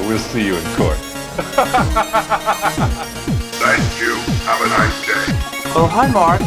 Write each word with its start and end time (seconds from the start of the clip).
we'll 0.00 0.18
see 0.18 0.44
you 0.46 0.56
in 0.56 0.64
court. 0.74 0.96
Thank 3.56 4.00
you. 4.00 4.14
Have 4.44 4.60
a 4.60 4.68
nice 4.68 5.06
day. 5.06 5.24
Oh, 5.74 5.86
hi, 5.90 6.06
Mark. 6.08 6.40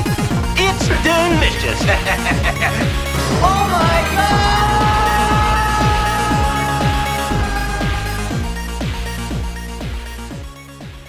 It's 0.58 0.88
delicious. 0.88 1.80
oh 3.42 3.68
my 3.72 4.02
god! 4.16 4.50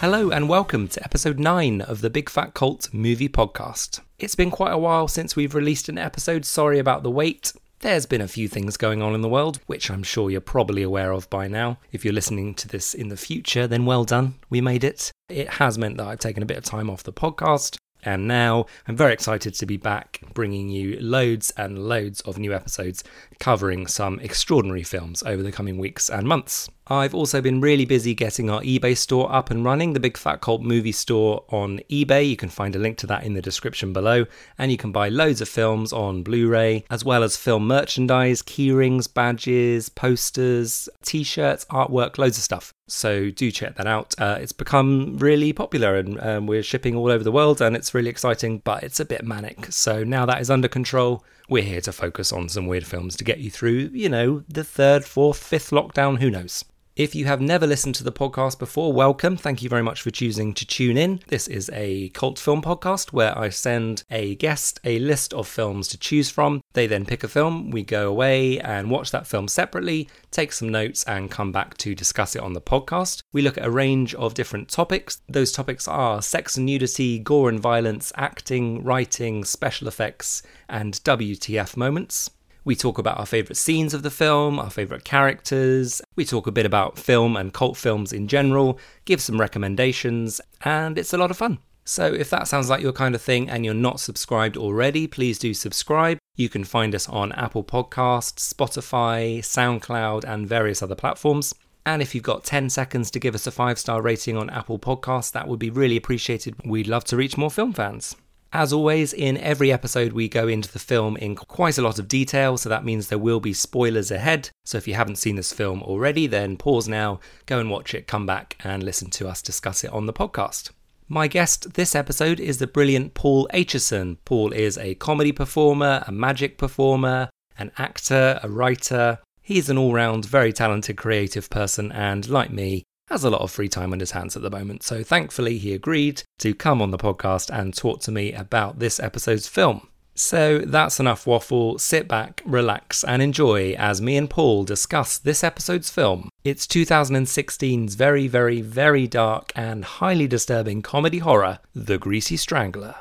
Hello 0.00 0.30
and 0.30 0.48
welcome 0.48 0.88
to 0.88 1.04
episode 1.04 1.38
9 1.38 1.82
of 1.82 2.00
the 2.00 2.10
Big 2.10 2.30
Fat 2.30 2.54
Cult 2.54 2.88
movie 2.92 3.28
podcast. 3.28 4.00
It's 4.18 4.34
been 4.34 4.50
quite 4.50 4.72
a 4.72 4.78
while 4.78 5.08
since 5.08 5.36
we've 5.36 5.54
released 5.54 5.88
an 5.88 5.98
episode, 5.98 6.44
sorry 6.44 6.78
about 6.78 7.02
the 7.02 7.10
wait. 7.10 7.52
There's 7.82 8.04
been 8.04 8.20
a 8.20 8.28
few 8.28 8.46
things 8.46 8.76
going 8.76 9.00
on 9.00 9.14
in 9.14 9.22
the 9.22 9.28
world, 9.28 9.58
which 9.66 9.90
I'm 9.90 10.02
sure 10.02 10.30
you're 10.30 10.42
probably 10.42 10.82
aware 10.82 11.12
of 11.12 11.30
by 11.30 11.48
now. 11.48 11.78
If 11.92 12.04
you're 12.04 12.12
listening 12.12 12.52
to 12.56 12.68
this 12.68 12.92
in 12.92 13.08
the 13.08 13.16
future, 13.16 13.66
then 13.66 13.86
well 13.86 14.04
done, 14.04 14.34
we 14.50 14.60
made 14.60 14.84
it. 14.84 15.10
It 15.30 15.48
has 15.48 15.78
meant 15.78 15.96
that 15.96 16.06
I've 16.06 16.18
taken 16.18 16.42
a 16.42 16.46
bit 16.46 16.58
of 16.58 16.64
time 16.64 16.90
off 16.90 17.04
the 17.04 17.10
podcast, 17.10 17.78
and 18.02 18.28
now 18.28 18.66
I'm 18.86 18.96
very 18.96 19.14
excited 19.14 19.54
to 19.54 19.64
be 19.64 19.78
back 19.78 20.20
bringing 20.34 20.68
you 20.68 21.00
loads 21.00 21.52
and 21.56 21.78
loads 21.78 22.20
of 22.20 22.36
new 22.36 22.52
episodes 22.52 23.02
covering 23.40 23.86
some 23.86 24.20
extraordinary 24.20 24.84
films 24.84 25.22
over 25.24 25.42
the 25.42 25.50
coming 25.50 25.78
weeks 25.78 26.08
and 26.08 26.28
months. 26.28 26.68
I've 26.86 27.14
also 27.14 27.40
been 27.40 27.60
really 27.60 27.84
busy 27.84 28.14
getting 28.14 28.50
our 28.50 28.60
eBay 28.62 28.96
store 28.96 29.32
up 29.32 29.50
and 29.50 29.64
running, 29.64 29.92
the 29.92 30.00
Big 30.00 30.16
Fat 30.16 30.40
Cult 30.40 30.60
movie 30.60 30.92
store 30.92 31.44
on 31.48 31.80
eBay. 31.88 32.28
You 32.28 32.36
can 32.36 32.48
find 32.48 32.74
a 32.74 32.80
link 32.80 32.98
to 32.98 33.06
that 33.06 33.24
in 33.24 33.34
the 33.34 33.42
description 33.42 33.92
below, 33.92 34.26
and 34.58 34.70
you 34.70 34.76
can 34.76 34.92
buy 34.92 35.08
loads 35.08 35.40
of 35.40 35.48
films 35.48 35.92
on 35.92 36.22
Blu 36.22 36.48
ray, 36.48 36.84
as 36.90 37.04
well 37.04 37.22
as 37.22 37.36
film 37.36 37.66
merchandise, 37.66 38.42
keyrings, 38.42 39.12
badges, 39.12 39.88
posters, 39.88 40.88
t 41.02 41.22
shirts, 41.22 41.64
artwork, 41.66 42.18
loads 42.18 42.38
of 42.38 42.44
stuff. 42.44 42.74
So 42.88 43.30
do 43.30 43.52
check 43.52 43.76
that 43.76 43.86
out. 43.86 44.16
Uh, 44.18 44.38
it's 44.40 44.52
become 44.52 45.16
really 45.18 45.52
popular 45.52 45.94
and 45.96 46.20
um, 46.20 46.46
we're 46.48 46.64
shipping 46.64 46.96
all 46.96 47.10
over 47.10 47.22
the 47.22 47.30
world 47.30 47.60
and 47.60 47.76
it's 47.76 47.94
really 47.94 48.10
exciting, 48.10 48.58
but 48.64 48.82
it's 48.82 48.98
a 48.98 49.04
bit 49.04 49.24
manic. 49.24 49.72
So 49.72 50.02
now 50.02 50.26
that 50.26 50.40
is 50.40 50.50
under 50.50 50.66
control, 50.66 51.24
we're 51.50 51.64
here 51.64 51.80
to 51.80 51.92
focus 51.92 52.32
on 52.32 52.48
some 52.48 52.68
weird 52.68 52.86
films 52.86 53.16
to 53.16 53.24
get 53.24 53.38
you 53.38 53.50
through, 53.50 53.90
you 53.92 54.08
know, 54.08 54.44
the 54.48 54.64
third, 54.64 55.04
fourth, 55.04 55.42
fifth 55.42 55.70
lockdown, 55.70 56.20
who 56.20 56.30
knows. 56.30 56.64
If 56.96 57.14
you 57.14 57.26
have 57.26 57.40
never 57.40 57.68
listened 57.68 57.94
to 57.94 58.04
the 58.04 58.10
podcast 58.10 58.58
before, 58.58 58.92
welcome. 58.92 59.36
Thank 59.36 59.62
you 59.62 59.68
very 59.68 59.82
much 59.82 60.02
for 60.02 60.10
choosing 60.10 60.52
to 60.54 60.66
tune 60.66 60.96
in. 60.96 61.20
This 61.28 61.46
is 61.46 61.70
a 61.72 62.08
cult 62.10 62.36
film 62.36 62.62
podcast 62.62 63.12
where 63.12 63.38
I 63.38 63.48
send 63.48 64.02
a 64.10 64.34
guest 64.34 64.80
a 64.82 64.98
list 64.98 65.32
of 65.32 65.46
films 65.46 65.86
to 65.88 65.98
choose 65.98 66.30
from. 66.30 66.60
They 66.72 66.88
then 66.88 67.06
pick 67.06 67.22
a 67.22 67.28
film, 67.28 67.70
we 67.70 67.84
go 67.84 68.08
away 68.08 68.58
and 68.58 68.90
watch 68.90 69.12
that 69.12 69.28
film 69.28 69.46
separately, 69.46 70.08
take 70.32 70.52
some 70.52 70.68
notes, 70.68 71.04
and 71.04 71.30
come 71.30 71.52
back 71.52 71.76
to 71.78 71.94
discuss 71.94 72.34
it 72.34 72.42
on 72.42 72.54
the 72.54 72.60
podcast. 72.60 73.22
We 73.32 73.42
look 73.42 73.56
at 73.56 73.66
a 73.66 73.70
range 73.70 74.12
of 74.16 74.34
different 74.34 74.68
topics. 74.68 75.22
Those 75.28 75.52
topics 75.52 75.86
are 75.86 76.20
sex 76.20 76.56
and 76.56 76.66
nudity, 76.66 77.20
gore 77.20 77.48
and 77.48 77.60
violence, 77.60 78.12
acting, 78.16 78.82
writing, 78.82 79.44
special 79.44 79.86
effects, 79.86 80.42
and 80.68 80.94
WTF 81.04 81.76
moments. 81.76 82.30
We 82.64 82.76
talk 82.76 82.98
about 82.98 83.18
our 83.18 83.26
favourite 83.26 83.56
scenes 83.56 83.94
of 83.94 84.02
the 84.02 84.10
film, 84.10 84.58
our 84.58 84.70
favourite 84.70 85.04
characters. 85.04 86.02
We 86.16 86.24
talk 86.24 86.46
a 86.46 86.52
bit 86.52 86.66
about 86.66 86.98
film 86.98 87.36
and 87.36 87.52
cult 87.52 87.76
films 87.76 88.12
in 88.12 88.28
general, 88.28 88.78
give 89.04 89.20
some 89.20 89.40
recommendations, 89.40 90.40
and 90.62 90.98
it's 90.98 91.12
a 91.12 91.18
lot 91.18 91.30
of 91.30 91.36
fun. 91.36 91.58
So 91.84 92.06
if 92.06 92.30
that 92.30 92.46
sounds 92.46 92.68
like 92.68 92.82
your 92.82 92.92
kind 92.92 93.14
of 93.14 93.22
thing 93.22 93.48
and 93.48 93.64
you're 93.64 93.74
not 93.74 93.98
subscribed 93.98 94.56
already, 94.56 95.06
please 95.06 95.38
do 95.38 95.54
subscribe. 95.54 96.18
You 96.36 96.48
can 96.48 96.64
find 96.64 96.94
us 96.94 97.08
on 97.08 97.32
Apple 97.32 97.64
Podcasts, 97.64 98.52
Spotify, 98.52 99.38
SoundCloud, 99.38 100.24
and 100.24 100.46
various 100.46 100.82
other 100.82 100.94
platforms. 100.94 101.54
And 101.86 102.02
if 102.02 102.14
you've 102.14 102.24
got 102.24 102.44
10 102.44 102.70
seconds 102.70 103.10
to 103.10 103.18
give 103.18 103.34
us 103.34 103.46
a 103.46 103.50
five 103.50 103.78
star 103.78 104.02
rating 104.02 104.36
on 104.36 104.50
Apple 104.50 104.78
Podcasts, 104.78 105.32
that 105.32 105.48
would 105.48 105.58
be 105.58 105.70
really 105.70 105.96
appreciated. 105.96 106.54
We'd 106.64 106.86
love 106.86 107.04
to 107.04 107.16
reach 107.16 107.38
more 107.38 107.50
film 107.50 107.72
fans. 107.72 108.14
As 108.52 108.72
always, 108.72 109.12
in 109.12 109.36
every 109.38 109.70
episode, 109.70 110.12
we 110.12 110.28
go 110.28 110.48
into 110.48 110.72
the 110.72 110.80
film 110.80 111.16
in 111.16 111.36
quite 111.36 111.78
a 111.78 111.82
lot 111.82 112.00
of 112.00 112.08
detail, 112.08 112.56
so 112.56 112.68
that 112.68 112.84
means 112.84 113.06
there 113.06 113.16
will 113.16 113.38
be 113.38 113.52
spoilers 113.52 114.10
ahead. 114.10 114.50
So 114.64 114.76
if 114.76 114.88
you 114.88 114.94
haven't 114.94 115.18
seen 115.18 115.36
this 115.36 115.52
film 115.52 115.84
already, 115.84 116.26
then 116.26 116.56
pause 116.56 116.88
now, 116.88 117.20
go 117.46 117.60
and 117.60 117.70
watch 117.70 117.94
it, 117.94 118.08
come 118.08 118.26
back 118.26 118.56
and 118.64 118.82
listen 118.82 119.08
to 119.10 119.28
us 119.28 119.40
discuss 119.40 119.84
it 119.84 119.92
on 119.92 120.06
the 120.06 120.12
podcast. 120.12 120.70
My 121.08 121.28
guest 121.28 121.74
this 121.74 121.94
episode 121.94 122.40
is 122.40 122.58
the 122.58 122.66
brilliant 122.66 123.14
Paul 123.14 123.48
Aitchison. 123.54 124.16
Paul 124.24 124.52
is 124.52 124.76
a 124.78 124.96
comedy 124.96 125.30
performer, 125.30 126.02
a 126.08 126.12
magic 126.12 126.58
performer, 126.58 127.30
an 127.56 127.70
actor, 127.78 128.40
a 128.42 128.48
writer. 128.48 129.20
He's 129.42 129.70
an 129.70 129.78
all 129.78 129.94
round, 129.94 130.24
very 130.24 130.52
talented, 130.52 130.96
creative 130.96 131.50
person, 131.50 131.92
and 131.92 132.28
like 132.28 132.50
me, 132.50 132.82
has 133.10 133.24
a 133.24 133.30
lot 133.30 133.40
of 133.40 133.50
free 133.50 133.68
time 133.68 133.92
on 133.92 134.00
his 134.00 134.12
hands 134.12 134.36
at 134.36 134.42
the 134.42 134.50
moment, 134.50 134.82
so 134.82 135.02
thankfully 135.02 135.58
he 135.58 135.72
agreed 135.72 136.22
to 136.38 136.54
come 136.54 136.80
on 136.80 136.92
the 136.92 136.98
podcast 136.98 137.50
and 137.52 137.74
talk 137.74 138.00
to 138.02 138.12
me 138.12 138.32
about 138.32 138.78
this 138.78 139.00
episode's 139.00 139.48
film. 139.48 139.88
So 140.14 140.58
that's 140.58 141.00
enough 141.00 141.26
waffle. 141.26 141.78
Sit 141.78 142.06
back, 142.06 142.42
relax, 142.44 143.02
and 143.02 143.22
enjoy 143.22 143.72
as 143.72 144.00
me 144.00 144.16
and 144.16 144.28
Paul 144.28 144.64
discuss 144.64 145.18
this 145.18 145.42
episode's 145.42 145.90
film. 145.90 146.28
It's 146.44 146.66
2016's 146.66 147.94
very, 147.94 148.28
very, 148.28 148.60
very 148.60 149.06
dark 149.06 149.52
and 149.56 149.84
highly 149.84 150.26
disturbing 150.26 150.82
comedy 150.82 151.18
horror, 151.18 151.58
The 151.74 151.98
Greasy 151.98 152.36
Strangler. 152.36 152.94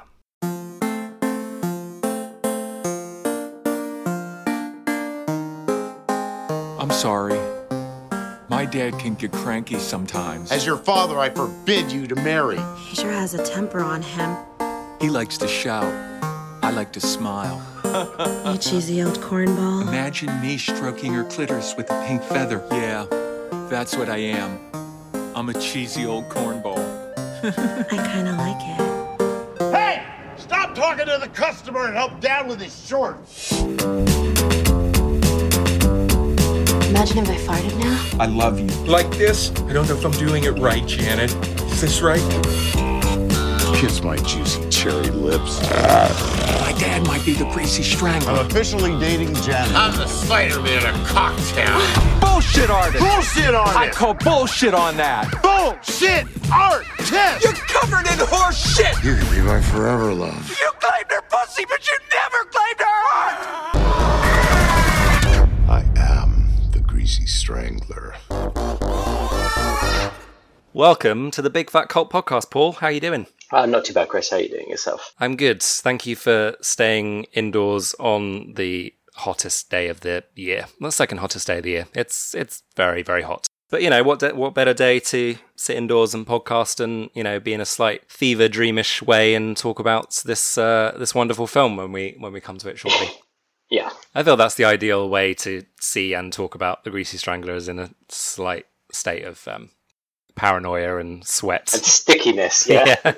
I'm 6.79 6.91
sorry. 6.91 7.38
My 8.59 8.65
dad 8.65 8.99
can 8.99 9.13
get 9.13 9.31
cranky 9.31 9.79
sometimes. 9.79 10.51
As 10.51 10.65
your 10.65 10.75
father, 10.75 11.17
I 11.17 11.29
forbid 11.29 11.89
you 11.89 12.07
to 12.07 12.15
marry. 12.15 12.59
He 12.89 12.97
sure 12.97 13.09
has 13.09 13.33
a 13.33 13.41
temper 13.41 13.79
on 13.79 14.01
him. 14.01 14.35
He 14.99 15.09
likes 15.09 15.37
to 15.37 15.47
shout. 15.47 15.85
I 16.61 16.69
like 16.71 16.91
to 16.91 16.99
smile. 16.99 17.65
You 17.85 18.57
cheesy 18.57 19.01
old 19.01 19.17
cornball. 19.21 19.83
Imagine 19.83 20.41
me 20.41 20.57
stroking 20.57 21.13
her 21.13 21.23
clitoris 21.23 21.77
with 21.77 21.89
a 21.89 22.05
pink 22.05 22.21
feather. 22.21 22.61
Yeah, 22.69 23.05
that's 23.69 23.95
what 23.95 24.09
I 24.09 24.17
am. 24.17 24.59
I'm 25.37 25.47
a 25.47 25.53
cheesy 25.53 26.05
old 26.05 26.25
cornball. 26.25 26.83
I 27.45 28.11
kinda 28.11 28.33
like 28.35 28.61
it. 28.61 29.71
Hey! 29.73 30.03
Stop 30.35 30.75
talking 30.75 31.05
to 31.05 31.17
the 31.17 31.29
customer 31.29 31.85
and 31.85 31.93
help 31.93 32.19
Dad 32.19 32.45
with 32.45 32.59
his 32.59 32.85
shorts. 32.85 33.53
Imagine 36.99 37.33
if 37.33 37.49
I 37.49 37.61
farted 37.61 37.79
now. 37.79 38.17
I 38.21 38.25
love 38.25 38.59
you. 38.59 38.67
Like 38.83 39.09
this? 39.11 39.51
I 39.51 39.71
don't 39.71 39.87
know 39.87 39.95
if 39.95 40.03
I'm 40.03 40.11
doing 40.11 40.43
it 40.43 40.49
right, 40.59 40.85
Janet. 40.85 41.33
Is 41.71 41.79
this 41.79 42.01
right? 42.01 42.19
Kiss 43.73 44.03
my 44.03 44.17
juicy 44.17 44.69
cherry 44.69 45.09
lips. 45.09 45.61
My 45.61 46.75
dad 46.77 47.07
might 47.07 47.25
be 47.25 47.31
the 47.31 47.49
greasy 47.53 47.83
strangler. 47.83 48.33
I'm 48.33 48.45
officially 48.45 48.99
dating 48.99 49.33
Janet. 49.35 49.73
I'm 49.77 49.95
the 49.95 50.07
Spider-Man 50.07 50.93
of 50.93 51.07
cocktail. 51.07 51.79
Bullshit 52.19 52.69
artist! 52.69 53.01
Bullshit 53.01 53.55
on 53.55 53.69
I 53.69 53.89
call 53.91 54.13
bullshit 54.15 54.73
on 54.73 54.97
that. 54.97 55.31
Bullshit 55.41 56.27
art 56.51 56.83
test! 57.05 57.45
You're 57.45 57.53
covered 57.53 58.11
in 58.11 58.19
horse 58.27 58.75
shit! 58.75 58.93
You 59.05 59.15
can 59.15 59.33
be 59.33 59.41
my 59.41 59.61
forever 59.61 60.13
love. 60.13 60.49
You 60.49 60.69
claimed 60.81 61.11
her 61.11 61.21
pussy, 61.29 61.63
but 61.63 61.87
you 61.87 61.97
never 62.11 62.43
claimed 62.49 62.79
her 62.79 62.85
heart! 62.87 63.59
I 67.09 67.11
greasy 67.11 67.25
strangler. 67.25 68.13
Welcome 70.73 71.31
to 71.31 71.41
the 71.41 71.49
Big 71.49 71.71
Fat 71.71 71.89
Cult 71.89 72.11
Podcast, 72.11 72.51
Paul. 72.51 72.73
How 72.73 72.87
are 72.87 72.91
you 72.91 72.99
doing? 72.99 73.25
Uh, 73.51 73.65
not 73.65 73.85
too 73.85 73.93
bad, 73.93 74.09
Chris. 74.09 74.29
How 74.29 74.37
are 74.37 74.41
you 74.41 74.49
doing 74.49 74.69
yourself? 74.69 75.15
I'm 75.19 75.35
good. 75.35 75.63
Thank 75.63 76.05
you 76.05 76.15
for 76.15 76.55
staying 76.61 77.23
indoors 77.33 77.95
on 77.99 78.53
the 78.53 78.93
hottest 79.15 79.71
day 79.71 79.87
of 79.87 80.01
the 80.01 80.23
year. 80.35 80.65
The 80.79 80.91
second 80.91 81.17
hottest 81.17 81.47
day 81.47 81.57
of 81.57 81.63
the 81.63 81.71
year. 81.71 81.87
It's 81.95 82.35
it's 82.35 82.61
very 82.75 83.01
very 83.01 83.23
hot. 83.23 83.47
But 83.71 83.81
you 83.81 83.89
know 83.89 84.03
what? 84.03 84.21
What 84.35 84.53
better 84.53 84.75
day 84.75 84.99
to 84.99 85.35
sit 85.55 85.77
indoors 85.77 86.13
and 86.13 86.27
podcast 86.27 86.79
and 86.79 87.09
you 87.15 87.23
know 87.23 87.39
be 87.39 87.53
in 87.53 87.61
a 87.61 87.65
slight 87.65 88.11
fever 88.11 88.47
dreamish 88.47 89.01
way 89.01 89.33
and 89.33 89.57
talk 89.57 89.79
about 89.79 90.21
this 90.25 90.59
uh, 90.59 90.95
this 90.99 91.15
wonderful 91.15 91.47
film 91.47 91.75
when 91.75 91.91
we 91.91 92.15
when 92.19 92.33
we 92.33 92.39
come 92.39 92.59
to 92.59 92.69
it 92.69 92.77
shortly. 92.77 93.07
Yeah. 93.69 93.91
I 94.19 94.23
feel 94.23 94.35
that's 94.35 94.55
the 94.55 94.65
ideal 94.65 95.07
way 95.07 95.33
to 95.35 95.63
see 95.79 96.13
and 96.13 96.33
talk 96.33 96.53
about 96.53 96.83
the 96.83 96.89
Greasy 96.89 97.17
Strangler 97.17 97.55
is 97.55 97.69
in 97.69 97.79
a 97.79 97.89
slight 98.09 98.65
state 98.91 99.23
of 99.23 99.47
um, 99.47 99.69
paranoia 100.35 100.97
and 100.97 101.25
sweat. 101.25 101.73
And 101.73 101.85
stickiness, 101.85 102.67
yeah. 102.67 102.97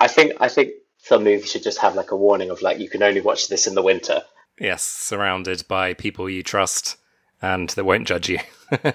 I 0.00 0.08
think 0.08 0.32
I 0.40 0.48
think 0.48 0.72
some 0.98 1.22
movies 1.22 1.48
should 1.48 1.62
just 1.62 1.78
have 1.78 1.94
like 1.94 2.10
a 2.10 2.16
warning 2.16 2.50
of 2.50 2.60
like 2.60 2.80
you 2.80 2.90
can 2.90 3.04
only 3.04 3.20
watch 3.20 3.46
this 3.46 3.68
in 3.68 3.76
the 3.76 3.82
winter. 3.82 4.24
Yes, 4.58 4.82
surrounded 4.82 5.62
by 5.68 5.94
people 5.94 6.28
you 6.28 6.42
trust 6.42 6.96
and 7.40 7.70
that 7.70 7.84
won't 7.84 8.08
judge 8.08 8.28
you. 8.28 8.40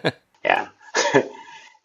Yeah. 0.44 0.68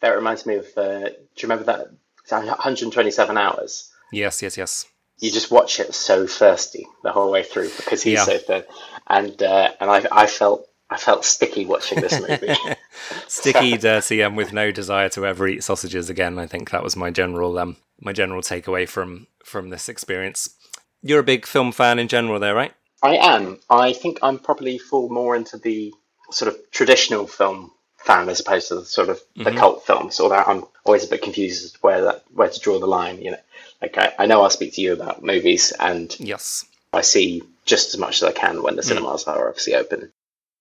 that 0.01 0.09
reminds 0.09 0.45
me 0.45 0.55
of 0.55 0.67
uh, 0.77 0.99
do 0.99 1.15
you 1.37 1.43
remember 1.43 1.63
that 1.63 1.87
127 2.29 3.37
hours? 3.37 3.91
yes, 4.11 4.43
yes, 4.43 4.55
yes. 4.55 4.85
You 5.21 5.31
just 5.31 5.51
watch 5.51 5.79
it 5.79 5.93
so 5.95 6.27
thirsty 6.27 6.87
the 7.03 7.11
whole 7.13 7.31
way 7.31 7.43
through 7.43 7.69
because 7.77 8.03
he's 8.03 8.13
Yeah. 8.19 8.25
so 8.25 8.37
thin. 8.37 8.63
And 9.07 9.41
uh, 9.41 9.71
and 9.79 9.89
I 9.89 10.05
I 10.11 10.27
felt 10.27 10.67
I 10.89 10.97
felt 10.97 11.23
sticky 11.23 11.65
watching 11.65 12.01
this 12.01 12.19
movie. 12.27 12.53
Sticky, 13.27 13.77
dirty, 13.77 14.21
and 14.21 14.35
with 14.35 14.51
no 14.51 14.71
desire 14.71 15.09
to 15.09 15.25
ever 15.25 15.47
eat 15.47 15.63
sausages 15.63 16.09
again. 16.09 16.37
I 16.39 16.47
think 16.47 16.71
that 16.71 16.83
was 16.83 16.95
my 16.95 17.11
general 17.11 17.57
um 17.59 17.77
my 18.01 18.11
general 18.13 18.41
takeaway 18.41 18.87
from 18.89 19.27
from 19.43 19.69
this 19.69 19.87
experience. 19.87 20.55
You're 21.03 21.19
a 21.19 21.23
big 21.23 21.45
film 21.45 21.71
fan 21.71 21.97
in 21.99 22.07
general, 22.07 22.39
there, 22.39 22.53
right? 22.55 22.73
I 23.01 23.15
am. 23.17 23.59
I 23.69 23.93
think 23.93 24.19
I'm 24.21 24.37
probably 24.37 24.77
fall 24.77 25.09
more 25.09 25.35
into 25.35 25.57
the 25.57 25.93
sort 26.29 26.53
of 26.53 26.59
traditional 26.71 27.25
film 27.27 27.71
fan 27.97 28.29
as 28.29 28.39
opposed 28.39 28.67
to 28.69 28.75
the 28.75 28.85
sort 28.85 29.09
of 29.09 29.19
the 29.35 29.51
cult 29.51 29.85
films. 29.85 30.19
Although 30.19 30.35
I'm 30.35 30.63
always 30.83 31.03
a 31.05 31.07
bit 31.07 31.21
confused 31.23 31.63
as 31.65 31.71
to 31.73 31.79
where 31.79 32.01
that 32.03 32.23
where 32.33 32.49
to 32.49 32.59
draw 32.59 32.79
the 32.79 32.85
line. 32.87 33.19
You 33.21 33.31
know, 33.31 33.39
like 33.81 33.97
I, 33.97 34.13
I 34.19 34.25
know 34.25 34.41
I'll 34.41 34.49
speak 34.49 34.73
to 34.73 34.81
you 34.81 34.93
about 34.93 35.23
movies, 35.23 35.71
and 35.79 36.15
Yes. 36.19 36.65
I 36.93 37.01
see 37.01 37.41
just 37.65 37.93
as 37.93 37.99
much 37.99 38.21
as 38.21 38.23
I 38.23 38.31
can 38.31 38.63
when 38.63 38.75
the 38.75 38.81
mm. 38.81 38.85
cinemas 38.85 39.23
are 39.25 39.47
obviously 39.47 39.75
open. 39.75 40.11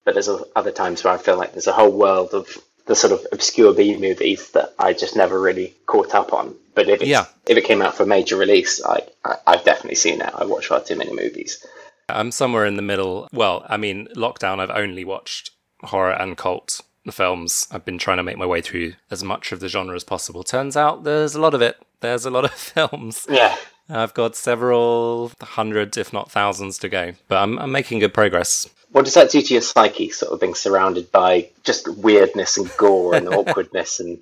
But 0.05 0.15
there's 0.15 0.29
other 0.57 0.71
times 0.71 1.05
where 1.05 1.13
I 1.13 1.19
feel 1.19 1.37
like 1.37 1.53
there's 1.53 1.67
a 1.67 1.73
whole 1.73 1.93
world 1.93 2.31
of 2.33 2.57
the 2.87 2.95
sort 2.97 3.13
of 3.13 3.27
obscure 3.33 3.75
B 3.75 3.97
movies 3.97 4.51
that 4.53 4.75
I 4.79 4.93
just 4.93 5.15
never 5.15 5.41
really 5.41 5.75
caught 5.87 6.15
up 6.15 6.33
on. 6.33 6.55
But 6.75 6.89
if 6.89 7.03
Yeah. 7.03 7.27
if 7.47 7.57
it 7.57 7.65
came 7.65 7.83
out 7.83 7.95
for 7.95 8.05
a 8.05 8.07
major 8.07 8.37
release, 8.37 8.83
I, 8.85 9.03
I 9.25 9.37
I've 9.47 9.65
definitely 9.65 9.97
seen 9.97 10.21
it. 10.21 10.33
I 10.35 10.45
watch 10.45 10.67
far 10.69 10.81
too 10.81 10.97
many 10.97 11.13
movies. 11.13 11.65
I'm 12.09 12.33
somewhere 12.33 12.67
in 12.67 12.77
the 12.77 12.83
middle. 12.83 13.29
Well, 13.33 13.65
I 13.69 13.77
mean, 13.77 14.09
lockdown. 14.17 14.59
I've 14.59 14.71
only 14.71 15.05
watched 15.05 15.51
horror 15.83 16.13
and 16.13 16.37
cult 16.37 16.81
films. 17.13 17.67
I've 17.71 17.85
been 17.85 17.99
trying 17.99 18.17
to 18.19 18.23
make 18.23 18.39
my 18.39 18.47
way 18.47 18.61
through 18.61 18.95
as 19.11 19.23
much 19.25 19.53
of 19.53 19.61
the 19.61 19.69
genre 19.69 19.95
as 19.97 20.05
possible. 20.05 20.43
Turns 20.43 20.77
out 20.77 21.05
there's 21.05 21.35
a 21.35 21.41
lot 21.41 21.55
of 21.55 21.63
it. 21.63 21.77
There's 22.01 22.25
a 22.25 22.31
lot 22.31 22.45
of 22.45 22.51
films. 22.55 23.27
Yeah. 23.29 23.57
I've 23.89 24.15
got 24.15 24.37
several 24.37 25.33
hundreds, 25.41 25.97
if 25.97 26.13
not 26.13 26.31
thousands, 26.31 26.79
to 26.79 26.89
go. 26.89 27.13
But 27.29 27.39
I'm, 27.43 27.59
I'm 27.59 27.73
making 27.73 27.99
good 27.99 28.15
progress. 28.15 28.69
What 28.93 29.05
does 29.05 29.15
that 29.15 29.31
do 29.31 29.41
to 29.43 29.55
your 29.55 29.63
psyche, 29.63 30.11
sort 30.11 30.33
of 30.33 30.41
being 30.41 30.55
surrounded 30.55 31.11
by 31.11 31.51
just 31.65 31.89
weirdness 31.89 32.57
and 32.57 32.71
gore 32.77 33.15
and 33.15 33.29
awkwardness 33.35 33.99
and 34.01 34.19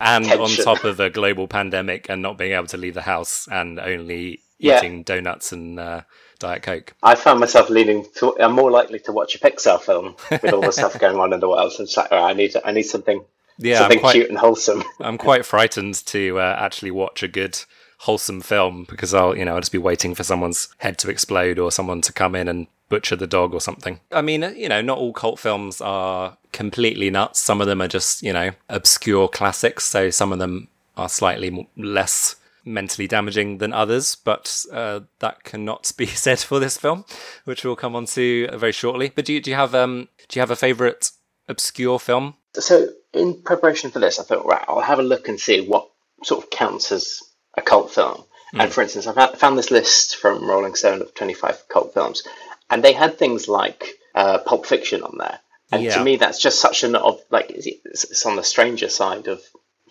And 0.00 0.24
on 0.32 0.48
top 0.50 0.84
of 0.84 1.00
a 1.00 1.10
global 1.10 1.48
pandemic 1.48 2.08
and 2.08 2.22
not 2.22 2.38
being 2.38 2.52
able 2.52 2.66
to 2.68 2.76
leave 2.78 2.94
the 2.94 3.02
house 3.02 3.46
and 3.50 3.78
only 3.78 4.40
Yeah. 4.58 4.78
eating 4.78 5.02
donuts 5.02 5.52
and 5.52 5.78
uh, 5.78 6.02
Diet 6.40 6.62
Coke. 6.62 6.94
I 7.02 7.14
found 7.14 7.38
myself 7.38 7.70
leaning 7.70 8.06
to. 8.16 8.36
I'm 8.40 8.52
more 8.52 8.70
likely 8.70 8.98
to 9.00 9.12
watch 9.12 9.36
a 9.36 9.38
Pixar 9.38 9.80
film 9.80 10.16
with 10.30 10.52
all 10.52 10.62
the 10.62 10.72
stuff 10.72 10.98
going 10.98 11.18
on 11.18 11.32
in 11.32 11.38
the 11.38 11.48
world. 11.48 11.72
It's 11.78 11.96
like, 11.96 12.10
right, 12.10 12.30
I 12.30 12.32
need, 12.32 12.54
I 12.64 12.72
need 12.72 12.82
something, 12.82 13.24
Yeah, 13.58 13.78
something 13.78 14.00
quite, 14.00 14.14
cute 14.14 14.28
and 14.28 14.38
wholesome. 14.38 14.82
I'm 15.00 15.18
quite 15.18 15.46
frightened 15.46 15.94
to 16.06 16.40
uh, 16.40 16.56
actually 16.58 16.90
watch 16.90 17.22
a 17.22 17.28
good 17.28 17.60
wholesome 17.98 18.40
film 18.40 18.86
because 18.88 19.12
I'll 19.12 19.36
you 19.36 19.44
know 19.44 19.54
I'll 19.54 19.60
just 19.60 19.72
be 19.72 19.78
waiting 19.78 20.14
for 20.14 20.24
someone's 20.24 20.68
head 20.78 20.98
to 20.98 21.10
explode 21.10 21.58
or 21.58 21.70
someone 21.70 22.00
to 22.00 22.12
come 22.12 22.34
in 22.34 22.48
and 22.48 22.66
butcher 22.88 23.14
the 23.14 23.26
dog 23.26 23.54
or 23.54 23.60
something. 23.60 24.00
I 24.10 24.22
mean, 24.22 24.42
uh, 24.42 24.50
you 24.50 24.68
know, 24.68 24.80
not 24.80 24.98
all 24.98 25.12
cult 25.12 25.38
films 25.38 25.80
are 25.80 26.38
completely 26.52 27.10
nuts. 27.10 27.38
Some 27.38 27.60
of 27.60 27.66
them 27.66 27.80
are 27.82 27.88
just 27.88 28.22
you 28.22 28.32
know 28.32 28.52
obscure 28.68 29.28
classics. 29.28 29.84
So 29.84 30.10
some 30.10 30.32
of 30.32 30.38
them 30.38 30.68
are 30.96 31.08
slightly 31.08 31.68
less 31.76 32.36
mentally 32.72 33.06
damaging 33.06 33.58
than 33.58 33.72
others, 33.72 34.16
but 34.16 34.64
uh, 34.72 35.00
that 35.18 35.44
cannot 35.44 35.92
be 35.96 36.06
said 36.26 36.38
for 36.38 36.58
this 36.58 36.76
film, 36.76 37.04
which 37.44 37.64
we'll 37.64 37.76
come 37.76 37.96
on 37.96 38.06
to 38.06 38.48
very 38.54 38.72
shortly. 38.72 39.12
But 39.14 39.24
do 39.24 39.32
you, 39.34 39.40
do 39.40 39.50
you 39.50 39.56
have 39.56 39.74
um 39.74 40.08
do 40.28 40.38
you 40.38 40.40
have 40.40 40.50
a 40.50 40.56
favorite 40.56 41.10
obscure 41.48 41.98
film? 41.98 42.34
So, 42.54 42.88
in 43.12 43.42
preparation 43.42 43.90
for 43.90 43.98
this, 43.98 44.18
I 44.18 44.24
thought, 44.24 44.46
right, 44.46 44.64
I'll 44.68 44.80
have 44.80 44.98
a 44.98 45.04
look 45.04 45.28
and 45.28 45.38
see 45.38 45.60
what 45.66 45.88
sort 46.24 46.44
of 46.44 46.50
counts 46.50 46.90
as 46.92 47.20
a 47.56 47.62
cult 47.62 47.92
film. 47.92 48.24
Hmm. 48.52 48.60
And 48.62 48.72
for 48.72 48.82
instance, 48.82 49.06
I 49.06 49.12
found- 49.14 49.38
found 49.38 49.58
this 49.58 49.70
list 49.70 50.16
from 50.16 50.48
Rolling 50.48 50.74
Stone 50.74 51.00
of 51.02 51.14
25 51.14 51.68
cult 51.68 51.94
films, 51.94 52.22
and 52.68 52.82
they 52.82 52.92
had 52.92 53.18
things 53.18 53.48
like 53.48 53.98
uh, 54.14 54.38
Pulp 54.38 54.66
Fiction 54.66 55.02
on 55.02 55.16
there. 55.18 55.38
And 55.72 55.84
Yeah. 55.84 55.96
to 55.98 56.02
me, 56.04 56.16
that's 56.16 56.40
just 56.40 56.60
such 56.60 56.82
an 56.82 56.96
of 56.96 57.20
like 57.30 57.50
it's, 57.50 57.66
it's 58.04 58.26
on 58.26 58.34
the 58.34 58.42
stranger 58.42 58.88
side 58.88 59.28
of 59.28 59.40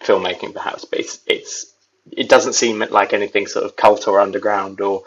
filmmaking, 0.02 0.54
perhaps, 0.54 0.84
but 0.86 1.00
it's 1.00 1.20
it's 1.26 1.74
it 2.12 2.30
doesn't 2.30 2.54
seem 2.54 2.80
like 2.80 3.14
anything 3.14 3.48
sort 3.48 3.66
of 3.66 3.76
cult 3.76 4.08
or 4.08 4.20
underground 4.20 4.82
or 4.82 5.04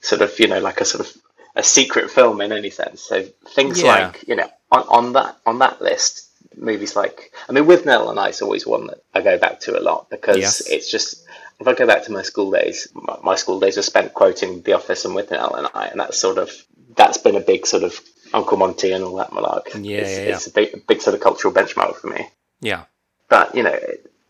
sort 0.00 0.22
of 0.22 0.38
you 0.38 0.48
know 0.48 0.60
like 0.60 0.80
a 0.80 0.84
sort 0.84 1.06
of 1.06 1.12
a 1.56 1.62
secret 1.62 2.10
film 2.10 2.40
in 2.40 2.52
any 2.52 2.70
sense. 2.70 3.00
So 3.02 3.22
things 3.50 3.80
Yeah. 3.82 4.06
like 4.06 4.24
you 4.28 4.36
know 4.36 4.50
on, 4.70 4.82
on 4.88 5.12
that 5.14 5.36
on 5.46 5.58
that 5.60 5.80
list, 5.80 6.28
movies 6.56 6.96
like 6.96 7.32
I 7.48 7.52
mean, 7.52 7.64
Withnail 7.64 8.10
and 8.10 8.18
I, 8.18 8.28
it's 8.28 8.42
always 8.42 8.66
one 8.66 8.86
that 8.88 9.02
I 9.14 9.20
go 9.20 9.38
back 9.38 9.60
to 9.60 9.78
a 9.78 9.82
lot 9.82 10.10
because 10.10 10.36
Yes. 10.38 10.60
it's 10.68 10.90
just 10.90 11.24
if 11.60 11.68
I 11.68 11.74
go 11.74 11.86
back 11.86 12.04
to 12.04 12.12
my 12.12 12.22
school 12.22 12.50
days, 12.50 12.88
my, 12.94 13.16
my 13.22 13.34
school 13.36 13.60
days 13.60 13.76
were 13.76 13.82
spent 13.82 14.12
quoting 14.12 14.62
The 14.62 14.72
Office 14.72 15.04
and 15.04 15.14
Withnail 15.14 15.56
and 15.56 15.68
I, 15.72 15.86
and 15.86 16.00
that's 16.00 16.18
sort 16.18 16.38
of 16.38 16.50
that's 16.96 17.18
been 17.18 17.36
a 17.36 17.40
big 17.40 17.66
sort 17.66 17.82
of 17.84 17.98
Uncle 18.32 18.56
Monty 18.56 18.90
and 18.92 19.04
all 19.04 19.16
that 19.16 19.30
malark. 19.30 19.66
Yeah, 19.74 19.98
it's, 19.98 20.10
yeah, 20.10 20.34
it's 20.34 20.46
a 20.48 20.50
big 20.52 20.86
big 20.86 21.00
sort 21.00 21.14
of 21.14 21.20
cultural 21.20 21.54
benchmark 21.54 21.96
for 21.96 22.08
me. 22.08 22.28
Yeah. 22.60 22.84
But 23.28 23.54
you 23.54 23.62
know, 23.62 23.78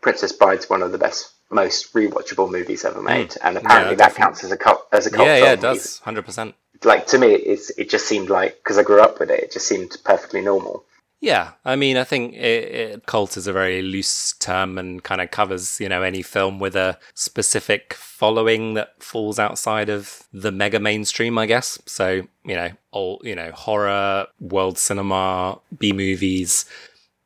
Princess 0.01 0.31
Bride's 0.31 0.69
one 0.69 0.83
of 0.83 0.91
the 0.91 0.97
best, 0.99 1.31
most 1.55 1.93
rewatchable 1.93 2.51
movies 2.51 2.85
ever 2.85 3.01
made, 3.01 3.33
and 3.43 3.57
apparently 3.57 3.95
Hmm. 3.95 3.99
Yeah, 4.01 4.07
that 4.07 4.15
counts 4.15 4.43
as 4.43 4.51
a 4.51 4.57
cult 4.57 4.87
as 4.91 5.07
a 5.07 5.11
cult 5.11 5.27
Yeah, 5.27 5.35
film. 5.35 5.47
yeah, 5.47 5.53
it 5.53 5.61
does. 5.61 6.01
100%. 6.05 6.53
Like 6.83 7.07
to 7.07 7.17
me, 7.17 7.33
it's 7.33 7.71
it 7.71 7.89
just 7.89 8.07
seemed 8.07 8.29
like 8.29 8.57
because 8.57 8.77
I 8.77 8.83
grew 8.83 9.01
up 9.01 9.19
with 9.19 9.31
it, 9.31 9.39
it 9.45 9.51
just 9.53 9.67
seemed 9.67 9.97
perfectly 10.03 10.41
normal. 10.41 10.85
Yeah, 11.21 11.53
I 11.63 11.75
mean, 11.75 11.97
I 11.97 12.03
think 12.03 12.35
it, 12.35 12.63
it, 12.81 13.05
cult 13.07 13.37
is 13.37 13.47
a 13.47 13.53
very 13.53 13.81
loose 13.81 14.33
term 14.33 14.77
and 14.77 15.01
kind 15.03 15.21
of 15.21 15.31
covers, 15.31 15.79
you 15.79 15.89
know, 15.89 16.03
any 16.03 16.21
film 16.21 16.59
with 16.59 16.75
a 16.75 16.99
specific 17.15 17.93
following 17.95 18.75
that 18.75 19.01
falls 19.01 19.39
outside 19.39 19.89
of 19.89 20.23
the 20.33 20.51
mega 20.51 20.79
mainstream, 20.79 21.37
I 21.39 21.47
guess. 21.47 21.81
So, 21.87 22.27
you 22.43 22.55
know, 22.55 22.69
all 22.91 23.21
you 23.23 23.33
know, 23.35 23.51
horror, 23.51 24.27
world 24.39 24.77
cinema, 24.77 25.59
B 25.79 25.93
movies, 25.93 26.65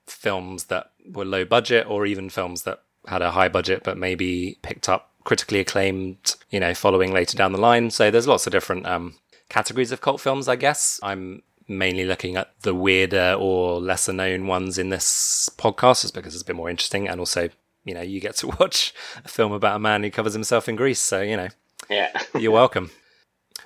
films 0.08 0.66
that 0.66 0.92
were 1.12 1.26
low 1.26 1.44
budget, 1.44 1.86
or 1.90 2.06
even 2.06 2.30
films 2.30 2.62
that 2.64 2.84
had 3.10 3.22
a 3.22 3.32
high 3.32 3.50
budget 3.50 3.84
but 3.84 3.98
maybe 3.98 4.58
picked 4.62 4.88
up 4.90 5.12
critically 5.26 5.60
acclaimed, 5.60 6.36
you 6.50 6.60
know, 6.60 6.74
following 6.74 7.12
later 7.12 7.38
down 7.38 7.52
the 7.52 7.60
line. 7.60 7.92
So 7.92 8.10
there's 8.10 8.28
lots 8.28 8.48
of 8.48 8.52
different 8.52 8.88
um, 8.88 9.16
categories 9.50 9.92
of 9.92 10.02
cult 10.02 10.22
films, 10.22 10.48
I 10.48 10.56
guess. 10.56 11.00
I'm 11.04 11.44
mainly 11.68 12.06
looking 12.06 12.36
at 12.36 12.52
the 12.62 12.74
weirder 12.74 13.36
or 13.38 13.80
lesser 13.80 14.12
known 14.14 14.48
ones 14.48 14.78
in 14.80 14.90
this 14.90 15.50
podcast 15.58 16.02
just 16.02 16.16
because 16.16 16.34
it's 16.34 16.42
a 16.42 16.46
bit 16.48 16.56
more 16.56 16.70
interesting 16.70 17.08
and 17.08 17.20
also 17.20 17.50
you 17.84 17.94
know 17.94 18.02
you 18.02 18.20
get 18.20 18.36
to 18.38 18.48
watch 18.60 18.92
a 19.24 19.28
film 19.28 19.52
about 19.52 19.76
a 19.76 19.80
man 19.80 20.02
who 20.02 20.10
covers 20.10 20.34
himself 20.34 20.68
in 20.68 20.76
grease 20.76 21.00
so 21.00 21.22
you 21.22 21.38
know 21.38 21.48
Yeah. 21.88 22.10
you're 22.34 22.52
welcome 22.52 22.90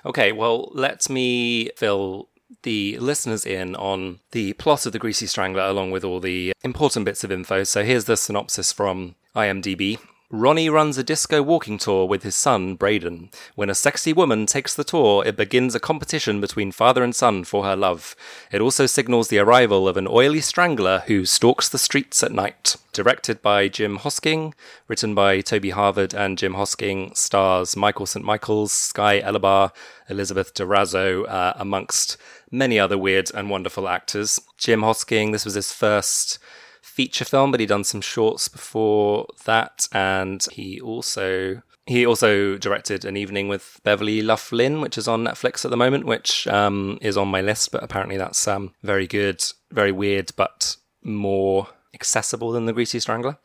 okay 0.04 0.32
well 0.32 0.70
let 0.74 1.08
me 1.08 1.70
fill 1.76 2.28
the 2.62 2.98
listeners 2.98 3.44
in 3.44 3.74
on 3.76 4.20
the 4.32 4.52
plot 4.54 4.86
of 4.86 4.92
the 4.92 4.98
greasy 4.98 5.26
strangler 5.26 5.62
along 5.62 5.90
with 5.90 6.04
all 6.04 6.20
the 6.20 6.52
important 6.62 7.04
bits 7.04 7.24
of 7.24 7.32
info 7.32 7.64
so 7.64 7.84
here's 7.84 8.04
the 8.04 8.16
synopsis 8.16 8.72
from 8.72 9.14
imdb 9.34 9.98
Ronnie 10.30 10.68
runs 10.68 10.98
a 10.98 11.04
disco 11.04 11.42
walking 11.42 11.78
tour 11.78 12.06
with 12.06 12.24
his 12.24 12.34
son, 12.34 12.74
Braden. 12.74 13.30
When 13.54 13.70
a 13.70 13.74
sexy 13.74 14.12
woman 14.12 14.46
takes 14.46 14.74
the 14.74 14.82
tour, 14.82 15.24
it 15.24 15.36
begins 15.36 15.76
a 15.76 15.80
competition 15.80 16.40
between 16.40 16.72
father 16.72 17.04
and 17.04 17.14
son 17.14 17.44
for 17.44 17.62
her 17.62 17.76
love. 17.76 18.16
It 18.50 18.60
also 18.60 18.86
signals 18.86 19.28
the 19.28 19.38
arrival 19.38 19.86
of 19.86 19.96
an 19.96 20.08
oily 20.08 20.40
strangler 20.40 21.04
who 21.06 21.24
stalks 21.24 21.68
the 21.68 21.78
streets 21.78 22.20
at 22.24 22.32
night. 22.32 22.74
Directed 22.92 23.42
by 23.42 23.68
Jim 23.68 23.98
Hosking, 23.98 24.54
written 24.88 25.14
by 25.14 25.40
Toby 25.40 25.70
Harvard 25.70 26.14
and 26.14 26.36
Jim 26.36 26.54
Hosking, 26.54 27.16
stars 27.16 27.76
Michael 27.76 28.06
St. 28.06 28.24
Michaels, 28.24 28.72
Sky 28.72 29.20
Elobar, 29.20 29.72
Elizabeth 30.08 30.52
De 30.54 30.64
Razzo, 30.64 31.28
uh, 31.28 31.52
amongst 31.56 32.16
many 32.54 32.78
other 32.78 32.96
weird 32.96 33.30
and 33.34 33.50
wonderful 33.50 33.88
actors. 33.88 34.40
Jim 34.56 34.80
Hosking, 34.80 35.32
this 35.32 35.44
was 35.44 35.54
his 35.54 35.72
first 35.72 36.38
feature 36.80 37.24
film, 37.24 37.50
but 37.50 37.60
he'd 37.60 37.68
done 37.68 37.84
some 37.84 38.00
shorts 38.00 38.48
before 38.48 39.26
that, 39.44 39.88
and 39.92 40.46
he 40.52 40.80
also 40.80 41.62
he 41.86 42.06
also 42.06 42.56
directed 42.56 43.04
an 43.04 43.16
evening 43.16 43.48
with 43.48 43.78
Beverly 43.82 44.22
Luff 44.22 44.52
Linn, 44.52 44.80
which 44.80 44.96
is 44.96 45.06
on 45.06 45.24
Netflix 45.24 45.64
at 45.64 45.70
the 45.70 45.76
moment, 45.76 46.06
which 46.06 46.46
um, 46.46 46.98
is 47.02 47.16
on 47.16 47.28
my 47.28 47.42
list. 47.42 47.72
But 47.72 47.82
apparently, 47.82 48.16
that's 48.16 48.48
um, 48.48 48.74
very 48.82 49.06
good, 49.06 49.44
very 49.70 49.92
weird, 49.92 50.32
but 50.36 50.76
more 51.02 51.68
accessible 51.92 52.52
than 52.52 52.64
the 52.64 52.72
Greasy 52.72 53.00
Strangler. 53.00 53.38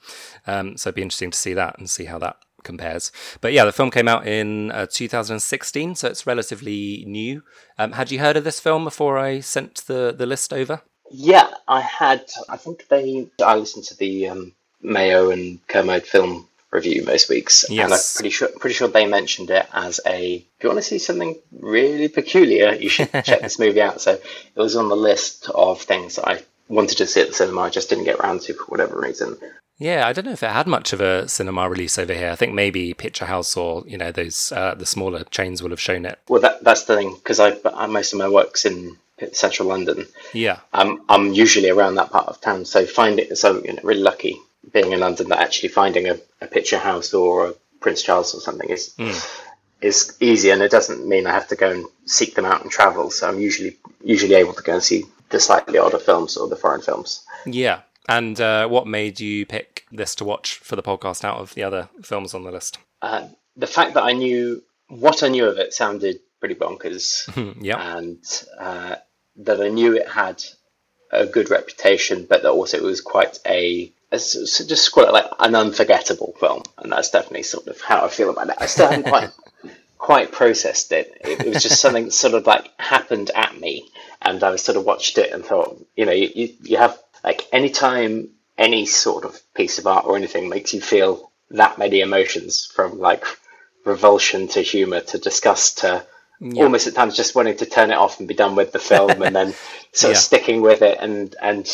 Um, 0.47 0.77
so 0.77 0.87
it'd 0.87 0.95
be 0.95 1.01
interesting 1.01 1.31
to 1.31 1.37
see 1.37 1.53
that 1.53 1.77
and 1.77 1.89
see 1.89 2.05
how 2.05 2.17
that 2.19 2.37
compares. 2.63 3.11
But 3.41 3.53
yeah, 3.53 3.65
the 3.65 3.71
film 3.71 3.91
came 3.91 4.07
out 4.07 4.27
in 4.27 4.71
uh, 4.71 4.87
2016, 4.91 5.95
so 5.95 6.07
it's 6.07 6.27
relatively 6.27 7.03
new. 7.07 7.43
Um, 7.77 7.93
had 7.93 8.11
you 8.11 8.19
heard 8.19 8.37
of 8.37 8.43
this 8.43 8.59
film 8.59 8.83
before 8.83 9.17
I 9.17 9.39
sent 9.39 9.85
the 9.87 10.13
the 10.15 10.25
list 10.25 10.53
over? 10.53 10.81
Yeah, 11.11 11.49
I 11.67 11.81
had. 11.81 12.25
I 12.47 12.57
think 12.57 12.87
they. 12.87 13.29
I 13.43 13.55
listened 13.55 13.85
to 13.85 13.97
the 13.97 14.27
um, 14.29 14.53
Mayo 14.81 15.31
and 15.31 15.65
Kermode 15.67 16.05
film 16.05 16.47
review 16.71 17.03
most 17.03 17.29
weeks, 17.29 17.65
and 17.69 17.93
I'm 17.93 17.99
pretty 18.15 18.29
sure 18.29 18.49
pretty 18.59 18.75
sure 18.75 18.87
they 18.87 19.07
mentioned 19.07 19.49
it 19.49 19.67
as 19.73 19.99
a. 20.05 20.35
If 20.35 20.63
you 20.63 20.69
want 20.69 20.79
to 20.79 20.83
see 20.83 20.99
something 20.99 21.39
really 21.51 22.09
peculiar, 22.09 22.73
you 22.73 22.89
should 22.89 23.11
check 23.23 23.41
this 23.41 23.59
movie 23.59 23.81
out. 23.81 24.01
So 24.01 24.13
it 24.13 24.21
was 24.55 24.75
on 24.75 24.89
the 24.89 24.95
list 24.95 25.49
of 25.49 25.81
things 25.81 26.15
that 26.15 26.27
I 26.27 26.43
wanted 26.67 26.97
to 26.99 27.07
see 27.07 27.21
at 27.21 27.27
the 27.27 27.33
cinema. 27.33 27.61
I 27.61 27.69
just 27.69 27.89
didn't 27.89 28.05
get 28.05 28.19
around 28.19 28.41
to 28.41 28.53
for 28.53 28.65
whatever 28.65 28.99
reason. 28.99 29.37
Yeah, 29.79 30.05
I 30.05 30.13
don't 30.13 30.25
know 30.25 30.33
if 30.33 30.43
it 30.43 30.51
had 30.51 30.67
much 30.67 30.91
of 30.91 30.99
a 30.99 31.27
cinema 31.27 31.69
release 31.69 31.97
over 31.97 32.13
here. 32.13 32.29
I 32.29 32.35
think 32.35 32.53
maybe 32.53 32.93
Picture 32.93 33.25
House 33.25 33.55
or 33.55 33.83
you 33.87 33.97
know 33.97 34.11
those 34.11 34.51
uh, 34.51 34.75
the 34.75 34.85
smaller 34.85 35.23
chains 35.23 35.63
will 35.63 35.69
have 35.69 35.79
shown 35.79 36.05
it. 36.05 36.19
Well, 36.27 36.41
that 36.41 36.63
that's 36.63 36.83
the 36.83 36.97
thing 36.97 37.15
because 37.15 37.39
I, 37.39 37.57
I 37.73 37.87
most 37.87 38.13
of 38.13 38.19
my 38.19 38.27
work's 38.27 38.65
in 38.65 38.97
central 39.31 39.69
London. 39.69 40.05
Yeah. 40.33 40.59
Um, 40.73 41.03
I'm 41.09 41.33
usually 41.33 41.69
around 41.69 41.95
that 41.95 42.11
part 42.11 42.27
of 42.27 42.41
town, 42.41 42.65
so 42.65 42.85
find 42.85 43.19
it. 43.19 43.37
So 43.37 43.63
you 43.63 43.73
know, 43.73 43.79
really 43.83 44.01
lucky 44.01 44.37
being 44.73 44.91
in 44.91 44.99
London 44.99 45.29
that 45.29 45.39
actually 45.39 45.69
finding 45.69 46.09
a, 46.09 46.17
a 46.41 46.47
picture 46.47 46.77
house 46.77 47.13
or 47.13 47.47
a 47.47 47.53
Prince 47.79 48.03
Charles 48.03 48.35
or 48.35 48.41
something 48.41 48.69
is 48.69 48.93
is 49.81 50.17
easy, 50.19 50.49
and 50.49 50.61
it 50.61 50.71
doesn't 50.71 51.07
mean 51.07 51.25
I 51.25 51.31
have 51.31 51.47
to 51.49 51.55
go 51.55 51.71
and 51.71 51.85
seek 52.05 52.35
them 52.35 52.45
out 52.45 52.61
and 52.61 52.71
travel. 52.71 53.11
So 53.11 53.27
I'm 53.29 53.39
usually 53.39 53.77
usually 54.03 54.35
able 54.35 54.53
to 54.53 54.63
go 54.63 54.73
and 54.73 54.83
see 54.83 55.05
the 55.29 55.39
slightly 55.39 55.77
older 55.77 55.99
films 55.99 56.37
or 56.37 56.47
the 56.49 56.55
foreign 56.55 56.81
films. 56.81 57.23
Yeah. 57.45 57.81
And 58.07 58.39
uh, 58.39 58.67
what 58.67 58.87
made 58.87 59.19
you 59.19 59.45
pick 59.45 59.85
this 59.91 60.15
to 60.15 60.25
watch 60.25 60.55
for 60.55 60.75
the 60.75 60.83
podcast 60.83 61.23
out 61.23 61.37
of 61.37 61.53
the 61.53 61.63
other 61.63 61.89
films 62.01 62.33
on 62.33 62.43
the 62.43 62.51
list? 62.51 62.79
Uh, 63.01 63.27
the 63.55 63.67
fact 63.67 63.93
that 63.93 64.03
I 64.03 64.13
knew 64.13 64.63
what 64.87 65.21
I 65.21 65.27
knew 65.27 65.45
of 65.45 65.57
it 65.57 65.73
sounded 65.73 66.19
pretty 66.39 66.55
bonkers, 66.55 67.27
yeah. 67.61 67.97
and 67.97 68.23
uh, 68.59 68.95
that 69.37 69.61
I 69.61 69.69
knew 69.69 69.95
it 69.95 70.07
had 70.07 70.43
a 71.11 71.25
good 71.25 71.49
reputation, 71.49 72.25
but 72.27 72.43
that 72.43 72.51
also 72.51 72.77
it 72.77 72.83
was 72.83 73.01
quite 73.01 73.39
a, 73.45 73.91
a 74.11 74.15
s- 74.15 74.63
just 74.65 74.91
call 74.91 75.05
it 75.05 75.13
like 75.13 75.25
an 75.39 75.55
unforgettable 75.55 76.35
film, 76.39 76.63
and 76.77 76.91
that's 76.91 77.11
definitely 77.11 77.43
sort 77.43 77.67
of 77.67 77.79
how 77.81 78.05
I 78.05 78.09
feel 78.09 78.29
about 78.29 78.49
it. 78.49 78.55
I 78.59 78.65
still 78.65 78.87
haven't 78.87 79.07
quite 79.07 79.29
quite 79.97 80.31
processed 80.31 80.91
it. 80.91 81.15
it. 81.21 81.41
It 81.41 81.53
was 81.53 81.63
just 81.63 81.81
something 81.81 82.05
that 82.05 82.11
sort 82.11 82.33
of 82.33 82.45
like 82.47 82.69
happened 82.79 83.31
at 83.35 83.59
me, 83.59 83.87
and 84.21 84.43
I 84.43 84.55
sort 84.55 84.77
of 84.77 84.85
watched 84.85 85.17
it 85.17 85.31
and 85.31 85.45
thought, 85.45 85.85
you 85.95 86.05
know, 86.05 86.11
you 86.11 86.29
you, 86.33 86.53
you 86.63 86.77
have 86.77 86.97
like 87.23 87.47
anytime 87.51 88.29
any 88.57 88.85
sort 88.85 89.25
of 89.25 89.39
piece 89.53 89.79
of 89.79 89.87
art 89.87 90.05
or 90.05 90.15
anything 90.17 90.49
makes 90.49 90.73
you 90.73 90.81
feel 90.81 91.31
that 91.51 91.77
many 91.77 92.01
emotions 92.01 92.65
from 92.65 92.99
like 92.99 93.25
revulsion 93.85 94.47
to 94.49 94.61
humor 94.61 94.99
to 95.01 95.17
disgust 95.17 95.79
to 95.79 96.05
almost 96.55 96.87
at 96.87 96.95
times 96.95 97.15
just 97.17 97.35
wanting 97.35 97.57
to 97.57 97.65
turn 97.65 97.91
it 97.91 97.95
off 97.97 98.19
and 98.19 98.27
be 98.27 98.33
done 98.33 98.55
with 98.55 98.71
the 98.71 98.79
film 98.79 99.21
and 99.21 99.35
then 99.35 99.53
sort 99.93 100.11
of 100.11 100.15
Yeah. 100.15 100.19
sticking 100.19 100.61
with 100.61 100.81
it 100.81 100.97
and 101.01 101.35
and 101.41 101.67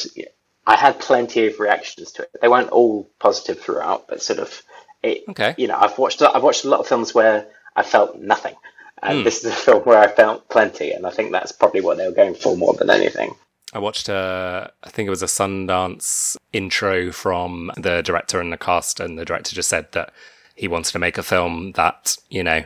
I 0.67 0.75
had 0.75 0.99
plenty 0.99 1.45
of 1.47 1.59
reactions 1.59 2.13
to 2.13 2.23
it. 2.23 2.31
They 2.41 2.47
weren't 2.47 2.71
all 2.71 3.07
positive 3.19 3.59
throughout, 3.59 4.07
but 4.07 4.21
sort 4.23 4.39
of 4.39 4.63
it. 5.03 5.23
Okay. 5.29 5.53
You 5.57 5.67
know, 5.67 5.77
I've 5.77 5.97
watched 5.99 6.21
I've 6.23 6.41
watched 6.41 6.65
a 6.65 6.69
lot 6.69 6.79
of 6.79 6.87
films 6.87 7.13
where 7.13 7.45
I 7.75 7.83
felt 7.83 8.17
nothing, 8.17 8.55
and 9.03 9.19
Hmm. 9.19 9.23
this 9.23 9.43
is 9.45 9.51
a 9.51 9.55
film 9.55 9.83
where 9.83 9.99
I 9.99 10.07
felt 10.07 10.49
plenty, 10.49 10.91
and 10.93 11.05
I 11.05 11.11
think 11.11 11.31
that's 11.31 11.51
probably 11.51 11.81
what 11.81 11.97
they 11.97 12.07
were 12.07 12.15
going 12.15 12.33
for 12.33 12.57
more 12.57 12.73
than 12.73 12.89
anything. 12.89 13.35
I 13.75 13.79
watched 13.79 14.07
a, 14.07 14.71
I 14.83 14.89
think 14.89 15.05
it 15.05 15.09
was 15.09 15.21
a 15.21 15.25
Sundance 15.25 16.37
intro 16.53 17.11
from 17.11 17.71
the 17.75 18.01
director 18.01 18.39
and 18.39 18.51
the 18.51 18.57
cast, 18.57 19.01
and 19.01 19.19
the 19.19 19.25
director 19.25 19.53
just 19.53 19.67
said 19.67 19.91
that 19.91 20.13
he 20.55 20.69
wanted 20.69 20.93
to 20.93 20.99
make 20.99 21.17
a 21.17 21.23
film 21.23 21.73
that, 21.73 22.15
you 22.29 22.41
know, 22.41 22.63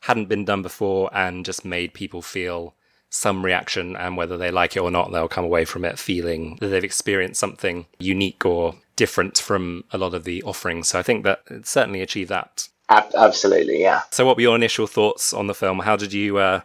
hadn't 0.00 0.28
been 0.28 0.44
done 0.44 0.60
before 0.60 1.08
and 1.14 1.46
just 1.46 1.64
made 1.64 1.94
people 1.94 2.20
feel 2.20 2.74
some 3.08 3.42
reaction, 3.42 3.96
and 3.96 4.18
whether 4.18 4.36
they 4.36 4.50
like 4.50 4.76
it 4.76 4.80
or 4.80 4.90
not, 4.90 5.10
they'll 5.10 5.26
come 5.26 5.44
away 5.44 5.64
from 5.64 5.86
it 5.86 5.98
feeling 5.98 6.58
that 6.60 6.68
they've 6.68 6.84
experienced 6.84 7.40
something 7.40 7.86
unique 7.98 8.44
or 8.44 8.74
different 8.94 9.38
from 9.38 9.84
a 9.90 9.96
lot 9.96 10.12
of 10.12 10.24
the 10.24 10.42
offerings. 10.42 10.88
So 10.88 10.98
I 10.98 11.02
think 11.02 11.24
that 11.24 11.40
it 11.50 11.66
certainly 11.66 12.02
achieved 12.02 12.28
that. 12.30 12.68
Absolutely, 12.90 13.80
yeah. 13.80 14.02
So, 14.10 14.26
what 14.26 14.36
were 14.36 14.42
your 14.42 14.56
initial 14.56 14.86
thoughts 14.86 15.32
on 15.32 15.46
the 15.46 15.54
film? 15.54 15.78
How 15.78 15.96
did 15.96 16.12
you 16.12 16.36
uh, 16.36 16.60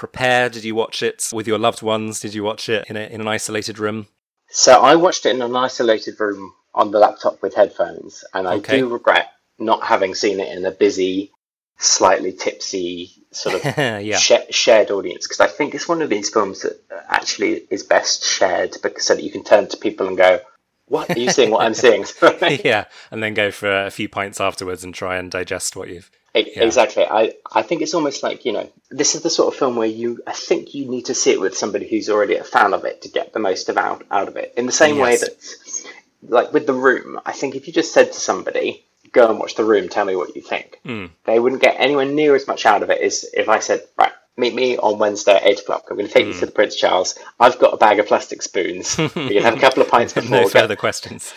prepare? 0.00 0.48
Did 0.48 0.64
you 0.64 0.74
watch 0.74 1.02
it 1.02 1.28
with 1.32 1.46
your 1.46 1.58
loved 1.58 1.82
ones? 1.82 2.20
Did 2.20 2.34
you 2.34 2.42
watch 2.42 2.68
it 2.68 2.86
in, 2.88 2.96
a, 2.96 3.00
in 3.00 3.20
an 3.20 3.28
isolated 3.28 3.78
room? 3.78 4.08
So 4.48 4.80
I 4.80 4.96
watched 4.96 5.26
it 5.26 5.34
in 5.36 5.42
an 5.42 5.54
isolated 5.54 6.18
room 6.18 6.54
on 6.74 6.90
the 6.90 6.98
laptop 6.98 7.42
with 7.42 7.54
headphones, 7.54 8.24
and 8.34 8.48
I 8.48 8.54
Okay. 8.56 8.78
do 8.78 8.88
regret 8.88 9.28
not 9.58 9.84
having 9.84 10.14
seen 10.14 10.40
it 10.40 10.56
in 10.56 10.64
a 10.64 10.70
busy, 10.70 11.30
slightly 11.78 12.32
tipsy 12.32 13.12
sort 13.30 13.54
of 13.56 13.64
Yeah. 13.76 14.16
sha- 14.16 14.50
shared 14.50 14.90
audience 14.90 15.26
because 15.26 15.40
I 15.40 15.46
think 15.46 15.74
it's 15.74 15.86
one 15.88 16.02
of 16.02 16.08
these 16.10 16.30
films 16.30 16.62
that 16.62 16.80
actually 17.08 17.64
is 17.70 17.82
best 17.82 18.24
shared 18.24 18.76
because 18.82 19.04
so 19.06 19.14
that 19.14 19.22
you 19.22 19.30
can 19.30 19.44
turn 19.44 19.68
to 19.68 19.76
people 19.76 20.08
and 20.08 20.16
go, 20.16 20.40
"What 20.86 21.10
are 21.10 21.18
you 21.18 21.30
seeing? 21.30 21.50
What 21.50 21.64
I'm 21.64 21.74
seeing?" 21.74 22.04
yeah, 22.64 22.86
and 23.10 23.22
then 23.22 23.34
go 23.34 23.50
for 23.50 23.70
a 23.86 23.90
few 23.90 24.08
pints 24.08 24.40
afterwards 24.40 24.82
and 24.82 24.94
try 24.94 25.16
and 25.18 25.30
digest 25.30 25.76
what 25.76 25.88
you've. 25.90 26.10
E- 26.34 26.52
Exactly. 26.56 27.04
I, 27.04 27.34
I 27.50 27.62
think 27.62 27.82
it's 27.82 27.94
almost 27.94 28.22
like, 28.22 28.44
you 28.44 28.52
know, 28.52 28.70
this 28.90 29.14
is 29.14 29.22
the 29.22 29.30
sort 29.30 29.52
of 29.52 29.58
film 29.58 29.76
where 29.76 29.88
you, 29.88 30.22
I 30.26 30.32
think 30.32 30.74
you 30.74 30.88
need 30.88 31.06
to 31.06 31.14
see 31.14 31.32
it 31.32 31.40
with 31.40 31.56
somebody 31.56 31.88
who's 31.88 32.08
already 32.08 32.36
a 32.36 32.44
fan 32.44 32.72
of 32.72 32.84
it 32.84 33.02
to 33.02 33.08
get 33.08 33.32
the 33.32 33.38
most 33.38 33.68
of 33.68 33.76
out, 33.76 34.04
out 34.10 34.28
of 34.28 34.36
it. 34.36 34.54
In 34.56 34.66
the 34.66 34.72
same 34.72 34.98
way 34.98 35.16
that, 35.16 35.84
like 36.22 36.52
with 36.52 36.66
The 36.66 36.74
Room, 36.74 37.20
I 37.24 37.32
think 37.32 37.54
if 37.54 37.66
you 37.66 37.72
just 37.72 37.92
said 37.92 38.12
to 38.12 38.20
somebody, 38.20 38.84
go 39.12 39.28
and 39.28 39.38
watch 39.38 39.54
The 39.56 39.64
Room, 39.64 39.88
tell 39.88 40.04
me 40.04 40.16
what 40.16 40.36
you 40.36 40.42
think, 40.42 40.78
hmm. 40.84 41.06
they 41.24 41.38
wouldn't 41.38 41.62
get 41.62 41.80
anywhere 41.80 42.04
near 42.04 42.36
as 42.36 42.46
much 42.46 42.66
out 42.66 42.82
of 42.82 42.90
it 42.90 43.00
as 43.00 43.24
if 43.32 43.48
I 43.48 43.58
said, 43.58 43.82
right, 43.96 44.12
meet 44.40 44.54
me 44.54 44.76
on 44.76 44.98
Wednesday 44.98 45.36
at 45.36 45.46
8 45.46 45.60
o'clock. 45.60 45.86
I'm 45.90 45.96
going 45.96 46.08
to 46.08 46.12
take 46.12 46.26
you 46.26 46.32
to 46.32 46.38
hmm. 46.38 46.46
the 46.46 46.52
Prince 46.52 46.76
Charles. 46.76 47.18
I've 47.38 47.58
got 47.58 47.74
a 47.74 47.76
bag 47.76 47.98
of 47.98 48.06
plastic 48.06 48.42
spoons. 48.42 48.96
We're 48.98 49.08
going 49.08 49.28
to 49.34 49.42
have 49.42 49.56
a 49.56 49.60
couple 49.60 49.82
of 49.82 49.88
pints 49.88 50.12
before. 50.14 50.30
No 50.42 50.48
further 50.48 50.76
questions. 50.76 51.32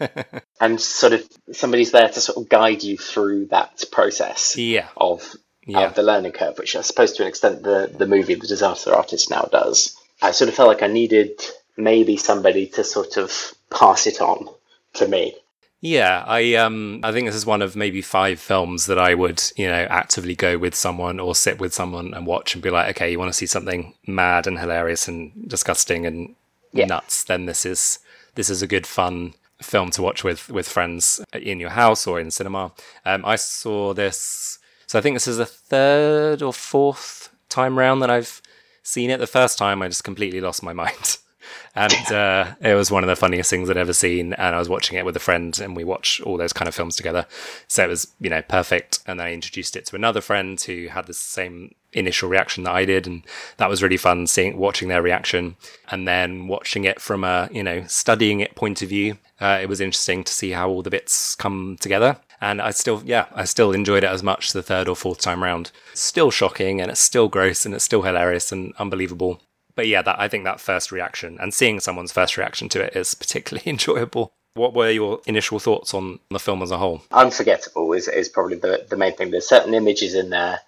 and 0.60 0.80
sort 0.80 1.12
of 1.12 1.28
somebody's 1.52 1.90
there 1.90 2.08
to 2.08 2.20
sort 2.20 2.38
of 2.38 2.48
guide 2.48 2.82
you 2.82 2.96
through 2.96 3.46
that 3.46 3.84
process 3.92 4.56
Yeah. 4.56 4.88
of 4.96 5.34
Yeah. 5.66 5.86
of 5.86 5.94
the 5.94 6.02
learning 6.02 6.32
curve, 6.32 6.58
which 6.58 6.76
I 6.76 6.82
suppose 6.82 7.12
to 7.14 7.22
an 7.22 7.28
extent 7.28 7.62
the 7.62 7.90
the 7.92 8.06
movie 8.06 8.34
The 8.34 8.46
Disaster 8.46 8.94
Artist 8.94 9.30
now 9.30 9.48
does. 9.50 9.96
I 10.22 10.30
sort 10.30 10.48
of 10.48 10.54
felt 10.54 10.68
like 10.68 10.82
I 10.82 10.86
needed 10.86 11.40
maybe 11.76 12.16
somebody 12.16 12.68
to 12.68 12.84
sort 12.84 13.16
of 13.16 13.52
pass 13.70 14.06
it 14.06 14.20
on 14.20 14.48
to 14.94 15.08
me. 15.08 15.34
Yeah, 15.86 16.24
I 16.26 16.54
um 16.54 16.98
I 17.04 17.12
think 17.12 17.28
this 17.28 17.36
is 17.36 17.46
one 17.46 17.62
of 17.62 17.76
maybe 17.76 18.02
five 18.02 18.40
films 18.40 18.86
that 18.86 18.98
I 18.98 19.14
would, 19.14 19.40
you 19.56 19.68
know, 19.68 19.86
actively 19.88 20.34
go 20.34 20.58
with 20.58 20.74
someone 20.74 21.20
or 21.20 21.32
sit 21.36 21.60
with 21.60 21.72
someone 21.72 22.12
and 22.12 22.26
watch 22.26 22.54
and 22.54 22.62
be 22.62 22.70
like, 22.70 22.88
okay, 22.96 23.08
you 23.12 23.20
want 23.20 23.28
to 23.28 23.38
see 23.38 23.46
something 23.46 23.94
mad 24.04 24.48
and 24.48 24.58
hilarious 24.58 25.06
and 25.06 25.48
disgusting 25.48 26.04
and 26.04 26.34
Yeah. 26.72 26.86
nuts, 26.86 27.22
then 27.22 27.46
this 27.46 27.64
is 27.64 28.00
this 28.34 28.50
is 28.50 28.62
a 28.62 28.66
good 28.66 28.84
fun 28.84 29.34
film 29.62 29.90
to 29.92 30.02
watch 30.02 30.24
with 30.24 30.48
with 30.50 30.68
friends 30.68 31.20
in 31.32 31.60
your 31.60 31.70
house 31.70 32.04
or 32.08 32.18
in 32.18 32.32
cinema. 32.32 32.72
Um 33.04 33.24
I 33.24 33.36
saw 33.36 33.94
this 33.94 34.58
so 34.88 34.98
I 34.98 35.02
think 35.02 35.14
this 35.14 35.28
is 35.28 35.36
the 35.36 35.46
third 35.46 36.42
or 36.42 36.52
fourth 36.52 37.30
time 37.48 37.78
round 37.78 38.02
that 38.02 38.10
I've 38.10 38.42
seen 38.82 39.10
it. 39.10 39.18
The 39.20 39.26
first 39.38 39.56
time 39.56 39.82
I 39.82 39.88
just 39.88 40.02
completely 40.04 40.40
lost 40.40 40.64
my 40.64 40.72
mind. 40.84 41.18
And 41.76 42.12
uh, 42.12 42.54
it 42.60 42.74
was 42.74 42.90
one 42.90 43.04
of 43.04 43.08
the 43.08 43.16
funniest 43.16 43.50
things 43.50 43.68
I'd 43.68 43.76
ever 43.76 43.92
seen. 43.92 44.32
And 44.32 44.54
I 44.54 44.58
was 44.58 44.68
watching 44.68 44.96
it 44.96 45.04
with 45.04 45.14
a 45.14 45.20
friend, 45.20 45.56
and 45.60 45.76
we 45.76 45.84
watch 45.84 46.22
all 46.22 46.38
those 46.38 46.54
kind 46.54 46.68
of 46.68 46.74
films 46.74 46.96
together. 46.96 47.26
So 47.68 47.84
it 47.84 47.88
was, 47.88 48.08
you 48.18 48.30
know, 48.30 48.40
perfect. 48.40 49.00
And 49.06 49.20
then 49.20 49.26
I 49.26 49.32
introduced 49.34 49.76
it 49.76 49.84
to 49.86 49.96
another 49.96 50.22
friend 50.22 50.58
who 50.58 50.88
had 50.88 51.06
the 51.06 51.14
same 51.14 51.74
initial 51.92 52.30
reaction 52.30 52.64
that 52.64 52.74
I 52.74 52.86
did, 52.86 53.06
and 53.06 53.22
that 53.58 53.68
was 53.68 53.82
really 53.82 53.98
fun 53.98 54.26
seeing, 54.26 54.56
watching 54.56 54.88
their 54.88 55.02
reaction, 55.02 55.56
and 55.90 56.08
then 56.08 56.48
watching 56.48 56.84
it 56.84 57.00
from 57.00 57.24
a, 57.24 57.48
you 57.52 57.62
know, 57.62 57.84
studying 57.86 58.40
it 58.40 58.54
point 58.54 58.80
of 58.82 58.88
view. 58.88 59.18
Uh, 59.38 59.58
it 59.60 59.68
was 59.68 59.80
interesting 59.80 60.24
to 60.24 60.32
see 60.32 60.52
how 60.52 60.68
all 60.68 60.82
the 60.82 60.90
bits 60.90 61.34
come 61.34 61.76
together. 61.78 62.18
And 62.40 62.60
I 62.60 62.70
still, 62.70 63.02
yeah, 63.04 63.26
I 63.34 63.44
still 63.44 63.72
enjoyed 63.72 64.04
it 64.04 64.10
as 64.10 64.22
much 64.22 64.52
the 64.52 64.62
third 64.62 64.88
or 64.88 64.96
fourth 64.96 65.20
time 65.20 65.42
round. 65.42 65.72
Still 65.94 66.30
shocking, 66.30 66.80
and 66.80 66.90
it's 66.90 67.00
still 67.00 67.28
gross, 67.28 67.66
and 67.66 67.74
it's 67.74 67.84
still 67.84 68.02
hilarious 68.02 68.50
and 68.50 68.72
unbelievable 68.78 69.40
but 69.76 69.86
yeah, 69.86 70.02
that 70.02 70.18
I 70.18 70.26
think 70.26 70.44
that 70.44 70.58
first 70.60 70.90
reaction 70.90 71.38
and 71.40 71.54
seeing 71.54 71.78
someone's 71.78 72.10
first 72.12 72.36
reaction 72.36 72.68
to 72.70 72.82
it 72.82 72.96
is 72.96 73.14
particularly 73.14 73.62
enjoyable. 73.70 74.32
What 74.54 74.72
were 74.74 74.90
your 74.90 75.20
initial 75.26 75.58
thoughts 75.58 75.92
on 75.92 76.18
the 76.30 76.38
film 76.38 76.62
as 76.62 76.70
a 76.70 76.78
whole? 76.78 77.02
Unforgettable 77.12 77.92
is, 77.92 78.08
is 78.08 78.30
probably 78.30 78.56
the, 78.56 78.86
the 78.88 78.96
main 78.96 79.14
thing. 79.14 79.30
There's 79.30 79.46
certain 79.46 79.74
images 79.74 80.14
in 80.14 80.30
there, 80.30 80.60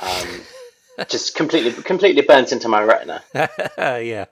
um, 0.00 0.40
just 1.08 1.36
completely 1.36 1.70
completely 1.82 2.22
burnt 2.22 2.50
into 2.52 2.68
my 2.68 2.82
retina. 2.82 3.22
yeah. 3.78 4.26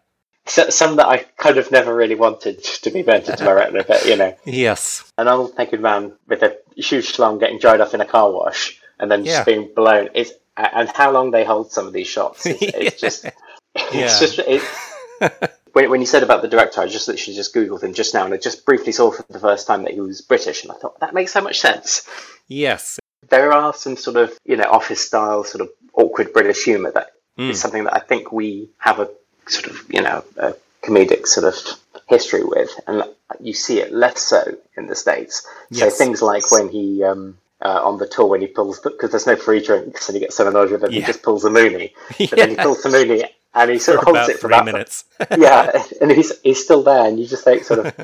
So, 0.47 0.69
some 0.69 0.97
that 0.97 1.07
I 1.07 1.19
kind 1.38 1.57
of 1.57 1.71
never 1.71 1.95
really 1.95 2.17
wanted 2.17 2.62
to 2.64 2.91
be 2.91 3.03
burnt 3.03 3.29
into 3.29 3.45
my 3.45 3.53
retina, 3.53 3.85
but 3.85 4.05
you 4.05 4.17
know, 4.17 4.37
Yes. 4.45 5.11
an 5.17 5.29
old 5.29 5.57
naked 5.57 5.81
man 5.81 6.12
with 6.26 6.43
a 6.43 6.59
huge 6.76 7.17
schlong 7.17 7.41
getting 7.41 7.59
dried 7.59 7.81
off 7.81 7.95
in 7.95 8.00
a 8.03 8.05
car 8.05 8.31
wash 8.31 8.79
and 8.99 9.11
then 9.11 9.25
Yeah. 9.25 9.37
just 9.37 9.47
being 9.47 9.71
blown 9.75 10.09
is 10.14 10.35
and 10.57 10.88
how 10.91 11.11
long 11.12 11.31
they 11.31 11.45
hold 11.45 11.73
some 11.73 11.87
of 11.87 11.93
these 11.93 12.07
shots 12.07 12.47
is, 12.47 12.59
it's 12.61 13.00
just 13.00 13.26
Yeah. 13.93 14.04
it's 14.07 14.21
just 14.21 14.38
it, 14.38 14.62
when, 15.73 15.90
when 15.90 16.00
you 16.00 16.07
said 16.07 16.23
about 16.23 16.43
the 16.43 16.49
director 16.49 16.81
i 16.81 16.87
just 16.87 17.09
literally 17.09 17.35
just 17.37 17.54
googled 17.54 17.83
him 17.83 17.95
just 17.95 18.14
now 18.14 18.25
and 18.25 18.33
i 18.35 18.37
just 18.37 18.64
briefly 18.64 18.93
saw 18.93 19.11
for 19.11 19.25
the 19.28 19.38
first 19.40 19.66
time 19.66 19.83
that 19.83 19.93
he 19.93 20.00
was 20.00 20.21
british 20.21 20.62
and 20.62 20.73
i 20.73 20.75
thought 20.75 20.99
that 21.00 21.14
makes 21.14 21.33
so 21.33 21.40
much 21.40 21.59
sense 21.61 22.07
Yes. 22.47 22.99
there 23.31 23.52
are 23.52 23.73
some 23.75 23.97
sort 23.97 24.16
of 24.16 24.37
you 24.45 24.57
know 24.57 24.64
office 24.64 25.00
style 25.04 25.45
sort 25.45 25.62
of 25.62 25.71
awkward 25.95 26.33
british 26.33 26.64
humor 26.64 26.90
that 26.93 27.09
is 27.09 27.12
Mm. 27.37 27.54
something 27.57 27.85
that 27.85 27.95
i 27.97 27.99
think 27.99 28.31
we 28.31 28.71
have 28.78 29.00
a 29.00 29.09
sort 29.49 29.66
of 29.66 29.85
you 29.88 30.00
know 30.02 30.23
a 30.37 30.54
comedic 30.83 31.26
sort 31.26 31.47
of 31.47 31.57
history 32.09 32.45
with 32.45 32.71
and 32.87 33.02
you 33.40 33.52
see 33.52 33.81
it 33.81 33.93
less 33.93 34.21
so 34.23 34.40
in 34.76 34.87
the 34.87 34.95
states 34.95 35.45
so 35.73 35.90
things 35.90 36.23
like 36.23 36.49
when 36.52 36.69
he 36.69 37.02
um 37.02 37.37
uh, 37.61 37.81
on 37.83 37.99
the 37.99 38.07
tour 38.07 38.26
when 38.26 38.40
he 38.43 38.47
pulls 38.47 38.78
because 38.78 39.11
there's 39.11 39.26
no 39.26 39.35
free 39.37 39.61
drinks 39.61 40.09
and 40.09 40.14
he 40.14 40.21
gets 40.21 40.37
so 40.37 40.47
annoyed 40.47 40.71
with 40.71 40.85
it 40.85 40.93
he 40.93 41.00
just 41.02 41.23
pulls 41.23 41.45
a 41.45 41.49
moonie 41.50 41.93
but 42.19 42.31
then 42.38 42.50
he 42.50 42.57
pulls 42.57 42.83
the 42.83 42.88
moonie 42.90 43.25
and 43.54 43.70
he 43.70 43.78
sort 43.78 43.99
of 43.99 44.04
holds 44.04 44.28
it 44.28 44.34
for 44.34 44.49
three 44.49 44.54
about 44.54 44.64
minutes. 44.66 45.04
yeah, 45.38 45.70
and 46.00 46.11
he's 46.11 46.38
he's 46.40 46.62
still 46.62 46.82
there, 46.82 47.06
and 47.06 47.18
you 47.18 47.26
just 47.26 47.44
think 47.44 47.64
sort 47.64 47.87
of, 47.87 47.94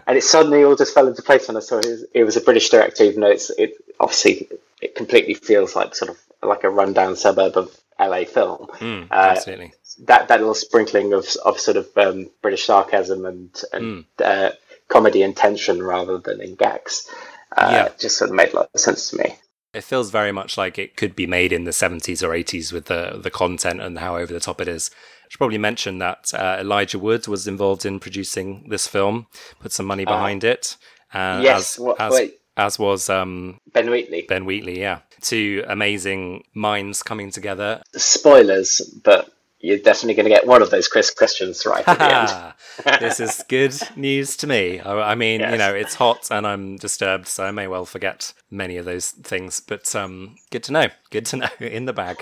and 0.06 0.16
it 0.18 0.22
suddenly 0.24 0.62
all 0.64 0.76
just 0.76 0.94
fell 0.94 1.08
into 1.08 1.22
place 1.22 1.48
when 1.48 1.56
I 1.56 1.60
saw 1.60 1.78
it. 1.78 1.86
was, 1.86 2.04
it 2.14 2.24
was 2.24 2.36
a 2.36 2.40
British 2.40 2.68
director, 2.70 3.04
even 3.04 3.20
though 3.20 3.30
it's 3.30 3.50
it 3.50 3.74
obviously 4.00 4.48
it 4.80 4.94
completely 4.94 5.34
feels 5.34 5.76
like 5.76 5.94
sort 5.94 6.10
of 6.10 6.18
like 6.42 6.64
a 6.64 6.70
rundown 6.70 7.16
suburb 7.16 7.56
of 7.56 7.76
LA 8.00 8.24
film. 8.24 8.66
Mm, 8.80 9.04
Uh, 9.10 9.14
absolutely. 9.14 9.72
that 10.06 10.28
that 10.28 10.40
little 10.40 10.54
sprinkling 10.54 11.12
of 11.12 11.26
of 11.44 11.60
sort 11.60 11.76
of 11.76 11.88
um, 11.96 12.30
British 12.40 12.64
sarcasm 12.64 13.24
and 13.26 13.62
and 13.72 14.04
uh, 14.24 14.50
comedy 14.88 15.22
and 15.22 15.36
tension 15.36 15.82
rather 15.82 16.18
than 16.18 16.40
in 16.40 16.54
gags, 16.54 17.08
uh, 17.56 17.68
Yeah. 17.72 17.88
just 17.98 18.16
sort 18.18 18.30
of 18.30 18.36
made 18.36 18.52
a 18.52 18.56
lot 18.56 18.70
of 18.74 18.80
sense 18.80 19.10
to 19.10 19.16
me. 19.18 19.36
It 19.74 19.84
feels 19.84 20.10
very 20.10 20.32
much 20.32 20.58
like 20.58 20.78
it 20.78 20.96
could 20.96 21.16
be 21.16 21.26
made 21.26 21.52
in 21.52 21.64
the 21.64 21.70
70s 21.70 22.22
or 22.22 22.30
80s 22.30 22.72
with 22.72 22.86
the 22.86 23.18
the 23.22 23.30
content 23.30 23.80
and 23.80 23.98
how 23.98 24.16
over 24.16 24.32
the 24.32 24.40
top 24.40 24.60
it 24.60 24.68
is. 24.68 24.90
I 24.92 25.26
should 25.30 25.38
probably 25.38 25.58
mention 25.58 25.98
that 25.98 26.32
uh, 26.34 26.58
Elijah 26.60 26.98
Wood 26.98 27.26
was 27.26 27.48
involved 27.48 27.86
in 27.86 27.98
producing 27.98 28.66
this 28.68 28.86
film, 28.86 29.28
put 29.60 29.72
some 29.72 29.86
money 29.86 30.04
behind 30.04 30.44
it. 30.44 30.76
Uh, 31.14 31.40
yes, 31.42 31.74
as, 31.74 31.80
what- 31.80 32.00
as, 32.00 32.12
wait. 32.12 32.40
as 32.56 32.78
was 32.78 33.08
um, 33.08 33.60
Ben 33.72 33.88
Wheatley. 33.90 34.22
Ben 34.28 34.44
Wheatley, 34.44 34.78
yeah. 34.80 35.00
Two 35.22 35.64
amazing 35.66 36.44
minds 36.54 37.02
coming 37.02 37.30
together. 37.30 37.80
Spoilers, 37.94 38.80
but 39.02 39.30
you're 39.62 39.78
definitely 39.78 40.14
going 40.14 40.24
to 40.24 40.30
get 40.30 40.46
one 40.46 40.60
of 40.60 40.70
those 40.70 40.88
Chris 40.88 41.10
questions 41.10 41.64
right 41.64 41.86
at 41.86 41.98
the 41.98 42.14
end. 42.14 42.54
This 43.00 43.20
is 43.20 43.44
good 43.48 43.74
news 43.96 44.36
to 44.38 44.46
me. 44.46 44.80
I, 44.80 45.12
I 45.12 45.14
mean, 45.14 45.40
you 45.40 45.56
know, 45.56 45.72
it's 45.72 45.94
hot 45.94 46.28
and 46.30 46.46
I'm 46.46 46.76
disturbed, 46.76 47.28
so 47.28 47.44
I 47.44 47.52
may 47.52 47.68
well 47.68 47.84
forget 47.84 48.32
many 48.50 48.76
of 48.76 48.84
those 48.84 49.10
things. 49.10 49.60
But 49.60 49.94
um, 49.94 50.36
good 50.50 50.64
to 50.64 50.72
know. 50.72 50.86
Good 51.10 51.26
to 51.26 51.36
know 51.38 51.48
in 51.60 51.84
the 51.84 51.92
bag. 51.92 52.16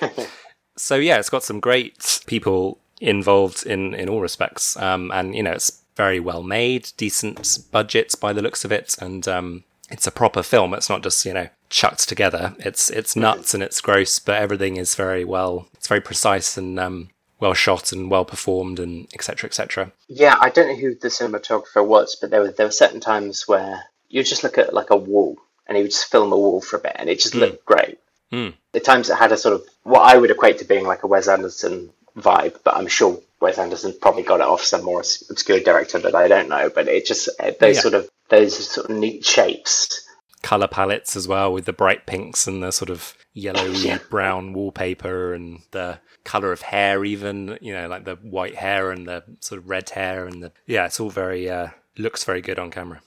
so 0.77 0.97
yeah, 0.97 1.19
it's 1.19 1.31
got 1.31 1.43
some 1.43 1.61
great 1.61 2.21
people 2.27 2.79
involved 3.01 3.65
in 3.65 3.95
in 3.95 4.09
all 4.09 4.21
respects, 4.21 4.77
um, 4.77 5.11
and 5.15 5.35
you 5.35 5.43
know, 5.43 5.53
it's 5.53 5.83
very 5.97 6.21
well 6.21 6.43
made, 6.43 6.91
decent 6.97 7.59
budgets 7.71 8.15
by 8.15 8.33
the 8.33 8.43
looks 8.43 8.65
of 8.65 8.73
it, 8.73 8.97
and 9.01 9.27
um, 9.29 9.65
it's 9.91 10.07
a 10.07 10.13
proper 10.13 10.43
film. 10.43 10.75
It's 10.75 10.91
not 10.91 11.03
just 11.03 11.25
you 11.25 11.33
know 11.33 11.49
chucked 11.71 12.09
together. 12.09 12.55
It's 12.59 12.91
it's 12.91 13.17
nuts 13.17 13.55
and 13.55 13.63
it's 13.63 13.81
gross, 13.81 14.19
but 14.19 14.43
everything 14.43 14.77
is 14.77 14.95
very 14.95 15.25
well. 15.25 15.69
It's 15.75 15.89
very 15.89 16.01
precise 16.01 16.59
and 16.59 16.79
um, 16.79 17.11
well 17.41 17.55
shot 17.55 17.93
and 17.93 18.11
well 18.11 18.25
performed 18.25 18.79
and 18.79 19.09
etc. 19.15 19.49
etc. 19.49 19.93
Yeah, 20.09 20.37
I 20.41 20.51
don't 20.51 20.69
know 20.69 20.77
who 20.77 20.95
the 20.95 21.09
cinematographer 21.09 21.85
was, 21.87 22.17
but 22.21 22.31
there 22.31 22.41
were 22.43 22.51
there 22.53 22.67
were 22.67 22.71
certain 22.73 23.01
times 23.01 23.47
where 23.49 23.85
you 24.09 24.23
just 24.23 24.43
look 24.45 24.59
at 24.59 24.75
like 24.75 24.91
a 24.91 24.97
wall 24.97 25.39
and 25.67 25.77
he 25.77 25.83
would 25.83 25.93
just 25.93 26.11
film 26.11 26.33
a 26.33 26.37
wall 26.37 26.61
for 26.61 26.77
a 26.77 26.81
bit 26.81 26.93
and 26.97 27.09
it 27.09 27.21
just 27.21 27.35
looked 27.35 27.65
great. 27.65 27.99
Mm. 28.33 28.55
The 28.73 28.81
times 28.81 29.09
it 29.11 29.17
had 29.17 29.33
a 29.33 29.37
sort 29.37 29.55
of 29.55 29.65
what 29.83 30.01
I 30.03 30.17
would 30.17 30.31
equate 30.31 30.59
to 30.59 30.65
being 30.65 30.85
like 30.87 31.03
a 31.03 31.07
Wes 31.07 31.29
Anderson 31.29 31.91
vibe, 32.17 32.57
but 32.65 32.77
I'm 32.77 32.87
sure 32.89 33.21
Wes 33.41 33.59
Anderson 33.59 33.95
probably 34.01 34.23
got 34.23 34.41
it 34.41 34.47
off 34.47 34.63
some 34.63 34.85
more 34.85 35.01
obscure 35.01 35.61
director 35.61 35.99
that 36.01 36.15
I 36.15 36.29
don't 36.29 36.49
know. 36.49 36.71
But 36.75 36.89
it 36.89 37.07
just 37.07 37.29
uh, 37.41 37.53
those 37.61 37.77
Yeah. 37.77 37.83
sort 37.83 37.95
of 37.95 38.11
those 38.29 38.69
sort 38.69 38.91
of 38.91 38.97
neat 38.97 39.25
shapes. 39.25 40.07
color 40.43 40.69
palettes 40.69 41.17
as 41.17 41.27
well 41.29 41.53
with 41.53 41.65
the 41.67 41.73
bright 41.73 42.07
pinks 42.07 42.47
and 42.47 42.63
the 42.63 42.71
sort 42.71 42.91
of 42.91 43.15
yellowy 43.35 43.73
Yeah. 43.79 43.99
brown 44.09 44.53
wallpaper 44.53 45.35
and 45.35 45.61
the 45.73 45.99
color 46.25 46.53
of 46.53 46.63
hair 46.63 47.05
even 47.05 47.59
you 47.61 47.73
know 47.73 47.89
like 47.89 48.05
the 48.05 48.17
white 48.17 48.55
hair 48.55 48.91
and 48.91 49.07
the 49.07 49.23
sort 49.41 49.59
of 49.59 49.69
red 49.69 49.89
hair 49.91 50.27
and 50.27 50.43
the 50.43 50.53
yeah 50.67 50.85
it's 50.85 51.01
all 51.01 51.11
very 51.11 51.49
uh 51.49 51.69
looks 51.97 52.25
very 52.25 52.41
good 52.41 52.59
on 52.59 52.71
camera 52.71 53.01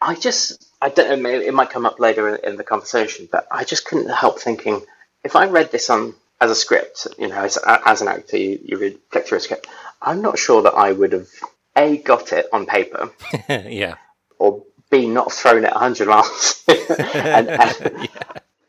I 0.00 0.14
just 0.14 0.64
I 0.80 0.90
don't 0.90 1.08
know. 1.08 1.16
Maybe 1.16 1.46
it 1.46 1.54
might 1.54 1.70
come 1.70 1.86
up 1.86 1.98
later 1.98 2.28
in, 2.28 2.50
in 2.50 2.56
the 2.56 2.64
conversation, 2.64 3.28
but 3.30 3.46
I 3.50 3.64
just 3.64 3.84
couldn't 3.84 4.10
help 4.10 4.38
thinking 4.38 4.82
if 5.24 5.34
I 5.34 5.46
read 5.46 5.72
this 5.72 5.90
on 5.90 6.14
as 6.40 6.50
a 6.50 6.54
script, 6.54 7.08
you 7.18 7.26
know, 7.26 7.34
as, 7.34 7.58
as 7.66 8.00
an 8.00 8.08
actor, 8.08 8.36
you, 8.36 8.60
you 8.62 8.78
read 8.78 8.98
flick 9.10 9.26
through 9.26 9.38
a 9.38 9.40
script. 9.40 9.66
I'm 10.00 10.22
not 10.22 10.38
sure 10.38 10.62
that 10.62 10.74
I 10.74 10.92
would 10.92 11.12
have 11.12 11.28
a 11.76 11.96
got 11.96 12.32
it 12.32 12.46
on 12.52 12.66
paper 12.66 13.10
yeah 13.48 13.94
or 14.38 14.64
b 14.90 15.06
not 15.06 15.30
thrown 15.32 15.64
it 15.64 15.72
100 15.72 16.08
miles. 16.08 16.64
and, 16.68 17.48
and, 17.48 18.08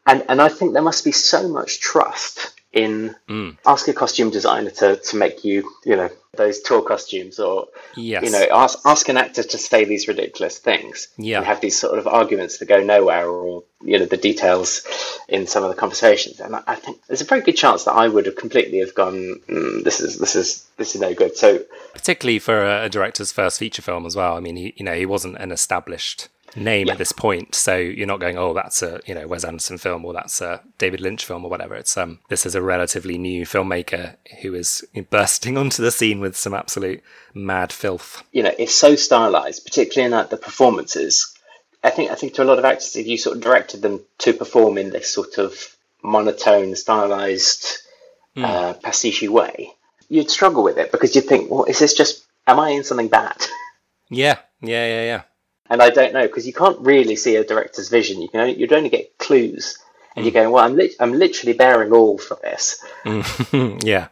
and 0.05 0.25
and 0.29 0.41
I 0.41 0.49
think 0.49 0.73
there 0.73 0.81
must 0.81 1.05
be 1.05 1.11
so 1.11 1.47
much 1.47 1.79
trust 1.79 2.58
in 2.71 3.15
Mm. 3.27 3.57
ask 3.65 3.87
a 3.87 3.93
costume 3.93 4.29
designer 4.29 4.69
to, 4.69 4.95
to 4.97 5.17
make 5.17 5.43
you 5.43 5.69
you 5.85 5.95
know 5.95 6.09
those 6.35 6.61
tour 6.61 6.83
costumes 6.83 7.39
or 7.39 7.67
yes. 7.97 8.23
you 8.23 8.29
know 8.29 8.45
ask 8.51 8.79
ask 8.85 9.09
an 9.09 9.17
actor 9.17 9.41
to 9.41 9.57
say 9.57 9.83
these 9.85 10.07
ridiculous 10.07 10.59
things. 10.59 11.07
Yeah. 11.17 11.37
and 11.37 11.45
have 11.47 11.61
these 11.61 11.77
sort 11.79 11.97
of 11.97 12.07
arguments 12.07 12.59
that 12.59 12.67
go 12.67 12.81
nowhere 12.83 13.27
or 13.27 13.63
you 13.83 13.97
know 13.97 14.05
the 14.05 14.17
details 14.17 14.85
in 15.27 15.47
some 15.47 15.63
of 15.63 15.69
the 15.69 15.75
conversations. 15.75 16.39
And 16.39 16.55
I, 16.55 16.63
I 16.67 16.75
think 16.75 17.03
there's 17.07 17.21
a 17.21 17.25
very 17.25 17.41
good 17.41 17.57
chance 17.57 17.85
that 17.85 17.93
I 17.93 18.07
would 18.07 18.25
have 18.27 18.35
completely 18.35 18.79
have 18.79 18.93
gone 18.93 19.41
mm, 19.49 19.83
this 19.83 19.99
is 19.99 20.19
this 20.19 20.35
is 20.35 20.67
this 20.77 20.93
is 20.93 21.01
no 21.01 21.13
good. 21.15 21.35
So 21.35 21.65
particularly 21.93 22.39
for 22.39 22.63
a, 22.63 22.85
a 22.85 22.89
director's 22.89 23.31
first 23.31 23.57
feature 23.57 23.81
film 23.81 24.05
as 24.05 24.15
well. 24.15 24.35
I 24.37 24.39
mean 24.39 24.55
he 24.55 24.73
you 24.77 24.85
know 24.85 24.93
he 24.93 25.07
wasn't 25.07 25.37
an 25.37 25.51
established 25.51 26.27
name 26.55 26.89
at 26.89 26.97
this 26.97 27.11
point 27.11 27.53
so 27.53 27.75
you're 27.75 28.07
not 28.07 28.19
going 28.19 28.37
oh 28.37 28.53
that's 28.53 28.81
a 28.81 28.99
you 29.05 29.13
know 29.13 29.27
wes 29.27 29.43
anderson 29.43 29.77
film 29.77 30.03
or 30.03 30.13
that's 30.13 30.41
a 30.41 30.61
david 30.77 30.99
lynch 30.99 31.25
film 31.25 31.45
or 31.45 31.49
whatever. 31.49 31.75
It's 31.75 31.97
um 31.97 32.19
this 32.29 32.45
is 32.45 32.55
a 32.55 32.61
relatively 32.61 33.17
new 33.17 33.45
filmmaker 33.45 34.15
who 34.41 34.55
is 34.55 34.85
bursting 35.09 35.57
onto 35.61 35.83
the 35.83 35.91
scene 35.91 36.19
with 36.19 36.35
some 36.35 36.53
absolute 36.53 37.01
mad 37.33 37.71
filth. 37.71 38.23
You 38.31 38.43
know 38.43 38.53
it's 38.57 38.75
so 38.75 38.95
stylized 38.95 39.65
particularly 39.65 40.07
in 40.07 40.11
like 40.11 40.29
the 40.29 40.37
performances. 40.37 41.35
I 41.83 41.91
think 41.91 42.11
I 42.11 42.15
think 42.15 42.33
to 42.33 42.43
a 42.43 42.45
lot 42.45 42.59
of 42.59 42.65
actors 42.65 42.95
if 42.95 43.07
you 43.07 43.17
sort 43.17 43.37
of 43.37 43.43
directed 43.43 43.81
them 43.81 44.03
to 44.19 44.33
perform 44.33 44.77
in 44.77 44.89
this 44.89 45.09
sort 45.11 45.37
of 45.37 45.75
monotone 46.03 46.75
stylized 46.75 47.79
uh, 48.37 48.73
pastiche 48.75 49.23
way 49.23 49.69
you'd 50.07 50.31
struggle 50.31 50.63
with 50.63 50.77
it 50.77 50.93
because 50.93 51.13
you'd 51.13 51.25
think 51.25 51.51
well 51.51 51.65
is 51.65 51.79
this 51.79 51.93
just 51.93 52.25
am 52.47 52.59
I 52.59 52.69
in 52.69 52.83
something 52.83 53.07
bad? 53.09 53.45
Yeah, 54.11 54.39
yeah, 54.61 54.87
yeah, 54.87 55.03
yeah. 55.03 55.21
And 55.69 55.81
I 55.81 55.89
don't 55.89 56.13
know 56.13 56.25
because 56.25 56.47
you 56.47 56.53
can't 56.53 56.79
really 56.79 57.15
see 57.15 57.35
a 57.35 57.43
director's 57.43 57.89
vision. 57.89 58.21
You 58.21 58.29
can 58.29 58.41
only, 58.41 58.57
you'd 58.57 58.73
only 58.73 58.89
get 58.89 59.17
clues, 59.17 59.77
and 60.15 60.25
you're 60.25 60.33
going, 60.33 60.51
"Well, 60.51 60.63
I'm 60.63 60.75
lit- 60.75 60.95
I'm 60.99 61.13
literally 61.13 61.53
bearing 61.53 61.91
all 61.91 62.17
for 62.17 62.37
this, 62.41 62.83
mm-hmm. 63.03 63.79
yeah, 63.85 64.07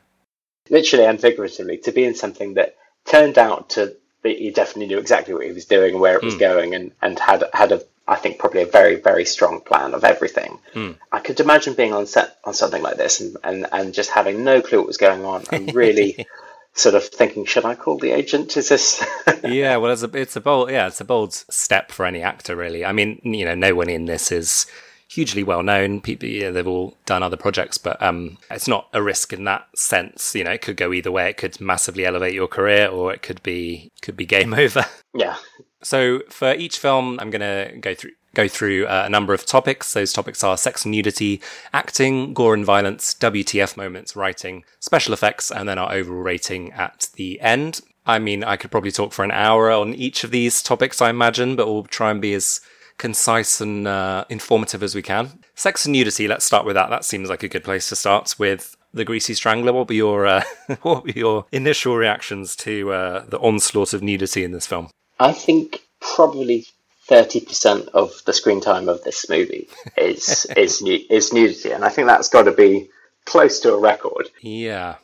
literally 0.69 1.05
and 1.05 1.19
figuratively, 1.19 1.77
to 1.79 1.91
be 1.91 2.03
in 2.03 2.15
something 2.15 2.55
that 2.55 2.75
turned 3.05 3.37
out 3.37 3.71
to 3.71 3.95
be 4.21 4.35
he 4.35 4.51
definitely 4.51 4.87
knew 4.87 4.99
exactly 4.99 5.33
what 5.33 5.45
he 5.45 5.51
was 5.51 5.65
doing 5.65 5.93
and 5.93 6.01
where 6.01 6.15
it 6.15 6.23
was 6.23 6.35
mm. 6.35 6.39
going, 6.39 6.75
and 6.75 6.91
and 7.01 7.17
had 7.19 7.43
had 7.53 7.71
a 7.71 7.81
I 8.07 8.15
think 8.15 8.39
probably 8.39 8.61
a 8.61 8.67
very 8.67 8.95
very 8.95 9.25
strong 9.25 9.61
plan 9.61 9.93
of 9.93 10.03
everything. 10.03 10.59
Mm. 10.73 10.95
I 11.11 11.19
could 11.19 11.39
imagine 11.39 11.73
being 11.73 11.93
on 11.93 12.05
set 12.05 12.37
on 12.43 12.53
something 12.53 12.81
like 12.81 12.97
this 12.97 13.19
and 13.19 13.37
and, 13.43 13.67
and 13.71 13.93
just 13.93 14.11
having 14.11 14.43
no 14.43 14.61
clue 14.61 14.79
what 14.79 14.87
was 14.87 14.97
going 14.97 15.25
on 15.25 15.43
and 15.51 15.73
really. 15.73 16.27
Sort 16.77 16.95
of 16.95 17.03
thinking, 17.05 17.43
should 17.45 17.65
I 17.65 17.73
call 17.75 17.97
the 17.97 18.11
agent? 18.11 18.55
Is 18.55 18.69
this? 18.69 19.03
yeah. 19.43 19.77
Well, 19.77 19.91
it's 19.91 20.03
a 20.03 20.17
it's 20.17 20.35
a 20.35 20.41
bold 20.41 20.69
yeah, 20.69 20.87
it's 20.87 21.01
a 21.01 21.05
bold 21.05 21.33
step 21.33 21.91
for 21.91 22.05
any 22.05 22.21
actor, 22.21 22.55
really. 22.55 22.85
I 22.85 22.91
mean, 22.91 23.19
you 23.23 23.45
know, 23.45 23.55
no 23.55 23.73
one 23.73 23.89
in 23.89 24.05
this 24.05 24.31
is 24.31 24.67
hugely 25.09 25.41
well 25.43 25.63
known. 25.63 26.01
People, 26.01 26.29
yeah, 26.29 26.51
they've 26.51 26.67
all 26.67 26.95
done 27.05 27.23
other 27.23 27.37
projects, 27.37 27.77
but 27.77 28.01
um, 28.01 28.37
it's 28.51 28.67
not 28.67 28.89
a 28.93 29.01
risk 29.01 29.33
in 29.33 29.43
that 29.45 29.67
sense. 29.75 30.35
You 30.35 30.43
know, 30.43 30.51
it 30.51 30.61
could 30.61 30.77
go 30.77 30.93
either 30.93 31.11
way. 31.11 31.29
It 31.29 31.37
could 31.37 31.59
massively 31.59 32.05
elevate 32.05 32.33
your 32.33 32.47
career, 32.47 32.87
or 32.87 33.11
it 33.11 33.21
could 33.21 33.41
be 33.41 33.91
could 34.01 34.15
be 34.15 34.25
game 34.25 34.53
over. 34.65 34.85
yeah, 35.15 35.37
So 35.81 36.19
for 36.29 36.53
each 36.53 36.77
film, 36.77 37.19
I'm 37.19 37.31
going 37.31 37.41
to 37.41 37.77
go 37.79 37.95
through 37.95 38.11
go 38.37 38.47
through 38.47 38.85
uh, 38.85 39.03
a 39.05 39.09
number 39.09 39.33
of 39.33 39.45
topics. 39.45 39.93
Those 39.93 40.13
topics 40.13 40.43
are 40.43 40.57
sex 40.57 40.85
and 40.85 40.91
nudity, 40.91 41.41
acting, 41.73 42.33
gore 42.33 42.53
and 42.53 42.63
violence, 42.63 43.15
WTF 43.15 43.75
moments, 43.75 44.15
writing, 44.15 44.63
special 44.79 45.13
effects, 45.13 45.51
and 45.51 45.67
then 45.67 45.79
our 45.79 45.91
overall 45.91 46.21
rating 46.21 46.71
at 46.73 47.09
the 47.15 47.41
end. 47.41 47.81
I 48.05 48.19
mean, 48.19 48.43
I 48.43 48.55
could 48.55 48.69
probably 48.69 48.91
talk 48.91 49.11
for 49.11 49.25
an 49.25 49.31
hour 49.31 49.71
on 49.71 49.95
each 49.95 50.23
of 50.23 50.29
these 50.29 50.61
topics, 50.61 51.01
I 51.01 51.09
imagine, 51.09 51.55
but 51.55 51.65
we'll 51.65 51.83
try 51.83 52.11
and 52.11 52.21
be 52.21 52.35
as 52.35 52.61
concise 52.99 53.59
and 53.59 53.87
uh, 53.87 54.25
informative 54.29 54.83
as 54.83 54.93
we 54.93 55.01
can. 55.01 55.39
Sex 55.55 55.85
and 55.85 55.93
nudity. 55.93 56.27
Let's 56.27 56.45
start 56.45 56.65
with 56.65 56.75
that. 56.75 56.91
That 56.91 57.05
seems 57.05 57.29
like 57.29 57.43
a 57.43 57.49
good 57.49 57.63
place 57.63 57.89
to 57.89 57.95
start 57.95 58.35
with. 58.37 58.75
The 58.93 59.03
Greasy 59.03 59.33
Strangler. 59.33 59.73
What 59.73 59.89
were 59.89 59.93
your 59.93 60.25
uh, 60.25 60.43
what 60.81 61.03
were 61.03 61.11
your 61.11 61.45
initial 61.51 61.97
reactions 61.97 62.55
to 62.57 62.91
uh, 62.93 63.25
the 63.25 63.37
onslaught 63.39 63.93
of 63.93 64.01
nudity 64.01 64.43
in 64.43 64.53
this 64.53 64.65
film? 64.65 64.89
I 65.19 65.33
think 65.33 65.81
probably 65.99 66.65
thirty 67.07 67.39
percent 67.41 67.89
of 67.89 68.21
the 68.25 68.33
screen 68.33 68.61
time 68.61 68.89
of 68.89 69.03
this 69.03 69.29
movie 69.29 69.69
is 69.97 70.45
is 70.57 70.81
is 70.81 71.33
nudity, 71.33 71.71
and 71.71 71.83
I 71.83 71.89
think 71.89 72.07
that's 72.07 72.29
got 72.29 72.43
to 72.43 72.51
be 72.51 72.89
close 73.25 73.61
to 73.61 73.73
a 73.73 73.79
record. 73.79 74.29
Yeah. 74.41 74.95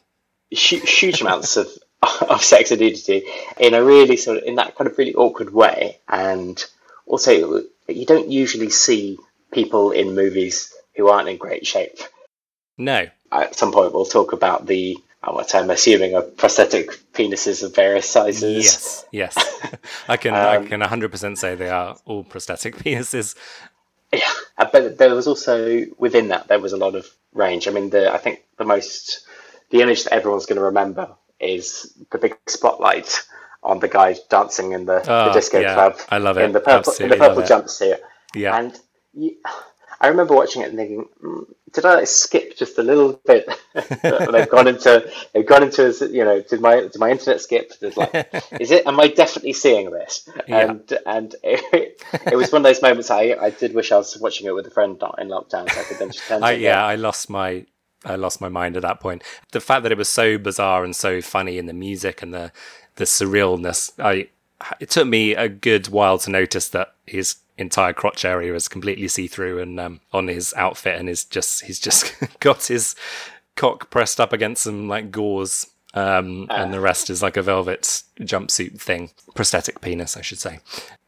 Huge, 0.50 0.90
huge 0.90 1.22
amounts 1.22 1.58
of 1.58 1.68
of 2.30 2.44
sex 2.44 2.72
and 2.72 2.82
nudity 2.82 3.24
in 3.60 3.74
a 3.74 3.84
really 3.84 4.18
sort 4.18 4.38
of 4.38 4.44
in 4.44 4.56
that 4.56 4.76
kind 4.76 4.90
of 4.90 4.98
really 4.98 5.16
awkward 5.16 5.54
way, 5.54 6.00
and 6.08 6.64
also 7.06 7.64
you 7.88 8.06
don't 8.06 8.30
usually 8.30 8.70
see 8.70 9.18
people 9.52 9.92
in 9.92 10.16
movies 10.16 10.74
who 10.96 11.08
aren't 11.08 11.30
in 11.30 11.38
great 11.38 11.66
shape. 11.66 12.00
No. 12.78 13.08
At 13.32 13.56
some 13.56 13.72
point, 13.72 13.94
we'll 13.94 14.06
talk 14.06 14.34
about 14.34 14.66
the 14.66 14.98
uh, 15.24 15.32
what 15.32 15.56
I'm 15.56 15.70
assuming 15.70 16.16
are 16.16 16.22
prosthetic 16.22 16.92
penises 17.14 17.64
of 17.64 17.74
various 17.76 18.10
sizes. 18.10 18.64
Yes. 18.66 19.06
Yes. 19.12 19.36
I 20.08 20.18
can 20.18 20.34
Um, 20.34 20.64
I 20.64 20.68
can 20.68 20.82
100% 20.82 21.38
say 21.38 21.56
they 21.56 21.70
are 21.70 21.96
all 22.06 22.24
prosthetic 22.24 22.76
penises. 22.84 23.36
Yeah, 24.12 24.30
uh, 24.58 24.68
but 24.72 24.98
there 25.00 25.16
was 25.16 25.28
also 25.28 25.86
within 25.98 26.28
that 26.28 26.48
there 26.48 26.60
was 26.60 26.74
a 26.74 26.78
lot 26.78 26.94
of 26.96 27.08
range. 27.34 27.68
I 27.68 27.72
mean, 27.72 27.90
the 27.90 28.14
I 28.14 28.18
think 28.18 28.44
the 28.58 28.66
most 28.66 29.26
the 29.72 29.82
image 29.82 30.04
that 30.04 30.14
everyone's 30.14 30.46
going 30.46 30.58
to 30.60 30.66
remember 30.66 31.16
is 31.40 31.92
the 32.12 32.20
big 32.20 32.38
spotlight 32.48 33.24
on 33.64 33.80
the 33.80 33.88
guy 33.88 34.16
dancing 34.30 34.74
in 34.74 34.86
the, 34.86 35.00
the 35.00 35.30
Oh, 35.30 35.34
disco 35.34 35.60
yeah, 35.60 35.74
club. 35.74 35.98
I 36.10 36.20
love 36.20 36.38
it. 36.38 36.44
in 36.44 36.52
the 36.52 36.60
purple 36.60 36.94
in 37.00 37.10
the 37.10 37.16
purple 37.16 37.42
jumpsuit. 37.44 38.00
Yeah. 38.36 38.56
and 38.58 38.78
you, 39.14 39.36
I 40.00 40.10
remember 40.10 40.36
watching 40.36 40.62
it 40.62 40.70
and 40.70 40.78
thinking, 40.78 41.06
mm, 41.24 41.46
did 41.74 41.86
I 41.86 42.04
skip 42.04 42.56
just 42.56 42.78
a 42.78 42.84
little 42.84 43.20
bit? 43.26 43.50
they've 43.74 44.50
gone 44.50 44.68
into 44.68 45.12
they've 45.34 45.46
gone 45.46 45.64
into 45.64 45.92
you 46.12 46.24
know 46.24 46.42
did 46.42 46.62
my 46.62 46.82
did 46.82 47.00
my 47.00 47.10
internet 47.10 47.42
skip? 47.42 47.74
There's 47.80 47.98
like, 47.98 48.14
is 48.60 48.72
it? 48.72 48.86
Am 48.86 49.00
I 49.00 49.08
definitely 49.08 49.54
seeing 49.54 49.90
this? 49.90 50.30
Yeah. 50.48 50.72
And 50.72 51.00
and 51.06 51.36
it, 51.44 52.02
it 52.32 52.36
was 52.36 52.52
one 52.52 52.62
of 52.62 52.64
those 52.64 52.82
moments 52.82 53.10
I 53.10 53.36
I 53.40 53.50
did 53.50 53.74
wish 53.74 53.92
I 53.92 53.98
was 53.98 54.18
watching 54.20 54.48
it 54.48 54.56
with 54.56 54.68
a 54.68 54.72
friend 54.72 54.98
not 55.02 55.20
in 55.20 55.30
lockdown, 55.30 55.70
so 55.70 55.82
I 55.82 55.84
could 55.84 55.98
then 55.98 56.12
just 56.12 56.28
turn 56.28 56.42
to 56.42 56.48
I, 56.48 56.52
it. 56.54 56.62
yeah, 56.62 56.86
I 56.86 56.96
lost 56.96 57.30
my 57.30 57.66
I 58.06 58.16
lost 58.16 58.42
my 58.42 58.50
mind 58.50 58.76
at 58.76 58.84
that 58.84 59.00
point. 59.00 59.24
The 59.52 59.62
fact 59.62 59.84
that 59.84 59.92
it 59.92 59.98
was 59.98 60.10
so 60.10 60.38
bizarre 60.38 60.84
and 60.84 60.96
so 60.96 61.22
funny 61.22 61.58
in 61.58 61.66
the 61.66 61.74
music 61.74 62.22
and 62.22 62.34
the 62.34 62.52
the 62.96 63.06
surrealness, 63.06 63.92
I 64.00 64.30
it 64.80 64.90
took 64.90 65.08
me 65.08 65.36
a 65.36 65.50
good 65.50 65.88
while 65.88 66.18
to 66.20 66.30
notice 66.30 66.70
that 66.70 66.94
his 67.06 67.36
entire 67.58 67.94
crotch 67.94 68.26
area 68.26 68.54
is 68.54 68.68
completely 68.68 69.08
see 69.08 69.28
through 69.28 69.60
and 69.60 69.80
um, 69.80 70.00
on 70.12 70.28
his 70.28 70.54
outfit, 70.56 71.00
and 71.00 71.10
is 71.10 71.24
just 71.24 71.66
he's 71.66 71.80
just 71.80 72.14
got 72.40 72.66
his 72.66 72.96
cock 73.56 73.90
pressed 73.90 74.20
up 74.20 74.34
against 74.34 74.64
some 74.64 74.88
like 74.88 75.12
gauze. 75.12 75.68
Um, 75.96 76.48
and 76.50 76.74
the 76.74 76.80
rest 76.80 77.12
is 77.12 77.22
like 77.22 77.38
a 77.38 77.44
velvet 77.44 78.02
jumpsuit 78.20 78.82
thing, 78.82 79.12
prosthetic 79.36 79.80
penis, 79.80 80.18
I 80.18 80.22
should 80.22 80.40
say. 80.40 80.60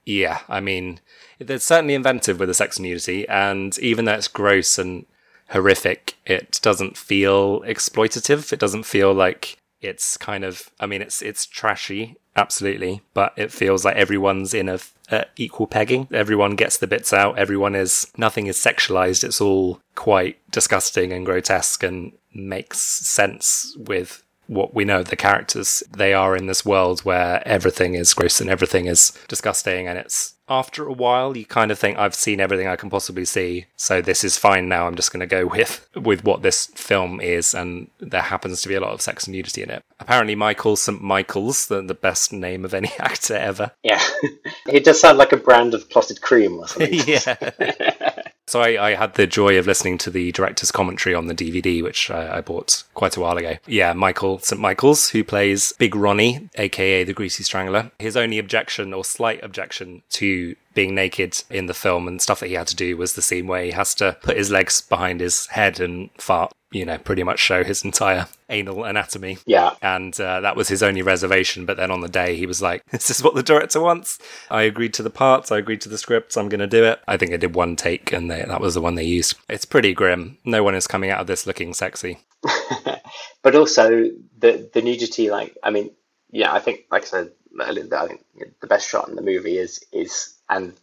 Yeah, 0.06 0.42
I 0.48 0.60
mean, 0.60 1.00
they're 1.40 1.58
certainly 1.58 1.96
inventive 1.96 2.40
with 2.40 2.50
the 2.50 2.54
sex 2.54 2.80
nudity, 2.80 3.28
and 3.28 3.78
even 3.80 4.06
though 4.06 4.14
it's 4.14 4.28
gross 4.28 4.78
and 4.78 5.08
horrific, 5.50 6.16
it 6.26 6.60
doesn't 6.62 6.98
feel 6.98 7.62
exploitative. 7.62 8.54
It 8.54 8.60
doesn't 8.60 8.84
feel 8.84 9.14
like 9.14 9.58
it's 9.82 10.18
kind 10.18 10.44
of. 10.44 10.70
I 10.80 10.86
mean, 10.86 11.02
it's 11.02 11.22
it's 11.22 11.46
trashy, 11.48 12.18
absolutely, 12.36 13.02
but 13.14 13.34
it 13.36 13.52
feels 13.52 13.86
like 13.86 13.96
everyone's 13.96 14.54
in 14.54 14.70
a, 14.70 14.80
a 15.10 15.26
equal 15.36 15.68
pegging. 15.68 16.08
Everyone 16.12 16.56
gets 16.56 16.78
the 16.78 16.88
bits 16.88 17.14
out. 17.14 17.38
Everyone 17.38 17.76
is 17.76 18.12
nothing 18.18 18.48
is 18.48 18.58
sexualized. 18.58 19.24
It's 19.24 19.42
all 19.42 19.80
quite 19.96 20.38
disgusting 20.52 21.12
and 21.12 21.26
grotesque, 21.26 21.84
and 21.84 22.14
makes 22.34 22.80
sense 22.80 23.76
with 23.78 24.24
what 24.48 24.76
we 24.76 24.86
know 24.86 25.02
the 25.02 25.16
characters. 25.16 25.82
They 25.92 26.14
are 26.14 26.36
in 26.36 26.46
this 26.46 26.66
world 26.66 27.02
where 27.02 27.42
everything 27.48 27.96
is 27.96 28.14
gross 28.14 28.40
and 28.40 28.50
everything 28.50 28.86
is 28.86 29.12
disgusting, 29.28 29.88
and 29.88 29.98
it's 29.98 30.35
after 30.48 30.86
a 30.86 30.94
while 30.94 31.36
you 31.36 31.46
kind 31.46 31.72
of 31.72 31.80
think 31.80 31.98
I've 31.98 32.16
seen 32.16 32.40
everything 32.40 32.68
I 32.68 32.76
can 32.76 32.90
possibly 32.90 33.26
see, 33.26 33.66
so 33.76 34.02
this 34.02 34.24
is 34.24 34.38
fine 34.38 34.70
now. 34.70 34.88
I'm 34.88 34.96
just 34.96 35.12
going 35.12 35.22
to 35.22 35.26
go 35.26 35.48
with 35.48 35.88
with 35.96 36.24
what 36.24 36.42
this 36.42 36.68
film 36.68 37.20
is, 37.22 37.54
and 37.54 37.90
there 38.00 38.22
happens 38.22 38.62
to 38.62 38.68
be 38.68 38.76
a 38.76 38.80
lot 38.80 38.92
of 38.92 39.02
sex 39.02 39.26
and 39.26 39.36
nudity 39.36 39.64
in 39.64 39.70
it. 39.70 39.84
Apparently, 40.00 40.36
Michael 40.36 40.76
St. 40.76 41.02
Michael's 41.02 41.68
the, 41.68 41.82
the 41.82 41.94
best 41.94 42.32
name 42.32 42.66
of 42.66 42.74
any 42.74 42.92
actor 43.00 43.36
ever. 43.36 43.72
Yeah, 43.84 44.02
it 44.68 44.84
does 44.84 45.00
sound 45.00 45.18
like 45.18 45.32
a 45.32 45.38
brand 45.38 45.74
of 45.74 45.90
clotted 45.90 46.22
cream 46.22 46.60
or 46.60 46.68
something. 46.68 46.94
yeah. 47.08 48.15
So 48.48 48.62
I, 48.62 48.90
I, 48.90 48.96
had 48.96 49.16
the 49.16 49.26
joy 49.26 49.58
of 49.58 49.66
listening 49.66 49.98
to 50.00 50.12
the 50.12 50.32
director's 50.32 50.72
commentary 50.72 51.16
on 51.16 51.26
the 51.26 51.34
DVD, 51.34 51.82
which 51.82 52.12
I, 52.12 52.38
I, 52.38 52.42
bought 52.42 52.84
quite 52.94 53.18
a 53.18 53.20
while 53.20 53.38
ago. 53.38 53.56
Yeah, 53.66 53.94
Michael 53.94 54.38
St. 54.38 54.62
Michaels, 54.62 55.10
who 55.10 55.24
plays 55.24 55.74
Big 55.80 55.96
Ronnie, 55.96 56.50
aka 56.56 57.04
the 57.04 57.14
Greasy 57.14 57.44
Strangler. 57.44 57.92
His 57.98 58.16
only 58.16 58.38
objection 58.38 58.94
or 58.94 59.04
slight 59.04 59.44
objection 59.44 60.04
to 60.12 60.56
being 60.76 60.94
naked 60.94 61.44
in 61.50 61.66
the 61.66 61.74
film 61.74 62.08
and 62.08 62.22
stuff 62.22 62.40
that 62.40 62.48
he 62.48 62.54
had 62.54 62.68
to 62.68 62.76
do 62.76 62.96
was 62.96 63.14
the 63.14 63.22
scene 63.22 63.48
where 63.48 63.64
he 63.64 63.72
has 63.72 63.96
to 63.96 64.16
put 64.22 64.38
his 64.38 64.52
legs 64.52 64.82
behind 64.82 65.20
his 65.20 65.48
head 65.48 65.80
and 65.80 66.12
fart 66.20 66.54
you 66.76 66.84
know, 66.84 66.98
pretty 66.98 67.24
much 67.24 67.40
show 67.40 67.64
his 67.64 67.86
entire 67.86 68.28
anal 68.50 68.84
anatomy. 68.84 69.38
Yeah. 69.46 69.76
And 69.82 70.20
uh, 70.20 70.42
that 70.42 70.58
was 70.58 70.68
his 70.68 70.84
only 70.84 71.02
reservation. 71.02 71.66
But 71.66 71.78
then 71.78 71.90
on 71.90 72.02
the 72.02 72.10
day, 72.10 72.36
he 72.36 72.46
was 72.46 72.62
like, 72.62 72.84
this 72.92 73.10
is 73.10 73.24
what 73.24 73.34
the 73.34 73.42
director 73.42 73.80
wants. 73.80 74.20
I 74.52 74.64
agreed 74.64 74.94
to 74.96 75.04
the 75.04 75.10
parts. 75.10 75.54
I 75.54 75.58
agreed 75.58 75.80
to 75.82 75.90
the 75.90 75.98
scripts. 75.98 76.36
I'm 76.36 76.50
going 76.50 76.60
to 76.60 76.68
do 76.68 76.84
it. 76.84 77.00
I 77.08 77.16
think 77.16 77.32
I 77.32 77.38
did 77.38 77.56
one 77.56 77.78
take 77.78 78.12
and 78.12 78.30
they, 78.30 78.44
that 78.44 78.60
was 78.60 78.74
the 78.74 78.82
one 78.82 78.96
they 78.96 79.06
used. 79.06 79.38
It's 79.48 79.64
pretty 79.64 79.94
grim. 79.94 80.38
No 80.44 80.64
one 80.64 80.76
is 80.76 80.86
coming 80.86 81.12
out 81.12 81.22
of 81.22 81.28
this 81.28 81.48
looking 81.48 81.74
sexy. 81.74 82.20
but 83.42 83.56
also 83.56 84.10
the, 84.38 84.70
the 84.74 84.82
nudity, 84.82 85.30
like, 85.30 85.56
I 85.64 85.70
mean, 85.72 85.92
yeah, 86.30 86.52
I 86.52 86.60
think, 86.60 86.82
like 86.92 87.04
I 87.04 87.06
said, 87.06 87.32
I 87.58 87.74
think 87.74 88.22
the 88.60 88.68
best 88.68 88.90
shot 88.90 89.08
in 89.08 89.16
the 89.16 89.22
movie 89.22 89.58
is, 89.58 89.82
is, 89.94 90.35
and 90.50 90.74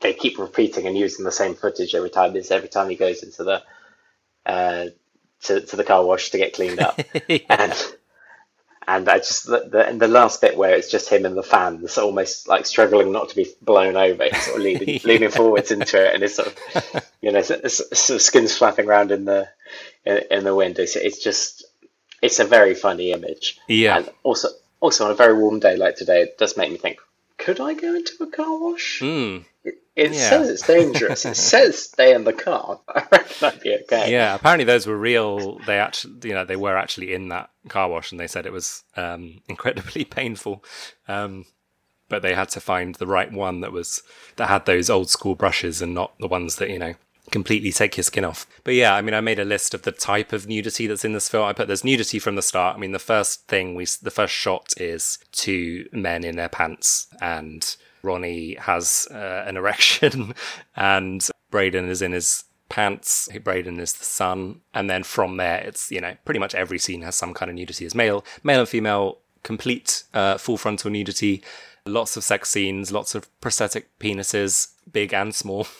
they 0.00 0.12
keep 0.12 0.38
repeating 0.38 0.86
and 0.86 0.96
using 0.96 1.24
the 1.24 1.32
same 1.32 1.54
footage 1.54 1.94
every 1.94 2.10
time, 2.10 2.36
is 2.36 2.50
every 2.50 2.68
time 2.68 2.88
he 2.88 2.96
goes 2.96 3.22
into 3.22 3.44
the, 3.44 3.62
uh, 4.44 4.86
to, 5.42 5.60
to 5.60 5.76
the 5.76 5.84
car 5.84 6.04
wash 6.04 6.30
to 6.30 6.38
get 6.38 6.54
cleaned 6.54 6.80
up. 6.80 7.00
yeah. 7.28 7.38
And 7.48 7.96
and 8.88 9.08
I 9.08 9.18
just 9.18 9.46
the, 9.46 9.60
the 9.68 9.96
the 9.98 10.08
last 10.08 10.40
bit 10.40 10.56
where 10.56 10.74
it's 10.74 10.90
just 10.90 11.08
him 11.08 11.26
and 11.26 11.36
the 11.36 11.42
fans 11.42 11.98
almost 11.98 12.46
like 12.46 12.66
struggling 12.66 13.10
not 13.12 13.30
to 13.30 13.36
be 13.36 13.48
blown 13.60 13.96
over, 13.96 14.28
sort 14.32 14.58
of 14.58 14.62
leaning, 14.62 14.88
yeah. 14.88 14.98
leaning 15.04 15.30
forwards 15.30 15.72
into 15.72 16.04
it, 16.04 16.14
and 16.14 16.22
it's 16.22 16.36
sort 16.36 16.48
of 16.48 17.04
you 17.20 17.32
know 17.32 17.42
sort 17.42 17.64
of 17.64 17.72
skins 18.22 18.56
flapping 18.56 18.86
around 18.86 19.10
in 19.10 19.24
the 19.24 19.48
in, 20.04 20.20
in 20.30 20.44
the 20.44 20.54
wind. 20.54 20.78
It's, 20.78 20.94
it's 20.94 21.22
just 21.22 21.64
it's 22.22 22.38
a 22.38 22.44
very 22.44 22.74
funny 22.74 23.12
image. 23.12 23.58
Yeah. 23.66 23.98
And 23.98 24.10
also 24.22 24.48
also 24.80 25.06
on 25.06 25.10
a 25.10 25.14
very 25.14 25.34
warm 25.34 25.58
day 25.58 25.76
like 25.76 25.96
today, 25.96 26.22
it 26.22 26.38
does 26.38 26.56
make 26.56 26.70
me 26.70 26.76
think: 26.76 27.00
Could 27.46 27.60
I 27.60 27.74
go 27.74 27.94
into 27.94 28.12
a 28.24 28.26
car 28.26 28.58
wash? 28.58 28.98
Mm. 29.00 29.44
It, 29.62 29.74
it 29.94 30.12
yeah. 30.12 30.30
says 30.30 30.50
it's 30.50 30.66
dangerous. 30.66 31.24
it 31.24 31.36
says 31.36 31.80
stay 31.80 32.12
in 32.12 32.24
the 32.24 32.32
car. 32.32 32.80
I 32.88 33.06
reckon 33.12 33.46
I'd 33.46 33.60
be 33.60 33.78
okay. 33.82 34.10
Yeah, 34.10 34.34
apparently 34.34 34.64
those 34.64 34.84
were 34.84 34.96
real. 34.96 35.60
They 35.60 35.78
actually, 35.78 36.28
you 36.28 36.34
know, 36.34 36.44
they 36.44 36.56
were 36.56 36.76
actually 36.76 37.14
in 37.14 37.28
that 37.28 37.50
car 37.68 37.88
wash, 37.88 38.10
and 38.10 38.18
they 38.18 38.26
said 38.26 38.46
it 38.46 38.52
was 38.52 38.82
um, 38.96 39.42
incredibly 39.48 40.04
painful. 40.04 40.64
Um, 41.06 41.44
but 42.08 42.22
they 42.22 42.34
had 42.34 42.48
to 42.48 42.60
find 42.60 42.96
the 42.96 43.06
right 43.06 43.30
one 43.30 43.60
that 43.60 43.70
was 43.70 44.02
that 44.34 44.48
had 44.48 44.66
those 44.66 44.90
old 44.90 45.08
school 45.08 45.36
brushes 45.36 45.80
and 45.80 45.94
not 45.94 46.18
the 46.18 46.26
ones 46.26 46.56
that 46.56 46.68
you 46.68 46.80
know 46.80 46.94
completely 47.30 47.72
take 47.72 47.96
your 47.96 48.04
skin 48.04 48.24
off. 48.24 48.46
But 48.64 48.74
yeah, 48.74 48.94
I 48.94 49.02
mean, 49.02 49.14
I 49.14 49.20
made 49.20 49.38
a 49.38 49.44
list 49.44 49.74
of 49.74 49.82
the 49.82 49.92
type 49.92 50.32
of 50.32 50.46
nudity 50.46 50.86
that's 50.86 51.04
in 51.04 51.12
this 51.12 51.28
film. 51.28 51.46
I 51.46 51.52
put 51.52 51.66
there's 51.66 51.84
nudity 51.84 52.18
from 52.18 52.36
the 52.36 52.42
start. 52.42 52.76
I 52.76 52.78
mean, 52.78 52.92
the 52.92 52.98
first 52.98 53.46
thing 53.48 53.74
we, 53.74 53.86
the 54.02 54.10
first 54.10 54.34
shot 54.34 54.72
is 54.76 55.18
two 55.32 55.88
men 55.92 56.24
in 56.24 56.36
their 56.36 56.48
pants 56.48 57.08
and 57.20 57.76
Ronnie 58.02 58.54
has 58.54 59.08
uh, 59.10 59.44
an 59.46 59.56
erection 59.56 60.34
and 60.76 61.26
Braden 61.50 61.88
is 61.88 62.02
in 62.02 62.12
his 62.12 62.44
pants. 62.68 63.28
Braden 63.42 63.80
is 63.80 63.92
the 63.94 64.04
son. 64.04 64.60
And 64.74 64.88
then 64.88 65.02
from 65.02 65.36
there, 65.36 65.58
it's, 65.58 65.90
you 65.90 66.00
know, 66.00 66.16
pretty 66.24 66.40
much 66.40 66.54
every 66.54 66.78
scene 66.78 67.02
has 67.02 67.16
some 67.16 67.34
kind 67.34 67.50
of 67.50 67.56
nudity 67.56 67.86
as 67.86 67.94
male, 67.94 68.24
male 68.42 68.60
and 68.60 68.68
female, 68.68 69.18
complete 69.42 70.04
uh, 70.12 70.38
full 70.38 70.56
frontal 70.56 70.90
nudity, 70.90 71.42
lots 71.84 72.16
of 72.16 72.24
sex 72.24 72.50
scenes, 72.50 72.90
lots 72.92 73.14
of 73.14 73.28
prosthetic 73.40 73.96
penises, 73.98 74.72
big 74.90 75.12
and 75.12 75.34
small. 75.34 75.66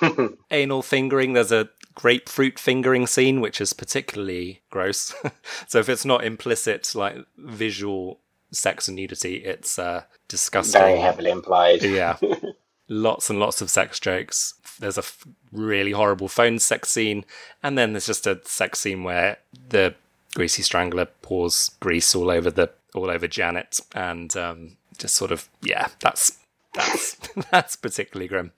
Anal 0.50 0.82
fingering. 0.82 1.32
There's 1.32 1.52
a 1.52 1.68
grapefruit 1.94 2.58
fingering 2.58 3.06
scene, 3.06 3.40
which 3.40 3.60
is 3.60 3.72
particularly 3.72 4.62
gross. 4.70 5.14
so 5.66 5.78
if 5.78 5.88
it's 5.88 6.04
not 6.04 6.24
implicit, 6.24 6.94
like 6.94 7.16
visual 7.36 8.18
sex 8.52 8.88
and 8.88 8.96
nudity, 8.96 9.36
it's 9.36 9.78
uh, 9.78 10.04
disgusting. 10.28 10.80
Very 10.80 10.98
heavily 10.98 11.30
implied. 11.30 11.82
Yeah. 11.82 12.16
lots 12.88 13.30
and 13.30 13.38
lots 13.38 13.62
of 13.62 13.70
sex 13.70 13.98
jokes. 13.98 14.54
There's 14.78 14.98
a 14.98 15.00
f- 15.00 15.26
really 15.52 15.92
horrible 15.92 16.28
phone 16.28 16.58
sex 16.58 16.90
scene, 16.90 17.24
and 17.62 17.78
then 17.78 17.92
there's 17.92 18.06
just 18.06 18.26
a 18.26 18.40
sex 18.44 18.80
scene 18.80 19.04
where 19.04 19.38
the 19.68 19.94
greasy 20.34 20.62
strangler 20.62 21.06
pours 21.22 21.70
grease 21.80 22.14
all 22.14 22.30
over 22.30 22.50
the 22.50 22.70
all 22.94 23.10
over 23.10 23.28
Janet, 23.28 23.80
and 23.94 24.36
um, 24.36 24.76
just 24.98 25.14
sort 25.14 25.32
of 25.32 25.48
yeah, 25.62 25.88
that's 26.00 26.38
that's 26.74 27.16
that's 27.50 27.76
particularly 27.76 28.28
grim. 28.28 28.52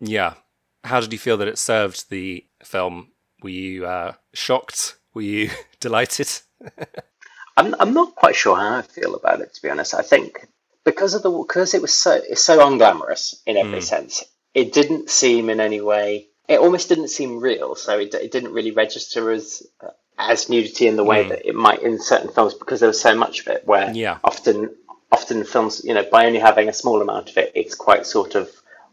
Yeah, 0.00 0.34
how 0.84 1.00
did 1.00 1.12
you 1.12 1.18
feel 1.18 1.36
that 1.38 1.48
it 1.48 1.58
served 1.58 2.10
the 2.10 2.44
film? 2.62 3.08
Were 3.42 3.50
you 3.50 3.86
uh, 3.86 4.14
shocked? 4.32 4.96
Were 5.14 5.22
you 5.22 5.50
delighted? 5.80 6.28
I'm 7.56 7.74
I'm 7.78 7.92
not 7.92 8.14
quite 8.14 8.36
sure 8.36 8.56
how 8.56 8.78
I 8.78 8.82
feel 8.82 9.14
about 9.14 9.40
it 9.40 9.54
to 9.54 9.62
be 9.62 9.68
honest. 9.68 9.94
I 9.94 10.02
think 10.02 10.48
because 10.84 11.14
of 11.14 11.22
the 11.22 11.30
because 11.30 11.74
it 11.74 11.82
was 11.82 11.92
so 11.92 12.12
it's 12.12 12.44
so 12.44 12.58
unglamorous 12.58 13.34
in 13.46 13.56
every 13.56 13.80
mm. 13.80 13.82
sense. 13.82 14.24
It 14.54 14.72
didn't 14.72 15.10
seem 15.10 15.50
in 15.50 15.60
any 15.60 15.80
way. 15.80 16.28
It 16.48 16.58
almost 16.58 16.88
didn't 16.88 17.08
seem 17.08 17.38
real, 17.38 17.76
so 17.76 17.98
it, 17.98 18.12
it 18.14 18.32
didn't 18.32 18.52
really 18.52 18.72
register 18.72 19.30
as 19.30 19.62
uh, 19.80 19.90
as 20.18 20.48
nudity 20.48 20.86
in 20.86 20.96
the 20.96 21.04
way 21.04 21.24
mm. 21.24 21.28
that 21.28 21.46
it 21.46 21.54
might 21.54 21.82
in 21.82 22.00
certain 22.00 22.30
films 22.30 22.54
because 22.54 22.80
there 22.80 22.88
was 22.88 23.00
so 23.00 23.14
much 23.14 23.40
of 23.40 23.48
it. 23.48 23.66
Where 23.66 23.90
yeah. 23.92 24.18
often 24.24 24.74
often 25.12 25.44
films, 25.44 25.82
you 25.84 25.94
know, 25.94 26.04
by 26.10 26.26
only 26.26 26.38
having 26.38 26.68
a 26.68 26.72
small 26.72 27.00
amount 27.02 27.30
of 27.30 27.36
it, 27.36 27.52
it's 27.54 27.74
quite 27.74 28.06
sort 28.06 28.34
of 28.34 28.50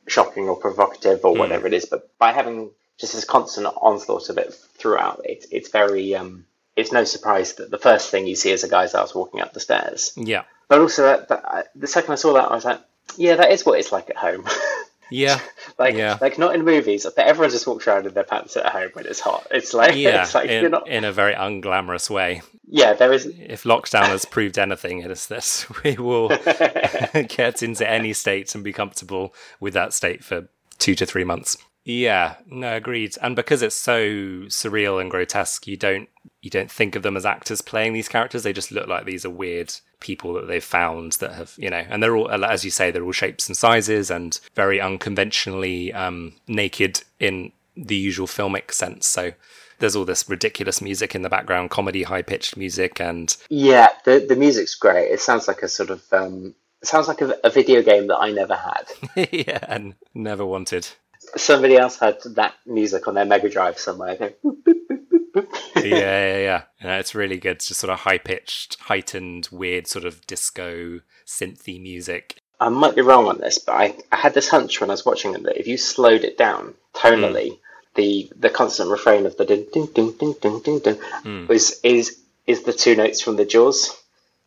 shocking 0.08 0.50
or 0.50 0.56
provocative 0.56 1.24
or 1.24 1.36
mm. 1.36 1.40
whatever 1.40 1.68
it 1.68 1.74
is. 1.74 1.86
But 1.86 2.18
by 2.18 2.32
having 2.32 2.72
just 2.98 3.14
this 3.14 3.26
constant 3.26 3.68
onslaught 3.68 4.30
of 4.30 4.38
it 4.38 4.54
throughout, 4.54 5.22
it, 5.26 5.46
it's 5.52 5.70
very 5.70 6.16
um, 6.16 6.46
it's 6.76 6.92
no 6.92 7.04
surprise 7.04 7.54
that 7.56 7.72
the 7.72 7.78
first 7.78 8.10
thing 8.12 8.28
you 8.28 8.36
see 8.36 8.52
is 8.52 8.64
a 8.64 8.70
guy's 8.70 8.96
ass 8.96 9.14
walking 9.14 9.42
up 9.42 9.54
the 9.54 9.60
stairs. 9.60 10.14
Yeah. 10.16 10.44
But 10.68 10.80
also, 10.80 11.04
that, 11.04 11.28
that, 11.30 11.72
the 11.76 11.88
second 11.88 12.14
I 12.14 12.16
saw 12.16 12.34
that, 12.34 12.52
I 12.52 12.56
was 12.56 12.66
like, 12.66 12.82
yeah, 13.16 13.36
that 13.36 13.52
is 13.52 13.66
what 13.66 13.80
it's 13.80 13.92
like 13.92 14.10
at 14.10 14.18
home. 14.18 14.46
Yeah. 15.10 15.40
like, 15.78 15.96
yeah. 15.96 16.18
like 16.20 16.38
not 16.38 16.56
in 16.56 16.66
movies, 16.66 17.06
but 17.16 17.26
everyone 17.26 17.52
just 17.52 17.68
walks 17.68 17.88
around 17.88 18.06
in 18.06 18.14
their 18.14 18.24
pants 18.24 18.58
at 18.58 18.66
home 18.68 18.90
when 18.94 19.06
it's 19.06 19.20
hot. 19.20 19.48
It's 19.52 19.74
like, 19.74 19.96
yeah, 19.96 20.24
it's 20.24 20.36
like 20.36 20.50
in, 20.50 20.62
you're 20.62 20.70
not. 20.70 20.88
in 20.88 21.04
a 21.04 21.12
very 21.12 21.34
unglamorous 21.34 22.10
way. 22.10 22.42
Yeah, 22.70 22.94
there 22.94 23.14
is. 23.14 23.26
If 23.26 23.64
lockdown 23.64 24.08
has 24.08 24.26
proved 24.26 24.60
anything, 24.60 25.00
it 25.00 25.10
is 25.10 25.28
this: 25.28 25.66
we 25.84 25.96
will 25.96 26.28
get 27.30 27.64
into 27.64 27.90
any 27.90 28.14
state 28.14 28.54
and 28.56 28.64
be 28.64 28.74
comfortable 28.74 29.34
with 29.60 29.74
that 29.74 29.94
state 29.94 30.24
for 30.24 30.50
two 30.78 30.96
to 30.96 31.06
three 31.06 31.24
months. 31.24 31.58
Yeah, 31.86 32.36
no, 32.48 32.76
agreed. 32.76 33.16
And 33.22 33.36
because 33.36 33.62
it's 33.62 33.76
so 33.76 34.02
surreal 34.48 35.00
and 35.00 35.10
grotesque, 35.10 35.68
you 35.68 35.78
don't 35.78 36.10
you 36.42 36.50
don't 36.50 36.72
think 36.72 36.96
of 36.96 37.04
them 37.04 37.18
as 37.18 37.26
actors 37.26 37.62
playing 37.62 37.94
these 37.94 38.08
characters. 38.08 38.44
They 38.44 38.54
just 38.54 38.72
look 38.72 38.88
like 38.88 39.06
these 39.06 39.26
are 39.26 39.30
weird 39.30 39.74
people 40.00 40.34
that 40.34 40.48
they've 40.48 40.64
found 40.64 41.14
that 41.14 41.34
have, 41.34 41.54
you 41.58 41.70
know, 41.70 41.84
and 41.90 42.02
they're 42.02 42.16
all, 42.16 42.30
as 42.46 42.64
you 42.64 42.72
say, 42.72 42.92
they're 42.92 43.04
all 43.04 43.12
shapes 43.12 43.48
and 43.48 43.58
sizes 43.58 44.12
and 44.12 44.40
very 44.56 44.80
unconventionally 44.80 45.92
um, 45.94 46.34
naked 46.48 47.04
in 47.20 47.52
the 47.76 47.96
usual 47.96 48.28
filmic 48.28 48.72
sense. 48.72 49.08
So 49.08 49.34
there's 49.80 49.96
all 49.96 50.06
this 50.06 50.30
ridiculous 50.30 50.82
music 50.82 51.16
in 51.16 51.22
the 51.22 51.30
background, 51.30 51.70
comedy, 51.70 52.04
high 52.04 52.22
pitched 52.22 52.58
music, 52.58 53.00
and 53.00 53.36
Yeah, 53.50 53.90
the 54.06 54.26
the 54.28 54.36
music's 54.36 54.76
great. 54.76 55.12
It 55.12 55.20
sounds 55.20 55.48
like 55.48 55.62
a 55.64 55.68
sort 55.68 55.90
of 55.90 56.02
um, 56.12 56.56
it 56.82 56.88
sounds 56.88 57.08
like 57.08 57.22
a, 57.22 57.38
a 57.44 57.50
video 57.50 57.82
game 57.82 58.08
that 58.08 58.18
I 58.18 58.32
never 58.32 58.56
had. 58.56 58.86
yeah, 59.32 59.60
and 59.68 59.96
never 60.14 60.46
wanted. 60.46 60.88
Somebody 61.36 61.78
else 61.78 62.00
had 62.00 62.22
that 62.36 62.54
music 62.66 63.08
on 63.08 63.16
their 63.16 63.26
Mega 63.26 63.50
Drive 63.50 63.78
somewhere. 63.78 64.16
Go, 64.16 64.30
boop, 64.44 64.64
boop, 64.64 64.76
boop, 64.90 65.07
yeah, 65.76 65.84
yeah, 65.84 66.38
yeah. 66.38 66.64
You 66.82 66.90
it's 66.90 67.16
really 67.16 67.38
good. 67.38 67.58
It's 67.58 67.68
just 67.68 67.80
sort 67.80 67.92
of 67.92 68.00
high 68.00 68.18
pitched, 68.18 68.78
heightened, 68.82 69.50
weird 69.52 69.88
sort 69.88 70.06
of 70.06 70.26
disco 70.28 71.02
synthy 71.26 71.82
music. 71.82 72.42
I 72.60 72.70
might 72.70 72.96
be 72.96 73.02
wrong 73.02 73.28
on 73.28 73.38
this, 73.38 73.60
but 73.60 73.74
I, 73.74 73.96
I 74.12 74.16
had 74.16 74.34
this 74.34 74.50
hunch 74.50 74.82
when 74.82 74.90
I 74.90 74.94
was 74.94 75.06
watching 75.06 75.36
it 75.36 75.44
that 75.44 75.60
if 75.60 75.68
you 75.68 75.78
slowed 75.78 76.24
it 76.24 76.38
down 76.38 76.74
tonally, 76.94 77.50
hmm. 77.50 77.56
the 77.96 78.32
the 78.36 78.50
constant 78.50 78.90
refrain 78.90 79.26
of 79.26 79.38
the 79.38 79.46
ding 79.46 79.68
ding 79.72 79.88
ding 79.94 80.14
ding 80.14 80.34
ding 80.42 80.60
ding 80.62 80.80
ding 80.80 80.96
hmm. 81.24 81.46
was 81.48 81.80
is 81.84 82.20
is 82.48 82.64
the 82.64 82.74
two 82.74 82.96
notes 82.96 83.22
from 83.22 83.36
the 83.36 83.46
Jaws 83.46 83.96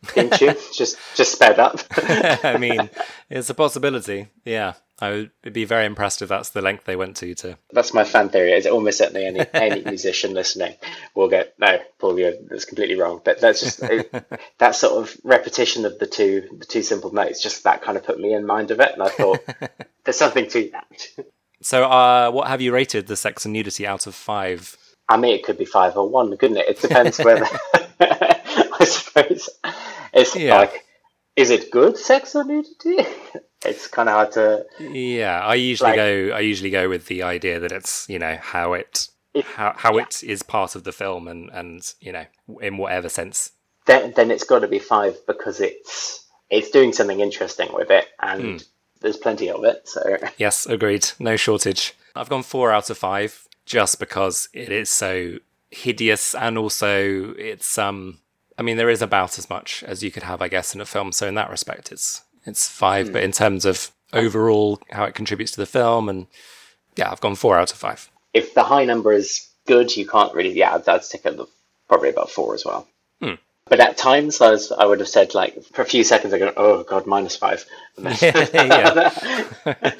theme 0.07 0.31
tune 0.38 0.57
just 0.74 0.96
just 1.14 1.33
sped 1.33 1.59
up. 1.59 1.81
I 1.96 2.57
mean, 2.59 2.90
it's 3.29 3.50
a 3.50 3.55
possibility. 3.55 4.29
Yeah, 4.44 4.74
I 5.00 5.10
would 5.44 5.52
be 5.54 5.64
very 5.64 5.86
impressed 5.86 6.20
if 6.20 6.28
that's 6.28 6.50
the 6.50 6.60
length 6.60 6.84
they 6.84 6.96
went 6.96 7.16
to. 7.16 7.34
To 7.36 7.56
That's 7.72 7.94
my 7.94 8.04
fan 8.04 8.28
theory. 8.28 8.52
Is 8.52 8.66
almost 8.66 8.98
certainly 8.98 9.24
any 9.26 9.40
any 9.54 9.82
musician 9.82 10.34
listening 10.34 10.74
will 11.14 11.28
go, 11.28 11.44
no, 11.58 11.78
Paul, 11.98 12.18
you're, 12.18 12.34
that's 12.48 12.64
completely 12.66 12.96
wrong. 13.00 13.20
But 13.24 13.40
that's 13.40 13.60
just 13.60 13.82
it, 13.82 14.12
that 14.58 14.74
sort 14.74 15.02
of 15.02 15.16
repetition 15.24 15.84
of 15.86 15.98
the 15.98 16.06
two 16.06 16.48
the 16.58 16.66
two 16.66 16.82
simple 16.82 17.12
notes. 17.12 17.42
Just 17.42 17.64
that 17.64 17.82
kind 17.82 17.96
of 17.96 18.04
put 18.04 18.20
me 18.20 18.34
in 18.34 18.44
mind 18.46 18.70
of 18.70 18.80
it, 18.80 18.92
and 18.92 19.02
I 19.02 19.08
thought 19.08 19.40
there's 20.04 20.16
something 20.18 20.48
to 20.50 20.70
that. 20.72 21.26
so, 21.62 21.84
uh, 21.84 22.30
what 22.30 22.48
have 22.48 22.60
you 22.60 22.72
rated 22.72 23.06
the 23.06 23.16
Sex 23.16 23.44
and 23.46 23.54
Nudity 23.54 23.86
out 23.86 24.06
of 24.06 24.14
five? 24.14 24.76
I 25.08 25.16
mean, 25.16 25.34
it 25.34 25.42
could 25.44 25.58
be 25.58 25.64
five 25.64 25.96
or 25.96 26.08
one, 26.08 26.36
couldn't 26.36 26.58
it? 26.58 26.68
It 26.68 26.80
depends 26.80 27.18
whether. 27.18 27.46
I 28.00 28.84
suppose 28.84 29.48
it's 30.12 30.36
Yeah. 30.36 30.56
like, 30.58 30.84
is 31.36 31.50
it 31.50 31.70
good 31.70 31.96
sex 31.96 32.34
or 32.34 32.44
nudity? 32.44 32.98
It's 33.62 33.88
kind 33.88 34.08
of 34.08 34.14
hard 34.14 34.32
to. 34.32 34.64
Yeah, 34.80 35.38
I 35.44 35.54
usually 35.54 35.90
Like- 35.90 35.96
go. 35.96 36.30
I 36.34 36.40
usually 36.40 36.70
go 36.70 36.88
with 36.88 37.06
the 37.08 37.22
idea 37.24 37.60
that 37.60 37.72
it's 37.72 38.08
you 38.08 38.18
know 38.18 38.38
how 38.40 38.72
it 38.72 39.08
If- 39.34 39.46
how 39.46 39.74
how 39.76 39.96
yeah. 39.96 40.04
it 40.04 40.22
is 40.24 40.42
part 40.42 40.74
of 40.74 40.84
the 40.84 40.92
film 40.92 41.28
and 41.28 41.50
and 41.52 41.82
you 42.00 42.10
know 42.10 42.24
in 42.62 42.78
whatever 42.78 43.10
sense. 43.10 43.52
Then, 43.84 44.14
then 44.16 44.30
it's 44.30 44.44
got 44.44 44.60
to 44.60 44.66
be 44.68 44.78
five 44.78 45.14
because 45.26 45.60
it's 45.60 46.24
it's 46.48 46.70
doing 46.70 46.94
something 46.94 47.20
interesting 47.20 47.70
with 47.74 47.90
it, 47.90 48.06
and 48.20 48.64
there's 49.02 49.18
plenty 49.18 49.50
of 49.50 49.62
it. 49.64 49.86
So 49.86 50.16
Yes, 50.38 50.64
agreed. 50.64 51.10
No 51.18 51.36
shortage. 51.36 51.92
I've 52.16 52.30
gone 52.30 52.42
four 52.42 52.72
out 52.72 52.88
of 52.88 52.96
five 52.96 53.46
just 53.66 53.98
because 54.00 54.48
it 54.54 54.70
is 54.72 54.88
so 54.90 55.36
hideous 55.70 56.34
and 56.34 56.56
also 56.56 57.34
it's 57.38 57.76
um 57.76 58.20
I 58.61 58.62
mean 58.62 58.77
there 58.77 58.90
is 58.90 59.03
about 59.03 59.38
as 59.38 59.51
much 59.51 59.83
as 59.83 60.05
you 60.05 60.12
could 60.12 60.23
have 60.23 60.40
I 60.40 60.46
guess 60.46 60.75
in 60.75 60.81
a 60.81 60.87
film 60.87 61.11
so 61.11 61.27
in 61.27 61.35
that 61.35 61.51
respect 61.51 61.90
it's 61.90 62.23
it's 62.44 62.68
five 62.68 63.12
but 63.12 63.25
in 63.25 63.33
terms 63.33 63.64
of 63.64 63.90
overall 64.12 64.81
how 64.90 65.05
it 65.05 65.14
contributes 65.14 65.51
to 65.53 65.61
the 65.61 65.66
film 65.66 66.09
and 66.09 66.27
yeah 66.94 67.11
I've 67.11 67.20
gone 67.20 67.35
four 67.35 67.59
out 67.59 67.73
of 67.73 67.79
five. 67.79 68.09
if 68.35 68.55
the 68.55 68.62
high 68.62 68.85
number 68.85 69.12
is 69.12 69.51
good, 69.70 69.96
you 69.96 70.07
can't 70.07 70.35
really. 70.35 70.53
Yeah, 70.53 70.75
I'd, 70.75 70.88
I'd 70.88 71.05
stick 71.05 71.25
at 71.25 71.37
the, 71.37 71.46
probably 71.88 72.11
about 72.11 72.31
four 72.31 72.55
as 72.55 72.64
well. 72.64 72.88
Hmm. 73.20 73.35
But 73.66 73.81
at 73.81 73.96
times, 73.96 74.40
I, 74.40 74.51
was, 74.51 74.73
I 74.73 74.85
would 74.85 74.99
have 74.99 75.09
said 75.09 75.35
like 75.35 75.62
for 75.62 75.83
a 75.83 75.87
few 75.87 76.03
seconds, 76.03 76.35
I 76.35 76.38
go, 76.38 76.53
"Oh 76.57 76.83
God, 76.83 77.07
minus 77.07 77.37
five. 77.37 77.64
Yeah. 77.99 79.11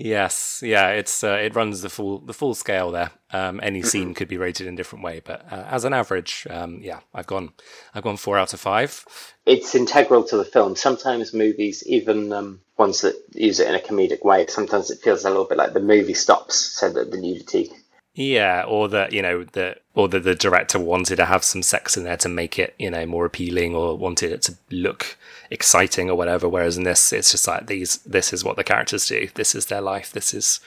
yes, 0.00 0.62
yeah, 0.64 0.88
it's 0.88 1.22
uh, 1.22 1.38
it 1.42 1.54
runs 1.54 1.82
the 1.82 1.90
full 1.90 2.18
the 2.20 2.32
full 2.32 2.54
scale 2.54 2.90
there. 2.90 3.10
Um, 3.32 3.60
any 3.62 3.82
scene 3.82 4.14
could 4.14 4.28
be 4.28 4.36
rated 4.36 4.66
in 4.66 4.74
a 4.74 4.76
different 4.76 5.04
way, 5.04 5.20
but 5.24 5.44
uh, 5.52 5.66
as 5.68 5.84
an 5.84 5.92
average, 5.92 6.46
um, 6.50 6.80
yeah, 6.82 7.00
I've 7.14 7.26
gone 7.26 7.52
I've 7.94 8.02
gone 8.02 8.16
four 8.16 8.38
out 8.38 8.54
of 8.54 8.60
five. 8.60 9.04
it's 9.46 9.74
integral 9.74 10.24
to 10.24 10.36
the 10.36 10.44
film. 10.44 10.76
Sometimes 10.76 11.34
movies, 11.34 11.84
even 11.86 12.32
um, 12.32 12.60
ones 12.76 13.02
that 13.02 13.14
use 13.34 13.60
it 13.60 13.68
in 13.68 13.74
a 13.74 13.78
comedic 13.78 14.24
way, 14.24 14.46
sometimes 14.46 14.90
it 14.90 15.00
feels 15.00 15.24
a 15.24 15.28
little 15.28 15.44
bit 15.44 15.58
like 15.58 15.74
the 15.74 15.80
movie 15.80 16.14
stops 16.14 16.56
so 16.56 16.90
that 16.90 17.10
the 17.10 17.18
nudity. 17.18 17.70
Yeah, 18.14 18.64
or 18.66 18.88
that 18.88 19.12
you 19.12 19.22
know 19.22 19.44
that, 19.44 19.82
or 19.94 20.08
that 20.08 20.24
the 20.24 20.34
director 20.34 20.78
wanted 20.78 21.16
to 21.16 21.26
have 21.26 21.44
some 21.44 21.62
sex 21.62 21.96
in 21.96 22.04
there 22.04 22.16
to 22.18 22.28
make 22.28 22.58
it 22.58 22.74
you 22.78 22.90
know 22.90 23.06
more 23.06 23.24
appealing, 23.24 23.74
or 23.74 23.96
wanted 23.96 24.32
it 24.32 24.42
to 24.42 24.56
look 24.70 25.16
exciting 25.50 26.10
or 26.10 26.16
whatever. 26.16 26.48
Whereas 26.48 26.76
in 26.76 26.84
this, 26.84 27.12
it's 27.12 27.30
just 27.30 27.46
like 27.46 27.66
these. 27.66 27.98
This 27.98 28.32
is 28.32 28.44
what 28.44 28.56
the 28.56 28.64
characters 28.64 29.06
do. 29.06 29.28
This 29.34 29.54
is 29.54 29.66
their 29.66 29.80
life. 29.80 30.12
This 30.12 30.34
is 30.34 30.60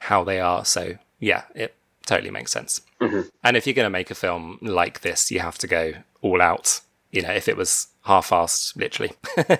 how 0.00 0.24
they 0.24 0.40
are. 0.40 0.64
So 0.64 0.96
yeah, 1.18 1.44
it 1.54 1.74
totally 2.06 2.30
makes 2.30 2.52
sense. 2.52 2.82
And 3.42 3.56
if 3.56 3.66
you're 3.66 3.74
going 3.74 3.86
to 3.86 3.90
make 3.90 4.10
a 4.10 4.14
film 4.14 4.58
like 4.60 5.00
this, 5.00 5.30
you 5.30 5.40
have 5.40 5.58
to 5.58 5.66
go 5.66 5.94
all 6.22 6.42
out. 6.42 6.80
You 7.12 7.22
know, 7.22 7.32
if 7.32 7.48
it 7.48 7.56
was 7.56 7.88
half-assed, 8.04 8.76
literally, 8.76 9.12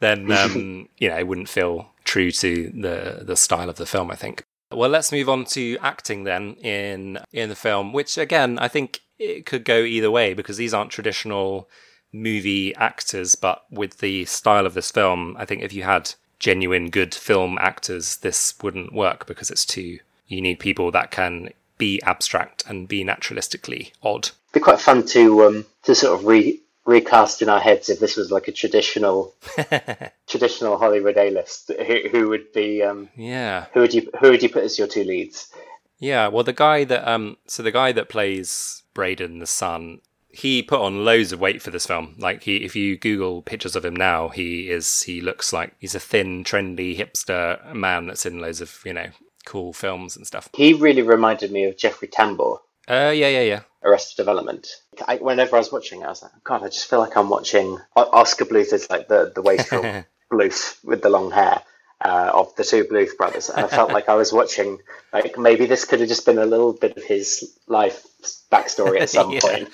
then 0.00 0.30
um, 0.32 0.88
you 0.98 1.08
know 1.08 1.18
it 1.18 1.26
wouldn't 1.26 1.48
feel 1.48 1.88
true 2.04 2.30
to 2.32 2.70
the 2.70 3.22
the 3.24 3.36
style 3.36 3.70
of 3.70 3.76
the 3.76 3.86
film. 3.86 4.10
I 4.10 4.16
think. 4.16 4.44
Well, 4.74 4.90
let's 4.90 5.12
move 5.12 5.28
on 5.28 5.44
to 5.46 5.78
acting 5.80 6.24
then 6.24 6.54
in 6.54 7.18
in 7.32 7.48
the 7.48 7.54
film, 7.54 7.92
which 7.92 8.18
again 8.18 8.58
I 8.58 8.68
think 8.68 9.00
it 9.18 9.46
could 9.46 9.64
go 9.64 9.78
either 9.80 10.10
way 10.10 10.34
because 10.34 10.56
these 10.56 10.74
aren't 10.74 10.90
traditional 10.90 11.68
movie 12.12 12.74
actors, 12.74 13.34
but 13.34 13.64
with 13.70 13.98
the 13.98 14.24
style 14.26 14.66
of 14.66 14.74
this 14.74 14.90
film, 14.90 15.36
I 15.38 15.44
think 15.44 15.62
if 15.62 15.72
you 15.72 15.82
had 15.84 16.14
genuine 16.38 16.90
good 16.90 17.14
film 17.14 17.56
actors, 17.60 18.18
this 18.18 18.54
wouldn't 18.62 18.92
work 18.92 19.26
because 19.26 19.50
it's 19.50 19.64
too. 19.64 19.98
You 20.26 20.40
need 20.40 20.58
people 20.58 20.90
that 20.90 21.10
can 21.10 21.50
be 21.78 22.00
abstract 22.02 22.64
and 22.66 22.88
be 22.88 23.04
naturalistically 23.04 23.92
odd. 24.02 24.26
It'd 24.26 24.52
be 24.52 24.60
quite 24.60 24.80
fun 24.80 25.04
to 25.06 25.44
um, 25.44 25.66
to 25.84 25.94
sort 25.94 26.18
of 26.18 26.26
re- 26.26 26.60
recast 26.84 27.42
in 27.42 27.48
our 27.48 27.60
heads 27.60 27.88
if 27.88 28.00
this 28.00 28.16
was 28.16 28.30
like 28.30 28.48
a 28.48 28.52
traditional 28.52 29.34
traditional 30.26 30.78
Hollywood 30.78 31.16
A 31.16 31.30
list. 31.30 31.70
Who, 31.86 32.08
who 32.10 32.28
would 32.30 32.52
be 32.52 32.82
um, 32.82 33.08
Yeah. 33.16 33.66
who 33.72 33.80
would 33.80 33.94
you 33.94 34.10
who 34.20 34.30
would 34.30 34.42
you 34.42 34.48
put 34.48 34.64
as 34.64 34.78
your 34.78 34.88
two 34.88 35.04
leads? 35.04 35.52
Yeah, 35.98 36.28
well, 36.28 36.42
the 36.44 36.52
guy 36.52 36.84
that 36.84 37.06
um, 37.08 37.36
so 37.46 37.62
the 37.62 37.70
guy 37.70 37.92
that 37.92 38.08
plays 38.08 38.82
Braden 38.94 39.38
the 39.38 39.46
son, 39.46 40.00
he 40.30 40.60
put 40.62 40.80
on 40.80 41.04
loads 41.04 41.30
of 41.30 41.38
weight 41.40 41.62
for 41.62 41.70
this 41.70 41.86
film. 41.86 42.16
Like 42.18 42.42
he, 42.42 42.56
if 42.64 42.74
you 42.74 42.98
Google 42.98 43.42
pictures 43.42 43.76
of 43.76 43.84
him 43.84 43.94
now, 43.94 44.28
he 44.28 44.68
is 44.68 45.02
he 45.02 45.20
looks 45.20 45.52
like 45.52 45.74
he's 45.78 45.94
a 45.94 46.00
thin, 46.00 46.42
trendy 46.42 46.98
hipster 46.98 47.72
man 47.72 48.06
that's 48.06 48.26
in 48.26 48.40
loads 48.40 48.60
of 48.60 48.80
you 48.84 48.92
know 48.92 49.10
cool 49.44 49.72
films 49.72 50.16
and 50.16 50.26
stuff. 50.26 50.48
He 50.56 50.72
really 50.72 51.02
reminded 51.02 51.52
me 51.52 51.64
of 51.64 51.76
Jeffrey 51.76 52.08
Tambor. 52.08 52.58
Uh, 52.88 53.12
yeah, 53.14 53.28
yeah, 53.28 53.42
yeah. 53.42 53.60
Arrested 53.84 54.16
Development. 54.16 54.66
I, 55.06 55.16
whenever 55.16 55.56
I 55.56 55.60
was 55.60 55.72
watching 55.72 56.02
it, 56.02 56.04
I 56.04 56.08
was 56.08 56.22
like, 56.22 56.32
God, 56.44 56.62
I 56.62 56.66
just 56.68 56.88
feel 56.88 57.00
like 57.00 57.16
I'm 57.16 57.28
watching 57.30 57.78
Oscar 57.96 58.44
Bluth 58.44 58.72
is 58.72 58.90
like 58.90 59.08
the 59.08 59.32
the 59.34 59.42
wastrel 59.42 59.84
Bluth 60.32 60.82
with 60.84 61.02
the 61.02 61.10
long 61.10 61.30
hair 61.30 61.62
uh, 62.04 62.30
of 62.34 62.54
the 62.56 62.64
two 62.64 62.84
Bluth 62.84 63.16
brothers, 63.16 63.50
and 63.50 63.64
I 63.64 63.68
felt 63.68 63.92
like 63.92 64.08
I 64.08 64.14
was 64.14 64.32
watching 64.32 64.78
like 65.12 65.38
maybe 65.38 65.66
this 65.66 65.84
could 65.84 66.00
have 66.00 66.08
just 66.08 66.26
been 66.26 66.38
a 66.38 66.46
little 66.46 66.72
bit 66.72 66.96
of 66.96 67.04
his 67.04 67.58
life 67.66 68.04
backstory 68.50 69.00
at 69.00 69.10
some 69.10 69.32
Yeah. 69.32 69.40
point. 69.40 69.68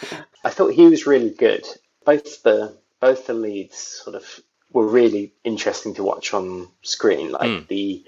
I 0.44 0.50
thought 0.50 0.74
he 0.74 0.86
was 0.86 1.06
really 1.06 1.30
good. 1.30 1.66
Both 2.04 2.42
the 2.42 2.76
both 3.00 3.26
the 3.26 3.34
leads 3.34 3.76
sort 3.78 4.16
of 4.16 4.24
were 4.72 4.86
really 4.86 5.32
interesting 5.44 5.94
to 5.94 6.02
watch 6.04 6.34
on 6.34 6.68
screen. 6.82 7.32
Like 7.32 7.68
the 7.68 8.04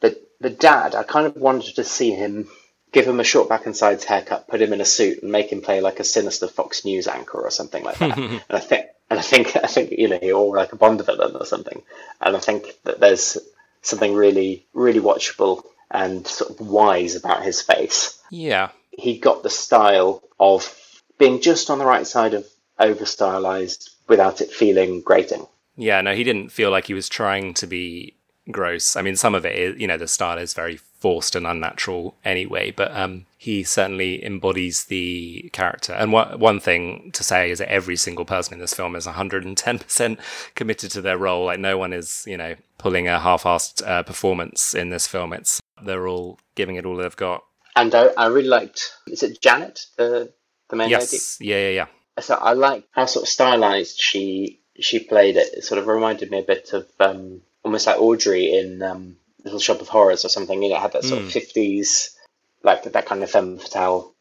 the 0.00 0.20
the 0.40 0.50
dad, 0.50 0.94
I 0.94 1.02
kind 1.04 1.26
of 1.26 1.36
wanted 1.36 1.76
to 1.76 1.84
see 1.84 2.10
him 2.12 2.48
give 2.92 3.06
him 3.06 3.20
a 3.20 3.24
short 3.24 3.48
back 3.48 3.66
and 3.66 3.76
sides 3.76 4.04
haircut, 4.04 4.48
put 4.48 4.62
him 4.62 4.72
in 4.72 4.80
a 4.80 4.84
suit, 4.84 5.22
and 5.22 5.32
make 5.32 5.50
him 5.50 5.62
play 5.62 5.80
like 5.80 5.98
a 5.98 6.04
sinister 6.04 6.46
Fox 6.46 6.84
News 6.84 7.08
anchor 7.08 7.40
or 7.40 7.50
something 7.50 7.82
like 7.82 7.98
that. 7.98 8.18
and 8.18 8.42
I 8.50 8.60
think, 8.60 8.86
and 9.10 9.18
I 9.18 9.22
think, 9.22 9.56
I 9.56 9.66
think 9.66 9.92
you 9.92 10.08
know, 10.08 10.18
he 10.20 10.32
or 10.32 10.56
like 10.56 10.72
a 10.72 10.76
Bond 10.76 11.04
villain 11.04 11.34
or 11.36 11.46
something. 11.46 11.82
And 12.20 12.36
I 12.36 12.38
think 12.38 12.66
that 12.84 13.00
there's 13.00 13.38
something 13.80 14.14
really, 14.14 14.66
really 14.74 15.00
watchable 15.00 15.64
and 15.90 16.26
sort 16.26 16.50
of 16.50 16.60
wise 16.60 17.16
about 17.16 17.42
his 17.42 17.60
face. 17.60 18.18
Yeah, 18.30 18.70
He 18.90 19.18
got 19.18 19.42
the 19.42 19.50
style 19.50 20.22
of 20.38 20.78
being 21.18 21.40
just 21.40 21.68
on 21.68 21.78
the 21.78 21.84
right 21.84 22.06
side 22.06 22.34
of 22.34 22.46
over 22.78 23.04
stylized 23.04 23.90
without 24.08 24.40
it 24.40 24.50
feeling 24.50 25.02
grating. 25.02 25.46
yeah. 25.76 26.00
No, 26.00 26.14
he 26.14 26.24
didn't 26.24 26.50
feel 26.50 26.70
like 26.70 26.86
he 26.86 26.94
was 26.94 27.08
trying 27.08 27.54
to 27.54 27.66
be 27.66 28.16
gross. 28.50 28.96
I 28.96 29.02
mean, 29.02 29.16
some 29.16 29.34
of 29.34 29.46
it 29.46 29.56
is, 29.56 29.80
you 29.80 29.86
know, 29.86 29.96
the 29.96 30.08
style 30.08 30.38
is 30.38 30.54
very 30.54 30.76
forced 30.76 31.34
and 31.34 31.46
unnatural 31.46 32.16
anyway, 32.24 32.70
but 32.70 32.94
um, 32.96 33.26
he 33.38 33.62
certainly 33.62 34.24
embodies 34.24 34.84
the 34.84 35.50
character. 35.52 35.92
And 35.92 36.12
one 36.12 36.38
one 36.38 36.60
thing 36.60 37.10
to 37.12 37.22
say 37.22 37.50
is 37.50 37.58
that 37.58 37.70
every 37.70 37.96
single 37.96 38.24
person 38.24 38.54
in 38.54 38.60
this 38.60 38.74
film 38.74 38.96
is 38.96 39.06
110% 39.06 40.18
committed 40.54 40.90
to 40.92 41.00
their 41.00 41.18
role. 41.18 41.46
Like, 41.46 41.60
no 41.60 41.78
one 41.78 41.92
is, 41.92 42.24
you 42.26 42.36
know, 42.36 42.56
pulling 42.78 43.08
a 43.08 43.20
half-assed 43.20 43.86
uh, 43.86 44.02
performance 44.02 44.74
in 44.74 44.90
this 44.90 45.06
film. 45.06 45.32
It's 45.32 45.60
they're 45.82 46.08
all 46.08 46.38
giving 46.54 46.76
it 46.76 46.86
all 46.86 46.96
they've 46.96 47.16
got. 47.16 47.44
And 47.76 47.94
I, 47.94 48.08
I 48.16 48.26
really 48.26 48.48
liked. 48.48 48.96
Is 49.06 49.22
it 49.22 49.40
Janet, 49.40 49.86
the 49.96 50.32
the 50.68 50.76
main 50.76 50.90
lady? 50.90 51.00
Yes, 51.00 51.38
yeah, 51.40 51.56
yeah, 51.56 51.68
yeah. 51.68 51.86
So 52.20 52.34
I 52.34 52.52
like 52.52 52.84
how 52.90 53.06
sort 53.06 53.24
of 53.24 53.28
stylized 53.28 53.98
she 53.98 54.60
she 54.78 54.98
played 54.98 55.36
it. 55.36 55.54
It 55.54 55.64
sort 55.64 55.78
of 55.78 55.86
reminded 55.86 56.30
me 56.30 56.40
a 56.40 56.42
bit 56.42 56.72
of 56.72 56.86
um, 57.00 57.40
almost 57.64 57.86
like 57.86 57.98
Audrey 57.98 58.56
in 58.56 58.82
um, 58.82 59.16
Little 59.44 59.60
Shop 59.60 59.80
of 59.80 59.88
Horrors 59.88 60.24
or 60.24 60.28
something. 60.28 60.62
You 60.62 60.70
know, 60.70 60.76
it 60.76 60.80
had 60.80 60.92
that 60.92 61.04
sort 61.04 61.22
of 61.22 61.30
fifties, 61.30 62.16
like 62.62 62.84
that 62.84 63.06
kind 63.06 63.22
of 63.22 63.30
femme 63.30 63.58
fatale 63.58 64.14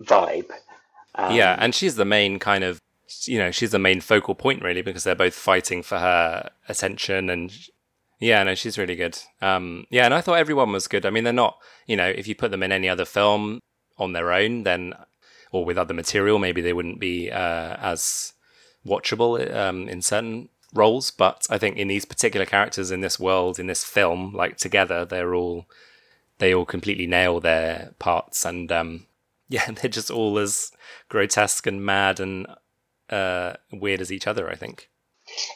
vibe. 0.00 0.50
Um, 1.14 1.34
yeah, 1.34 1.56
and 1.58 1.74
she's 1.74 1.96
the 1.96 2.04
main 2.04 2.38
kind 2.38 2.64
of, 2.64 2.80
you 3.24 3.38
know, 3.38 3.50
she's 3.50 3.70
the 3.70 3.78
main 3.78 4.00
focal 4.00 4.34
point 4.34 4.62
really 4.62 4.82
because 4.82 5.04
they're 5.04 5.14
both 5.14 5.34
fighting 5.34 5.82
for 5.82 5.98
her 5.98 6.50
attention 6.68 7.30
and. 7.30 7.52
Yeah, 8.20 8.42
no, 8.42 8.56
she's 8.56 8.78
really 8.78 8.96
good. 8.96 9.16
Um, 9.40 9.86
yeah, 9.90 10.04
and 10.04 10.12
I 10.12 10.20
thought 10.20 10.40
everyone 10.40 10.72
was 10.72 10.88
good. 10.88 11.06
I 11.06 11.10
mean, 11.10 11.22
they're 11.22 11.32
not, 11.32 11.56
you 11.86 11.96
know, 11.96 12.08
if 12.08 12.26
you 12.26 12.34
put 12.34 12.50
them 12.50 12.64
in 12.64 12.72
any 12.72 12.88
other 12.88 13.04
film 13.04 13.60
on 13.96 14.12
their 14.12 14.32
own, 14.32 14.64
then, 14.64 14.92
or 15.52 15.64
with 15.64 15.78
other 15.78 15.94
material, 15.94 16.40
maybe 16.40 16.60
they 16.60 16.72
wouldn't 16.72 16.98
be 16.98 17.30
uh, 17.30 17.76
as 17.78 18.32
watchable 18.84 19.54
um, 19.54 19.88
in 19.88 20.02
certain 20.02 20.48
roles. 20.74 21.10
But 21.10 21.46
I 21.50 21.58
think 21.58 21.76
in 21.76 21.88
these 21.88 22.04
particular 22.04 22.46
characters 22.46 22.90
in 22.90 23.00
this 23.00 23.18
world, 23.18 23.58
in 23.58 23.66
this 23.66 23.84
film, 23.84 24.32
like 24.34 24.56
together, 24.56 25.04
they're 25.04 25.34
all 25.34 25.66
they 26.38 26.54
all 26.54 26.64
completely 26.66 27.06
nail 27.06 27.40
their 27.40 27.92
parts, 27.98 28.44
and 28.44 28.70
um, 28.72 29.06
yeah, 29.48 29.70
they're 29.70 29.90
just 29.90 30.10
all 30.10 30.38
as 30.38 30.72
grotesque 31.08 31.66
and 31.66 31.84
mad 31.84 32.20
and 32.20 32.46
uh, 33.10 33.54
weird 33.72 34.00
as 34.00 34.12
each 34.12 34.26
other. 34.26 34.50
I 34.50 34.54
think. 34.54 34.88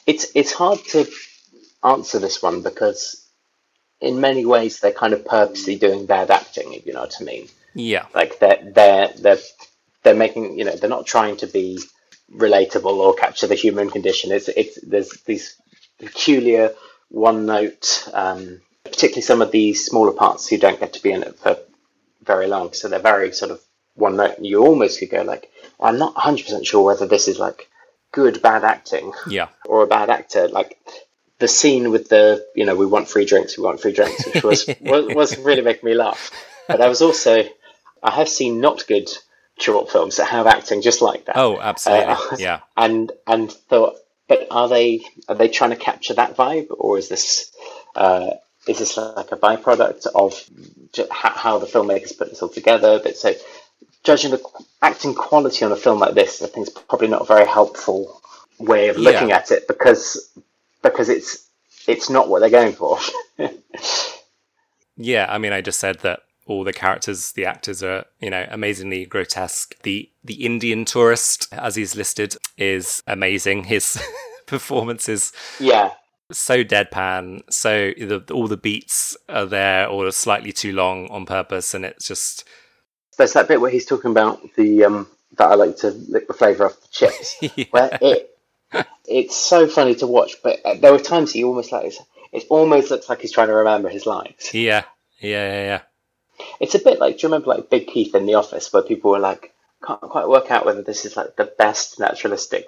it's 0.07 0.27
it's 0.35 0.53
hard 0.53 0.79
to 0.91 1.07
answer 1.85 2.19
this 2.19 2.43
one 2.43 2.63
because 2.63 3.27
in 4.01 4.21
many 4.21 4.45
ways 4.45 4.81
they're 4.81 4.93
kind 4.93 5.13
of 5.13 5.25
purposely 5.25 5.77
doing 5.77 6.07
bad 6.07 6.31
acting, 6.31 6.73
if 6.73 6.87
you 6.87 6.93
know 6.93 7.01
what 7.03 7.17
I 7.21 7.25
mean. 7.25 7.49
Yeah, 7.75 8.07
Like 8.15 8.39
they're 8.39 8.63
they're 8.75 9.09
they're 9.19 9.39
they're 10.03 10.15
making 10.15 10.59
you 10.59 10.65
know 10.65 10.77
they're 10.77 10.91
not 10.91 11.07
trying 11.07 11.37
to 11.39 11.47
be 11.47 11.81
relatable 12.35 12.97
or 12.97 13.15
capture 13.15 13.47
the 13.47 13.55
human 13.55 13.91
condition. 13.91 14.33
It's 14.33 14.49
it's 14.49 14.81
there's 14.83 15.11
these 15.27 15.57
peculiar 15.99 16.75
one 17.09 17.47
note, 17.47 18.09
um, 18.13 18.61
particularly 18.85 19.23
some 19.23 19.43
of 19.43 19.53
the 19.53 19.75
smaller 19.75 20.13
parts 20.13 20.49
who 20.49 20.59
don't 20.59 20.81
get 20.81 20.95
to 20.95 21.03
be 21.03 21.13
in 21.13 21.23
it 21.23 21.39
for 21.39 21.59
very 22.23 22.47
long. 22.47 22.73
So 22.73 22.89
they're 22.89 22.99
very 22.99 23.33
sort 23.33 23.51
of 23.51 23.61
one 23.95 24.17
note. 24.17 24.39
You 24.41 24.65
almost 24.65 24.99
could 24.99 25.11
go 25.11 25.23
like, 25.23 25.51
I'm 25.81 25.99
not 25.99 26.15
100 26.15 26.45
percent 26.45 26.67
sure 26.67 26.85
whether 26.85 27.07
this 27.07 27.29
is 27.29 27.39
like 27.39 27.69
good 28.13 28.43
bad 28.43 28.65
acting 28.65 29.13
yeah, 29.27 29.49
or 29.67 29.83
a 29.83 29.87
bad 29.87 30.11
actor. 30.11 30.49
Like 30.49 30.79
the 31.39 31.49
scene 31.49 31.91
with 31.91 32.09
the 32.09 32.47
you 32.55 32.65
know 32.65 32.77
we 32.77 32.87
want 32.87 33.09
free 33.09 33.25
drinks, 33.25 33.59
we 33.59 33.65
want 33.65 33.81
free 33.81 33.93
drinks, 33.93 34.27
which 34.27 34.43
was 34.43 34.67
was, 34.81 35.15
was 35.15 35.39
really 35.39 35.63
making 35.63 35.89
me 35.89 35.95
laugh. 35.95 36.31
But 36.69 36.81
I 36.81 36.89
was 36.89 37.03
also 37.03 37.45
I 38.03 38.11
have 38.11 38.29
seen 38.29 38.61
not 38.61 38.87
good 38.87 39.09
short 39.59 39.91
films 39.91 40.17
that 40.17 40.29
have 40.29 40.47
acting 40.47 40.83
just 40.83 41.03
like 41.03 41.27
that. 41.27 41.37
Oh, 41.37 41.61
absolutely. 41.61 42.15
Uh, 42.15 42.37
yeah. 42.39 42.61
and 42.77 43.13
and 43.27 43.51
thought, 43.51 43.97
but 44.29 44.47
are 44.51 44.69
they 44.69 45.05
are 45.29 45.35
they 45.35 45.49
trying 45.49 45.71
to 45.71 45.77
capture 45.77 46.15
that 46.15 46.37
vibe, 46.37 46.69
or 46.71 46.99
is 46.99 47.09
this 47.09 47.53
uh, 47.95 48.31
is 48.67 48.79
this 48.79 48.97
like 48.97 49.33
a 49.33 49.37
byproduct 49.37 50.07
of 50.15 50.43
how, 51.11 51.59
the 51.59 51.67
filmmakers 51.67 52.17
put 52.17 52.31
this 52.31 52.43
all 52.43 52.49
together? 52.49 53.01
But 53.03 53.17
so, 53.17 53.35
judging 54.05 54.31
the 54.31 54.43
acting 54.81 55.15
quality 55.15 55.65
on 55.65 55.73
a 55.73 55.77
film 55.77 55.99
like 55.99 56.15
this, 56.15 56.43
I 56.43 56.47
think 56.47 56.69
is 56.69 56.73
probably 56.73 57.09
not 57.09 57.23
a 57.23 57.27
very 57.27 57.47
helpful 57.47 58.21
way 58.59 58.89
of 58.89 58.97
looking 58.97 59.31
Yeah. 59.31 59.37
at 59.37 59.51
it 59.51 59.67
because 59.69 60.31
because 60.83 61.09
it's 61.09 61.47
it's 61.87 62.09
not 62.11 62.29
what 62.29 62.41
they're 62.41 62.51
going 62.51 62.75
for. 62.75 62.99
Yeah, 64.97 65.27
I 65.29 65.39
mean, 65.39 65.53
I 65.53 65.61
just 65.63 65.81
said 65.81 66.01
that 66.01 66.21
all 66.53 66.65
the 66.65 66.73
characters, 66.73 67.33
the 67.33 67.47
actors 67.47 67.83
are, 67.83 68.05
you 68.21 68.31
know, 68.31 68.47
amazingly 68.51 69.05
grotesque. 69.07 69.81
The 69.83 70.11
the 70.25 70.45
Indian 70.45 70.85
tourist, 70.85 71.49
as 71.53 71.77
he's 71.77 71.97
listed, 71.97 72.37
is 72.57 73.03
amazing. 73.07 73.65
His 73.65 74.03
performance 74.47 75.09
is 75.09 75.33
yeah, 75.59 75.93
so 76.31 76.63
deadpan. 76.63 77.43
So 77.51 77.93
the, 77.97 78.25
all 78.33 78.49
the 78.49 78.57
beats 78.57 79.17
are 79.29 79.47
there, 79.47 79.89
or 79.89 80.07
are 80.07 80.13
slightly 80.13 80.53
too 80.53 80.73
long 80.73 81.09
on 81.11 81.27
purpose, 81.27 81.75
and 81.75 81.85
it's 81.85 82.07
just 82.07 82.45
there's 83.19 83.33
that 83.33 83.49
bit 83.49 83.61
where 83.61 83.71
he's 83.71 83.87
talking 83.87 84.11
about 84.11 84.41
the 84.57 84.85
um, 84.85 85.09
that 85.39 85.51
I 85.51 85.55
like 85.55 85.77
to 85.79 85.91
lick 85.91 86.29
the 86.29 86.35
flavour 86.35 86.67
off 86.67 86.81
the 86.81 86.89
chips. 86.91 87.37
Yeah. 87.57 87.65
Where 87.71 87.99
it 88.01 88.29
it's 89.07 89.37
so 89.37 89.67
funny 89.67 89.95
to 89.97 90.07
watch, 90.07 90.37
but 90.43 90.61
uh, 90.65 90.75
there 90.75 90.93
were 90.93 90.99
times 90.99 91.33
he 91.33 91.45
almost 91.45 91.73
like 91.73 91.93
it 92.33 92.45
almost 92.49 92.91
looks 92.91 93.09
like 93.09 93.21
he's 93.21 93.33
trying 93.33 93.49
to 93.49 93.55
remember 93.55 93.89
his 93.89 94.07
lines. 94.07 94.51
yeah, 94.53 94.85
yeah, 95.19 95.53
yeah, 95.53 95.65
yeah. 95.65 95.81
It's 96.61 96.75
a 96.75 96.79
bit 96.79 97.01
like 97.01 97.19
do 97.19 97.27
you 97.27 97.29
remember 97.33 97.49
like 97.49 97.71
Big 97.71 97.87
Keith 97.87 98.15
in 98.15 98.27
The 98.27 98.35
Office, 98.35 98.73
where 98.73 98.83
people 98.83 99.11
were 99.13 99.19
like 99.19 99.53
can't 99.87 100.01
quite 100.01 100.29
work 100.29 100.51
out 100.51 100.65
whether 100.65 100.83
this 100.83 101.05
is 101.05 101.17
like 101.17 101.37
the 101.37 101.53
best 101.59 101.99
naturalistic 101.99 102.65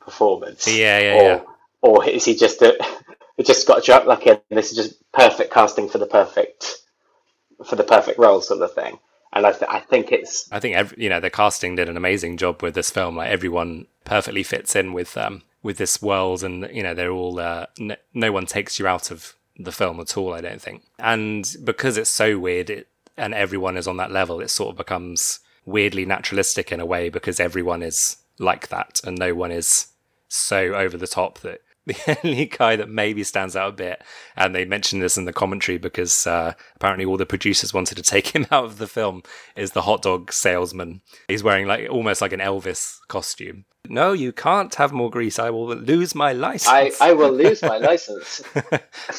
performance, 0.00 0.66
Yeah, 0.66 0.98
yeah, 0.98 1.14
or 1.14 1.22
yeah. 1.22 1.40
or 1.82 2.08
is 2.08 2.24
he 2.24 2.34
just 2.34 2.62
a 2.62 2.76
it 3.38 3.46
just 3.46 3.66
got 3.66 3.84
dropped 3.84 4.06
lucky 4.06 4.30
in 4.30 4.40
this 4.50 4.70
is 4.70 4.76
just 4.76 5.12
perfect 5.12 5.52
casting 5.52 5.88
for 5.88 5.98
the 5.98 6.06
perfect 6.06 6.76
for 7.64 7.76
the 7.76 7.84
perfect 7.84 8.18
role 8.18 8.40
sort 8.40 8.62
of 8.62 8.72
thing. 8.74 8.98
And 9.32 9.46
I, 9.46 9.52
th- 9.52 9.70
I 9.70 9.80
think 9.80 10.10
it's 10.10 10.50
I 10.50 10.58
think 10.58 10.74
every, 10.74 11.02
you 11.04 11.10
know 11.10 11.20
the 11.20 11.30
casting 11.30 11.76
did 11.76 11.88
an 11.88 11.96
amazing 11.96 12.38
job 12.38 12.62
with 12.62 12.74
this 12.74 12.90
film. 12.90 13.16
Like 13.16 13.30
everyone 13.30 13.86
perfectly 14.04 14.42
fits 14.42 14.74
in 14.74 14.92
with 14.92 15.16
um 15.18 15.42
with 15.62 15.76
this 15.76 16.00
world, 16.00 16.42
and 16.42 16.68
you 16.72 16.82
know 16.82 16.94
they're 16.94 17.10
all 17.12 17.38
uh, 17.38 17.66
n- 17.78 17.96
no 18.14 18.32
one 18.32 18.46
takes 18.46 18.78
you 18.78 18.86
out 18.86 19.10
of 19.10 19.34
the 19.58 19.72
film 19.72 20.00
at 20.00 20.16
all. 20.16 20.32
I 20.32 20.40
don't 20.40 20.62
think, 20.62 20.82
and 20.98 21.46
because 21.62 21.98
it's 21.98 22.08
so 22.10 22.38
weird, 22.38 22.70
it, 22.70 22.88
and 23.18 23.34
everyone 23.34 23.76
is 23.76 23.88
on 23.88 23.96
that 23.98 24.10
level, 24.10 24.40
it 24.40 24.50
sort 24.50 24.70
of 24.70 24.76
becomes 24.76 25.40
weirdly 25.64 26.06
naturalistic 26.06 26.72
in 26.72 26.80
a 26.80 26.86
way 26.86 27.08
because 27.08 27.38
everyone 27.38 27.82
is 27.82 28.16
like 28.38 28.68
that, 28.68 29.00
and 29.04 29.18
no 29.18 29.34
one 29.34 29.50
is 29.50 29.88
so 30.28 30.74
over 30.74 30.96
the 30.96 31.06
top 31.06 31.40
that 31.40 31.60
the 31.88 32.18
only 32.22 32.44
guy 32.44 32.76
that 32.76 32.88
maybe 32.88 33.24
stands 33.24 33.56
out 33.56 33.70
a 33.70 33.72
bit, 33.72 34.02
and 34.36 34.54
they 34.54 34.64
mentioned 34.66 35.00
this 35.00 35.16
in 35.16 35.24
the 35.24 35.32
commentary 35.32 35.78
because 35.78 36.26
uh, 36.26 36.52
apparently 36.76 37.06
all 37.06 37.16
the 37.16 37.24
producers 37.24 37.72
wanted 37.72 37.96
to 37.96 38.02
take 38.14 38.28
him 38.28 38.46
out 38.50 38.64
of 38.64 38.78
the 38.78 38.86
film, 38.86 39.22
is 39.56 39.72
the 39.72 39.82
hot 39.82 40.02
dog 40.02 40.32
salesman. 40.32 41.00
He's 41.28 41.42
wearing 41.42 41.66
like 41.66 41.88
almost 41.90 42.20
like 42.20 42.32
an 42.32 42.40
Elvis 42.40 42.98
costume. 43.08 43.64
No, 43.88 44.12
you 44.12 44.32
can't 44.32 44.74
have 44.74 44.92
more 44.92 45.08
grease. 45.08 45.38
I 45.38 45.48
will 45.48 45.74
lose 45.74 46.14
my 46.14 46.30
I, 46.30 46.32
license. 46.32 47.00
I 47.00 47.12
will 47.14 47.32
lose 47.32 47.62
my 47.62 47.78
license. 47.78 48.42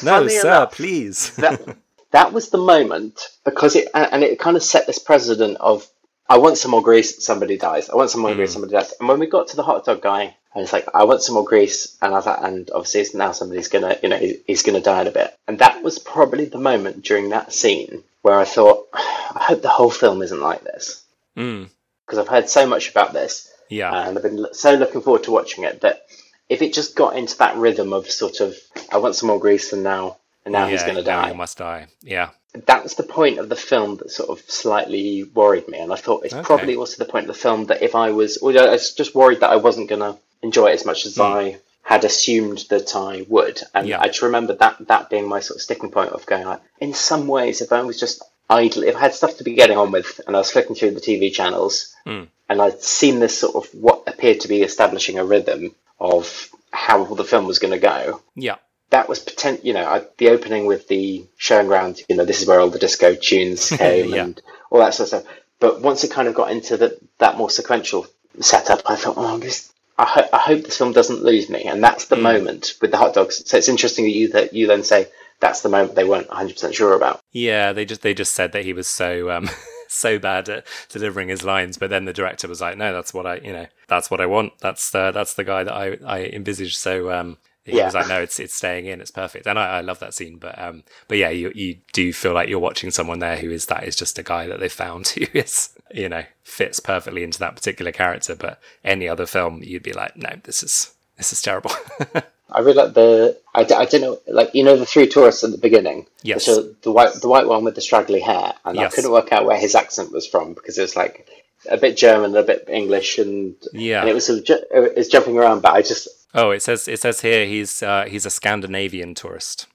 no, 0.04 0.20
funny 0.20 0.30
sir, 0.30 0.48
enough, 0.48 0.74
please. 0.74 1.36
that 1.38 1.78
that 2.12 2.34
was 2.34 2.50
the 2.50 2.58
moment 2.58 3.20
because 3.46 3.76
it 3.76 3.88
and 3.94 4.24
it 4.24 4.40
kind 4.40 4.58
of 4.58 4.64
set 4.64 4.88
this 4.88 5.00
precedent 5.00 5.58
of 5.60 5.88
I 6.32 6.38
want 6.38 6.58
some 6.58 6.72
more 6.72 6.84
grease, 6.84 7.24
somebody 7.26 7.58
dies. 7.58 7.90
I 7.90 7.96
want 7.96 8.12
some 8.12 8.22
more 8.22 8.36
grease, 8.36 8.54
somebody 8.54 8.74
dies. 8.74 8.94
And 9.00 9.10
when 9.10 9.20
we 9.20 9.26
got 9.28 9.48
to 9.50 9.56
the 9.56 9.64
hot 9.64 9.86
dog 9.86 10.02
guy, 10.02 10.36
and 10.54 10.64
it's 10.64 10.72
like 10.74 10.88
I 10.94 11.04
want 11.06 11.24
some 11.24 11.34
more 11.36 11.44
grease, 11.44 11.98
and 12.02 12.14
I 12.14 12.18
was 12.18 12.26
like, 12.28 12.40
and 12.44 12.70
obviously 12.72 13.02
it's 13.02 13.16
now 13.16 13.32
somebody's 13.32 13.68
gonna, 13.68 13.98
you 14.04 14.10
know, 14.10 14.18
he- 14.18 14.42
he's 14.46 14.62
gonna 14.64 14.80
die 14.82 15.02
in 15.02 15.08
a 15.08 15.12
bit. 15.12 15.34
And 15.48 15.58
that 15.60 15.82
was 15.82 15.98
probably 15.98 16.46
the 16.46 16.60
moment 16.60 17.04
during 17.04 17.30
that 17.30 17.52
scene 17.54 18.04
where 18.22 18.38
I 18.38 18.46
thought, 18.46 18.88
I 18.94 19.44
hope 19.48 19.62
the 19.64 19.70
whole 19.70 19.90
film 19.92 20.22
isn't 20.22 20.42
like 20.42 20.64
this 20.64 21.04
Mm, 21.38 21.70
because 22.06 22.20
I've 22.20 22.28
heard 22.28 22.50
so 22.50 22.66
much 22.68 22.90
about 22.92 23.14
this 23.14 23.52
yeah, 23.70 24.08
and 24.08 24.18
I've 24.18 24.24
been 24.24 24.48
so 24.54 24.74
looking 24.76 25.02
forward 25.02 25.24
to 25.24 25.32
watching 25.32 25.64
it 25.64 25.82
that 25.82 26.06
if 26.48 26.62
it 26.62 26.74
just 26.74 26.96
got 26.96 27.16
into 27.16 27.38
that 27.40 27.56
rhythm 27.58 27.92
of 27.94 28.10
sort 28.10 28.40
of 28.42 28.56
I 28.92 28.98
want 28.98 29.16
some 29.16 29.28
more 29.28 29.40
grease 29.40 29.72
and 29.74 29.84
now 29.84 30.18
and 30.46 30.52
now 30.54 30.68
he's 30.68 30.84
going 30.84 30.96
to 30.96 31.04
die. 31.04 31.30
You 31.30 31.36
must 31.36 31.58
die. 31.58 31.88
Yeah, 32.02 32.30
That's 32.66 32.96
the 32.96 33.04
point 33.04 33.38
of 33.40 33.50
the 33.50 33.56
film 33.56 33.98
that 33.98 34.10
sort 34.12 34.30
of 34.30 34.40
slightly 34.50 35.24
worried 35.24 35.68
me, 35.68 35.80
and 35.80 35.92
I 35.94 35.96
thought 35.98 36.26
it's 36.26 36.34
Okay. 36.34 36.44
probably 36.44 36.76
also 36.76 37.04
the 37.04 37.12
point 37.12 37.30
of 37.30 37.36
the 37.36 37.42
film 37.42 37.66
that 37.68 37.82
if 37.82 37.96
I 37.96 38.12
was, 38.12 38.40
well, 38.42 38.58
I 38.58 38.72
was 38.72 38.94
just 38.94 39.14
worried 39.16 39.42
that 39.42 39.52
I 39.52 39.58
wasn't 39.58 39.90
going 39.90 40.02
to 40.02 40.18
enjoy 40.42 40.68
it 40.68 40.74
as 40.76 40.86
much 40.86 41.06
as 41.06 41.20
I 41.20 41.58
had 41.84 42.04
assumed 42.06 42.66
that 42.70 42.96
I 42.96 43.26
would, 43.28 43.62
and. 43.74 43.88
Yeah. 43.88 44.00
I 44.02 44.08
just 44.08 44.22
remember 44.22 44.54
that 44.56 44.88
that 44.88 45.10
being 45.10 45.28
my 45.28 45.40
sort 45.40 45.58
of 45.58 45.62
sticking 45.62 45.92
point 45.92 46.12
of 46.12 46.26
going 46.26 46.46
like, 46.46 46.62
in 46.80 46.94
some 46.94 47.28
ways, 47.28 47.62
if 47.62 47.72
I 47.72 47.82
was 47.82 48.00
just 48.00 48.22
idle, 48.50 48.84
if 48.84 48.96
I 48.96 49.00
had 49.02 49.14
stuff 49.14 49.38
to 49.38 49.44
be 49.44 49.54
getting 49.54 49.78
on 49.78 49.92
with, 49.92 50.20
and 50.26 50.36
I 50.36 50.40
was 50.40 50.52
flicking 50.52 50.76
through 50.76 50.92
the 50.92 51.02
TV 51.02 51.32
channels, 51.32 51.94
Hmm. 52.06 52.24
and 52.48 52.62
I'd 52.62 52.82
seen 52.82 53.20
this 53.20 53.38
sort 53.40 53.56
of 53.56 53.70
what 53.74 54.04
appeared 54.08 54.40
to 54.42 54.48
be 54.48 54.62
establishing 54.64 55.20
a 55.20 55.26
rhythm 55.26 55.76
of 56.00 56.50
how 56.72 57.04
the 57.04 57.24
film 57.24 57.46
was 57.48 57.60
going 57.60 57.74
to 57.74 57.80
go, 57.80 58.22
yeah, 58.36 58.56
that 58.92 59.08
was 59.10 59.20
potent. 59.20 59.66
You 59.66 59.74
know, 59.74 59.86
I, 59.86 60.04
the 60.18 60.30
opening 60.30 60.66
with 60.66 60.88
the 60.88 61.26
showing 61.38 61.68
around. 61.68 62.02
You 62.10 62.16
know, 62.16 62.26
this 62.26 62.42
is 62.42 62.48
where 62.48 62.60
all 62.60 62.70
the 62.70 62.80
disco 62.80 63.16
tunes 63.16 63.70
came 63.78 64.14
Yeah. 64.14 64.24
and 64.26 64.42
all 64.70 64.80
that 64.80 64.94
sort 64.94 65.12
of 65.14 65.22
stuff. 65.22 65.36
But 65.60 65.82
once 65.82 66.04
it 66.04 66.12
kind 66.12 66.28
of 66.28 66.36
got 66.36 66.52
into 66.52 66.78
the, 66.78 66.98
that 67.18 67.38
more 67.38 67.50
sequential 67.50 68.08
setup, 68.40 68.82
I 68.86 68.96
thought, 68.96 69.16
oh, 69.18 69.38
this. 69.38 69.72
I, 69.98 70.06
ho- 70.06 70.30
I 70.32 70.38
hope 70.38 70.64
this 70.64 70.78
film 70.78 70.94
doesn't 70.94 71.24
lose 71.24 71.50
me, 71.50 71.64
and 71.66 71.84
that's 71.84 72.06
the 72.06 72.16
moment 72.16 72.76
with 72.82 72.92
the 72.92 72.98
hot 72.98 73.14
dogs. 73.14 73.44
So 73.50 73.58
it's 73.58 73.68
interesting 73.68 74.06
that 74.06 74.12
you 74.12 74.30
that 74.30 74.54
you 74.54 74.66
then 74.66 74.84
say 74.84 75.10
that's 75.42 75.60
the 75.62 75.68
moment 75.68 75.96
they 75.96 76.06
weren't 76.06 76.30
100% 76.30 76.74
sure 76.74 76.94
about. 76.94 77.20
Yeah, 77.34 77.74
they 77.74 77.84
just 77.84 78.02
they 78.02 78.14
just 78.14 78.32
said 78.34 78.54
that 78.54 78.64
he 78.64 78.72
was 78.72 78.88
so 78.88 79.30
um 79.30 79.50
so 79.90 80.18
bad 80.18 80.48
at 80.48 80.66
delivering 80.88 81.28
his 81.28 81.44
lines, 81.44 81.78
but 81.78 81.90
then 81.90 82.06
the 82.06 82.14
director 82.14 82.48
was 82.48 82.62
like, 82.62 82.78
"No, 82.78 82.94
that's 82.94 83.14
what 83.14 83.26
I, 83.26 83.36
you 83.40 83.52
know, 83.52 83.66
that's 83.90 84.10
what 84.10 84.22
I 84.22 84.26
want. 84.26 84.54
That's 84.60 84.96
uh, 84.96 85.12
that's 85.12 85.34
the 85.34 85.44
guy 85.44 85.66
that 85.66 85.74
I 85.74 85.98
I 86.06 86.24
envisaged." 86.28 86.78
So 86.78 87.12
um, 87.12 87.36
he 87.70 87.78
Yeah. 87.78 87.86
was 87.86 87.94
like, 87.94 88.08
"No, 88.08 88.22
it's 88.22 88.40
it's 88.40 88.54
staying 88.54 88.86
in. 88.86 89.02
It's 89.02 89.12
perfect." 89.12 89.48
And 89.48 89.58
I, 89.60 89.78
I 89.78 89.82
love 89.82 90.00
that 90.00 90.14
scene. 90.14 90.38
But 90.38 90.60
um, 90.62 90.84
but 91.08 91.18
yeah, 91.18 91.30
you 91.30 91.52
you 91.56 91.78
do 91.94 92.12
feel 92.14 92.34
like 92.34 92.50
you're 92.50 92.60
watching 92.60 92.92
someone 92.92 93.20
there 93.20 93.38
who 93.38 93.50
is 93.52 93.66
that 93.68 93.84
is 93.84 93.96
just 93.96 94.20
a 94.20 94.24
guy 94.24 94.48
that 94.48 94.60
they 94.60 94.70
found 94.70 95.08
who 95.10 95.26
is 95.34 95.70
you 95.94 96.10
know 96.10 96.24
fits 96.44 96.80
perfectly 96.80 97.24
into 97.24 97.40
that 97.40 97.56
particular 97.56 97.92
character. 97.92 98.36
But 98.36 98.60
any 98.84 99.08
other 99.08 99.26
film, 99.26 99.62
you'd 99.64 99.84
be 99.84 99.94
like, 99.94 100.16
"No, 100.18 100.30
this 100.44 100.64
is 100.64 100.94
this 101.18 101.32
is 101.34 101.42
terrible." 101.42 101.72
I 102.52 102.62
really 102.62 102.74
like 102.74 102.94
the. 102.96 103.38
I, 103.54 103.64
d- 103.64 103.76
I 103.76 103.86
don't 103.86 104.02
know, 104.02 104.20
like 104.28 104.56
you 104.56 104.64
know, 104.64 104.76
the 104.76 104.86
three 104.86 105.08
tourists 105.08 105.44
at 105.44 105.52
the 105.52 105.58
beginning. 105.60 106.08
Yes. 106.24 106.46
So 106.46 106.64
the 106.82 106.92
white, 106.92 107.14
the 107.14 107.28
white 107.30 107.46
one 107.48 107.64
with 107.64 107.76
the 107.76 107.82
straggly 107.82 108.20
hair, 108.22 108.54
and 108.66 108.76
Yes. 108.76 108.92
I 108.92 108.96
couldn't 108.96 109.12
work 109.12 109.32
out 109.32 109.46
where 109.46 109.58
his 109.60 109.76
accent 109.76 110.12
was 110.12 110.26
from 110.26 110.56
because 110.56 110.78
it 110.80 110.82
was 110.82 110.96
like 110.96 111.28
a 111.70 111.78
bit 111.78 111.96
German, 111.96 112.36
a 112.36 112.42
bit 112.42 112.66
English, 112.68 113.20
and 113.20 113.54
Yeah. 113.72 114.00
and 114.02 114.10
it 114.10 114.16
was 114.16 114.26
sort 114.26 114.40
of 114.40 114.46
ju- 114.46 114.64
it 114.74 114.96
was 114.98 115.10
jumping 115.10 115.38
around. 115.38 115.62
But 115.62 115.74
I 115.74 115.84
just 115.84 116.08
oh, 116.34 116.52
it 116.52 116.62
says 116.62 116.88
it 116.88 117.00
says 117.00 117.22
here 117.22 117.46
he's 117.46 117.82
uh, 117.84 118.06
he's 118.06 118.26
a 118.26 118.30
Scandinavian 118.30 119.16
tourist. 119.16 119.68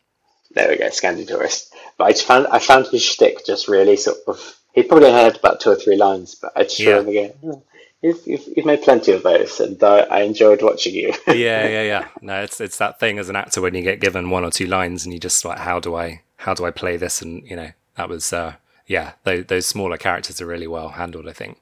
there 0.54 0.68
we 0.68 0.76
go, 0.76 0.86
Scandi 0.88 1.26
tourist. 1.26 1.74
But 1.98 2.04
I 2.04 2.10
just 2.12 2.26
found 2.26 2.46
I 2.48 2.58
found 2.58 2.86
his 2.88 3.02
shtick 3.02 3.44
just 3.46 3.68
really 3.68 3.96
sort 3.96 4.18
of. 4.26 4.56
He 4.72 4.82
probably 4.82 5.12
had 5.12 5.36
about 5.36 5.60
two 5.60 5.70
or 5.70 5.76
three 5.76 5.96
lines, 5.96 6.34
but 6.34 6.52
I 6.56 6.64
just 6.64 6.80
Yeah. 6.80 7.02
going, 7.02 7.32
"Oh, 7.44 7.62
you've, 8.02 8.26
you've, 8.26 8.44
you've 8.56 8.66
made 8.66 8.82
plenty 8.82 9.12
of 9.12 9.22
those, 9.22 9.60
and 9.60 9.80
uh, 9.82 10.06
I 10.10 10.22
enjoyed 10.22 10.62
watching 10.62 10.94
you. 10.94 11.12
yeah, 11.28 11.68
yeah, 11.68 11.82
yeah. 11.92 12.08
No, 12.20 12.42
it's 12.42 12.60
it's 12.60 12.78
that 12.78 12.98
thing 12.98 13.18
as 13.20 13.28
an 13.28 13.36
actor 13.36 13.60
when 13.60 13.74
you 13.74 13.82
get 13.82 14.00
given 14.00 14.30
one 14.30 14.44
or 14.44 14.50
two 14.50 14.66
lines 14.66 15.04
and 15.04 15.12
you 15.14 15.20
just 15.20 15.44
like, 15.44 15.58
how 15.58 15.78
do 15.78 15.94
I 15.94 16.22
how 16.38 16.54
do 16.54 16.64
I 16.64 16.70
play 16.72 16.96
this? 16.96 17.22
And 17.22 17.44
you 17.48 17.54
know, 17.56 17.70
that 17.96 18.08
was 18.08 18.32
uh, 18.32 18.54
yeah, 18.86 19.12
those, 19.22 19.46
those 19.46 19.66
smaller 19.66 19.96
characters 19.96 20.40
are 20.40 20.46
really 20.46 20.66
well 20.66 20.88
handled. 20.90 21.28
I 21.28 21.32
think 21.32 21.58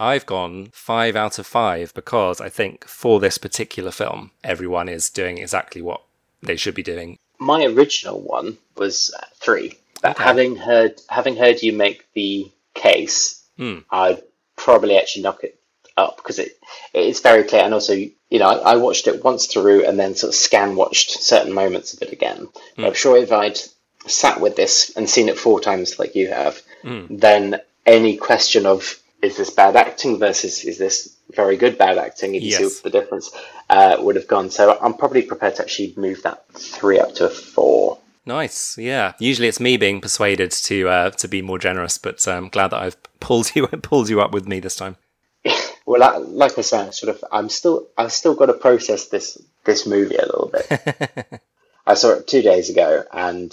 I've 0.00 0.26
gone 0.26 0.70
five 0.72 1.14
out 1.14 1.38
of 1.38 1.46
five 1.46 1.92
because 1.94 2.40
I 2.40 2.48
think 2.48 2.86
for 2.88 3.20
this 3.20 3.38
particular 3.38 3.90
film, 3.90 4.30
everyone 4.42 4.88
is 4.88 5.10
doing 5.10 5.38
exactly 5.38 5.82
what 5.82 6.00
they 6.42 6.56
should 6.56 6.74
be 6.74 6.82
doing. 6.82 7.18
my 7.38 7.64
original 7.64 8.20
one 8.20 8.58
was 8.76 9.12
uh, 9.18 9.24
three. 9.36 9.78
But 10.02 10.12
Okay. 10.16 10.24
having 10.24 10.56
heard 10.56 11.00
having 11.08 11.36
heard 11.36 11.62
you 11.62 11.72
make 11.74 12.06
the 12.14 12.50
case, 12.74 13.42
Hmm. 13.58 13.78
I'd 13.90 14.22
probably 14.56 14.96
actually 14.96 15.22
knock 15.24 15.44
it 15.44 15.58
up 15.98 16.16
because 16.16 16.38
it 16.38 16.58
it's 16.94 17.20
very 17.20 17.44
clear. 17.44 17.62
And 17.62 17.74
also, 17.74 17.92
you 17.94 18.38
know, 18.38 18.46
I, 18.48 18.72
I 18.72 18.76
watched 18.76 19.06
it 19.06 19.22
once 19.22 19.46
through 19.46 19.84
and 19.86 19.98
then 19.98 20.14
sort 20.14 20.30
of 20.30 20.34
scan 20.34 20.76
watched 20.76 21.10
certain 21.22 21.52
moments 21.52 21.92
of 21.92 22.00
it 22.02 22.12
again. 22.12 22.48
But 22.76 22.86
I'm 22.86 22.94
sure 22.94 23.16
if 23.18 23.32
I'd 23.32 23.58
sat 24.06 24.40
with 24.40 24.56
this 24.56 24.92
and 24.96 25.08
seen 25.10 25.28
it 25.28 25.38
four 25.38 25.60
times 25.60 25.98
like 25.98 26.14
you 26.14 26.28
have, 26.28 26.62
then 26.82 27.60
any 27.86 28.16
question 28.16 28.64
of 28.66 28.98
is 29.22 29.36
this 29.36 29.50
bad 29.50 29.76
acting 29.76 30.18
versus 30.18 30.64
is 30.64 30.78
this 30.78 31.16
very 31.34 31.56
good 31.56 31.78
bad 31.78 31.98
acting, 31.98 32.34
if 32.34 32.42
you 32.42 32.50
Yes. 32.50 32.76
see 32.76 32.80
the 32.82 32.90
difference, 32.90 33.30
uh, 33.68 33.96
would 34.00 34.16
have 34.16 34.26
gone. 34.26 34.50
So 34.50 34.78
I'm 34.80 34.94
probably 34.94 35.22
prepared 35.22 35.56
to 35.56 35.62
actually 35.62 35.94
move 35.96 36.22
that 36.22 36.44
three 36.54 36.98
up 36.98 37.14
to 37.16 37.26
a 37.26 37.30
four. 37.30 37.98
Nice, 38.26 38.76
yeah. 38.78 39.12
Usually 39.18 39.48
it's 39.48 39.60
me 39.60 39.76
being 39.76 40.00
persuaded 40.00 40.50
to 40.52 40.88
uh, 40.88 41.10
to 41.10 41.28
be 41.28 41.42
more 41.42 41.58
generous, 41.58 41.98
but 41.98 42.26
I'm 42.28 42.48
glad 42.48 42.68
that 42.68 42.82
I've 42.82 42.96
pulled 43.20 43.54
you 43.54 43.66
pulled 43.82 44.08
you 44.08 44.20
up 44.20 44.32
with 44.32 44.46
me 44.48 44.60
this 44.60 44.76
time. 44.76 44.96
Well, 45.86 46.04
I, 46.04 46.18
like 46.18 46.56
I 46.56 46.60
said, 46.60 46.94
sort 46.94 47.16
of, 47.16 47.24
I'm 47.32 47.48
still, 47.48 47.88
I've 47.98 48.12
still 48.12 48.36
got 48.36 48.46
to 48.46 48.52
process 48.52 49.06
this 49.08 49.42
this 49.64 49.86
movie 49.88 50.14
a 50.14 50.22
little 50.26 50.52
bit. 50.52 51.40
I 51.86 51.94
saw 51.94 52.10
it 52.10 52.28
two 52.28 52.42
days 52.42 52.70
ago, 52.70 53.02
and 53.12 53.52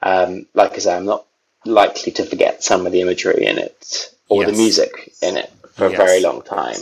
um, 0.00 0.46
like 0.54 0.74
I 0.74 0.78
said, 0.78 0.98
I'm 0.98 1.06
not 1.06 1.26
likely 1.64 2.12
to 2.12 2.24
forget 2.24 2.62
some 2.62 2.86
of 2.86 2.92
the 2.92 3.00
imagery 3.00 3.46
in 3.46 3.58
it 3.58 4.10
or 4.28 4.44
the 4.44 4.52
music 4.52 5.12
in 5.22 5.36
it 5.36 5.52
for 5.72 5.88
Yes. 5.88 5.94
a 5.94 6.04
very 6.04 6.20
long 6.20 6.42
time. 6.42 6.76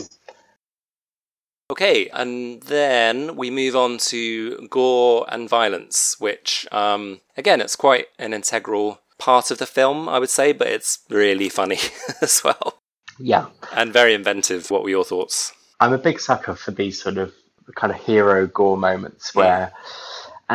Okay, 1.71 2.07
and 2.09 2.61
then 2.63 3.35
we 3.35 3.49
move 3.49 3.75
on 3.75 3.97
to 3.97 4.67
gore 4.69 5.25
and 5.29 5.49
violence, 5.49 6.17
which, 6.19 6.67
um, 6.71 7.21
again, 7.37 7.61
it's 7.61 7.75
quite 7.75 8.07
an 8.19 8.33
integral 8.33 8.99
part 9.17 9.49
of 9.49 9.57
the 9.57 9.65
film, 9.65 10.07
I 10.09 10.19
would 10.19 10.29
say, 10.29 10.51
but 10.51 10.67
it's 10.67 10.99
really 11.09 11.49
funny 11.49 11.79
as 12.21 12.43
well. 12.43 12.79
Yeah, 13.19 13.47
And 13.71 13.93
very 13.93 14.13
inventive. 14.13 14.69
What 14.69 14.83
were 14.83 14.89
your 14.89 15.05
thoughts? 15.05 15.53
I'm 15.79 15.93
a 15.93 15.97
big 15.97 16.19
sucker 16.19 16.55
for 16.55 16.71
these 16.71 17.01
sort 17.01 17.17
of 17.17 17.33
kind 17.75 17.93
of 17.93 17.99
hero 17.99 18.45
gore 18.47 18.77
moments 18.77 19.33
where, 19.33 19.71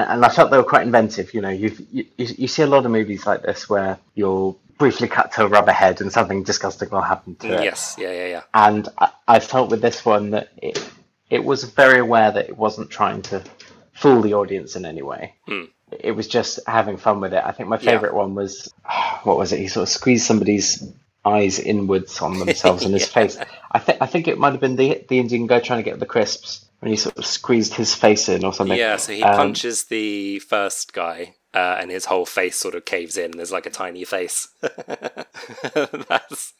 and, 0.00 0.10
and 0.10 0.24
I 0.24 0.28
felt 0.28 0.50
they 0.50 0.56
were 0.56 0.64
quite 0.64 0.86
inventive. 0.86 1.34
You 1.34 1.40
know, 1.40 1.48
you've, 1.50 1.80
you 1.92 2.04
you 2.16 2.26
you 2.38 2.48
see 2.48 2.62
a 2.62 2.66
lot 2.66 2.84
of 2.84 2.90
movies 2.90 3.26
like 3.26 3.42
this 3.42 3.68
where 3.68 3.98
you're 4.14 4.54
briefly 4.78 5.08
cut 5.08 5.32
to 5.32 5.44
a 5.44 5.48
rubber 5.48 5.72
head 5.72 6.00
and 6.00 6.12
something 6.12 6.44
disgusting 6.44 6.88
will 6.90 7.00
happen 7.02 7.34
to 7.36 7.48
it. 7.52 7.64
Yes, 7.64 7.96
yeah, 7.98 8.12
yeah, 8.12 8.26
yeah. 8.26 8.42
and 8.54 8.88
I, 8.98 9.10
I 9.26 9.40
felt 9.40 9.70
with 9.70 9.82
this 9.82 10.04
one 10.04 10.30
that 10.30 10.48
it 10.62 10.78
it 11.30 11.44
was 11.44 11.64
very 11.64 11.98
aware 11.98 12.30
that 12.30 12.48
it 12.48 12.56
wasn't 12.56 12.90
trying 12.90 13.22
to 13.22 13.42
fool 13.92 14.22
the 14.22 14.34
audience 14.34 14.76
in 14.76 14.84
any 14.84 15.02
way. 15.02 15.34
Hmm. 15.46 15.64
It 16.00 16.12
was 16.12 16.28
just 16.28 16.60
having 16.66 16.96
fun 16.98 17.20
with 17.20 17.32
it. 17.34 17.42
I 17.44 17.52
think 17.52 17.68
my 17.68 17.76
Yeah. 17.76 17.92
favorite 17.92 18.14
one 18.14 18.34
was 18.34 18.72
what 19.24 19.36
was 19.38 19.52
it? 19.52 19.58
He 19.58 19.68
sort 19.68 19.82
of 19.82 19.88
squeezed 19.88 20.26
somebody's 20.26 20.82
eyes 21.24 21.58
inwards 21.58 22.20
on 22.20 22.38
themselves 22.38 22.84
and 22.84 22.94
his 22.94 23.06
face. 23.12 23.36
I 23.72 23.78
think 23.78 23.98
I 24.00 24.06
think 24.06 24.28
it 24.28 24.38
might 24.38 24.52
have 24.52 24.60
been 24.60 24.76
the 24.76 25.04
the 25.08 25.18
Indian 25.18 25.46
guy 25.46 25.60
trying 25.60 25.82
to 25.82 25.90
get 25.90 25.98
the 26.00 26.06
crisps 26.06 26.64
when 26.80 26.90
he 26.90 26.96
sort 26.96 27.18
of 27.18 27.26
squeezed 27.26 27.74
his 27.74 27.94
face 27.94 28.28
in 28.28 28.44
or 28.44 28.52
something. 28.52 28.78
Yeah, 28.78 28.96
so 28.96 29.12
he 29.12 29.22
Um, 29.22 29.34
punches 29.36 29.84
the 29.86 30.38
first 30.38 30.92
guy, 30.92 31.34
uh, 31.52 31.76
and 31.80 31.90
his 31.90 32.04
whole 32.04 32.24
face 32.24 32.56
sort 32.56 32.74
of 32.76 32.84
caves 32.84 33.16
in. 33.16 33.26
and 33.32 33.34
There's 33.34 33.50
like 33.52 33.66
a 33.66 33.70
tiny 33.70 34.04
face. 34.04 34.48
That's 34.60 36.54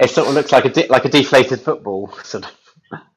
It 0.00 0.10
sort 0.10 0.28
of 0.28 0.34
looks 0.34 0.52
like 0.52 0.64
a 0.64 0.70
de- 0.70 0.88
like 0.88 1.04
a 1.04 1.08
deflated 1.08 1.60
football 1.60 2.12
sort 2.24 2.44
of. 2.46 2.50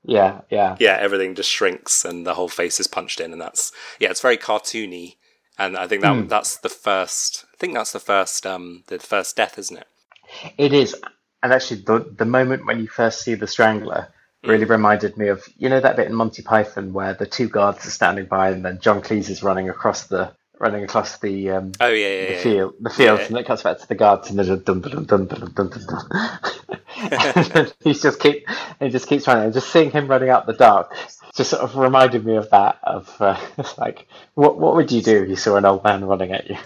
Yeah, 0.04 0.42
yeah. 0.52 0.76
yeah, 0.80 0.98
everything 1.00 1.36
just 1.36 1.50
shrinks 1.50 2.06
and 2.06 2.26
the 2.26 2.36
whole 2.36 2.48
face 2.48 2.80
is 2.80 2.88
punched 2.88 3.20
in, 3.20 3.32
and 3.34 3.42
that's 3.42 3.72
yeah, 4.00 4.12
it's 4.12 4.22
very 4.22 4.38
cartoony. 4.38 5.16
And 5.58 5.76
I 5.78 5.88
think 5.88 6.02
that 6.02 6.14
Hmm. 6.14 6.28
that's 6.28 6.58
the 6.58 6.70
first. 6.70 7.46
I 7.54 7.58
think 7.58 7.74
that's 7.74 7.92
the 7.92 8.00
first 8.00 8.46
um 8.46 8.84
the 8.88 9.00
first 9.00 9.36
death, 9.36 9.58
isn't 9.58 9.78
it? 9.78 9.88
It 10.58 10.74
is, 10.74 10.96
and 11.44 11.54
actually, 11.54 11.82
the 11.82 12.00
the 12.18 12.26
moment 12.26 12.66
when 12.66 12.80
you 12.80 12.88
first 12.88 13.22
see 13.22 13.36
the 13.36 13.48
strangler 13.48 14.10
really 14.44 14.66
reminded 14.66 15.18
me 15.18 15.30
of 15.30 15.44
you 15.58 15.70
know 15.70 15.80
that 15.80 15.96
bit 15.96 16.08
in 16.08 16.14
Monty 16.14 16.42
Python 16.44 16.94
where 16.94 17.14
the 17.14 17.26
two 17.26 17.48
guards 17.50 17.86
are 17.86 17.92
standing 17.92 18.26
by, 18.26 18.50
and 18.52 18.64
then 18.64 18.80
John 18.80 19.02
Cleese 19.02 19.30
is 19.30 19.44
running 19.44 19.70
across 19.70 20.08
the 20.08 20.34
running 20.60 20.84
across 20.84 21.18
the 21.20 21.50
um, 21.52 21.72
Oh 21.80 21.88
yeah, 21.88 22.08
yeah, 22.08 22.26
the 22.28 22.34
yeah. 22.34 22.44
field, 22.44 22.74
the 22.80 22.90
fields, 22.90 23.22
Yeah. 23.22 23.28
and 23.28 23.38
it 23.38 23.46
cuts 23.46 23.64
back 23.64 23.80
to 23.80 23.88
the 23.88 23.96
guards, 23.96 24.30
and 24.30 24.38
there's 24.38 24.50
a 24.50 24.58
dum 24.58 24.82
dum 24.82 25.06
dum 25.06 25.26
dum 25.26 25.26
dum 25.28 25.54
dum 25.54 25.70
dum. 25.70 26.40
and 27.12 27.74
he's 27.84 28.02
just 28.02 28.20
keep 28.20 28.48
he 28.80 28.90
just 28.90 29.08
keeps 29.08 29.28
running, 29.28 29.46
and 29.46 29.54
just 29.54 29.72
seeing 29.72 29.92
him 29.92 30.08
running 30.08 30.30
out 30.30 30.46
the 30.48 30.54
dark 30.54 30.94
just 31.36 31.50
sort 31.50 31.62
of 31.64 31.76
reminded 31.76 32.26
me 32.26 32.38
of 32.38 32.50
that. 32.50 32.80
Of 32.84 33.14
uh, 33.20 33.38
like, 33.78 34.08
what 34.36 34.58
what 34.58 34.76
would 34.76 34.92
you 34.92 35.02
do 35.02 35.24
if 35.24 35.30
you 35.30 35.36
saw 35.36 35.58
an 35.58 35.66
old 35.66 35.84
man 35.84 36.06
running 36.06 36.32
at 36.32 36.50
you? 36.50 36.58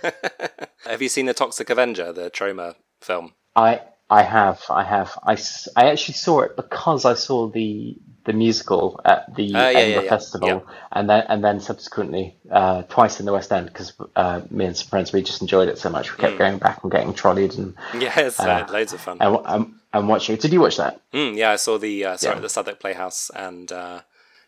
Have 0.86 1.02
you 1.02 1.10
seen 1.10 1.26
the 1.26 1.34
Toxic 1.34 1.70
Avenger, 1.70 2.14
the 2.14 2.30
Troma 2.30 2.76
film? 3.02 3.34
I 3.56 3.82
I 4.10 4.24
have 4.24 4.62
I 4.70 4.84
have 4.84 5.18
I, 5.24 5.38
I 5.76 5.90
actually 5.92 6.16
saw 6.16 6.42
it 6.42 6.56
because 6.56 7.06
I 7.06 7.14
saw 7.14 7.48
the 7.48 7.96
the 8.26 8.34
musical 8.34 9.00
at 9.06 9.36
the 9.36 9.54
Ah, 9.56 9.70
yeah, 9.70 9.80
Edinburgh 9.80 10.02
yeah, 10.02 10.02
yeah. 10.02 10.10
Festival, 10.10 10.68
and 10.92 11.10
then 11.10 11.26
and 11.30 11.44
then 11.44 11.60
subsequently 11.60 12.36
uh, 12.52 12.84
twice 12.84 13.20
in 13.20 13.26
the 13.26 13.34
West 13.34 13.52
End 13.52 13.68
because 13.68 13.94
uh, 14.16 14.42
me 14.52 14.66
and 14.66 14.76
some 14.78 14.88
friends 14.90 15.12
we 15.14 15.22
just 15.22 15.42
enjoyed 15.42 15.68
it 15.68 15.78
so 15.78 15.90
much 15.90 16.12
we 16.12 16.18
kept 16.22 16.34
Hmm. 16.34 16.38
going 16.40 16.58
back 16.60 16.84
and 16.84 16.92
getting 16.92 17.14
trolleyed 17.14 17.56
and 17.58 17.76
Yeah, 17.94 18.20
it's 18.20 18.40
uh, 18.40 18.68
loads 18.72 18.94
of 18.94 19.02
fun. 19.02 19.18
and, 19.20 19.38
and, 19.46 19.74
and 19.94 20.08
watching. 20.10 20.36
Did 20.36 20.54
you 20.54 20.62
watch 20.62 20.78
that? 20.78 21.02
Mm, 21.14 21.36
yeah, 21.38 21.52
I 21.52 21.56
saw 21.56 21.78
the 21.78 22.06
uh, 22.06 22.18
sorry 22.18 22.40
the 22.40 22.50
Southwark 22.50 22.80
Playhouse 22.80 23.30
and 23.36 23.72
uh, 23.72 24.02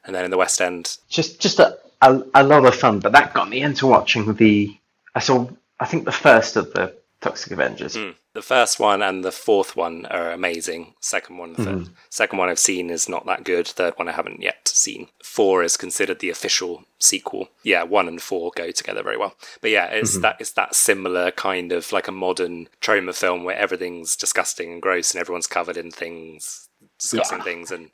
and 0.05 0.15
then 0.15 0.25
in 0.25 0.31
the 0.31 0.37
West 0.37 0.59
End. 0.61 0.97
Just 1.09 1.39
just 1.39 1.59
a, 1.59 1.77
a 2.01 2.21
a 2.35 2.43
lot 2.43 2.65
of 2.65 2.75
fun, 2.75 2.99
but 2.99 3.11
that 3.13 3.33
got 3.33 3.49
me 3.49 3.61
into 3.61 3.87
watching 3.87 4.33
the. 4.35 4.75
I 5.15 5.19
saw 5.19 5.47
I 5.79 5.85
think 5.85 6.05
the 6.05 6.11
first 6.11 6.55
of 6.55 6.71
the 6.73 6.95
Toxic 7.21 7.51
Avengers. 7.51 7.95
Mm. 7.95 8.15
The 8.33 8.41
first 8.41 8.79
one 8.79 9.01
and 9.03 9.23
the 9.23 9.31
fourth 9.31 9.75
one 9.75 10.05
are 10.07 10.31
amazing. 10.31 10.95
Second 11.01 11.37
one, 11.37 11.53
the 11.53 11.63
third. 11.63 11.89
second 12.09 12.39
one 12.39 12.49
I've 12.49 12.57
seen 12.57 12.89
is 12.89 13.07
not 13.07 13.25
that 13.27 13.43
good. 13.43 13.67
Third 13.67 13.93
one 13.97 14.07
I 14.07 14.13
haven't 14.13 14.41
yet 14.41 14.67
seen. 14.67 15.09
Four 15.23 15.63
is 15.63 15.77
considered 15.77 16.19
the 16.19 16.29
official 16.31 16.83
sequel. 16.97 17.49
Yeah, 17.63 17.83
one 17.83 18.07
and 18.07 18.21
four 18.21 18.51
go 18.55 18.71
together 18.71 19.03
very 19.03 19.17
well. 19.17 19.35
But 19.61 19.69
yeah, 19.71 19.85
it's 19.87 20.17
that 20.21 20.37
it's 20.39 20.53
that 20.53 20.73
similar 20.73 21.29
kind 21.31 21.71
of 21.71 21.91
like 21.91 22.07
a 22.07 22.11
modern 22.11 22.69
Troma 22.81 23.13
film 23.13 23.43
where 23.43 23.57
everything's 23.57 24.15
disgusting 24.15 24.71
and 24.71 24.81
gross 24.81 25.13
and 25.13 25.21
everyone's 25.21 25.47
covered 25.47 25.77
in 25.77 25.91
things, 25.91 26.67
disgusting 26.99 27.39
Yeah. 27.39 27.43
things, 27.43 27.71
and 27.71 27.91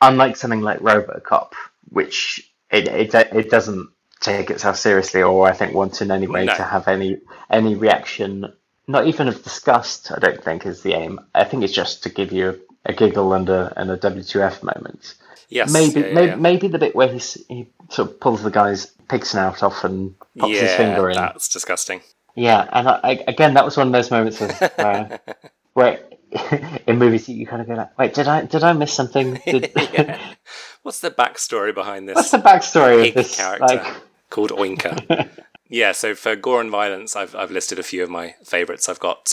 unlike 0.00 0.36
something 0.36 0.60
like 0.60 0.78
RoboCop, 0.80 1.52
which 1.88 2.52
it 2.70 2.86
it, 2.88 3.14
it 3.14 3.50
doesn't 3.50 3.88
take 4.22 4.50
itself 4.50 4.76
seriously, 4.76 5.22
or 5.22 5.46
I 5.48 5.52
think 5.52 5.74
want 5.74 6.00
in 6.00 6.10
any 6.10 6.26
way 6.26 6.46
No. 6.46 6.54
to 6.54 6.62
have 6.62 6.88
any 6.88 7.18
any 7.50 7.74
reaction, 7.74 8.52
not 8.86 9.06
even 9.06 9.28
of 9.28 9.42
disgust. 9.42 10.10
I 10.12 10.18
don't 10.18 10.42
think 10.42 10.64
is 10.64 10.82
the 10.82 10.94
aim. 10.94 11.20
I 11.34 11.44
think 11.44 11.62
it's 11.64 11.72
just 11.72 12.02
to 12.04 12.08
give 12.08 12.32
you 12.32 12.60
a 12.86 12.92
giggle 12.92 13.34
and 13.34 13.48
a 13.48 13.72
and 13.76 13.90
a 13.90 13.96
WTF 13.98 14.62
moment. 14.62 15.14
Yes. 15.48 15.70
maybe 15.70 16.00
yeah, 16.00 16.06
yeah, 16.06 16.14
maybe 16.14 16.26
yeah. 16.28 16.36
maybe 16.36 16.68
the 16.68 16.78
bit 16.78 16.94
where 16.96 17.08
he 17.08 17.18
he 17.18 17.68
sort 17.90 18.08
of 18.10 18.20
pulls 18.20 18.42
the 18.42 18.50
guy's 18.50 18.86
pig 19.08 19.26
snout 19.26 19.62
off 19.62 19.84
and 19.84 20.14
pops 20.38 20.58
his 20.58 20.72
finger 20.74 21.10
in. 21.10 21.16
that's 21.16 21.48
disgusting. 21.48 22.00
Yeah, 22.34 22.66
and 22.72 22.88
I, 22.88 23.00
I, 23.04 23.24
again, 23.28 23.52
that 23.54 23.64
was 23.64 23.76
one 23.76 23.88
of 23.88 23.92
those 23.92 24.10
moments 24.10 24.40
of, 24.40 24.50
uh, 24.78 25.18
where 25.74 26.00
in 26.86 26.98
movies 26.98 27.28
you 27.28 27.46
kind 27.46 27.60
of 27.60 27.68
go 27.68 27.74
like, 27.74 27.98
"Wait, 27.98 28.14
did 28.14 28.26
I 28.26 28.46
did 28.46 28.64
I 28.64 28.72
miss 28.72 28.92
something? 28.94 29.34
Did, 29.44 29.70
Yeah. 29.76 30.18
What's 30.82 31.00
the 31.00 31.10
backstory 31.10 31.74
behind 31.74 32.08
this? 32.08 32.16
What's 32.16 32.30
the 32.30 32.38
backstory 32.38 33.08
of 33.08 33.14
this? 33.14 33.36
character 33.36 33.66
Like, 33.66 33.94
called 34.32 34.50
Oinker. 34.50 35.28
yeah, 35.68 35.92
so 35.92 36.14
for 36.14 36.34
gore 36.34 36.60
and 36.60 36.70
violence, 36.70 37.14
I've 37.14 37.34
I've 37.36 37.52
listed 37.52 37.78
a 37.78 37.84
few 37.84 38.02
of 38.02 38.10
my 38.10 38.34
favourites. 38.44 38.88
I've 38.88 38.98
got 38.98 39.32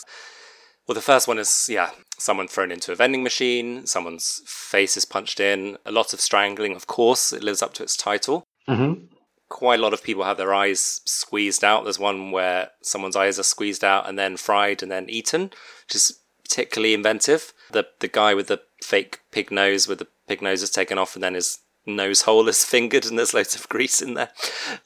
well, 0.87 0.95
the 0.95 1.01
first 1.01 1.27
one 1.27 1.39
is 1.39 1.67
yeah, 1.69 1.91
someone 2.17 2.47
thrown 2.47 2.71
into 2.71 2.91
a 2.91 2.95
vending 2.95 3.23
machine, 3.23 3.85
someone's 3.87 4.41
face 4.45 4.97
is 4.97 5.05
punched 5.05 5.39
in, 5.39 5.77
a 5.85 5.91
lot 5.91 6.13
of 6.13 6.21
strangling. 6.21 6.75
Of 6.75 6.87
course, 6.87 7.33
it 7.33 7.43
lives 7.43 7.61
up 7.63 7.73
to 7.75 7.83
its 7.83 7.97
title. 7.97 8.43
mhm. 8.67 9.07
Quite 9.49 9.79
a 9.79 9.81
lot 9.81 9.93
of 9.93 10.03
people 10.03 10.25
have 10.25 10.37
their 10.37 10.53
eyes 10.53 11.01
squeezed 11.05 11.63
out. 11.63 11.83
There's 11.83 11.97
one 11.97 12.29
where 12.29 12.69
someone's 12.83 13.15
eyes 13.15 13.39
are 13.39 13.43
squeezed 13.43 13.83
out 13.83 14.07
and 14.07 14.19
then 14.19 14.37
fried 14.37 14.83
and 14.83 14.91
then 14.91 15.09
eaten, 15.09 15.49
which 15.85 15.95
is 15.95 16.19
particularly 16.43 16.93
inventive. 16.93 17.51
The 17.71 17.87
the 17.99 18.07
guy 18.07 18.35
with 18.35 18.47
the 18.47 18.61
fake 18.83 19.21
pig 19.31 19.49
nose, 19.49 19.87
with 19.87 19.97
the 19.99 20.07
pig 20.27 20.43
nose 20.43 20.61
is 20.61 20.69
taken 20.69 20.99
off 20.99 21.15
and 21.15 21.23
then 21.23 21.33
his 21.33 21.57
nose 21.95 22.23
hole 22.23 22.47
is 22.47 22.63
fingered 22.63 23.05
and 23.05 23.17
there's 23.17 23.33
loads 23.33 23.55
of 23.55 23.67
grease 23.69 24.01
in 24.01 24.13
there, 24.13 24.29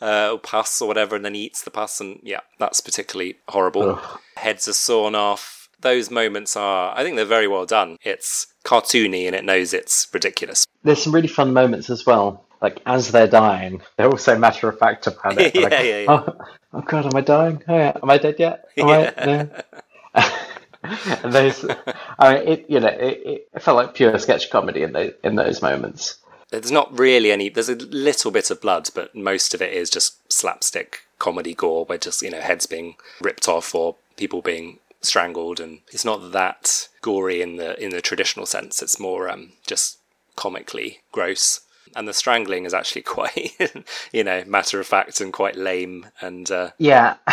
uh, 0.01 0.31
or 0.31 0.39
pus 0.39 0.81
or 0.81 0.87
whatever, 0.87 1.15
and 1.15 1.23
then 1.25 1.33
he 1.35 1.41
eats 1.43 1.63
the 1.63 1.71
pus 1.71 1.99
and 1.99 2.19
yeah, 2.23 2.41
that's 2.59 2.81
particularly 2.81 3.37
horrible. 3.49 3.99
Heads 4.37 4.67
are 4.67 4.73
sawn 4.73 5.15
off. 5.15 5.69
Those 5.81 6.09
moments 6.09 6.55
are, 6.55 6.97
I 6.97 7.03
think 7.03 7.17
they're 7.17 7.25
very 7.25 7.47
well 7.47 7.65
done. 7.65 7.97
It's 8.03 8.47
cartoony 8.63 9.25
and 9.27 9.35
it 9.35 9.43
knows 9.43 9.73
it's 9.73 10.07
ridiculous. 10.13 10.65
There's 10.83 11.03
some 11.03 11.13
really 11.13 11.27
fun 11.27 11.53
moments 11.53 11.89
as 11.89 12.05
well. 12.05 12.45
Like 12.61 12.81
as 12.85 13.11
they're 13.11 13.27
dying, 13.27 13.81
they're 13.97 14.09
also 14.09 14.37
matter 14.37 14.69
of 14.69 14.79
fact 14.79 15.07
about 15.07 15.37
it. 15.39 15.53
Yeah, 15.55 15.61
Like, 15.63 15.71
yeah, 15.73 15.81
yeah. 15.83 16.05
Oh, 16.07 16.35
oh 16.73 16.81
God, 16.81 17.05
am 17.05 17.15
I 17.15 17.21
dying? 17.21 17.61
Oh, 17.67 17.75
yeah. 17.75 17.97
Am 18.01 18.09
I 18.09 18.17
dead 18.17 18.35
yet? 18.39 18.65
Am 18.77 18.87
I? 18.87 19.13
No. 20.15 20.29
and 21.23 21.33
those, 21.33 21.65
I 22.19 22.33
mean, 22.35 22.47
it 22.47 22.65
you 22.69 22.79
know, 22.79 22.87
it, 22.87 23.47
it 23.53 23.61
felt 23.61 23.77
like 23.77 23.95
pure 23.95 24.17
sketch 24.19 24.49
comedy 24.49 24.83
in 24.83 24.93
those 24.93 25.13
in 25.23 25.35
those 25.35 25.61
moments. 25.61 26.17
There's 26.59 26.71
not 26.71 26.97
really 26.97 27.31
any. 27.31 27.49
There's 27.49 27.69
a 27.69 27.75
little 27.75 28.31
bit 28.31 28.51
of 28.51 28.61
blood, 28.61 28.89
but 28.93 29.15
most 29.15 29.53
of 29.53 29.61
it 29.61 29.73
is 29.73 29.89
just 29.89 30.31
slapstick 30.31 31.01
comedy 31.19 31.53
gore, 31.53 31.85
where 31.85 31.97
just 31.97 32.21
you 32.21 32.31
know 32.31 32.41
heads 32.41 32.65
being 32.65 32.95
ripped 33.21 33.47
off 33.47 33.73
or 33.73 33.95
people 34.17 34.41
being 34.41 34.79
strangled, 35.01 35.59
and 35.59 35.79
it's 35.91 36.05
not 36.05 36.31
that 36.31 36.87
gory 37.01 37.41
in 37.41 37.57
the 37.57 37.81
in 37.83 37.91
the 37.91 38.01
traditional 38.01 38.45
sense. 38.45 38.81
It's 38.81 38.99
more 38.99 39.29
um, 39.29 39.53
just 39.65 39.97
comically 40.35 40.99
gross. 41.11 41.61
And 41.95 42.07
the 42.07 42.13
strangling 42.13 42.65
is 42.65 42.73
actually 42.73 43.01
quite, 43.17 43.51
you 44.11 44.23
know, 44.23 44.43
matter 44.47 44.79
of 44.79 44.87
fact 44.87 45.21
and 45.21 45.31
quite 45.31 45.55
lame. 45.55 46.07
And 46.21 46.49
uh, 46.49 46.71
Yeah, 46.79 47.17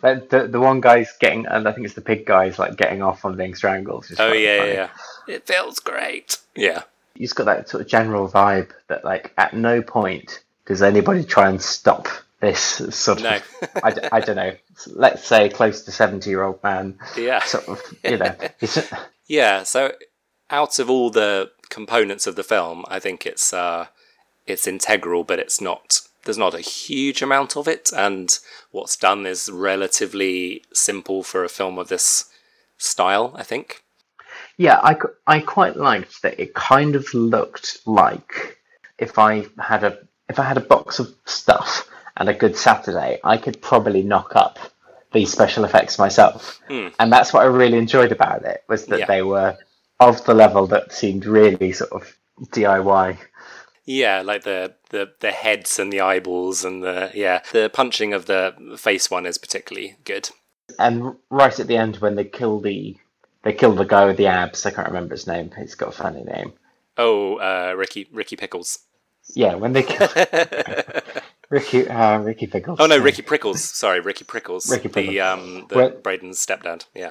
the 0.00 0.48
the 0.50 0.60
one 0.60 0.80
guy's 0.80 1.12
getting, 1.20 1.46
and 1.46 1.68
I 1.68 1.72
think 1.72 1.84
it's 1.84 1.94
the 1.94 2.00
pig 2.00 2.24
guy's 2.24 2.58
like 2.58 2.76
getting 2.76 3.02
off 3.02 3.24
on 3.24 3.36
being 3.36 3.54
strangled. 3.54 4.06
oh 4.18 4.32
yeah, 4.32 4.64
yeah, 4.64 4.72
yeah, 4.72 4.88
it 5.34 5.46
feels 5.46 5.80
great. 5.80 6.38
Yeah, 6.54 6.82
You've 7.14 7.34
got 7.34 7.44
that 7.44 7.68
sort 7.68 7.82
of 7.82 7.88
general 7.88 8.28
vibe 8.28 8.70
that 8.88 9.04
like 9.04 9.32
at 9.36 9.54
no 9.54 9.82
point 9.82 10.42
does 10.66 10.82
anybody 10.82 11.24
try 11.24 11.48
and 11.48 11.60
stop 11.60 12.08
this 12.40 12.60
sort 12.60 13.18
of 13.18 13.24
No. 13.24 13.38
I, 13.84 14.08
I 14.12 14.20
don't 14.20 14.36
know 14.36 14.56
let's 14.88 15.24
say 15.24 15.48
close 15.48 15.82
to 15.82 15.92
70 15.92 16.28
year 16.28 16.42
old 16.42 16.60
man 16.64 16.98
yeah. 17.16 17.40
sort 17.44 17.68
of 17.68 17.80
you 18.02 18.18
know 18.18 18.34
Yeah, 19.32 19.62
so 19.62 19.92
out 20.50 20.78
of 20.78 20.90
all 20.90 21.08
the 21.08 21.50
components 21.70 22.26
of 22.26 22.36
the 22.36 22.42
film, 22.42 22.84
I 22.88 22.98
think 22.98 23.24
it's 23.24 23.52
uh, 23.52 23.86
it's 24.46 24.66
integral, 24.66 25.24
but 25.24 25.38
it's 25.38 25.58
not. 25.60 26.00
There's 26.24 26.38
not 26.38 26.54
a 26.54 26.60
huge 26.60 27.22
amount 27.22 27.56
of 27.56 27.66
it, 27.66 27.90
and 27.96 28.38
what's 28.72 28.94
done 28.94 29.24
is 29.24 29.48
relatively 29.50 30.62
simple 30.72 31.22
for 31.22 31.44
a 31.44 31.48
film 31.48 31.78
of 31.78 31.88
this 31.88 32.26
style. 32.76 33.32
I 33.34 33.42
think. 33.42 33.82
Yeah 34.56 34.78
I, 34.82 34.96
I 35.26 35.40
quite 35.40 35.76
liked 35.76 36.22
that 36.22 36.38
it 36.40 36.54
kind 36.54 36.94
of 36.96 37.12
looked 37.14 37.80
like 37.86 38.58
if 38.98 39.18
I 39.18 39.46
had 39.58 39.84
a 39.84 39.98
if 40.28 40.38
I 40.38 40.44
had 40.44 40.56
a 40.56 40.60
box 40.74 40.98
of 40.98 41.08
stuff 41.26 41.88
and 42.16 42.28
a 42.28 42.34
good 42.34 42.56
Saturday 42.56 43.18
I 43.24 43.36
could 43.36 43.60
probably 43.62 44.02
knock 44.02 44.36
up 44.36 44.58
these 45.12 45.30
special 45.32 45.64
effects 45.64 45.98
myself 45.98 46.60
hmm. 46.68 46.88
and 46.98 47.12
that's 47.12 47.32
what 47.32 47.42
I 47.42 47.46
really 47.46 47.78
enjoyed 47.78 48.12
about 48.12 48.44
it 48.44 48.62
was 48.68 48.86
that 48.86 49.00
Yeah. 49.00 49.06
they 49.06 49.22
were 49.22 49.56
of 50.00 50.24
the 50.24 50.34
level 50.34 50.66
that 50.68 50.92
seemed 50.92 51.26
really 51.26 51.72
sort 51.72 51.92
of 51.92 52.16
DIY 52.50 53.18
Yeah, 53.84 54.22
like 54.22 54.42
the, 54.44 54.74
the 54.90 55.12
the 55.20 55.32
heads 55.32 55.78
and 55.78 55.92
the 55.92 56.00
eyeballs 56.00 56.64
and 56.64 56.82
the 56.82 57.10
yeah 57.14 57.42
the 57.52 57.68
punching 57.72 58.12
of 58.14 58.26
the 58.26 58.54
face 58.78 59.10
one 59.10 59.26
is 59.26 59.38
particularly 59.38 59.96
good. 60.04 60.30
and 60.78 61.16
right 61.30 61.58
at 61.60 61.66
the 61.66 61.76
end 61.76 61.96
when 61.96 62.14
they 62.14 62.24
kill 62.24 62.60
the 62.60 62.96
they 63.42 63.52
kill 63.52 63.72
the 63.74 63.84
guy 63.84 64.04
with 64.06 64.16
the 64.16 64.26
abs 64.26 64.64
i 64.66 64.70
can't 64.70 64.88
remember 64.88 65.14
his 65.14 65.26
name 65.26 65.50
he's 65.58 65.74
got 65.74 65.88
a 65.90 65.92
funny 65.92 66.22
name 66.22 66.52
Oh, 66.98 67.36
uh, 67.36 67.74
Ricky 67.76 68.06
Ricky 68.12 68.36
Pickles. 68.36 68.80
yeah 69.34 69.54
when 69.54 69.72
they 69.72 69.82
kill 69.82 70.08
ricky 71.50 71.88
uh, 71.88 72.18
ricky 72.18 72.46
pickles 72.46 72.78
Oh 72.80 72.86
no, 72.86 72.98
Ricky 72.98 73.22
Prickles. 73.22 73.62
Sorry, 73.62 74.00
Ricky 74.00 74.24
Prickles. 74.24 74.70
Ricky 74.70 74.88
Prickles. 74.88 75.14
The 75.14 75.20
um 75.20 75.66
the 75.68 75.76
Well- 75.76 75.90
Brayden's 75.90 76.44
stepdad. 76.44 76.84
Yeah. 76.94 77.10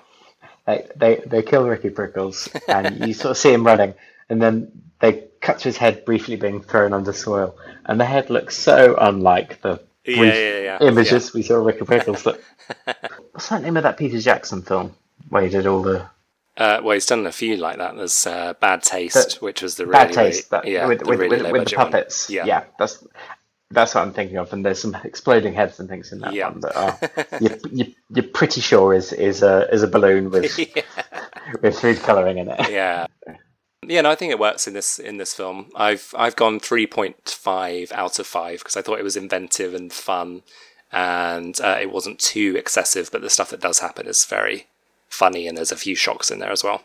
they, 0.68 0.88
they 0.96 1.16
they 1.26 1.42
kill 1.42 1.68
ricky 1.68 1.90
prickles 1.90 2.48
and 2.68 3.06
you 3.08 3.14
sort 3.22 3.32
of 3.32 3.38
see 3.38 3.52
him 3.54 3.66
running 3.66 3.94
and 4.30 4.42
then 4.42 4.72
they 5.00 5.24
cut 5.42 5.58
to 5.60 5.64
his 5.66 5.78
head 5.78 6.06
briefly 6.06 6.36
being 6.36 6.62
thrown 6.62 6.94
under 6.94 7.14
soil 7.14 7.58
and 7.86 8.00
the 8.00 8.06
head 8.06 8.30
looks 8.30 8.56
so 8.58 8.96
unlike 9.00 9.60
the 9.64 9.82
brief 10.06 10.18
yeah, 10.18 10.60
yeah, 10.60 10.78
images 10.82 11.34
we 11.34 11.42
saw 11.42 11.56
of 11.56 11.66
ricky 11.66 11.84
pickles 11.86 12.24
that 12.24 12.40
what's 13.32 13.50
that 13.50 13.64
name 13.64 13.76
of 13.78 13.84
that 13.84 13.98
peter 13.98 14.20
jackson 14.20 14.62
film 14.62 14.94
where 15.30 15.42
he 15.44 15.50
did 15.50 15.66
all 15.66 15.82
the 15.82 16.06
Uh, 16.58 16.82
well, 16.84 16.94
he's 16.94 17.06
done 17.06 17.26
a 17.26 17.32
few 17.32 17.56
like 17.58 17.78
that. 17.78 17.96
There's 17.96 18.28
uh, 18.28 18.54
Bad 18.60 18.84
Taste, 18.84 19.40
The- 19.40 19.46
which 19.46 19.62
was 19.62 19.76
the 19.76 19.86
really, 19.86 20.06
bad 20.06 20.14
taste 20.14 20.52
really- 20.52 20.62
that, 20.64 20.72
yeah, 20.72 20.86
with, 20.88 21.00
the 21.00 21.06
with, 21.06 21.20
really 21.20 21.42
with, 21.44 21.52
with 21.54 21.70
the 21.70 21.76
puppets. 21.78 22.30
Yeah. 22.30 22.46
Yeah. 22.46 22.64
that's 22.78 23.04
that's 23.74 23.96
what 23.96 24.02
I'm 24.02 24.12
thinking 24.12 24.38
of. 24.38 24.52
And 24.52 24.66
there's 24.66 24.82
some 24.82 24.96
exploding 25.06 25.54
heads 25.54 25.80
and 25.80 25.88
things 25.88 26.12
in 26.12 26.20
that 26.20 26.34
Yeah. 26.34 26.50
one 26.50 26.60
that 26.60 26.76
are 26.76 27.00
you're, 27.42 27.58
you're, 27.72 27.88
you're 28.10 28.28
pretty 28.34 28.60
sure 28.60 28.94
is 28.94 29.14
is 29.14 29.42
a 29.44 29.68
is 29.74 29.82
a 29.82 29.88
balloon 29.88 30.30
with 30.30 30.58
with 31.62 31.80
food 31.80 31.98
coloring 32.00 32.38
in 32.38 32.50
it. 32.50 32.70
yeah. 32.70 33.08
Yeah, 33.88 34.02
no, 34.02 34.12
I 34.12 34.16
think 34.16 34.32
it 34.32 34.38
works 34.40 34.68
in 34.68 34.74
this 34.76 35.00
in 35.00 35.18
this 35.18 35.34
film. 35.34 35.72
I've 35.76 36.14
I've 36.18 36.36
gone 36.36 36.60
three 36.60 36.86
point 36.86 37.30
five 37.30 37.92
out 37.94 38.20
of 38.20 38.28
five 38.28 38.60
because 38.60 38.78
I 38.78 38.82
thought 38.84 39.00
it 39.00 39.04
was 39.04 39.18
inventive 39.18 39.74
and 39.74 39.92
fun, 39.92 40.44
and 40.92 41.60
uh, 41.62 41.78
it 41.82 41.92
wasn't 41.92 42.20
too 42.20 42.56
excessive. 42.58 43.10
But 43.12 43.22
the 43.24 43.30
stuff 43.30 43.50
that 43.50 43.60
does 43.62 43.80
happen 43.80 44.06
is 44.06 44.24
very 44.26 44.68
funny, 45.12 45.48
and 45.48 45.58
there's 45.58 45.72
a 45.72 45.78
few 45.78 45.96
shocks 45.96 46.32
in 46.32 46.40
there 46.40 46.52
as 46.52 46.64
well. 46.64 46.82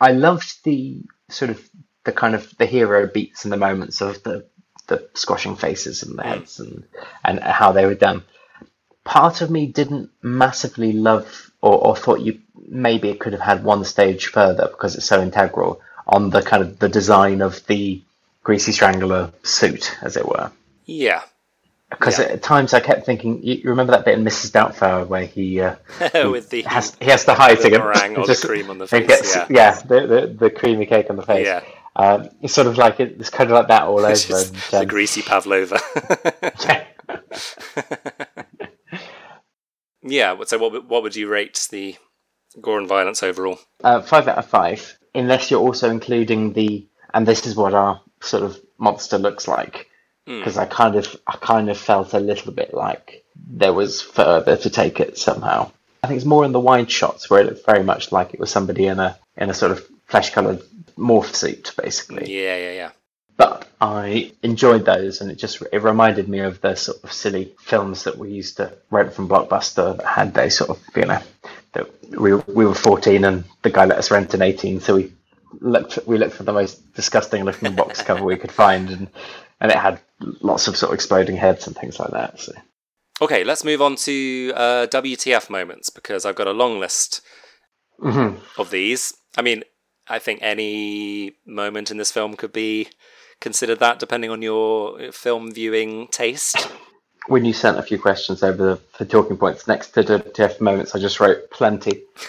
I 0.00 0.12
loved 0.12 0.64
the 0.64 1.02
sort 1.28 1.50
of 1.50 1.68
the 2.04 2.12
kind 2.12 2.34
of 2.34 2.56
the 2.58 2.66
hero 2.66 3.06
beats 3.06 3.44
and 3.44 3.52
the 3.52 3.56
moments 3.56 4.00
of 4.00 4.22
the 4.22 4.46
the 4.86 5.08
squashing 5.14 5.56
faces 5.56 6.04
and 6.04 6.16
the 6.16 6.22
mm. 6.22 6.26
heads 6.26 6.60
and 6.60 6.84
and 7.24 7.40
how 7.40 7.72
they 7.72 7.86
were 7.86 7.94
done. 7.94 8.22
Part 9.04 9.40
of 9.40 9.50
me 9.50 9.66
didn't 9.66 10.10
massively 10.22 10.92
love 10.92 11.50
or, 11.60 11.88
or 11.88 11.96
thought 11.96 12.20
you 12.20 12.40
maybe 12.68 13.08
it 13.08 13.20
could 13.20 13.32
have 13.32 13.42
had 13.42 13.64
one 13.64 13.84
stage 13.84 14.26
further 14.26 14.68
because 14.68 14.96
it's 14.96 15.06
so 15.06 15.22
integral 15.22 15.80
on 16.06 16.30
the 16.30 16.42
kind 16.42 16.62
of 16.62 16.78
the 16.78 16.88
design 16.88 17.40
of 17.42 17.64
the 17.66 18.02
greasy 18.44 18.72
strangler 18.72 19.32
suit, 19.42 19.96
as 20.02 20.16
it 20.16 20.26
were. 20.26 20.50
Yeah, 20.84 21.22
Because 21.90 22.18
Yeah. 22.18 22.26
at 22.26 22.42
times 22.42 22.74
I 22.74 22.80
kept 22.80 23.06
thinking, 23.06 23.42
you, 23.44 23.60
remember 23.64 23.92
that 23.92 24.04
bit 24.04 24.18
in 24.18 24.24
Mrs. 24.24 24.50
Doubtfire 24.50 25.06
where 25.06 25.24
he 25.24 25.60
uh, 25.60 25.76
with 26.30 26.50
the 26.50 26.62
has 26.62 26.96
he 27.00 27.06
has 27.10 27.24
to 27.26 27.34
hide 27.34 27.58
the 27.58 27.70
meringue 27.70 28.16
or 28.16 28.26
the 28.26 28.34
cream 28.46 28.70
on 28.70 28.78
the 28.78 28.86
face, 28.88 29.06
Gets, 29.06 29.36
yeah. 29.36 29.46
yeah, 29.50 29.80
the, 29.82 30.06
the 30.06 30.26
the 30.38 30.50
creamy 30.50 30.86
cake 30.86 31.06
on 31.10 31.16
the 31.16 31.22
face. 31.22 31.46
Yeah. 31.46 31.62
Um, 31.94 32.28
it's 32.42 32.52
sort 32.52 32.66
of 32.66 32.76
like 32.76 32.98
it, 33.00 33.16
it's 33.20 33.30
kind 33.30 33.48
of 33.50 33.54
like 33.54 33.68
that 33.68 33.84
all 33.84 34.00
over. 34.00 34.10
It's 34.10 34.26
just 34.26 34.52
and, 34.52 34.62
the 34.72 34.80
um, 34.80 34.86
greasy 34.86 35.22
pavlova. 35.22 35.78
yeah. 36.66 36.84
yeah. 40.02 40.36
So 40.46 40.58
what 40.58 40.72
would- 40.72 40.88
what 40.88 41.02
would 41.02 41.16
you 41.16 41.28
rate 41.28 41.68
the 41.70 41.96
gore 42.60 42.78
and 42.78 42.88
violence 42.88 43.22
overall? 43.22 43.58
Uh, 43.82 44.02
five 44.02 44.28
out 44.28 44.38
of 44.38 44.46
five, 44.46 44.98
unless 45.14 45.50
you're 45.50 45.60
also 45.60 45.90
including 45.90 46.52
the 46.52 46.88
and 47.14 47.26
this 47.26 47.46
is 47.46 47.54
what 47.56 47.74
our 47.74 48.00
sort 48.20 48.42
of 48.42 48.58
monster 48.78 49.18
looks 49.18 49.48
like. 49.48 49.88
Hmm. 50.26 50.38
Because 50.38 50.58
I 50.58 50.66
kind 50.66 50.96
of 50.96 51.16
I 51.26 51.36
kind 51.36 51.70
of 51.70 51.78
felt 51.78 52.12
a 52.14 52.20
little 52.20 52.52
bit 52.52 52.74
like 52.74 53.24
there 53.48 53.72
was 53.72 54.02
further 54.02 54.56
to 54.56 54.70
take 54.70 55.00
it 55.00 55.18
somehow. 55.18 55.70
I 56.02 56.08
think 56.08 56.16
it's 56.18 56.26
more 56.26 56.44
in 56.44 56.52
the 56.52 56.60
wide 56.60 56.90
shots 56.90 57.28
where 57.30 57.40
it 57.40 57.46
looked 57.46 57.66
very 57.66 57.82
much 57.84 58.12
like 58.12 58.34
it 58.34 58.40
was 58.40 58.50
somebody 58.50 58.86
in 58.86 58.98
a 58.98 59.18
in 59.36 59.50
a 59.50 59.54
sort 59.54 59.72
of 59.72 59.86
flesh 60.06 60.30
coloured 60.30 60.62
morph 60.96 61.34
suit, 61.34 61.72
basically. 61.76 62.32
Yeah, 62.32 62.56
yeah, 62.56 62.72
yeah. 62.72 62.90
but 63.36 63.68
I 63.80 64.32
enjoyed 64.42 64.84
those, 64.84 65.20
and 65.20 65.30
it 65.30 65.36
just 65.36 65.62
it 65.72 65.82
reminded 65.82 66.28
me 66.28 66.40
of 66.40 66.60
the 66.60 66.74
sort 66.74 67.02
of 67.04 67.12
silly 67.12 67.54
films 67.60 68.04
that 68.04 68.16
we 68.18 68.30
used 68.30 68.56
to 68.56 68.72
rent 68.90 69.12
from 69.12 69.28
Blockbuster 69.28 69.96
that 69.96 70.06
had 70.06 70.34
those 70.34 70.56
sort 70.56 70.70
of 70.70 70.80
you 70.96 71.04
know 71.04 71.20
that 71.72 72.10
we 72.18 72.34
we 72.34 72.64
were 72.64 72.74
fourteen 72.74 73.24
and 73.24 73.44
the 73.62 73.70
guy 73.70 73.84
let 73.84 73.98
us 73.98 74.10
rent 74.10 74.34
an 74.34 74.42
eighteen, 74.42 74.80
so 74.80 74.96
we 74.96 75.12
looked 75.60 75.98
we 76.06 76.18
looked 76.18 76.34
for 76.34 76.44
the 76.44 76.52
most 76.52 76.94
disgusting 76.94 77.44
looking 77.44 77.74
box 77.74 78.02
cover 78.02 78.24
we 78.24 78.36
could 78.36 78.52
find, 78.52 78.90
and 78.90 79.08
and 79.60 79.70
it 79.70 79.76
had 79.78 80.00
lots 80.40 80.68
of 80.68 80.76
sort 80.76 80.90
of 80.90 80.94
exploding 80.94 81.36
heads 81.36 81.66
and 81.66 81.76
things 81.76 81.98
like 81.98 82.10
that. 82.10 82.40
So 82.40 82.52
Okay, 83.22 83.44
let's 83.44 83.64
move 83.64 83.80
on 83.80 83.96
to 83.96 84.52
uh, 84.54 84.86
WTF 84.88 85.48
moments 85.48 85.88
because 85.90 86.26
I've 86.26 86.34
got 86.36 86.46
a 86.46 86.52
long 86.52 86.78
list 86.78 87.22
Mhm. 88.00 88.40
of 88.58 88.70
these. 88.70 89.14
I 89.38 89.42
mean, 89.42 89.64
I 90.08 90.18
think 90.18 90.40
any 90.42 91.32
moment 91.46 91.90
in 91.90 91.96
this 91.96 92.12
film 92.12 92.36
could 92.36 92.52
be 92.52 92.88
considered 93.40 93.78
that, 93.80 93.98
depending 93.98 94.30
on 94.30 94.42
your 94.42 95.12
film 95.12 95.52
viewing 95.52 96.08
taste. 96.08 96.68
when 97.28 97.44
you 97.46 97.52
sent 97.54 97.78
a 97.78 97.82
few 97.82 97.98
questions 97.98 98.42
over 98.42 98.76
for 98.92 99.04
talking 99.06 99.36
points 99.38 99.66
next 99.66 99.90
to 99.92 100.02
WTF 100.04 100.60
moments, 100.60 100.94
I 100.94 100.98
just 100.98 101.18
wrote 101.18 101.50
plenty. 101.50 102.02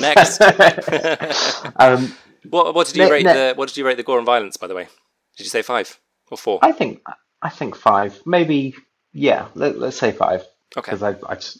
Next. 0.00 0.40
um, 1.76 2.14
what, 2.50 2.74
what 2.74 2.86
did 2.88 2.96
you 2.96 3.04
Ne- 3.04 3.10
rate 3.10 3.24
ne- 3.26 3.32
the 3.32 3.54
What 3.54 3.68
did 3.68 3.76
you 3.76 3.86
rate 3.86 3.96
the 3.96 4.02
gore 4.02 4.18
and 4.18 4.26
violence? 4.26 4.56
By 4.56 4.66
the 4.66 4.74
way, 4.74 4.88
did 5.36 5.44
you 5.44 5.50
say 5.50 5.62
five 5.62 5.98
or 6.30 6.38
four? 6.38 6.58
I 6.62 6.72
think 6.72 7.02
I 7.42 7.48
think 7.48 7.76
five, 7.76 8.20
maybe 8.26 8.74
yeah. 9.12 9.48
Let, 9.54 9.78
let's 9.78 9.96
say 9.98 10.12
five 10.12 10.44
Okay. 10.76 10.90
because 10.90 11.02
I, 11.02 11.16
I 11.28 11.34
just 11.34 11.58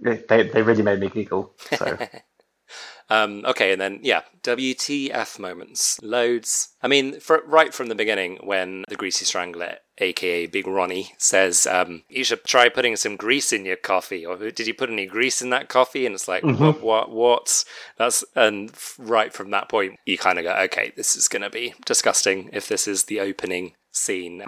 they 0.00 0.16
they 0.44 0.62
really 0.62 0.82
made 0.82 1.00
me 1.00 1.08
giggle. 1.08 1.52
So 1.76 1.98
Um, 3.10 3.44
okay, 3.46 3.72
and 3.72 3.80
then 3.80 4.00
yeah, 4.02 4.22
WTF 4.42 5.38
moments, 5.38 5.98
loads. 6.02 6.74
I 6.82 6.88
mean, 6.88 7.20
for, 7.20 7.42
right 7.46 7.72
from 7.72 7.88
the 7.88 7.94
beginning, 7.94 8.38
when 8.42 8.84
the 8.88 8.96
greasy 8.96 9.24
strangler, 9.24 9.76
aka 9.98 10.46
Big 10.46 10.66
Ronnie, 10.66 11.12
says, 11.16 11.66
um, 11.66 12.02
"You 12.08 12.22
should 12.22 12.44
try 12.44 12.68
putting 12.68 12.96
some 12.96 13.16
grease 13.16 13.52
in 13.52 13.64
your 13.64 13.76
coffee," 13.76 14.26
or 14.26 14.36
"Did 14.36 14.66
you 14.66 14.74
put 14.74 14.90
any 14.90 15.06
grease 15.06 15.40
in 15.40 15.50
that 15.50 15.68
coffee?" 15.68 16.04
And 16.04 16.14
it's 16.14 16.28
like, 16.28 16.42
what, 16.42 16.82
what, 16.82 17.10
what? 17.10 17.64
That's 17.96 18.24
and 18.34 18.70
right 18.98 19.32
from 19.32 19.50
that 19.52 19.68
point, 19.68 19.96
you 20.04 20.18
kind 20.18 20.38
of 20.38 20.44
go, 20.44 20.52
"Okay, 20.64 20.92
this 20.96 21.16
is 21.16 21.28
going 21.28 21.42
to 21.42 21.50
be 21.50 21.74
disgusting." 21.86 22.50
If 22.52 22.68
this 22.68 22.86
is 22.86 23.04
the 23.04 23.20
opening 23.20 23.72
scene. 23.90 24.42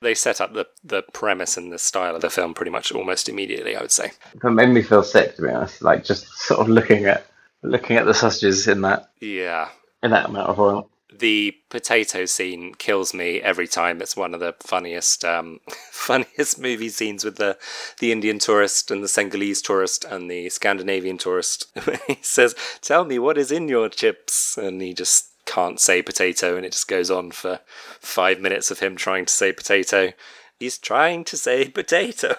They 0.00 0.14
set 0.14 0.40
up 0.40 0.52
the, 0.52 0.66
the 0.82 1.02
premise 1.12 1.56
and 1.56 1.72
the 1.72 1.78
style 1.78 2.16
of 2.16 2.22
the 2.22 2.30
film 2.30 2.54
pretty 2.54 2.72
much 2.72 2.90
almost 2.90 3.28
immediately, 3.28 3.76
I 3.76 3.82
would 3.82 3.92
say. 3.92 4.10
it 4.34 4.50
made 4.50 4.70
me 4.70 4.82
feel 4.82 5.04
sick 5.04 5.36
to 5.36 5.42
be 5.42 5.48
honest. 5.48 5.80
Like 5.80 6.02
just 6.02 6.26
sort 6.38 6.58
of 6.58 6.68
looking 6.68 7.04
at 7.04 7.24
looking 7.62 7.96
at 7.96 8.06
the 8.06 8.14
sausages 8.14 8.66
in 8.68 8.80
that 8.82 9.10
Yeah, 9.20 9.68
in 10.02 10.10
that 10.10 10.26
amount 10.28 10.48
of 10.48 10.58
oil. 10.58 10.88
the 11.14 11.54
potato 11.68 12.24
scene 12.24 12.74
kills 12.74 13.12
me 13.14 13.40
every 13.40 13.68
time. 13.68 14.00
It's 14.00 14.16
one 14.16 14.34
of 14.34 14.40
the 14.40 14.54
funniest, 14.60 15.24
um, 15.24 15.60
funniest 15.90 16.58
movie 16.58 16.88
scenes 16.88 17.24
with 17.24 17.36
the 17.36 17.58
the 18.00 18.12
Indian 18.12 18.38
tourist 18.38 18.90
and 18.90 19.02
the 19.04 19.08
Senegalese 19.08 19.62
tourist 19.62 20.04
and 20.04 20.30
the 20.30 20.48
Scandinavian 20.48 21.18
tourist. 21.18 21.66
he 22.06 22.18
says, 22.22 22.54
"Tell 22.80 23.04
me 23.04 23.18
what 23.18 23.38
is 23.38 23.52
in 23.52 23.68
your 23.68 23.88
chips," 23.88 24.56
and 24.56 24.80
he 24.82 24.94
just 24.94 25.28
can't 25.44 25.80
say 25.80 26.02
potato, 26.02 26.56
and 26.56 26.64
it 26.64 26.72
just 26.72 26.88
goes 26.88 27.10
on 27.10 27.30
for 27.30 27.60
five 28.00 28.40
minutes 28.40 28.70
of 28.70 28.78
him 28.80 28.96
trying 28.96 29.26
to 29.26 29.32
say 29.32 29.52
potato. 29.52 30.12
He's 30.58 30.78
trying 30.78 31.24
to 31.24 31.36
say 31.36 31.68
potato. 31.80 32.36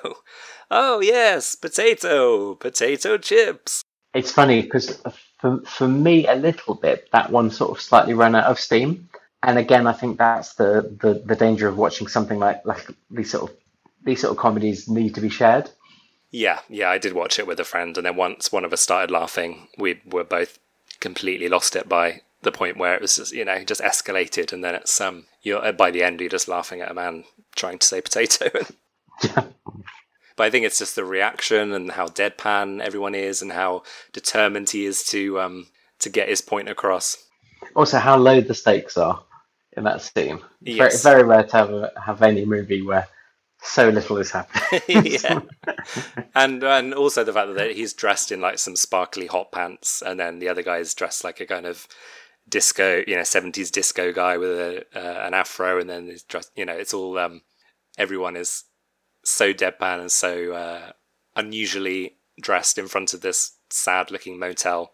Oh 0.71 0.99
yes, 1.01 1.55
potato, 1.55 2.55
potato 2.55 3.17
chips. 3.17 3.83
It's 4.13 4.31
funny 4.31 4.61
because 4.61 5.01
for 5.39 5.61
for 5.65 5.87
me 5.87 6.27
a 6.27 6.35
little 6.35 6.75
bit 6.75 7.09
that 7.11 7.31
one 7.31 7.51
sort 7.51 7.71
of 7.71 7.81
slightly 7.81 8.13
ran 8.13 8.35
out 8.35 8.45
of 8.45 8.59
steam. 8.59 9.09
And 9.41 9.57
again, 9.57 9.87
I 9.87 9.93
think 9.93 10.17
that's 10.17 10.53
the, 10.53 10.95
the, 11.01 11.15
the 11.25 11.35
danger 11.35 11.67
of 11.67 11.77
watching 11.77 12.07
something 12.07 12.39
like 12.39 12.65
like 12.65 12.87
these 13.11 13.31
sort 13.31 13.49
of 13.51 13.57
these 14.03 14.21
sort 14.21 14.31
of 14.31 14.37
comedies 14.37 14.87
need 14.87 15.15
to 15.15 15.21
be 15.21 15.29
shared. 15.29 15.69
Yeah, 16.31 16.59
yeah, 16.69 16.89
I 16.89 16.97
did 16.97 17.13
watch 17.13 17.37
it 17.39 17.45
with 17.47 17.59
a 17.59 17.63
friend, 17.63 17.95
and 17.97 18.05
then 18.05 18.15
once 18.15 18.51
one 18.51 18.65
of 18.65 18.73
us 18.73 18.81
started 18.81 19.11
laughing, 19.11 19.67
we 19.77 20.01
were 20.05 20.23
both 20.23 20.57
completely 20.99 21.47
lost 21.47 21.75
it 21.75 21.87
by 21.87 22.21
the 22.41 22.51
point 22.51 22.77
where 22.77 22.95
it 22.95 23.01
was 23.01 23.17
just, 23.17 23.31
you 23.33 23.45
know, 23.45 23.63
just 23.63 23.81
escalated, 23.81 24.51
and 24.51 24.63
then 24.63 24.75
it's 24.75 24.99
um, 24.99 25.25
you're 25.43 25.73
by 25.73 25.91
the 25.91 26.03
end 26.03 26.21
you're 26.21 26.29
just 26.29 26.47
laughing 26.47 26.81
at 26.81 26.89
a 26.91 26.93
man 26.93 27.25
trying 27.55 27.77
to 27.79 27.87
say 27.87 28.01
potato. 28.01 28.49
but 30.35 30.45
I 30.45 30.49
think 30.49 30.65
it's 30.65 30.79
just 30.79 30.95
the 30.95 31.05
reaction 31.05 31.73
and 31.73 31.91
how 31.91 32.07
deadpan 32.07 32.81
everyone 32.81 33.15
is, 33.15 33.41
and 33.41 33.51
how 33.51 33.83
determined 34.11 34.69
he 34.69 34.85
is 34.85 35.03
to 35.05 35.39
um 35.39 35.67
to 35.99 36.09
get 36.09 36.29
his 36.29 36.41
point 36.41 36.69
across. 36.69 37.17
Also, 37.75 37.97
how 37.97 38.17
low 38.17 38.41
the 38.41 38.53
stakes 38.53 38.97
are 38.97 39.23
in 39.75 39.83
that 39.83 40.01
scene. 40.01 40.39
Yes. 40.61 41.01
Very, 41.03 41.21
very 41.21 41.27
rare 41.27 41.43
to 41.43 41.57
have, 41.57 41.69
a, 41.71 41.91
have 42.05 42.21
any 42.21 42.45
movie 42.45 42.81
where 42.81 43.07
so 43.61 43.89
little 43.89 44.17
is 44.17 44.31
happening. 44.31 44.81
yeah, 45.05 45.39
and 46.35 46.63
and 46.63 46.93
also 46.93 47.23
the 47.23 47.33
fact 47.33 47.55
that 47.55 47.71
he's 47.71 47.93
dressed 47.93 48.31
in 48.31 48.41
like 48.41 48.59
some 48.59 48.75
sparkly 48.75 49.27
hot 49.27 49.51
pants, 49.51 50.03
and 50.05 50.19
then 50.19 50.39
the 50.39 50.49
other 50.49 50.61
guy 50.61 50.77
is 50.77 50.93
dressed 50.93 51.23
like 51.23 51.39
a 51.39 51.45
kind 51.45 51.65
of 51.65 51.87
disco, 52.47 53.03
you 53.07 53.15
know, 53.15 53.23
seventies 53.23 53.71
disco 53.71 54.11
guy 54.11 54.37
with 54.37 54.49
a 54.49 54.85
uh, 54.93 55.25
an 55.25 55.33
afro, 55.33 55.79
and 55.79 55.89
then 55.89 56.07
he's 56.07 56.23
dressed, 56.23 56.51
you 56.55 56.65
know, 56.65 56.73
it's 56.73 56.93
all 56.93 57.17
um, 57.17 57.41
everyone 57.97 58.35
is 58.35 58.65
so 59.23 59.53
deadpan 59.53 59.99
and 59.99 60.11
so 60.11 60.53
uh, 60.53 60.91
unusually 61.35 62.17
dressed 62.41 62.77
in 62.77 62.87
front 62.87 63.13
of 63.13 63.21
this 63.21 63.57
sad-looking 63.69 64.37
motel, 64.39 64.91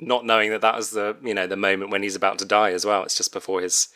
not 0.00 0.24
knowing 0.24 0.50
that 0.50 0.60
that 0.60 0.76
was 0.76 0.90
the 0.90 1.16
you 1.22 1.34
know 1.34 1.46
the 1.46 1.56
moment 1.56 1.90
when 1.90 2.02
he's 2.02 2.16
about 2.16 2.38
to 2.38 2.44
die 2.44 2.72
as 2.72 2.84
well. 2.84 3.02
It's 3.02 3.16
just 3.16 3.32
before 3.32 3.60
his 3.60 3.88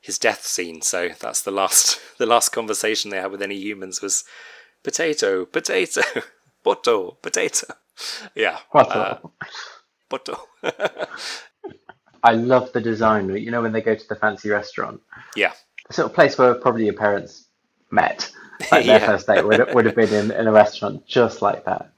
his 0.00 0.18
death 0.18 0.44
scene. 0.44 0.82
So 0.82 1.10
that's 1.20 1.42
the 1.42 1.50
last 1.50 2.00
the 2.18 2.26
last 2.26 2.50
conversation 2.50 3.10
they 3.10 3.20
had 3.20 3.30
with 3.30 3.42
any 3.42 3.56
humans 3.56 4.00
was 4.02 4.24
potato, 4.82 5.44
potato, 5.44 6.02
poto, 6.64 7.12
potato. 7.22 7.66
Yeah, 8.34 8.58
What 8.70 8.94
uh, 8.94 9.18
poto. 10.08 10.38
I 12.22 12.32
love 12.32 12.72
the 12.72 12.80
design. 12.80 13.34
You 13.36 13.50
know 13.50 13.62
when 13.62 13.72
they 13.72 13.80
go 13.80 13.94
to 13.94 14.08
the 14.08 14.16
fancy 14.16 14.50
restaurant, 14.50 15.00
yeah, 15.34 15.52
the 15.88 15.94
sort 15.94 16.10
of 16.10 16.14
place 16.14 16.36
where 16.36 16.54
probably 16.54 16.84
your 16.84 16.94
parents 16.94 17.45
met. 17.90 18.30
Like 18.72 18.86
their 18.86 19.00
Yeah. 19.00 19.06
first 19.06 19.26
date 19.26 19.44
would, 19.44 19.74
would 19.74 19.84
have 19.84 19.94
been 19.94 20.12
in, 20.14 20.30
in 20.30 20.46
a 20.46 20.52
restaurant 20.52 21.06
just 21.06 21.42
like 21.42 21.66
that. 21.66 21.90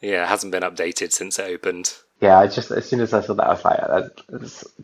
yeah. 0.00 0.24
It 0.24 0.28
hasn't 0.28 0.50
been 0.50 0.64
updated 0.64 1.12
since 1.12 1.38
it 1.38 1.44
opened. 1.48 1.94
Yeah, 2.20 2.38
I 2.40 2.48
just 2.48 2.70
as 2.72 2.88
soon 2.88 3.00
as 3.00 3.12
I 3.14 3.20
saw 3.20 3.34
that, 3.34 3.46
I 3.46 3.50
was 3.52 3.64
like, 3.64 3.78
uh, 3.80 4.08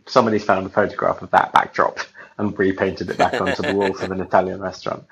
somebody's 0.06 0.44
found 0.44 0.64
a 0.66 0.70
photograph 0.70 1.20
of 1.22 1.30
that 1.32 1.52
backdrop 1.52 1.98
and 2.38 2.56
repainted 2.56 3.10
it 3.10 3.18
back 3.18 3.40
onto 3.40 3.62
the 3.62 3.74
walls 3.74 4.00
of 4.00 4.12
an 4.12 4.20
Italian 4.20 4.60
restaurant. 4.60 5.04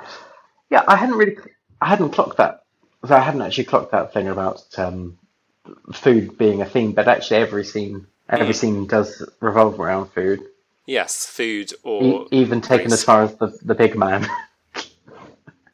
Yeah, 0.70 0.84
I 0.86 0.94
hadn't 0.96 1.16
really, 1.16 1.36
I 1.80 1.86
hadn't 1.86 2.10
clocked 2.10 2.36
that. 2.36 2.62
I 3.02 3.18
hadn't 3.20 3.42
actually 3.42 3.64
clocked 3.64 3.90
that 3.92 4.12
thing 4.12 4.28
about 4.28 4.64
um, 4.78 5.18
food 5.92 6.38
being 6.38 6.62
a 6.62 6.66
theme, 6.66 6.92
but 6.92 7.08
actually 7.08 7.38
every 7.40 7.64
scene, 7.64 8.06
every 8.28 8.54
scene 8.54 8.86
does 8.86 9.28
revolve 9.40 9.78
around 9.80 10.06
food, 10.12 10.40
Yes, 10.86 11.26
food 11.26 11.72
e- 11.72 11.76
or 11.82 12.26
even 12.30 12.60
taken 12.60 12.92
as 12.92 13.02
far 13.02 13.22
as 13.24 13.34
the 13.36 13.56
the 13.62 13.74
pig 13.74 13.96
man. 13.96 14.28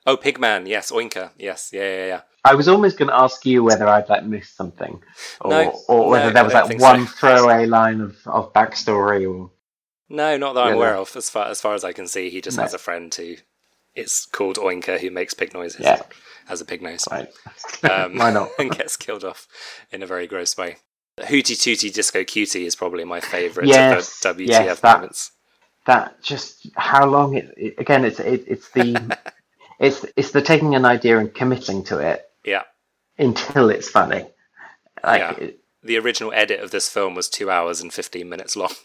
oh, 0.06 0.16
Pigman. 0.16 0.66
Yes, 0.68 0.90
Oinker. 0.90 1.30
Yes, 1.38 1.70
yeah, 1.72 1.82
yeah, 1.82 2.06
yeah. 2.06 2.20
I 2.44 2.54
was 2.54 2.66
almost 2.68 2.98
going 2.98 3.08
to 3.08 3.14
ask 3.16 3.46
you 3.46 3.62
whether 3.62 3.86
I'd 3.86 4.08
like 4.08 4.24
missed 4.24 4.56
something, 4.56 5.00
or, 5.40 5.50
No, 5.50 5.80
or 5.88 6.08
whether 6.10 6.26
no, 6.26 6.32
there 6.32 6.44
was 6.44 6.54
like 6.54 6.78
one 6.80 7.06
so. 7.06 7.12
throwaway 7.14 7.66
line 7.66 8.00
of, 8.00 8.16
of 8.26 8.52
backstory, 8.52 9.32
or 9.32 9.50
No, 10.08 10.36
not 10.36 10.54
that 10.54 10.66
I'm 10.66 10.74
aware 10.74 10.96
of. 10.96 11.14
As 11.16 11.30
far 11.30 11.46
as 11.48 11.60
far 11.60 11.74
as 11.74 11.84
I 11.84 11.92
can 11.92 12.08
see, 12.08 12.30
he 12.30 12.40
just 12.40 12.56
No. 12.56 12.64
has 12.64 12.74
a 12.74 12.78
friend 12.78 13.14
who 13.14 13.36
is 13.94 14.26
called 14.32 14.56
Oinker 14.56 14.98
who 14.98 15.10
makes 15.10 15.34
pig 15.34 15.54
noises. 15.54 15.82
Yeah. 15.82 16.02
Has 16.46 16.60
a 16.60 16.64
pig 16.64 16.82
nose. 16.82 17.04
right? 17.10 17.28
Um, 17.88 18.16
Why 18.18 18.32
not? 18.32 18.48
and 18.58 18.70
gets 18.76 18.96
killed 18.96 19.22
off 19.24 19.46
in 19.92 20.02
a 20.02 20.06
very 20.06 20.26
gross 20.26 20.56
way. 20.56 20.78
Hootie 21.20 21.54
Tootie 21.56 21.92
Disco 21.92 22.24
Cutie 22.24 22.64
is 22.66 22.74
probably 22.74 23.04
my 23.04 23.20
favourite 23.20 23.68
Yes, 23.68 24.24
of 24.24 24.36
the 24.36 24.44
WTF 24.44 24.48
yes, 24.48 24.80
that- 24.80 24.96
moments. 24.96 25.30
that 25.86 26.20
just 26.22 26.68
how 26.76 27.06
long 27.06 27.34
it, 27.36 27.52
it 27.56 27.74
again 27.78 28.04
it's 28.04 28.18
it, 28.18 28.44
it's 28.48 28.70
the 28.70 29.18
it's 29.82 30.06
it's 30.16 30.30
the 30.30 30.40
taking 30.42 30.74
an 30.74 30.86
idea 30.86 31.18
and 31.18 31.34
committing 31.34 31.84
to 31.84 31.98
it 31.98 32.24
Yeah. 32.44 32.62
until 33.18 33.68
it's 33.70 33.90
funny 33.90 34.24
like 35.04 35.20
Yeah. 35.20 35.36
it- 35.38 35.58
The 35.84 35.98
original 35.98 36.32
edit 36.32 36.60
of 36.60 36.70
this 36.70 36.88
film 36.88 37.16
was 37.16 37.28
two 37.28 37.50
hours 37.50 37.80
and 37.80 37.92
15 37.92 38.28
minutes 38.28 38.56
long. 38.56 38.72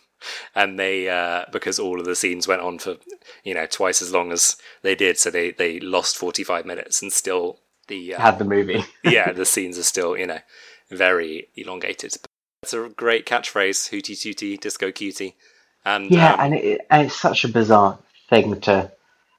And 0.56 0.80
they, 0.80 1.08
uh, 1.08 1.46
because 1.52 1.78
all 1.78 2.00
of 2.00 2.08
the 2.08 2.16
scenes 2.16 2.48
went 2.48 2.64
on 2.64 2.80
for, 2.80 2.98
you 3.44 3.54
know, 3.54 3.68
twice 3.68 4.02
as 4.02 4.12
long 4.12 4.32
as 4.32 4.58
they 4.82 4.96
did, 4.96 5.20
so 5.20 5.30
they, 5.30 5.52
they 5.52 5.80
lost 5.80 6.18
45 6.18 6.66
minutes 6.66 7.04
and 7.04 7.14
still 7.14 7.60
the, 7.88 8.16
uh, 8.16 8.20
had 8.22 8.40
the 8.40 8.44
movie 8.44 8.84
yeah, 9.04 9.32
the 9.32 9.46
scenes 9.46 9.78
are 9.78 9.84
still, 9.84 10.18
you 10.18 10.26
know, 10.26 10.40
very 10.90 11.50
elongated. 11.56 12.16
It's 12.64 12.74
a 12.74 12.90
great 12.90 13.28
catchphrase, 13.28 13.92
hootie 13.92 14.16
tootie, 14.18 14.60
disco 14.60 14.92
cutie. 14.92 15.36
And 15.86 16.10
yeah 16.10 16.34
um, 16.34 16.40
and, 16.40 16.54
it, 16.56 16.82
and 16.90 17.06
it's 17.06 17.16
such 17.16 17.44
a 17.46 17.50
bizarre 17.50 18.00
thing 18.28 18.60
to 18.62 18.92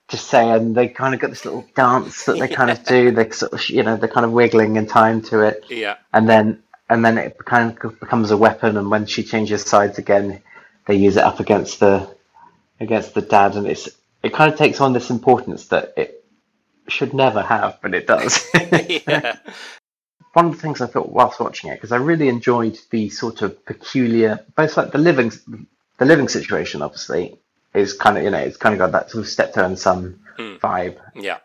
to 0.08 0.16
say 0.16 0.50
and 0.50 0.74
they 0.74 0.88
kind 0.88 1.14
of 1.14 1.20
got 1.20 1.30
this 1.30 1.44
little 1.44 1.66
dance 1.74 2.24
that 2.24 2.38
they 2.38 2.48
kind 2.48 2.70
of 2.70 2.84
do. 2.84 3.10
They 3.18 3.30
sort 3.30 3.52
of 3.52 3.68
you 3.68 3.82
know 3.82 3.96
they're 3.96 4.08
kind 4.08 4.26
of 4.26 4.32
wiggling 4.32 4.76
in 4.76 4.86
time 4.86 5.22
to 5.22 5.40
it. 5.40 5.64
Yeah, 5.68 5.96
and 6.12 6.28
then 6.28 6.62
and 6.88 7.04
then 7.04 7.18
it 7.18 7.36
kind 7.44 7.76
of 7.82 8.00
becomes 8.00 8.30
a 8.30 8.36
weapon 8.36 8.76
and 8.76 8.90
when 8.90 9.06
she 9.06 9.22
changes 9.22 9.62
sides 9.62 9.98
again 9.98 10.42
they 10.86 10.94
use 10.96 11.16
it 11.16 11.24
up 11.24 11.38
against 11.40 11.80
the 11.80 12.08
against 12.80 13.14
the 13.14 13.22
dad 13.22 13.56
and 13.56 13.66
it's 13.66 13.88
it 14.22 14.32
kind 14.32 14.52
of 14.52 14.58
takes 14.58 14.80
on 14.80 14.92
this 14.92 15.10
importance 15.10 15.66
that 15.66 15.92
it 15.96 16.24
should 16.88 17.12
never 17.12 17.42
have 17.42 17.78
but 17.82 17.94
it 17.94 18.06
does. 18.06 18.46
Yeah, 19.06 19.36
one 20.38 20.46
of 20.46 20.52
the 20.52 20.62
things 20.62 20.80
I 20.80 20.86
thought 20.86 21.10
whilst 21.10 21.40
watching 21.40 21.70
it 21.70 21.74
because 21.76 21.92
I 21.92 21.96
really 21.96 22.28
enjoyed 22.28 22.78
the 22.90 23.10
sort 23.10 23.42
of 23.42 23.64
peculiar, 23.64 24.44
both 24.54 24.76
like 24.76 24.92
the 24.92 24.98
living, 24.98 25.32
the 25.98 26.04
living 26.04 26.28
situation. 26.28 26.82
Obviously, 26.82 27.38
is 27.78 27.92
kind 27.94 28.16
of 28.18 28.24
you 28.24 28.30
know 28.30 28.38
it's 28.38 28.56
kind 28.56 28.74
of 28.74 28.78
got 28.78 28.92
that 28.92 29.10
sort 29.10 29.24
of 29.24 29.28
steptoe 29.30 29.64
and 29.64 29.78
son 29.78 30.20
vibe. 30.38 30.98
Yeah. 31.14 31.38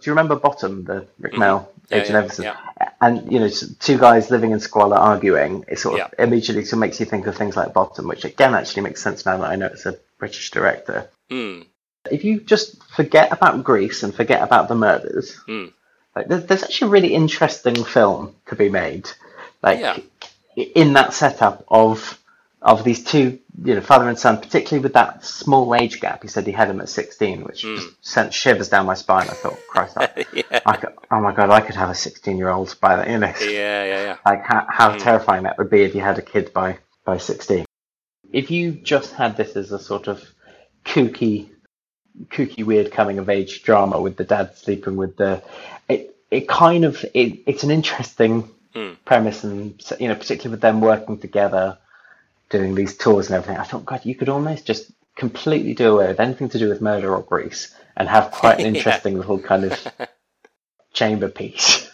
Do 0.00 0.10
you 0.10 0.12
remember 0.12 0.36
Bottom, 0.36 0.84
the 0.84 1.06
Rik 1.18 1.34
Mayall, 1.34 1.68
Yeah, 1.88 1.96
Agent 1.98 2.10
yeah, 2.10 2.18
Everson? 2.18 2.44
yeah. 2.44 2.56
And 3.00 3.32
you 3.32 3.38
know, 3.40 3.48
two 3.78 3.96
guys 3.96 4.30
living 4.30 4.50
in 4.50 4.60
squalor 4.60 4.96
arguing. 4.96 5.64
It 5.68 5.78
sort 5.78 5.94
of 5.94 5.98
Yeah. 6.18 6.24
immediately 6.24 6.64
sort 6.64 6.74
of 6.74 6.78
makes 6.80 6.98
you 7.00 7.06
think 7.06 7.26
of 7.26 7.36
things 7.36 7.56
like 7.56 7.72
Bottom, 7.72 8.08
which 8.08 8.24
again 8.24 8.54
actually 8.54 8.82
makes 8.82 9.02
sense 9.02 9.24
now 9.24 9.36
that 9.38 9.50
I 9.50 9.56
know 9.56 9.66
it's 9.66 9.86
a 9.86 9.96
British 10.18 10.50
director. 10.50 11.08
Mm. 11.30 11.66
If 12.10 12.24
you 12.24 12.40
just 12.40 12.82
forget 12.92 13.32
about 13.32 13.62
grease 13.64 14.02
and 14.02 14.14
forget 14.14 14.42
about 14.42 14.68
the 14.68 14.74
murders, 14.74 15.38
Mm. 15.48 15.72
like 16.16 16.26
there's, 16.28 16.44
there's 16.46 16.64
actually 16.64 16.88
a 16.88 16.90
really 16.90 17.14
interesting 17.14 17.82
film 17.84 18.34
to 18.48 18.56
be 18.56 18.68
made, 18.68 19.08
like 19.62 19.78
Yeah. 19.80 19.98
in 20.56 20.92
that 20.94 21.14
setup 21.14 21.64
of 21.68 22.18
of 22.64 22.82
these 22.82 23.04
two, 23.04 23.38
you 23.62 23.74
know, 23.74 23.80
father 23.82 24.08
and 24.08 24.18
son, 24.18 24.38
particularly 24.38 24.82
with 24.82 24.94
that 24.94 25.22
small 25.22 25.74
age 25.74 26.00
gap. 26.00 26.22
He 26.22 26.28
said 26.28 26.46
he 26.46 26.52
had 26.52 26.70
him 26.70 26.80
at 26.80 26.88
16, 26.88 27.44
which 27.44 27.60
just 27.60 27.88
sent 28.00 28.32
shivers 28.32 28.70
down 28.70 28.86
my 28.86 28.94
spine. 28.94 29.28
I 29.28 29.34
thought, 29.34 29.58
Christ, 29.68 29.96
I. 29.98 30.24
Yeah. 30.32 30.60
I 30.66 30.76
could, 30.76 30.94
oh 31.10 31.20
my 31.20 31.32
god, 31.34 31.50
I 31.50 31.60
could 31.60 31.74
have 31.76 31.90
a 31.90 31.94
16 31.94 32.38
year 32.38 32.48
old 32.48 32.74
by 32.80 32.96
that, 32.96 33.08
you 33.08 33.18
know, 33.18 33.32
Yeah, 33.40 33.84
yeah, 33.84 34.02
yeah. 34.02 34.16
like 34.24 34.42
how, 34.44 34.66
how 34.68 34.96
terrifying 34.96 35.42
that 35.44 35.58
would 35.58 35.68
be 35.70 35.82
if 35.82 35.94
you 35.94 36.00
had 36.00 36.18
a 36.18 36.22
kid 36.22 36.52
by 36.54 36.78
by 37.04 37.18
16. 37.18 37.66
If 38.32 38.50
you 38.50 38.72
just 38.72 39.12
had 39.12 39.36
this 39.36 39.54
as 39.56 39.70
a 39.70 39.78
sort 39.78 40.08
of 40.08 40.24
kooky, 40.86 41.50
kooky, 42.28 42.64
weird 42.64 42.90
coming 42.92 43.18
of 43.18 43.28
age 43.28 43.62
drama 43.62 44.00
with 44.00 44.16
the 44.16 44.24
dad 44.24 44.56
sleeping 44.56 44.96
with 44.96 45.16
the, 45.18 45.42
it 45.88 46.16
it 46.30 46.48
kind 46.48 46.84
of 46.84 47.04
it, 47.14 47.40
it's 47.46 47.62
an 47.62 47.70
interesting 47.70 48.48
Hmm. 48.74 48.94
premise, 49.04 49.44
and 49.44 49.80
you 50.00 50.08
know, 50.08 50.16
particularly 50.16 50.50
with 50.54 50.60
them 50.60 50.80
working 50.80 51.18
together, 51.18 51.78
doing 52.56 52.74
these 52.74 52.96
tours 52.96 53.26
and 53.28 53.36
everything. 53.36 53.58
I 53.60 53.64
thought, 53.68 53.84
God, 53.92 54.02
you 54.04 54.14
could 54.18 54.28
almost 54.36 54.66
just 54.66 54.90
completely 55.16 55.74
do 55.74 55.86
away 55.94 56.08
with 56.08 56.20
anything 56.26 56.48
to 56.50 56.58
do 56.58 56.68
with 56.68 56.80
murder 56.90 57.14
or 57.14 57.22
grease 57.22 57.62
and 57.96 58.08
have 58.08 58.30
quite 58.40 58.58
an 58.60 58.66
Yeah. 58.66 58.72
interesting 58.74 59.16
little 59.18 59.38
kind 59.50 59.64
of 59.64 59.74
chamber 61.00 61.28
piece 61.28 61.88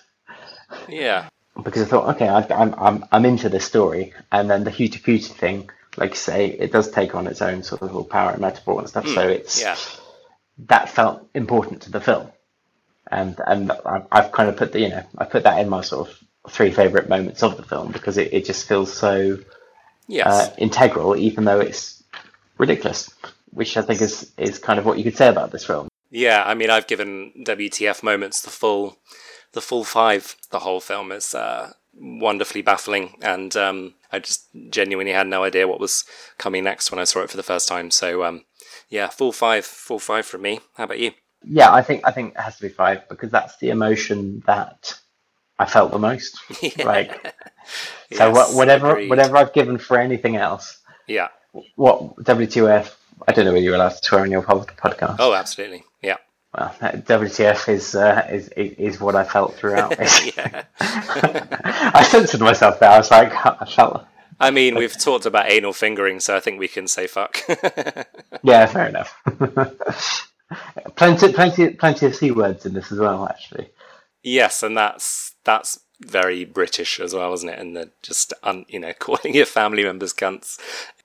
Yeah. 0.88 1.28
because 1.64 1.82
I 1.82 1.86
thought, 1.86 2.08
okay, 2.16 2.28
I, 2.28 2.40
I'm 2.62 2.74
I'm 2.86 3.04
I'm 3.12 3.24
into 3.32 3.48
this 3.48 3.64
story, 3.64 4.12
and 4.30 4.48
then 4.50 4.64
the 4.64 4.70
Huta 4.78 4.98
Puta 5.02 5.32
thing, 5.42 5.58
like 5.96 6.10
you 6.10 6.16
say, 6.30 6.46
it 6.64 6.72
does 6.72 6.90
take 6.90 7.14
on 7.14 7.26
its 7.26 7.42
own 7.42 7.62
sort 7.62 7.82
of 7.82 7.88
little 7.88 8.04
power 8.04 8.30
and 8.32 8.40
metaphor 8.40 8.80
and 8.80 8.88
stuff. 8.88 9.04
Hmm, 9.06 9.14
so 9.16 9.22
it's. 9.28 9.60
Yeah. 9.60 9.76
that 10.74 10.88
felt 10.90 11.28
important 11.34 11.82
to 11.82 11.90
the 11.90 12.00
film, 12.00 12.26
and 13.10 13.34
and 13.46 13.72
I've, 13.94 14.06
I've 14.12 14.32
kind 14.32 14.48
of 14.50 14.56
put 14.56 14.72
the 14.72 14.80
you 14.80 14.90
know 14.90 15.04
I 15.18 15.24
put 15.24 15.42
that 15.44 15.58
in 15.60 15.68
my 15.68 15.80
sort 15.82 16.08
of 16.08 16.52
three 16.54 16.70
favorite 16.70 17.08
moments 17.08 17.42
of 17.42 17.56
the 17.56 17.62
film 17.72 17.92
because 17.92 18.16
it, 18.18 18.32
it 18.32 18.44
just 18.44 18.66
feels 18.68 18.92
so 18.92 19.38
Yes. 20.10 20.26
uh, 20.26 20.54
integral, 20.58 21.16
even 21.16 21.44
though 21.44 21.60
it's 21.60 22.02
ridiculous, 22.58 23.10
which 23.52 23.76
I 23.76 23.82
think 23.82 24.02
is 24.02 24.32
is 24.36 24.58
kind 24.58 24.78
of 24.78 24.84
what 24.84 24.98
you 24.98 25.04
could 25.04 25.16
say 25.16 25.28
about 25.28 25.52
this 25.52 25.64
film. 25.64 25.88
Yeah, 26.10 26.42
I 26.44 26.54
mean, 26.54 26.70
I've 26.70 26.88
given 26.88 27.32
WTF 27.46 28.02
moments 28.02 28.42
the 28.42 28.50
full, 28.50 28.98
the 29.52 29.60
full 29.60 29.84
five. 29.84 30.36
The 30.50 30.58
whole 30.60 30.80
film 30.80 31.12
is 31.12 31.34
uh, 31.34 31.72
wonderfully 31.94 32.62
baffling, 32.62 33.14
and 33.22 33.56
um, 33.56 33.94
I 34.10 34.18
just 34.18 34.48
genuinely 34.70 35.12
had 35.12 35.28
no 35.28 35.44
idea 35.44 35.68
what 35.68 35.78
was 35.78 36.04
coming 36.36 36.64
next 36.64 36.90
when 36.90 36.98
I 36.98 37.04
saw 37.04 37.20
it 37.20 37.30
for 37.30 37.36
the 37.36 37.44
first 37.44 37.68
time. 37.68 37.92
So, 37.92 38.24
um, 38.24 38.44
yeah, 38.88 39.08
full 39.08 39.30
five, 39.30 39.64
full 39.64 40.00
five 40.00 40.26
from 40.26 40.42
me. 40.42 40.60
How 40.74 40.84
about 40.84 40.98
you? 40.98 41.12
Yeah, 41.44 41.72
I 41.72 41.82
think 41.82 42.02
I 42.04 42.10
think 42.10 42.34
it 42.34 42.40
has 42.40 42.56
to 42.56 42.62
be 42.62 42.68
five 42.68 43.08
because 43.08 43.30
that's 43.30 43.56
the 43.58 43.70
emotion 43.70 44.42
that 44.46 44.98
I 45.60 45.66
felt 45.66 45.92
the 45.92 45.98
most. 45.98 46.32
Like 46.84 47.12
so, 48.18 48.32
Yes, 48.34 48.54
whatever 48.54 48.90
agreed. 48.92 49.10
whatever 49.10 49.36
I've 49.36 49.52
given 49.52 49.76
for 49.78 49.98
anything 49.98 50.36
else, 50.36 50.78
Yeah. 51.06 51.28
what 51.76 52.16
WTF? 52.16 52.86
I 53.28 53.32
don't 53.32 53.44
know 53.44 53.52
whether 53.52 53.62
you're 53.64 53.74
allowed 53.76 53.90
to 53.90 54.02
swear 54.02 54.22
on 54.22 54.30
your 54.30 54.42
podcast. 54.42 55.16
Oh, 55.18 55.34
absolutely. 55.34 55.84
Yeah. 56.02 56.16
Well, 56.56 56.74
WTF 56.80 57.68
is, 57.68 57.94
uh, 57.94 58.26
is 58.36 58.48
is 58.56 58.72
is 58.88 59.00
what 59.00 59.14
I 59.14 59.24
felt 59.24 59.54
throughout. 59.54 59.94
Yeah. 60.36 60.64
I 62.00 62.02
censored 62.10 62.40
myself 62.40 62.80
there. 62.80 62.90
I 62.90 62.98
was 62.98 63.10
like, 63.10 63.32
I 63.46 63.64
felt. 63.66 64.04
I 64.40 64.50
mean, 64.50 64.74
we've 64.74 64.98
talked 64.98 65.26
about 65.26 65.50
anal 65.50 65.74
fingering, 65.74 66.18
so 66.18 66.34
I 66.34 66.40
think 66.40 66.58
we 66.58 66.66
can 66.76 66.88
say 66.88 67.06
fuck. 67.06 67.38
Yeah, 68.42 68.64
fair 68.66 68.86
enough. 68.88 69.14
plenty, 70.96 71.32
plenty, 71.32 71.70
plenty 71.74 72.06
of 72.06 72.14
c 72.16 72.30
words 72.30 72.66
in 72.66 72.72
this 72.74 72.90
as 72.90 72.98
well. 72.98 73.28
Actually, 73.28 73.68
yes, 74.22 74.62
and 74.62 74.76
that's 74.76 75.34
that's 75.44 75.80
very 76.00 76.44
British 76.44 76.98
as 76.98 77.14
well, 77.14 77.32
isn't 77.34 77.48
it? 77.48 77.58
And 77.58 77.76
the 77.76 77.90
just 78.02 78.32
un, 78.42 78.64
you 78.68 78.78
know 78.78 78.92
calling 78.98 79.34
your 79.34 79.46
family 79.46 79.84
members 79.84 80.12
cunts 80.12 80.58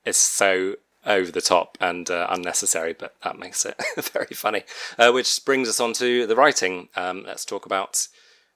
is 0.04 0.16
so 0.16 0.76
over 1.04 1.30
the 1.30 1.40
top 1.40 1.78
and 1.80 2.10
uh, 2.10 2.26
unnecessary, 2.30 2.92
but 2.92 3.14
that 3.22 3.38
makes 3.38 3.64
it 3.64 3.80
very 4.12 4.34
funny. 4.34 4.64
Uh, 4.98 5.12
which 5.12 5.44
brings 5.44 5.68
us 5.68 5.80
on 5.80 5.92
to 5.94 6.26
the 6.26 6.34
writing. 6.34 6.88
Um, 6.96 7.24
let's 7.26 7.44
talk 7.44 7.64
about 7.64 8.08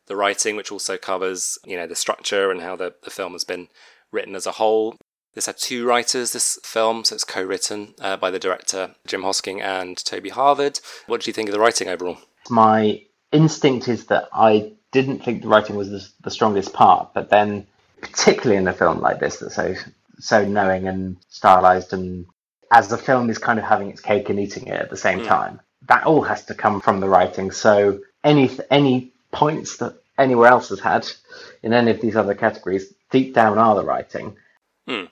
the 0.06 0.16
writing, 0.16 0.56
which 0.56 0.72
also 0.72 0.96
covers 0.96 1.58
you 1.64 1.76
know 1.76 1.86
the 1.86 1.94
structure 1.94 2.50
and 2.50 2.60
how 2.60 2.76
the, 2.76 2.94
the 3.02 3.10
film 3.10 3.32
has 3.32 3.44
been 3.44 3.68
written 4.10 4.34
as 4.34 4.46
a 4.46 4.52
whole. 4.52 4.96
This 5.32 5.46
had 5.46 5.58
two 5.58 5.86
writers, 5.86 6.32
this 6.32 6.58
film, 6.64 7.04
so 7.04 7.14
it's 7.14 7.24
co 7.24 7.42
written 7.42 7.94
uh, 8.00 8.16
by 8.16 8.32
the 8.32 8.40
director 8.40 8.96
Jim 9.06 9.22
Hosking 9.22 9.60
and 9.60 9.96
Toby 10.04 10.30
Harvard. 10.30 10.80
What 11.06 11.20
do 11.20 11.30
you 11.30 11.32
think 11.32 11.48
of 11.48 11.52
the 11.52 11.60
writing 11.60 11.88
overall? 11.88 12.18
my 12.48 13.00
instinct 13.32 13.88
is 13.88 14.06
that 14.06 14.28
I 14.32 14.72
didn't 14.92 15.24
think 15.24 15.42
the 15.42 15.48
writing 15.48 15.76
was 15.76 15.90
the, 15.90 16.08
the 16.22 16.30
strongest 16.30 16.72
part, 16.72 17.14
but 17.14 17.30
then, 17.30 17.66
particularly 18.00 18.56
in 18.56 18.68
a 18.68 18.72
film 18.72 19.00
like 19.00 19.20
this, 19.20 19.38
that's 19.38 19.54
so 19.54 19.74
so 20.18 20.44
knowing 20.44 20.86
and 20.88 21.16
stylized, 21.28 21.92
and 21.92 22.26
as 22.70 22.88
the 22.88 22.98
film 22.98 23.30
is 23.30 23.38
kind 23.38 23.58
of 23.58 23.64
having 23.64 23.90
its 23.90 24.00
cake 24.00 24.28
and 24.28 24.38
eating 24.38 24.66
it 24.66 24.74
at 24.74 24.90
the 24.90 24.96
same 24.96 25.24
time, 25.24 25.60
that 25.88 26.04
all 26.04 26.22
has 26.22 26.44
to 26.46 26.54
come 26.54 26.80
from 26.80 27.00
the 27.00 27.08
writing. 27.08 27.50
So 27.50 28.00
any 28.22 28.50
any 28.70 29.12
points 29.32 29.78
that 29.78 29.94
anywhere 30.18 30.48
else 30.48 30.68
has 30.68 30.80
had 30.80 31.06
in 31.62 31.72
any 31.72 31.90
of 31.90 32.00
these 32.00 32.16
other 32.16 32.34
categories, 32.34 32.92
deep 33.10 33.34
down 33.34 33.58
are 33.58 33.74
the 33.74 33.84
writing. 33.84 34.36
Hmm. 34.86 35.04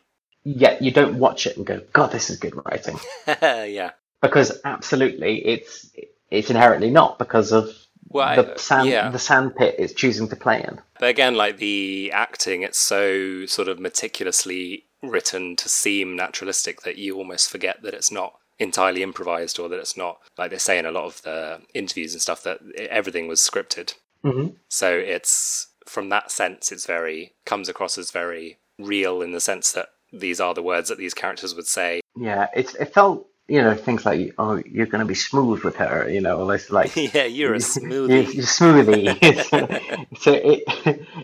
Yet 0.45 0.83
you 0.83 0.91
don't 0.93 1.19
watch 1.19 1.47
it 1.47 1.57
and 1.57 1.67
go, 1.67 1.81
God, 1.93 2.13
this 2.13 2.31
is 2.31 2.39
good 2.39 2.55
writing 2.65 2.99
yeah. 3.27 3.91
because 4.23 4.61
absolutely 4.65 5.47
it's 5.47 5.91
it's 6.31 6.51
inherently 6.51 6.91
not 6.91 7.19
because 7.19 7.53
of 7.53 7.71
Well, 8.11 8.27
I- 8.29 8.37
the 8.43 8.59
sand 8.59 8.89
yeah. 8.89 9.11
the 9.11 9.19
sand 9.19 9.57
pit 9.57 9.75
it's 9.79 9.93
choosing 9.93 10.29
to 10.29 10.37
play 10.37 10.65
in. 10.67 10.81
But 10.99 11.09
again, 11.11 11.35
like 11.35 11.59
the 11.59 12.11
acting, 12.13 12.63
it's 12.63 12.79
so 12.79 13.47
sort 13.47 13.69
of 13.69 13.79
meticulously 13.79 14.85
written 15.03 15.55
to 15.57 15.69
seem 15.69 16.17
naturalistic 16.17 16.81
that 16.83 16.99
you 16.99 17.17
almost 17.17 17.51
forget 17.51 17.83
that 17.83 17.95
it's 17.95 18.11
not 18.11 18.35
entirely 18.59 19.03
improvised 19.05 19.61
or 19.61 19.69
that 19.69 19.79
it's 19.79 19.97
not 19.97 20.19
like 20.37 20.51
they 20.51 20.59
say 20.59 20.79
in 20.79 20.87
a 20.87 20.91
lot 20.91 21.05
of 21.05 21.23
the 21.23 21.61
interviews 21.75 22.13
and 22.13 22.21
stuff 22.21 22.43
that 22.43 22.59
everything 22.77 23.29
was 23.29 23.41
scripted. 23.41 23.95
Mhm. 24.25 24.57
So 24.69 24.93
it's 24.93 25.69
from 25.87 26.09
that 26.09 26.31
sense, 26.33 26.73
it's 26.73 26.85
very 26.87 27.35
comes 27.45 27.69
across 27.69 27.97
as 27.97 28.11
very 28.11 28.59
real 28.79 29.23
in 29.23 29.31
the 29.33 29.41
sense 29.41 29.71
that 29.73 29.91
these 30.13 30.41
are 30.41 30.55
the 30.55 30.63
words 30.63 30.89
that 30.89 30.99
these 30.99 31.15
characters 31.15 31.55
would 31.55 31.67
say. 31.69 32.01
Yeah, 32.17 32.49
it's 32.55 32.75
it 32.75 32.93
felt 32.93 33.28
you 33.49 33.63
know 33.63 33.75
things 33.75 34.05
like 34.05 34.35
oh 34.39 34.63
you're 34.67 34.87
going 34.87 35.01
to 35.01 35.07
be 35.07 35.15
smooth 35.15 35.65
with 35.65 35.77
her 35.77 36.09
you 36.09 36.21
know 36.21 36.47
this 36.47 36.71
like 36.71 36.95
yeah, 37.15 37.25
you're 37.25 37.55
a 37.55 37.59
smoothie. 37.59 38.35
you're 38.35 38.45
smoothie. 38.45 40.09
so 40.19 40.33
it 40.33 40.63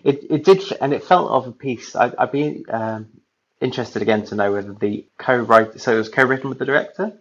it 0.05 0.27
it 0.31 0.45
did 0.45 0.63
and 0.81 0.93
it 0.93 1.05
felt 1.05 1.31
of 1.31 1.47
a 1.47 1.53
piece. 1.53 1.95
I, 1.95 2.13
I'd 2.19 2.33
be 2.33 2.65
um, 2.69 3.09
interested 3.61 4.03
again 4.03 4.25
to 4.27 4.35
know 4.35 4.53
whether 4.53 4.73
the 4.73 5.07
co-write 5.19 5.81
so 5.81 5.95
it 5.95 5.99
was 5.99 6.09
co-written 6.09 6.49
with 6.49 6.59
the 6.59 6.65
director, 6.65 7.13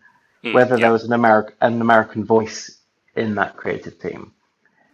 whether 0.41 0.75
yeah. 0.75 0.83
there 0.83 0.91
was 0.91 1.03
an 1.03 1.13
American 1.13 1.55
an 1.61 1.81
American 1.81 2.23
voice 2.25 2.79
in 3.15 3.35
that 3.35 3.57
creative 3.57 3.99
team. 3.99 4.31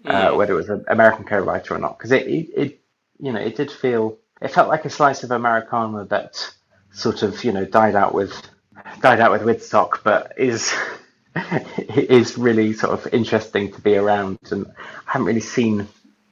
uh, 0.05 0.31
whether 0.33 0.53
it 0.53 0.57
was 0.57 0.69
an 0.69 0.85
American 0.87 1.25
co-writer 1.25 1.75
or 1.75 1.77
not, 1.77 1.97
because 1.97 2.11
it, 2.11 2.25
it, 2.27 2.49
it, 2.55 2.81
you 3.19 3.31
know, 3.31 3.39
it 3.39 3.55
did 3.55 3.71
feel, 3.71 4.17
it 4.41 4.49
felt 4.49 4.69
like 4.69 4.85
a 4.85 4.89
slice 4.89 5.23
of 5.23 5.31
Americana 5.31 6.05
that 6.05 6.53
sort 6.91 7.21
of, 7.21 7.43
you 7.43 7.51
know, 7.51 7.65
died 7.65 7.95
out 7.95 8.13
with, 8.13 8.33
died 9.01 9.19
out 9.19 9.31
with 9.31 9.43
Woodstock, 9.43 10.03
but 10.03 10.33
is 10.37 10.73
is 11.89 12.37
really 12.37 12.73
sort 12.73 12.93
of 12.93 13.13
interesting 13.13 13.71
to 13.71 13.81
be 13.81 13.95
around, 13.95 14.39
and 14.51 14.65
I 15.07 15.11
haven't 15.13 15.27
really 15.27 15.39
seen 15.41 15.87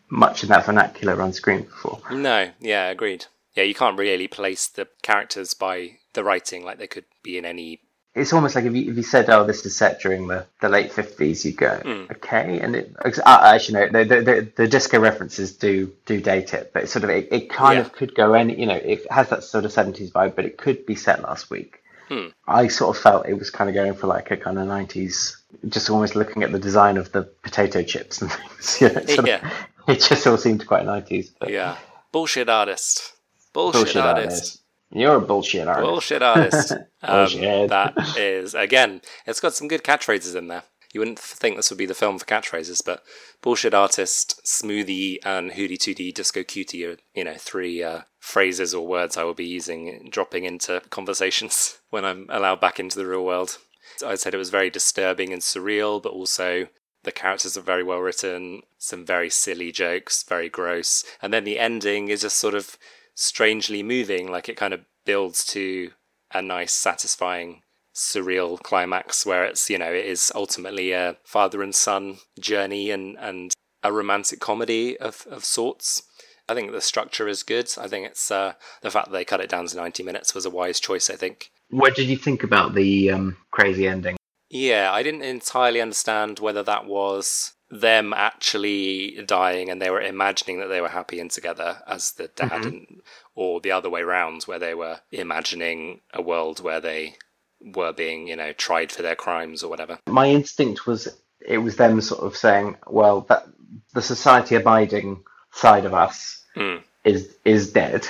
much 0.10 0.43
in 0.43 0.49
that 0.49 0.66
vernacular 0.66 1.22
on 1.22 1.34
screen 1.34 1.64
before. 1.64 1.99
No, 2.12 2.49
yeah, 2.60 2.88
agreed. 2.88 3.26
Yeah, 3.55 3.64
you 3.64 3.74
can't 3.74 3.97
really 3.97 4.28
place 4.28 4.68
the 4.68 4.88
characters 5.01 5.53
by 5.53 5.97
the 6.14 6.24
writing 6.24 6.64
like 6.64 6.78
they 6.78 6.88
could 6.88 7.05
be 7.24 7.38
in 7.38 7.45
any. 7.45 7.82
It's 8.16 8.34
almost 8.34 8.55
like 8.55 8.66
if 8.66 8.74
you, 8.76 8.89
if 8.91 8.97
you 8.97 9.03
said, 9.03 9.30
"Oh, 9.30 9.45
this 9.45 9.66
is 9.66 9.76
set 9.76 10.01
during 10.01 10.28
the, 10.28 10.45
the 10.62 10.70
late 10.70 10.91
fifties, 10.91 11.45
you 11.45 11.51
go, 11.53 11.78
Hmm. 11.78 12.12
"Okay," 12.12 12.60
and 12.60 12.76
it 12.76 12.95
uh, 13.05 13.12
actually 13.53 13.89
no, 13.91 14.03
the, 14.03 14.22
the 14.22 14.51
the 14.55 14.68
disco 14.68 14.99
references 14.99 15.55
do 15.55 15.93
do 16.05 16.20
date 16.20 16.53
it, 16.55 16.72
but 16.74 16.84
it 16.84 16.89
sort 16.89 17.03
of 17.03 17.12
it, 17.12 17.28
it 17.32 17.49
kind 17.49 17.76
Yeah. 17.76 17.82
of 17.82 17.91
could 17.93 18.16
go 18.16 18.34
any, 18.34 18.60
you 18.60 18.66
know, 18.66 18.76
it 18.76 19.10
has 19.12 19.30
that 19.30 19.43
sort 19.43 19.66
of 19.66 19.72
seventies 19.72 20.10
vibe, 20.12 20.36
but 20.36 20.45
it 20.45 20.58
could 20.58 20.86
be 20.88 20.95
set 20.95 21.22
last 21.22 21.51
week. 21.51 21.84
Hmm. 22.10 22.28
I 22.47 22.68
sort 22.68 22.95
of 22.95 23.01
felt 23.03 23.28
it 23.28 23.34
was 23.34 23.49
kind 23.49 23.70
of 23.70 23.74
going 23.74 23.93
for 23.93 24.08
like 24.08 24.32
a 24.32 24.38
kind 24.38 24.58
of 24.60 24.68
nineties, 24.68 25.38
just 25.68 25.89
almost 25.89 26.16
looking 26.16 26.43
at 26.43 26.51
the 26.51 26.60
design 26.60 26.97
of 26.97 27.12
the 27.12 27.24
potato 27.43 27.84
chips 27.84 28.22
and 28.22 28.32
things. 28.60 28.82
You 28.82 28.88
know, 28.89 29.05
sort 29.05 29.20
of- 29.20 29.28
Yeah. 29.28 29.49
it 29.88 29.99
just 30.01 30.26
all 30.28 30.38
seemed 30.38 30.66
quite 30.68 30.86
nineties. 30.86 31.32
Yeah. 31.47 31.78
Bullshit 32.12 32.49
artist. 32.49 33.14
Bullshit, 33.53 33.82
bullshit 33.84 33.97
artist. 34.03 34.26
artist. 34.36 34.62
You're 34.91 35.16
a 35.16 35.22
bullshit 35.22 35.68
artist. 35.68 35.86
Bullshit 35.86 36.22
artist. 36.24 36.72
um, 37.01 37.18
Bullshit. 37.28 37.70
that 37.70 38.18
is 38.18 38.53
again, 38.53 39.01
it's 39.26 39.39
got 39.41 39.53
some 39.53 39.68
good 39.68 39.84
catchphrases 39.84 40.36
in 40.36 40.47
there. 40.47 40.64
You 40.98 41.02
wouldn't 41.02 41.20
think 41.20 41.58
this 41.58 41.70
would 41.70 41.78
be 41.78 41.86
the 41.86 41.93
film 41.93 42.18
for 42.18 42.26
catchphrases, 42.26 42.84
but 42.84 43.04
bullshit 43.43 43.76
artist, 43.76 44.41
smoothie, 44.43 45.20
and 45.24 45.52
hootie 45.52 45.78
tootie 45.78 46.12
disco 46.12 46.41
cutie 46.43 46.88
are 46.88 46.98
you 47.14 47.24
know 47.24 47.36
three 47.36 47.84
uh, 47.84 48.02
phrases 48.18 48.74
or 48.74 48.88
words 48.88 49.16
I 49.16 49.24
will 49.24 49.36
be 49.36 49.45
using, 49.45 50.10
dropping 50.10 50.45
into 50.45 50.82
conversations 50.89 51.78
when 51.91 52.04
I'm 52.04 52.26
allowed 52.32 52.60
back 52.62 52.80
into 52.80 52.98
the 52.98 53.06
real 53.06 53.24
world. 53.24 53.60
I 54.04 54.16
said 54.16 54.34
it 54.34 54.39
was 54.39 54.50
very 54.50 54.72
disturbing 54.72 55.32
and 55.32 55.43
surreal, 55.43 56.02
but 56.02 56.14
also 56.14 56.68
the 57.04 57.12
characters 57.12 57.56
are 57.56 57.62
very 57.62 57.84
well 57.84 58.00
written, 58.00 58.64
some 58.80 59.06
very 59.06 59.30
silly 59.30 59.72
jokes, 59.72 60.24
very 60.24 60.50
gross, 60.50 61.04
and 61.22 61.32
then 61.32 61.43
the 61.43 61.60
ending 61.60 62.08
is 62.08 62.22
just 62.22 62.39
sort 62.39 62.56
of 62.56 62.76
strangely 63.14 63.84
moving, 63.84 64.32
like 64.32 64.50
it 64.50 64.58
kind 64.58 64.74
of 64.74 64.82
builds 65.06 65.45
to 65.45 65.91
a 66.34 66.41
nice, 66.41 66.74
satisfying, 66.74 67.62
surreal 67.98 68.62
climax 68.62 69.26
where 69.26 69.43
it's, 69.43 69.70
you 69.70 69.78
know, 69.78 69.91
it 69.91 70.06
is 70.06 70.32
ultimately 70.36 70.91
a 70.91 71.18
father 71.24 71.64
and 71.64 71.74
son 71.74 72.18
journey 72.39 72.91
and, 72.91 73.18
and 73.18 73.54
a 73.84 73.91
romantic 73.91 74.39
comedy 74.39 74.98
of, 75.00 75.26
of 75.30 75.43
sorts. 75.43 76.04
I 76.48 76.54
think 76.54 76.72
the 76.72 76.80
structure 76.80 77.28
is 77.28 77.43
good. 77.43 77.70
I 77.78 77.88
think 77.88 78.06
it's 78.06 78.30
uh, 78.32 78.54
the 78.82 78.91
fact 78.91 79.08
that 79.08 79.14
they 79.14 79.26
cut 79.26 79.41
it 79.41 79.50
down 79.50 79.66
to 79.66 79.76
90 79.76 80.04
minutes 80.04 80.36
was 80.36 80.45
a 80.45 80.50
wise 80.50 80.80
choice, 80.80 81.10
I 81.10 81.16
think. 81.16 81.50
What 81.70 81.95
did 81.95 82.08
you 82.08 82.18
think 82.18 82.43
about 82.43 82.76
the 82.76 83.12
um, 83.12 83.38
crazy 83.52 83.88
ending? 83.88 84.16
Yeah, 84.50 84.91
I 84.93 85.04
didn't 85.04 85.24
entirely 85.24 85.82
understand 85.82 86.39
whether 86.39 86.64
that 86.64 86.86
was 86.86 87.54
them 87.70 88.14
actually 88.14 89.22
dying 89.26 89.70
and 89.70 89.82
they 89.82 89.89
were 89.89 90.00
imagining 90.00 90.60
that 90.60 90.68
they 90.68 90.80
were 90.80 90.88
happy 90.88 91.20
and 91.20 91.30
together 91.30 91.80
as 91.86 92.12
the 92.14 92.30
dad, 92.30 92.64
and, 92.64 93.02
or 93.36 93.60
the 93.60 93.72
other 93.72 93.89
way 93.89 94.04
round, 94.04 94.43
where 94.43 94.60
they 94.60 94.74
were 94.74 95.02
imagining 95.12 96.00
a 96.14 96.22
world 96.22 96.62
where 96.62 96.80
they 96.80 97.16
were 97.62 97.93
being, 97.93 98.28
you 98.28 98.36
know, 98.36 98.53
tried 98.53 98.91
for 98.91 99.01
their 99.01 99.16
crimes 99.16 99.64
or 99.64 99.70
whatever. 99.70 99.99
My 100.08 100.28
instinct 100.30 100.86
was 100.88 101.08
it 101.41 101.58
was 101.60 101.76
them 101.76 102.01
sort 102.01 102.22
of 102.24 102.36
saying, 102.36 102.78
well, 102.88 103.22
that 103.30 103.47
the 103.93 104.01
society 104.01 104.55
abiding 104.55 105.24
side 105.51 105.86
of 105.86 105.93
us 105.93 106.43
Mm. 106.55 106.82
is 107.03 107.36
is 107.45 107.72
dead, 107.72 108.08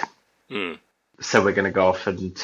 Mm. 0.50 0.80
so 1.20 1.43
we're 1.43 1.52
going 1.52 1.66
to 1.66 1.72
go 1.72 1.88
off 1.88 2.08
and 2.08 2.41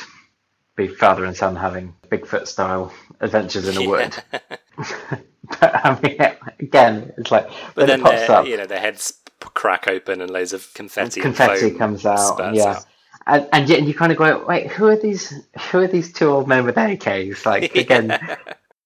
be 0.76 0.88
father 0.88 1.24
and 1.26 1.36
son 1.38 1.56
having 1.56 1.96
Bigfoot 2.10 2.48
style 2.48 2.92
adventures 3.22 3.68
in 3.68 3.78
a 3.78 3.88
wood. 3.88 4.16
but 4.78 5.62
I 5.86 6.00
mean, 6.02 6.18
again, 6.60 7.14
it's 7.18 7.32
like 7.32 7.48
But 7.76 7.76
when 7.76 7.88
then, 7.88 8.00
it 8.00 8.04
pops 8.04 8.30
up, 8.30 8.46
you 8.48 8.58
know, 8.58 8.66
their 8.66 8.80
heads 8.80 9.14
crack 9.40 9.88
open 9.88 10.22
and 10.22 10.32
loads 10.32 10.54
of 10.54 10.74
confetti, 10.74 11.22
confetti 11.22 11.72
comes 11.72 12.06
out, 12.06 12.54
yeah. 12.56 12.64
out. 12.78 12.86
And, 13.26 13.48
and 13.54 13.70
yet 13.70 13.84
you 13.84 13.94
kind 13.94 14.12
of 14.12 14.18
go, 14.18 14.46
wait, 14.46 14.68
who 14.72 14.88
are 14.88 14.98
these? 14.98 15.34
Who 15.72 15.80
are 15.80 15.88
these 15.88 16.12
two 16.12 16.30
old 16.30 16.48
men 16.48 16.66
with 16.66 16.76
AKs? 16.76 17.46
Like 17.46 17.76
again, 17.76 18.20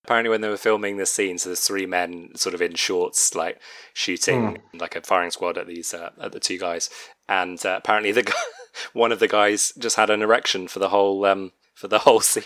Apparently, 0.07 0.29
when 0.29 0.39
they 0.39 0.47
were 0.47 0.55
filming 0.55 0.95
this 0.95 1.11
scene, 1.11 1.37
so 1.37 1.49
there's 1.49 1.67
three 1.67 1.85
men 1.85 2.29
sort 2.33 2.55
of 2.55 2.61
in 2.61 2.75
shorts, 2.75 3.35
like 3.35 3.59
shooting 3.91 4.61
like 4.73 4.95
a 4.95 5.01
firing 5.01 5.31
squad 5.31 5.57
at 5.57 5.67
these 5.67 5.93
uh, 5.93 6.11
at 6.21 6.31
the 6.31 6.39
two 6.39 6.57
guys, 6.57 6.89
and 7.27 7.65
uh, 7.65 7.75
apparently 7.77 8.13
the 8.13 8.23
guy, 8.23 8.33
one 8.93 9.11
of 9.11 9.19
the 9.19 9.27
guys 9.27 9.73
just 9.77 9.97
had 9.97 10.09
an 10.09 10.21
erection 10.21 10.69
for 10.69 10.79
the 10.79 10.87
whole 10.87 11.25
um, 11.25 11.51
for 11.75 11.89
the 11.89 11.99
whole 11.99 12.19
scene. 12.21 12.45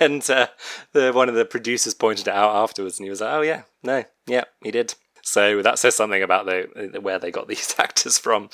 and 0.00 0.30
uh, 0.30 0.46
the 0.94 1.12
one 1.12 1.28
of 1.28 1.34
the 1.34 1.44
producers 1.44 1.92
pointed 1.92 2.28
it 2.28 2.34
out 2.34 2.56
afterwards, 2.56 2.98
and 2.98 3.04
he 3.04 3.10
was 3.10 3.20
like, 3.20 3.34
"Oh 3.34 3.42
yeah, 3.42 3.64
no, 3.82 4.04
yeah, 4.26 4.44
he 4.64 4.70
did." 4.70 4.94
So 5.28 5.62
that 5.62 5.78
says 5.78 5.94
something 5.94 6.22
about 6.22 6.46
the 6.46 6.98
where 7.00 7.18
they 7.18 7.30
got 7.30 7.48
these 7.48 7.74
actors 7.78 8.18
from. 8.18 8.50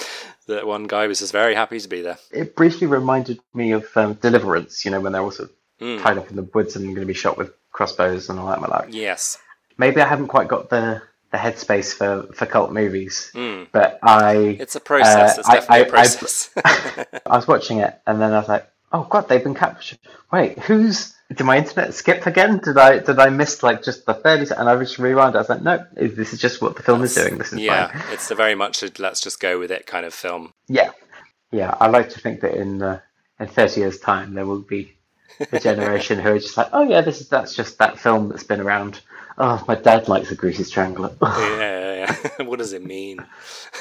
That 0.47 0.67
one 0.67 0.85
guy 0.85 1.07
was 1.07 1.21
just 1.21 1.33
very 1.33 1.55
happy 1.55 1.79
to 1.81 1.89
be 1.89 2.01
there. 2.03 2.19
it 2.31 2.57
briefly 2.57 2.87
reminded 2.87 3.39
me 3.55 3.73
of 3.73 3.87
um, 3.97 4.15
Deliverance. 4.15 4.85
You 4.85 4.91
know, 4.91 5.01
when 5.01 5.13
they're 5.13 5.23
all 5.23 5.31
sort 5.31 5.51
of 5.51 5.57
Mm. 5.81 6.01
tied 6.01 6.19
up 6.19 6.31
in 6.31 6.37
the 6.37 6.45
woods 6.55 6.77
and 6.77 6.85
going 6.85 7.01
to 7.01 7.05
be 7.05 7.13
shot 7.13 7.37
with 7.37 7.53
crossbows 7.73 8.31
and 8.31 8.39
all 8.39 8.47
that 8.47 8.61
malarkey. 8.61 8.93
Yes. 8.95 9.39
Maybe 9.77 10.01
I 10.01 10.07
haven't 10.07 10.29
quite 10.29 10.47
got 10.47 10.71
the 10.71 11.03
the 11.33 11.37
headspace 11.37 11.93
for 11.93 12.33
for 12.33 12.47
cult 12.47 12.71
movies, 12.73 13.33
Mm. 13.35 13.67
but 13.73 13.99
I 14.03 14.57
It's 14.61 14.77
a 14.77 14.81
process. 14.81 15.37
Uh, 15.37 15.41
it's 15.41 15.49
definitely 15.49 15.77
a 15.77 15.81
I- 15.81 15.87
I- 15.87 15.91
process. 15.91 16.51
I 17.27 17.37
was 17.37 17.49
watching 17.49 17.79
it 17.79 18.01
and 18.07 18.21
then 18.23 18.33
I 18.33 18.39
was 18.39 18.49
like, 18.49 18.71
oh 18.93 19.03
god, 19.11 19.29
they've 19.29 19.43
been 19.43 19.55
captured. 19.57 19.99
Wait, 20.33 20.59
who's? 20.61 21.13
Did 21.35 21.45
my 21.45 21.59
internet 21.59 21.95
skip 21.95 22.27
again? 22.27 22.59
Did 22.59 22.79
I 22.79 22.99
did 22.99 23.19
I 23.19 23.31
miss 23.31 23.63
like 23.63 23.83
just 23.83 24.07
the 24.07 24.15
thirty? 24.15 24.55
And 24.55 24.69
I 24.69 24.77
just 24.77 24.99
rewound. 24.99 25.35
I 25.37 25.39
was 25.39 25.49
like, 25.49 25.63
no, 25.63 25.85
this 25.95 26.33
is 26.33 26.41
just 26.41 26.61
what 26.63 26.77
the 26.77 26.83
film 26.83 27.03
is 27.03 27.15
doing. 27.15 27.39
This 27.39 27.53
is 27.53 27.61
yeah, 27.61 27.89
fine. 27.89 28.13
it's 28.13 28.31
a 28.31 28.35
very 28.35 28.55
much 28.55 28.83
a 28.83 28.91
let's 28.99 29.21
just 29.21 29.41
go 29.41 29.59
with 29.59 29.71
it 29.71 29.87
kind 29.87 30.07
of 30.07 30.15
film. 30.15 30.53
Yeah, 30.69 30.91
yeah. 31.51 31.77
I 31.81 31.89
like 31.89 32.11
to 32.11 32.21
think 32.21 32.41
that 32.41 32.55
in 32.55 32.83
uh, 32.83 33.01
in 33.41 33.49
thirty 33.49 33.81
years' 33.81 33.99
time 33.99 34.35
there 34.35 34.47
will 34.47 34.61
be 34.61 34.95
a 35.53 35.61
generation 35.61 36.19
who 36.19 36.31
are 36.31 36.39
just 36.39 36.57
like, 36.57 36.69
oh 36.73 36.89
yeah, 36.89 37.01
this 37.01 37.21
is 37.21 37.29
that's 37.29 37.55
just 37.55 37.79
that 37.79 37.99
film 37.99 38.29
that's 38.29 38.45
been 38.45 38.61
around. 38.61 39.01
Oh, 39.37 39.63
my 39.67 39.75
dad 39.75 40.09
likes 40.09 40.31
a 40.31 40.37
greasy 40.37 40.65
strangler. 40.65 41.15
Yeah, 41.23 41.59
yeah, 41.59 42.17
yeah. 42.39 42.45
what 42.47 42.59
does 42.59 42.73
it 42.73 42.85
mean? 42.85 43.25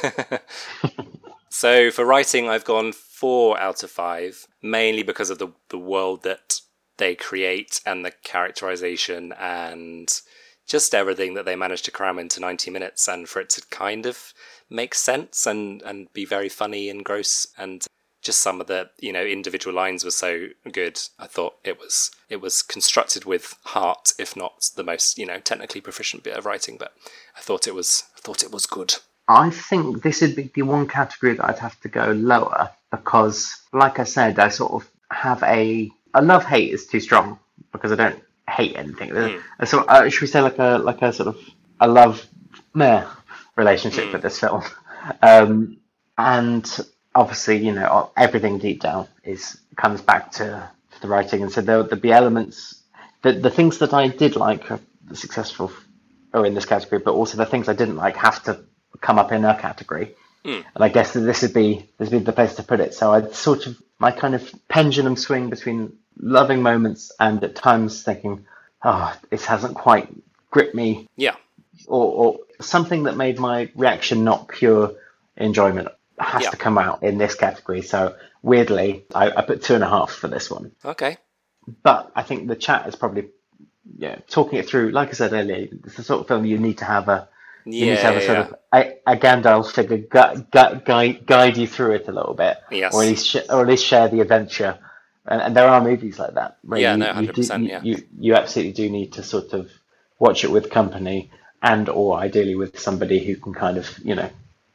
so 1.49 1.91
for 1.91 2.05
writing, 2.05 2.49
I've 2.49 2.65
gone 2.65 2.93
four 2.93 3.59
out 3.59 3.83
of 3.83 3.91
five, 3.91 4.47
mainly 4.61 5.03
because 5.03 5.29
of 5.29 5.37
the 5.39 5.49
the 5.69 5.77
world 5.77 6.23
that 6.23 6.61
they 6.97 7.15
create 7.15 7.81
and 7.85 8.05
the 8.05 8.11
characterization 8.23 9.33
and 9.33 10.21
just 10.65 10.95
everything 10.95 11.33
that 11.33 11.45
they 11.45 11.55
managed 11.55 11.85
to 11.85 11.91
cram 11.91 12.17
into 12.17 12.39
90 12.39 12.71
minutes 12.71 13.07
and 13.07 13.27
for 13.27 13.41
it 13.41 13.49
to 13.49 13.61
kind 13.69 14.05
of 14.05 14.33
make 14.69 14.95
sense 14.95 15.45
and, 15.45 15.81
and 15.81 16.11
be 16.13 16.25
very 16.25 16.49
funny 16.49 16.89
and 16.89 17.03
gross 17.03 17.47
and 17.57 17.85
just 18.21 18.39
some 18.39 18.61
of 18.61 18.67
the 18.67 18.89
you 18.99 19.11
know 19.11 19.23
individual 19.23 19.75
lines 19.75 20.05
were 20.05 20.09
so 20.09 20.47
good 20.71 20.97
i 21.19 21.27
thought 21.27 21.55
it 21.65 21.77
was 21.77 22.09
it 22.29 22.39
was 22.39 22.61
constructed 22.61 23.25
with 23.25 23.53
heart 23.65 24.13
if 24.17 24.33
not 24.33 24.69
the 24.77 24.83
most 24.83 25.17
you 25.17 25.25
know 25.25 25.39
technically 25.39 25.81
proficient 25.81 26.23
bit 26.23 26.37
of 26.37 26.45
writing 26.45 26.77
but 26.77 26.93
i 27.35 27.41
thought 27.41 27.67
it 27.67 27.75
was 27.75 28.05
I 28.23 28.25
thought 28.25 28.43
it 28.43 28.51
was 28.51 28.65
good. 28.65 28.95
I 29.27 29.49
think 29.49 30.01
this 30.01 30.21
would 30.21 30.35
be 30.35 30.49
the 30.53 30.61
one 30.61 30.87
category 30.87 31.33
that 31.33 31.45
I'd 31.45 31.59
have 31.59 31.79
to 31.81 31.89
go 31.89 32.11
lower 32.11 32.69
because, 32.91 33.53
like 33.73 33.99
I 33.99 34.05
said, 34.05 34.39
I 34.39 34.49
sort 34.49 34.71
of 34.73 34.89
have 35.11 35.43
a 35.43 35.89
a 36.13 36.21
love 36.21 36.45
hate 36.45 36.71
is 36.73 36.87
too 36.87 36.99
strong 36.99 37.39
because 37.71 37.91
I 37.91 37.95
don't 37.95 38.23
hate 38.49 38.75
anything. 38.77 39.11
A 39.59 39.65
sort 39.65 39.87
uh, 39.89 40.09
should 40.09 40.21
we 40.21 40.27
say 40.27 40.41
like 40.41 40.59
a 40.59 40.77
like 40.77 41.01
a 41.01 41.13
sort 41.13 41.29
of 41.29 41.37
a 41.79 41.87
love 41.87 42.25
meh 42.73 43.05
relationship 43.55 44.11
with 44.13 44.21
this 44.21 44.39
film, 44.39 44.63
um, 45.21 45.77
and 46.17 46.79
obviously 47.15 47.57
you 47.57 47.73
know 47.73 48.11
everything 48.17 48.59
deep 48.59 48.81
down 48.81 49.07
is 49.23 49.59
comes 49.75 50.01
back 50.01 50.31
to 50.33 50.69
the 51.01 51.07
writing, 51.07 51.41
and 51.43 51.51
so 51.51 51.61
there 51.61 51.83
there'll 51.83 52.01
be 52.01 52.11
elements 52.11 52.83
the 53.23 53.33
the 53.33 53.49
things 53.49 53.79
that 53.79 53.93
I 53.93 54.07
did 54.07 54.35
like 54.35 54.69
are 54.69 54.79
successful 55.13 55.71
are 56.33 56.45
in 56.45 56.53
this 56.53 56.65
category, 56.65 57.01
but 57.03 57.13
also 57.13 57.37
the 57.37 57.45
things 57.45 57.67
I 57.67 57.73
didn't 57.73 57.95
like 57.95 58.15
have 58.17 58.43
to 58.43 58.59
come 59.01 59.17
up 59.17 59.31
in 59.31 59.43
a 59.45 59.57
category. 59.59 60.15
And 60.75 60.83
I 60.83 60.89
guess 60.89 61.13
that 61.13 61.21
this 61.21 61.41
would 61.41 61.53
be 61.53 61.89
this 61.97 62.09
would 62.11 62.19
be 62.19 62.25
the 62.25 62.33
place 62.33 62.55
to 62.55 62.63
put 62.63 62.79
it. 62.79 62.93
So 62.93 63.11
I'd 63.13 63.33
sort 63.33 63.65
of 63.65 63.81
my 63.97 64.11
kind 64.11 64.35
of 64.35 64.53
pendulum 64.67 65.15
swing 65.15 65.49
between 65.49 65.97
loving 66.19 66.61
moments 66.61 67.11
and 67.19 67.43
at 67.43 67.55
times 67.55 68.03
thinking, 68.03 68.45
oh, 68.83 69.15
this 69.29 69.45
hasn't 69.45 69.75
quite 69.75 70.09
gripped 70.51 70.75
me, 70.75 71.07
yeah 71.15 71.35
or, 71.87 72.05
or 72.13 72.39
something 72.61 73.03
that 73.03 73.17
made 73.17 73.39
my 73.39 73.69
reaction 73.75 74.23
not 74.23 74.47
pure 74.47 74.93
enjoyment 75.37 75.87
has 76.19 76.43
Yeah. 76.43 76.51
to 76.51 76.57
come 76.57 76.77
out 76.77 77.01
in 77.03 77.17
this 77.17 77.35
category. 77.35 77.81
So 77.81 78.15
weirdly, 78.43 79.05
I, 79.13 79.31
I 79.31 79.41
put 79.41 79.63
two 79.63 79.73
and 79.75 79.83
a 79.83 79.89
half 79.89 80.11
for 80.11 80.27
this 80.27 80.49
one 80.51 80.71
okay 80.85 81.17
but 81.83 82.11
I 82.15 82.23
think 82.23 82.47
the 82.47 82.55
chat 82.55 82.87
is 82.87 82.95
probably 82.95 83.29
yeah 83.97 84.17
talking 84.29 84.59
it 84.59 84.67
through. 84.67 84.91
Like 84.91 85.09
I 85.09 85.13
said 85.13 85.33
earlier, 85.33 85.67
it's 85.85 85.95
the 85.95 86.03
sort 86.03 86.21
of 86.21 86.27
film 86.27 86.45
you 86.45 86.57
need 86.59 86.77
to 86.79 86.85
have 86.85 87.07
a 87.09 87.27
you 87.65 87.85
need 87.85 87.95
to 87.95 88.01
have 88.01 88.17
a 88.17 88.21
sort 88.21 88.37
yeah. 88.37 88.43
of 88.43 88.55
a, 89.07 89.13
a 89.13 89.17
Gandalf 89.17 89.71
figure 89.71 89.97
gu- 89.97 90.45
gu- 90.51 90.81
guide 90.85 91.25
guide 91.25 91.57
you 91.57 91.65
through 91.67 91.93
it 91.93 92.07
a 92.09 92.11
little 92.11 92.33
bit, 92.33 92.57
Yes. 92.69 92.93
or 92.93 93.01
at 93.03 93.07
least 93.07 93.27
sh- 93.27 93.47
or 93.49 93.61
at 93.61 93.67
least 93.67 93.85
share 93.85 94.09
the 94.09 94.19
adventure. 94.19 94.77
And, 95.25 95.41
and 95.41 95.55
there 95.55 95.67
are 95.67 95.81
movies 95.81 96.19
like 96.19 96.33
that. 96.33 96.57
Yeah, 96.75 96.93
you, 96.93 96.97
no, 96.97 97.13
100%, 97.13 97.61
you, 97.61 97.67
yeah. 97.67 97.81
you 97.83 98.03
you 98.19 98.35
absolutely 98.35 98.73
do 98.73 98.89
need 98.89 99.13
to 99.13 99.23
sort 99.23 99.53
of 99.53 99.71
watch 100.19 100.43
it 100.43 100.51
with 100.51 100.69
company 100.69 101.31
and 101.61 101.87
or 101.89 102.17
ideally 102.17 102.55
with 102.55 102.79
somebody 102.79 103.23
who 103.23 103.35
can 103.35 103.53
kind 103.53 103.77
of 103.77 103.97
you 104.03 104.15
know 104.15 104.29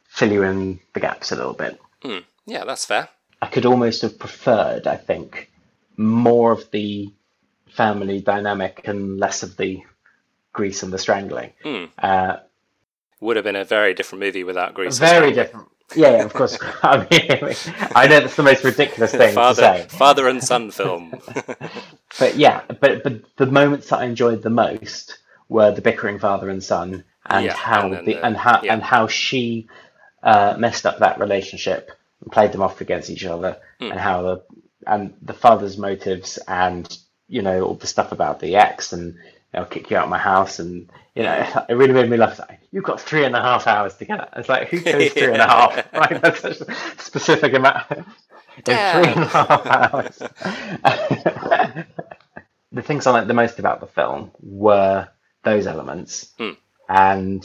fill 0.07 0.31
you 0.31 0.43
in 0.43 0.79
the 0.93 0.99
gaps 0.99 1.31
a 1.31 1.35
little 1.35 1.53
bit. 1.53 1.79
Hmm. 2.01 2.19
yeah 2.45 2.63
that's 2.63 2.85
fair 2.85 3.09
I 3.41 3.47
could 3.47 3.65
almost 3.65 4.01
have 4.01 4.19
preferred, 4.19 4.87
I 4.87 4.97
think, 4.97 5.51
more 5.97 6.51
of 6.51 6.69
the 6.71 7.11
family 7.69 8.19
dynamic 8.19 8.81
and 8.85 9.17
less 9.17 9.43
of 9.43 9.55
the 9.57 9.83
grease 10.51 10.83
and 10.83 10.91
the 10.91 10.97
strangling. 10.97 11.53
Hmm. 11.63 11.85
Uh, 11.97 12.37
would 13.21 13.35
have 13.35 13.45
been 13.45 13.55
a 13.55 13.65
very 13.65 13.93
different 13.93 14.21
movie 14.21 14.43
without 14.43 14.73
grease 14.73 14.99
and 14.99 15.09
very 15.09 15.31
different. 15.33 15.67
Yeah, 15.95 16.11
yeah, 16.11 16.23
of 16.23 16.33
course. 16.33 16.57
I 16.83 17.07
mean, 17.11 17.55
I 17.95 18.07
know 18.07 18.21
that's 18.21 18.35
the 18.35 18.43
most 18.43 18.63
ridiculous 18.63 19.15
thing 19.15 19.33
father 19.33 19.53
to 19.53 19.53
say, 19.53 19.87
father 19.89 20.27
and 20.29 20.43
son 20.43 20.71
film 20.71 21.15
but 22.19 22.35
yeah, 22.37 22.63
but 22.81 23.03
but 23.03 23.23
the 23.37 23.47
moments 23.47 23.89
that 23.89 23.99
I 23.99 24.05
enjoyed 24.05 24.43
the 24.43 24.49
most 24.51 25.19
were 25.49 25.71
the 25.71 25.81
bickering 25.81 26.19
father 26.19 26.49
and 26.49 26.63
son 26.63 27.05
and 27.25 27.45
Yeah, 27.45 27.53
how 27.53 27.87
and 27.93 27.93
the, 27.93 28.01
the- 28.03 28.25
and 28.25 28.37
how 28.37 28.61
yeah. 28.63 28.73
and 28.73 28.83
how 28.83 29.07
she 29.07 29.67
uh, 30.23 30.55
messed 30.59 30.85
up 30.85 30.99
that 30.99 31.19
relationship 31.19 31.91
and 32.21 32.31
played 32.31 32.51
them 32.53 32.61
off 32.63 32.81
against 32.81 33.09
each 33.09 33.25
other, 33.25 33.57
Hmm. 33.79 33.91
and 33.91 33.99
how 33.99 34.21
the 34.23 34.43
and 34.87 35.15
the 35.21 35.33
father's 35.33 35.77
motives 35.77 36.39
and 36.47 36.97
you 37.27 37.41
know 37.41 37.63
all 37.63 37.75
the 37.75 37.87
stuff 37.87 38.11
about 38.11 38.39
the 38.39 38.55
ex 38.57 38.93
and 38.93 39.17
I'll 39.53 39.65
kick 39.65 39.89
you 39.89 39.97
out 39.97 40.03
of 40.05 40.09
my 40.09 40.17
house 40.19 40.59
and 40.59 40.89
you 41.15 41.23
know 41.23 41.65
it 41.69 41.73
really 41.73 41.93
made 41.93 42.09
me 42.09 42.17
laugh. 42.17 42.39
Like, 42.39 42.59
You've 42.71 42.83
got 42.83 43.01
three 43.01 43.25
and 43.25 43.35
a 43.35 43.41
half 43.41 43.65
hours 43.67 43.95
together. 43.95 44.27
It's 44.35 44.49
like 44.49 44.69
who 44.69 44.79
goes 44.81 45.11
three 45.13 45.33
and 45.33 45.41
a 45.41 45.47
half? 45.47 45.93
Right, 45.93 46.21
that's 46.21 46.41
such 46.41 46.61
a 46.61 46.73
specific 47.01 47.53
amount. 47.53 47.85
It's 48.67 48.67
three 48.67 49.13
and 49.13 49.23
a 49.23 49.25
half 49.25 49.65
hours. 49.65 50.19
the 52.71 52.81
things 52.81 53.07
I 53.07 53.11
liked 53.11 53.27
the 53.27 53.33
most 53.33 53.59
about 53.59 53.79
the 53.79 53.87
film 53.87 54.31
were 54.41 55.07
those 55.43 55.67
elements, 55.67 56.31
Hmm. 56.37 56.51
and 56.87 57.43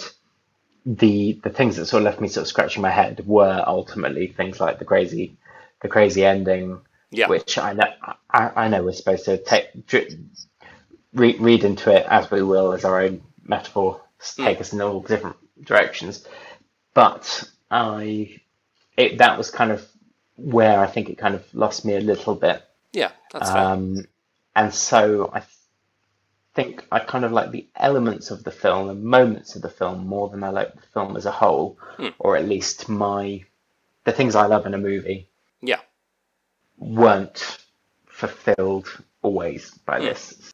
the 0.86 1.40
the 1.42 1.50
things 1.50 1.76
that 1.76 1.86
sort 1.86 2.02
of 2.02 2.04
left 2.04 2.20
me 2.20 2.28
sort 2.28 2.42
of 2.42 2.48
scratching 2.48 2.82
my 2.82 2.90
head 2.90 3.26
were 3.26 3.62
ultimately 3.66 4.26
things 4.26 4.60
like 4.60 4.78
the 4.78 4.84
crazy 4.84 5.36
the 5.82 5.88
crazy 5.88 6.24
ending, 6.24 6.80
Yeah. 7.10 7.28
which 7.28 7.58
I 7.58 7.72
know 7.74 7.86
I, 8.30 8.50
I 8.56 8.68
know 8.68 8.82
we're 8.84 8.92
supposed 8.92 9.24
to 9.26 9.38
take 9.38 9.86
dri- 11.14 11.38
read 11.38 11.64
into 11.64 11.94
it 11.94 12.06
as 12.08 12.30
we 12.30 12.42
will 12.42 12.72
as 12.72 12.84
our 12.84 13.00
own 13.00 13.22
metaphor 13.44 14.00
hmm. 14.18 14.44
take 14.44 14.60
us 14.60 14.72
in 14.72 14.80
all 14.80 15.00
different 15.00 15.36
directions, 15.62 16.26
but 16.92 17.48
I 17.70 18.40
it 18.96 19.18
that 19.18 19.38
was 19.38 19.50
kind 19.50 19.72
of 19.72 19.86
where 20.36 20.80
I 20.80 20.86
think 20.86 21.08
it 21.08 21.18
kind 21.18 21.34
of 21.34 21.54
lost 21.54 21.84
me 21.84 21.94
a 21.94 22.00
little 22.00 22.34
bit. 22.34 22.62
Yeah, 22.92 23.12
that's 23.32 23.50
fair. 23.50 23.58
Um, 23.58 24.04
and 24.56 24.72
so 24.72 25.30
I 25.32 25.42
think 26.54 26.84
I 26.90 27.00
kind 27.00 27.24
of 27.24 27.32
like 27.32 27.50
the 27.50 27.66
elements 27.76 28.30
of 28.30 28.44
the 28.44 28.50
film, 28.50 28.86
the 28.86 28.94
moments 28.94 29.56
of 29.56 29.62
the 29.62 29.68
film, 29.68 30.06
more 30.06 30.28
than 30.28 30.44
I 30.44 30.50
like 30.50 30.74
the 30.74 30.86
film 30.92 31.16
as 31.16 31.26
a 31.26 31.32
whole, 31.32 31.78
hmm. 31.96 32.08
or 32.18 32.36
at 32.36 32.48
least 32.48 32.88
my 32.88 33.44
the 34.04 34.12
things 34.12 34.34
I 34.34 34.46
love 34.46 34.66
in 34.66 34.74
a 34.74 34.78
movie 34.78 35.28
yeah. 35.62 35.80
weren't 36.76 37.58
fulfilled 38.06 38.88
always 39.22 39.70
by 39.86 39.98
hmm. 39.98 40.06
this. 40.06 40.52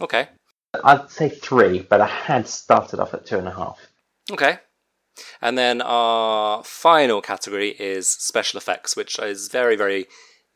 Okay. 0.00 0.28
I'd 0.84 1.10
say 1.10 1.28
three, 1.28 1.80
but 1.80 2.00
I 2.00 2.06
had 2.06 2.48
started 2.48 3.00
off 3.00 3.14
at 3.14 3.26
two 3.26 3.38
and 3.38 3.48
a 3.48 3.52
half. 3.52 3.78
Okay. 4.30 4.58
And 5.40 5.58
then 5.58 5.82
our 5.82 6.64
final 6.64 7.20
category 7.20 7.70
is 7.70 8.08
special 8.08 8.58
effects, 8.58 8.96
which 8.96 9.18
is 9.18 9.48
very, 9.48 9.76
very 9.76 10.06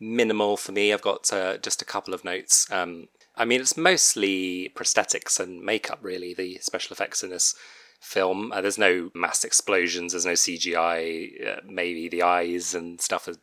minimal 0.01 0.57
for 0.57 0.73
me. 0.73 0.93
I've 0.93 1.03
got 1.03 1.31
uh, 1.33 1.59
just 1.59 1.83
a 1.83 1.87
couple 1.87 2.15
of 2.15 2.25
notes. 2.25 2.71
Um, 2.71 3.09
I 3.37 3.45
mean, 3.45 3.61
it's 3.61 3.77
mostly 3.77 4.73
prosthetics 4.75 5.39
and 5.39 5.63
makeup, 5.63 5.99
really, 6.01 6.33
the 6.33 6.59
special 6.63 6.95
effects 6.95 7.23
in 7.23 7.31
this 7.31 7.55
film. 8.01 8.53
Uh, 8.53 8.63
there's 8.63 8.79
no 8.79 9.11
mass 9.15 9.45
explosions, 9.45 10.13
there's 10.13 10.27
no 10.27 10.33
CGI, 10.33 11.59
uh, 11.59 11.61
maybe 11.67 12.09
the 12.09 12.23
eyes 12.23 12.75
and 12.75 13.01
stuff 13.01 13.29
are 13.29 13.35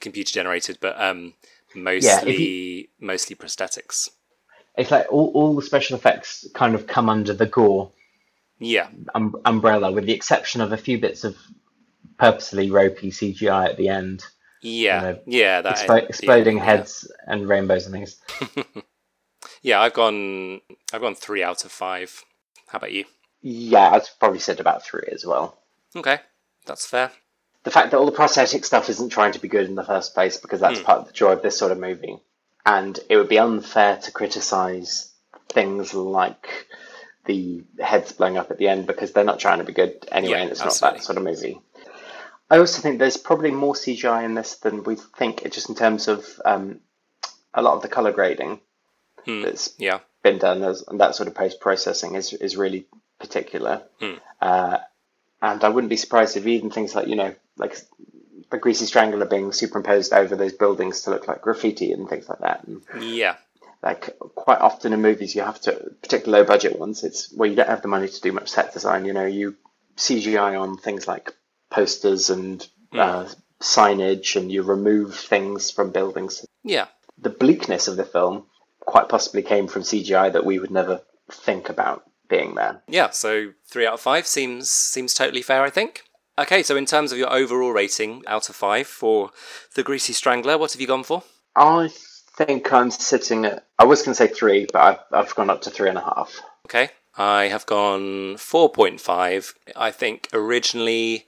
computer 0.00 0.32
generated, 0.32 0.78
but 0.80 1.00
um, 1.00 1.34
mostly, 1.74 2.90
mostly 3.00 3.36
prosthetics. 3.36 4.10
It's 4.76 4.90
like 4.90 5.06
all, 5.12 5.30
all 5.34 5.54
the 5.54 5.62
special 5.62 5.96
effects 5.96 6.46
kind 6.54 6.74
of 6.74 6.86
come 6.86 7.08
under 7.10 7.34
the 7.34 7.46
gore 7.46 7.90
Yeah, 8.58 8.88
um, 9.14 9.36
umbrella, 9.44 9.92
with 9.92 10.06
the 10.06 10.12
exception 10.14 10.60
of 10.60 10.72
a 10.72 10.76
few 10.78 10.98
bits 10.98 11.24
of 11.24 11.36
purposely 12.18 12.70
ropey 12.70 13.10
CGI 13.10 13.68
at 13.68 13.76
the 13.76 13.88
end. 13.88 14.24
yeah, 14.62 15.00
know, 15.00 15.18
yeah. 15.26 15.60
That 15.62 15.76
Explo- 15.76 16.08
exploding 16.08 16.56
yeah. 16.58 16.64
heads 16.64 17.10
and 17.26 17.48
rainbows 17.48 17.86
and 17.86 17.94
things. 17.94 18.20
Yeah, 19.64 19.80
I've 19.80 19.94
gone. 19.94 20.60
I've 20.92 21.00
gone 21.00 21.14
three 21.14 21.42
out 21.42 21.64
of 21.64 21.70
five. 21.70 22.24
How 22.66 22.78
about 22.78 22.92
you? 22.92 23.04
Yeah, 23.42 23.90
I'd 23.90 24.08
probably 24.18 24.40
said 24.40 24.58
about 24.58 24.84
three 24.84 25.08
as 25.12 25.24
well. 25.24 25.56
Okay, 25.94 26.18
that's 26.66 26.86
fair. 26.86 27.12
The 27.62 27.70
fact 27.70 27.92
that 27.92 27.96
all 27.98 28.06
the 28.06 28.12
prosthetic 28.12 28.64
stuff 28.64 28.88
isn't 28.90 29.10
trying 29.10 29.32
to 29.32 29.38
be 29.38 29.46
good 29.48 29.66
in 29.68 29.76
the 29.76 29.84
first 29.84 30.14
place, 30.14 30.36
because 30.36 30.58
that's 30.60 30.80
part 30.80 30.98
of 31.00 31.06
the 31.06 31.12
joy 31.12 31.30
of 31.32 31.42
this 31.42 31.56
sort 31.56 31.70
of 31.70 31.78
movie. 31.78 32.18
And 32.64 32.98
it 33.08 33.16
would 33.16 33.28
be 33.28 33.38
unfair 33.38 33.96
to 33.96 34.12
criticize 34.12 35.12
things 35.48 35.94
like 35.94 36.66
the 37.24 37.62
heads 37.80 38.12
blowing 38.12 38.36
up 38.36 38.50
at 38.50 38.58
the 38.58 38.68
end 38.68 38.86
because 38.86 39.12
they're 39.12 39.24
not 39.24 39.38
trying 39.40 39.58
to 39.58 39.64
be 39.64 39.72
good 39.72 40.06
anyway, 40.10 40.32
Yeah, 40.32 40.42
and 40.42 40.50
it's 40.50 40.60
absolutely. 40.60 40.86
not 40.86 40.98
that 40.98 41.04
sort 41.04 41.18
of 41.18 41.24
movie. 41.24 41.60
I 42.50 42.58
also 42.58 42.82
think 42.82 42.98
there's 42.98 43.16
probably 43.16 43.50
more 43.50 43.74
CGI 43.74 44.24
in 44.24 44.34
this 44.34 44.56
than 44.56 44.84
we 44.84 44.96
think, 44.96 45.50
just 45.50 45.68
in 45.68 45.74
terms 45.74 46.08
of 46.08 46.26
um, 46.44 46.80
a 47.54 47.62
lot 47.62 47.74
of 47.76 47.82
the 47.82 47.88
color 47.88 48.12
grading 48.12 48.60
that's 49.26 49.74
Yeah, 49.78 50.00
been 50.22 50.38
done 50.38 50.62
and 50.62 51.00
that 51.00 51.14
sort 51.14 51.28
of 51.28 51.34
post 51.34 51.60
processing 51.60 52.14
is 52.16 52.32
is 52.32 52.56
really 52.56 52.86
particular. 53.18 53.82
Uh, 54.40 54.78
and 55.40 55.62
I 55.64 55.68
wouldn't 55.68 55.90
be 55.90 55.96
surprised 55.96 56.36
if 56.36 56.46
even 56.46 56.70
things 56.70 56.94
like 56.94 57.06
you 57.08 57.16
know 57.16 57.34
like 57.56 57.76
the 58.52 58.58
greasy 58.58 58.86
strangler 58.86 59.26
being 59.26 59.50
superimposed 59.50 60.12
over 60.12 60.36
those 60.36 60.52
buildings 60.52 61.00
to 61.00 61.10
look 61.10 61.26
like 61.26 61.42
graffiti 61.42 61.90
and 61.90 62.08
things 62.08 62.28
like 62.28 62.38
that. 62.38 62.64
And 62.64 62.82
yeah, 63.02 63.36
like 63.82 64.16
quite 64.36 64.60
often 64.60 64.92
in 64.92 65.02
movies, 65.02 65.34
you 65.34 65.42
have 65.42 65.60
to, 65.62 65.92
particularly 66.02 66.42
low 66.42 66.46
budget 66.46 66.78
ones, 66.78 67.02
it's 67.02 67.32
where 67.32 67.48
you 67.48 67.56
don't 67.56 67.68
have 67.68 67.82
the 67.82 67.88
money 67.88 68.06
to 68.06 68.20
do 68.20 68.30
much 68.30 68.50
set 68.50 68.72
design. 68.72 69.04
You 69.04 69.12
know, 69.12 69.26
you 69.26 69.56
CGI 69.96 70.60
on 70.60 70.76
things 70.76 71.08
like 71.08 71.32
posters 71.70 72.30
and 72.30 72.66
uh, 72.92 73.26
signage, 73.60 74.36
and 74.36 74.52
you 74.52 74.62
remove 74.62 75.16
things 75.16 75.70
from 75.70 75.90
buildings. 75.90 76.46
yeah. 76.62 76.86
The 77.18 77.30
bleakness 77.30 77.88
of 77.88 77.96
the 77.96 78.04
film 78.04 78.46
quite 78.80 79.08
possibly 79.08 79.42
came 79.42 79.68
from 79.68 79.82
CGI 79.82 80.32
that 80.32 80.44
we 80.44 80.58
would 80.58 80.72
never 80.72 81.02
think 81.30 81.68
about 81.68 82.04
being 82.28 82.56
there. 82.56 82.82
Yeah, 82.88 83.10
so 83.10 83.52
three 83.66 83.86
out 83.86 83.94
of 83.94 84.00
five 84.00 84.26
seems 84.26 84.70
seems 84.70 85.14
totally 85.14 85.42
fair, 85.42 85.62
I 85.62 85.70
think. 85.70 86.02
Okay, 86.38 86.62
so 86.62 86.76
in 86.76 86.86
terms 86.86 87.12
of 87.12 87.18
your 87.18 87.32
overall 87.32 87.72
rating 87.72 88.22
out 88.26 88.48
of 88.48 88.56
five 88.56 88.86
for 88.86 89.30
the 89.74 89.82
Greasy 89.82 90.14
Strangler, 90.14 90.56
what 90.56 90.72
have 90.72 90.80
you 90.80 90.86
gone 90.86 91.04
for? 91.04 91.22
I 91.54 91.90
think 92.36 92.72
I'm 92.72 92.90
sitting 92.90 93.44
at. 93.44 93.66
I 93.78 93.84
was 93.84 94.02
going 94.02 94.14
to 94.14 94.16
say 94.16 94.28
three, 94.28 94.66
but 94.72 94.80
I've, 94.82 94.98
I've 95.12 95.34
gone 95.34 95.50
up 95.50 95.60
to 95.62 95.70
three 95.70 95.90
and 95.90 95.98
a 95.98 96.02
half. 96.02 96.40
Okay, 96.66 96.90
I 97.16 97.44
have 97.44 97.66
gone 97.66 98.38
four 98.38 98.70
point 98.70 99.00
five. 99.00 99.54
I 99.76 99.90
think 99.90 100.28
originally 100.32 101.26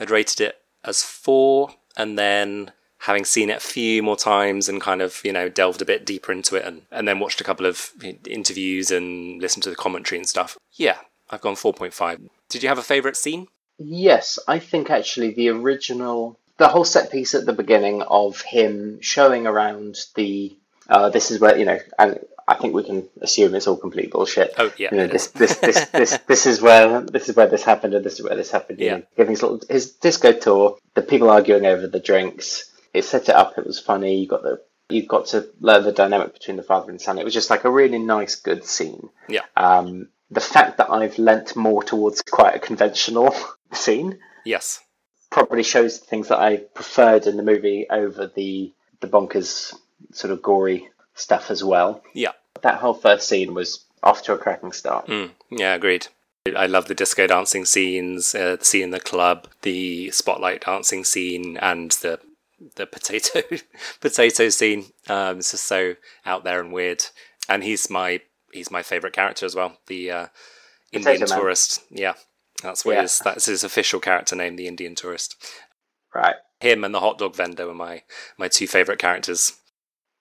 I'd 0.00 0.10
rated 0.10 0.40
it 0.40 0.56
as 0.84 1.02
four, 1.02 1.70
and 1.96 2.18
then 2.18 2.72
having 3.00 3.26
seen 3.26 3.50
it 3.50 3.58
a 3.58 3.60
few 3.60 4.02
more 4.02 4.16
times 4.16 4.68
and 4.68 4.80
kind 4.80 5.02
of 5.02 5.20
you 5.22 5.32
know 5.32 5.50
delved 5.50 5.82
a 5.82 5.86
bit 5.86 6.06
deeper 6.06 6.32
into 6.32 6.56
it, 6.56 6.64
and 6.64 6.82
and 6.90 7.06
then 7.06 7.18
watched 7.18 7.42
a 7.42 7.44
couple 7.44 7.66
of 7.66 7.90
interviews 8.26 8.90
and 8.90 9.42
listened 9.42 9.64
to 9.64 9.70
the 9.70 9.76
commentary 9.76 10.18
and 10.18 10.28
stuff. 10.28 10.56
Yeah, 10.72 10.96
I've 11.28 11.42
gone 11.42 11.56
four 11.56 11.74
point 11.74 11.92
five. 11.92 12.20
Did 12.48 12.62
you 12.62 12.70
have 12.70 12.78
a 12.78 12.82
favourite 12.82 13.16
scene? 13.16 13.48
Yes, 13.78 14.38
I 14.48 14.58
think 14.58 14.90
actually 14.90 15.34
the 15.34 15.50
original, 15.50 16.38
the 16.56 16.68
whole 16.68 16.84
set 16.84 17.10
piece 17.10 17.34
at 17.34 17.46
the 17.46 17.52
beginning 17.52 18.02
of 18.02 18.40
him 18.40 19.00
showing 19.00 19.46
around 19.46 19.96
the, 20.14 20.56
uh, 20.88 21.10
this 21.10 21.30
is 21.30 21.40
where 21.40 21.56
you 21.56 21.64
know, 21.64 21.78
and 21.98 22.20
I 22.48 22.54
think 22.54 22.74
we 22.74 22.84
can 22.84 23.08
assume 23.20 23.54
it's 23.54 23.66
all 23.66 23.76
complete 23.76 24.12
bullshit. 24.12 24.54
Oh, 24.56 24.72
yeah, 24.78 24.90
you 24.92 24.98
know, 24.98 25.06
this, 25.08 25.26
is. 25.26 25.32
this, 25.32 25.56
this, 25.56 25.84
this, 25.88 26.18
this 26.26 26.46
is 26.46 26.62
where 26.62 27.00
this 27.00 27.28
is 27.28 27.34
where 27.36 27.48
this 27.48 27.64
happened, 27.64 27.94
and 27.94 28.04
this 28.04 28.14
is 28.14 28.22
where 28.22 28.36
this 28.36 28.50
happened. 28.50 28.78
Yeah. 28.78 29.00
giving 29.16 29.32
his 29.32 29.42
little 29.42 29.60
his 29.68 29.92
disco 29.92 30.32
tour, 30.32 30.78
the 30.94 31.02
people 31.02 31.28
arguing 31.28 31.66
over 31.66 31.86
the 31.86 32.00
drinks. 32.00 32.70
It 32.94 33.04
set 33.04 33.28
it 33.28 33.34
up. 33.34 33.58
It 33.58 33.66
was 33.66 33.80
funny. 33.80 34.20
You 34.20 34.28
got 34.28 34.42
the 34.42 34.62
you 34.88 35.06
got 35.06 35.26
to 35.26 35.48
learn 35.60 35.82
the 35.82 35.92
dynamic 35.92 36.34
between 36.34 36.56
the 36.56 36.62
father 36.62 36.90
and 36.90 37.00
son. 37.00 37.18
It 37.18 37.24
was 37.24 37.34
just 37.34 37.50
like 37.50 37.64
a 37.64 37.70
really 37.70 37.98
nice, 37.98 38.36
good 38.36 38.64
scene. 38.64 39.08
Yeah. 39.28 39.42
Um, 39.56 40.08
the 40.30 40.40
fact 40.40 40.78
that 40.78 40.90
I've 40.90 41.18
lent 41.18 41.54
more 41.56 41.82
towards 41.82 42.22
quite 42.22 42.54
a 42.56 42.58
conventional 42.58 43.34
scene 43.72 44.18
Yes. 44.44 44.80
probably 45.30 45.62
shows 45.62 46.00
the 46.00 46.06
things 46.06 46.28
that 46.28 46.38
I 46.38 46.56
preferred 46.58 47.26
in 47.26 47.36
the 47.36 47.42
movie 47.42 47.86
over 47.90 48.26
the 48.26 48.72
the 49.00 49.06
bonkers 49.08 49.74
sort 50.12 50.32
of 50.32 50.42
gory 50.42 50.88
stuff 51.14 51.50
as 51.50 51.62
well. 51.62 52.02
Yeah. 52.14 52.32
That 52.62 52.78
whole 52.78 52.94
first 52.94 53.28
scene 53.28 53.52
was 53.54 53.84
off 54.02 54.22
to 54.24 54.32
a 54.34 54.38
cracking 54.38 54.72
start. 54.72 55.06
Mm, 55.06 55.30
yeah, 55.50 55.74
agreed. 55.74 56.06
I 56.56 56.66
love 56.66 56.86
the 56.86 56.94
disco 56.94 57.26
dancing 57.26 57.64
scenes, 57.64 58.34
uh, 58.34 58.56
the 58.56 58.64
scene 58.64 58.84
in 58.84 58.90
the 58.90 59.00
club, 59.00 59.48
the 59.62 60.10
spotlight 60.12 60.64
dancing 60.64 61.04
scene, 61.04 61.56
and 61.58 61.90
the 61.90 62.20
the 62.76 62.86
potato 62.86 63.42
potato 64.00 64.48
scene. 64.48 64.86
Um, 65.08 65.38
it's 65.38 65.50
just 65.50 65.64
so 65.66 65.94
out 66.24 66.44
there 66.44 66.60
and 66.60 66.72
weird. 66.72 67.04
And 67.48 67.62
he's 67.64 67.90
my 67.90 68.20
he's 68.56 68.70
my 68.70 68.82
favorite 68.82 69.12
character 69.12 69.46
as 69.46 69.54
well. 69.54 69.78
The 69.86 70.10
uh, 70.10 70.26
Indian 70.92 71.14
Potato 71.18 71.30
Man. 71.30 71.38
tourist. 71.40 71.82
Yeah, 71.90 72.14
that's 72.62 72.84
what 72.84 72.94
Yeah. 72.96 73.02
his 73.02 73.18
that's 73.20 73.46
his 73.46 73.62
official 73.64 74.00
character 74.00 74.34
name, 74.36 74.56
the 74.56 74.66
Indian 74.66 74.94
tourist. 74.94 75.36
Right. 76.14 76.36
Him 76.60 76.84
and 76.84 76.94
the 76.94 77.00
hot 77.00 77.18
dog 77.18 77.36
vendor 77.36 77.66
were 77.66 77.74
my 77.74 78.02
my 78.38 78.48
two 78.48 78.66
favorite 78.66 78.98
characters. 78.98 79.52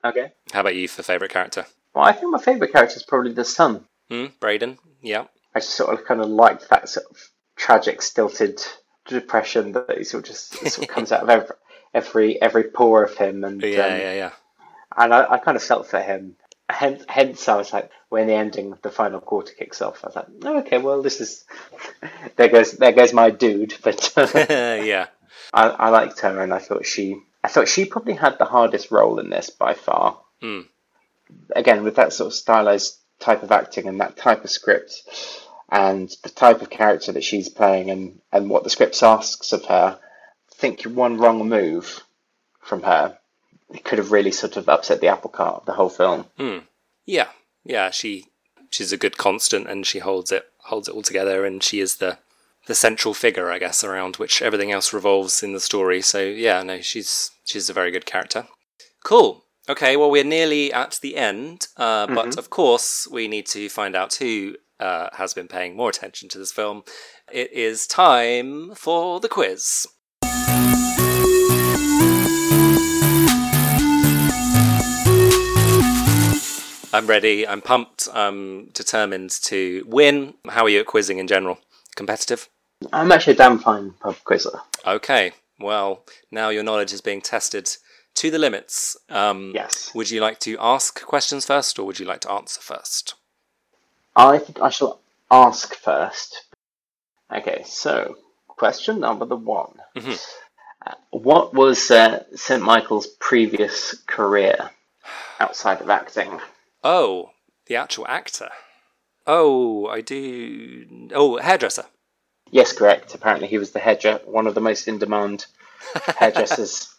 Okay. 0.03 0.33
How 0.53 0.59
about 0.61 0.75
you 0.75 0.87
for 0.87 1.01
favorite 1.03 1.31
character? 1.31 1.65
Well, 1.93 2.03
I 2.05 2.11
think 2.11 2.31
my 2.31 2.39
favourite 2.41 2.71
character 2.73 2.97
is 2.97 3.03
probably 3.03 3.31
the 3.33 3.45
son. 3.45 3.85
Hmm? 4.09 4.25
Brayden. 4.41 4.77
Yeah. 5.01 5.25
I 5.55 5.59
just 5.59 5.71
sort 5.71 5.97
of 5.97 6.05
kind 6.05 6.19
of 6.21 6.27
liked 6.29 6.69
that 6.69 6.89
sort 6.89 7.05
of 7.09 7.17
tragic, 7.55 8.01
stilted 8.01 8.61
depression 9.07 9.71
that 9.71 9.97
he 9.97 10.03
sort 10.03 10.23
of 10.25 10.29
just 10.35 10.53
sort 10.57 10.77
of 10.89 10.93
comes 10.93 11.11
out 11.11 11.23
of 11.23 11.29
every 11.29 11.55
every 11.93 12.41
every 12.41 12.63
pore 12.65 13.03
of 13.03 13.15
him, 13.17 13.43
and 13.45 13.61
Yeah. 13.63 13.85
um, 13.85 13.99
yeah. 13.99 14.13
Yeah. 14.13 14.31
and 14.97 15.13
I, 15.13 15.33
I 15.33 15.37
kind 15.37 15.55
of 15.55 15.63
felt 15.63 15.87
for 15.87 16.01
him. 16.01 16.35
Hence, 16.69 17.03
hence 17.07 17.47
I 17.47 17.55
was 17.57 17.73
like, 17.73 17.91
when 18.09 18.27
the 18.27 18.33
ending, 18.33 18.75
the 18.81 18.91
final 18.91 19.21
quarter 19.21 19.53
kicks 19.53 19.81
off, 19.81 20.03
I 20.03 20.07
was 20.07 20.15
like, 20.15 20.27
oh, 20.43 20.59
okay, 20.59 20.77
well, 20.77 21.01
this 21.01 21.21
is 21.21 21.45
there 22.35 22.49
goes 22.49 22.73
there 22.73 22.91
goes 22.91 23.13
my 23.13 23.29
dude. 23.29 23.73
But 23.83 24.13
uh, 24.17 24.27
yeah. 24.83 25.07
I, 25.53 25.67
I 25.67 25.89
liked 25.89 26.19
her, 26.21 26.41
and 26.41 26.53
I 26.53 26.59
thought 26.59 26.85
she, 26.85 27.17
I 27.43 27.47
thought 27.47 27.67
she 27.67 27.85
probably 27.85 28.13
had 28.13 28.37
the 28.37 28.45
hardest 28.45 28.91
role 28.91 29.19
in 29.19 29.29
this 29.29 29.49
by 29.49 29.73
far. 29.73 30.19
Hmm. 30.41 30.61
Again, 31.55 31.83
with 31.83 31.95
that 31.95 32.13
sort 32.13 32.27
of 32.27 32.33
stylized 32.33 32.97
type 33.19 33.43
of 33.43 33.51
acting 33.51 33.87
and 33.87 34.01
that 34.01 34.17
type 34.17 34.43
of 34.43 34.49
script, 34.49 35.03
and 35.69 36.09
the 36.23 36.29
type 36.29 36.61
of 36.61 36.69
character 36.69 37.11
that 37.11 37.23
she's 37.23 37.49
playing, 37.49 37.89
and 37.89 38.21
and 38.31 38.49
what 38.49 38.63
the 38.63 38.69
script 38.69 39.01
asks 39.03 39.53
of 39.53 39.65
her, 39.65 39.99
I 39.99 40.55
think 40.55 40.83
one 40.83 41.17
wrong 41.17 41.47
move 41.47 42.03
from 42.59 42.81
her 42.83 43.17
it 43.69 43.83
could 43.83 43.97
have 43.97 44.11
really 44.11 44.31
sort 44.31 44.57
of 44.57 44.69
upset 44.69 45.01
the 45.01 45.07
apple 45.07 45.29
cart 45.29 45.55
of 45.55 45.65
the 45.65 45.73
whole 45.73 45.89
film. 45.89 46.25
Yeah, 47.05 47.29
yeah, 47.63 47.89
she 47.91 48.25
she's 48.69 48.91
a 48.91 48.97
good 48.97 49.17
constant, 49.17 49.67
and 49.67 49.85
she 49.85 49.99
holds 49.99 50.31
it 50.31 50.45
holds 50.65 50.87
it 50.87 50.95
all 50.95 51.01
together, 51.01 51.45
and 51.45 51.61
she 51.61 51.79
is 51.79 51.95
the 51.97 52.19
the 52.67 52.75
central 52.75 53.13
figure, 53.13 53.51
I 53.51 53.59
guess, 53.59 53.83
around 53.83 54.15
which 54.17 54.41
everything 54.41 54.71
else 54.71 54.91
revolves 54.93 55.43
in 55.43 55.53
the 55.53 55.59
story. 55.59 56.01
So 56.01 56.21
yeah, 56.21 56.61
no, 56.63 56.81
she's 56.81 57.31
she's 57.43 57.69
a 57.69 57.73
very 57.73 57.91
good 57.91 58.05
character. 58.05 58.47
Cool. 59.03 59.43
Okay, 59.67 59.97
well, 59.97 60.11
we're 60.11 60.23
nearly 60.23 60.71
at 60.71 60.99
the 61.01 61.15
end, 61.15 61.67
uh, 61.75 62.05
but 62.05 62.37
of 62.37 62.51
course, 62.51 63.07
we 63.11 63.27
need 63.27 63.47
to 63.47 63.67
find 63.67 63.95
out 63.95 64.13
who 64.13 64.55
uh, 64.79 65.09
has 65.13 65.33
been 65.33 65.47
paying 65.47 65.75
more 65.75 65.89
attention 65.89 66.29
to 66.29 66.37
this 66.37 66.51
film. 66.51 66.83
It 67.31 67.51
is 67.51 67.87
time 67.87 68.75
for 68.75 69.19
the 69.19 69.29
quiz. 69.29 69.87
I'm 76.95 77.07
ready. 77.07 77.45
I'm 77.45 77.61
pumped. 77.61 78.07
I'm 78.13 78.67
determined 78.67 79.31
to 79.43 79.83
win. 79.85 80.35
How 80.47 80.63
are 80.63 80.69
you 80.69 80.79
at 80.79 80.85
quizzing 80.85 81.17
in 81.17 81.27
general? 81.27 81.57
Competitive? 81.97 82.47
I'm 82.93 83.11
actually 83.11 83.33
a 83.33 83.35
damn 83.35 83.59
fine 83.59 83.91
pub 83.99 84.15
quizzer. 84.23 84.61
Okay. 84.87 85.33
Well, 85.59 86.05
now 86.31 86.47
your 86.49 86.63
knowledge 86.63 86.93
is 86.93 87.01
being 87.01 87.19
tested 87.19 87.69
to 88.15 88.31
the 88.31 88.39
limits. 88.39 88.95
Um, 89.09 89.51
Yes. 89.53 89.91
Would 89.93 90.09
you 90.09 90.21
like 90.21 90.39
to 90.41 90.55
ask 90.57 91.03
questions 91.03 91.45
first, 91.45 91.77
or 91.77 91.85
would 91.85 91.99
you 91.99 92.05
like 92.05 92.21
to 92.21 92.31
answer 92.31 92.61
first? 92.61 93.15
I 94.15 94.37
think 94.37 94.61
I 94.61 94.69
shall 94.69 95.01
ask 95.29 95.75
first. 95.75 96.45
Okay, 97.29 97.63
so 97.65 98.17
question 98.47 99.01
number 99.01 99.25
the 99.25 99.35
one. 99.35 99.75
Uh, 99.97 100.93
what 101.11 101.53
was 101.53 101.91
uh, 101.91 102.23
St. 102.35 102.63
Michael's 102.63 103.07
previous 103.07 103.95
career 104.07 104.69
outside 105.41 105.81
of 105.81 105.89
acting? 105.89 106.39
Oh, 106.85 107.31
the 107.65 107.75
actual 107.75 108.05
actor. 108.07 108.49
Oh, 109.25 109.87
I 109.87 110.01
do. 110.01 111.09
Oh, 111.13 111.37
hairdresser. 111.37 111.85
Yes, 112.51 112.71
correct. 112.73 113.15
Apparently, 113.15 113.47
he 113.47 113.57
was 113.57 113.71
the 113.71 113.79
hairdresser, 113.79 114.23
one 114.25 114.45
of 114.45 114.53
the 114.53 114.61
most 114.61 114.87
in-demand 114.87 115.47
hairdressers 116.17 116.93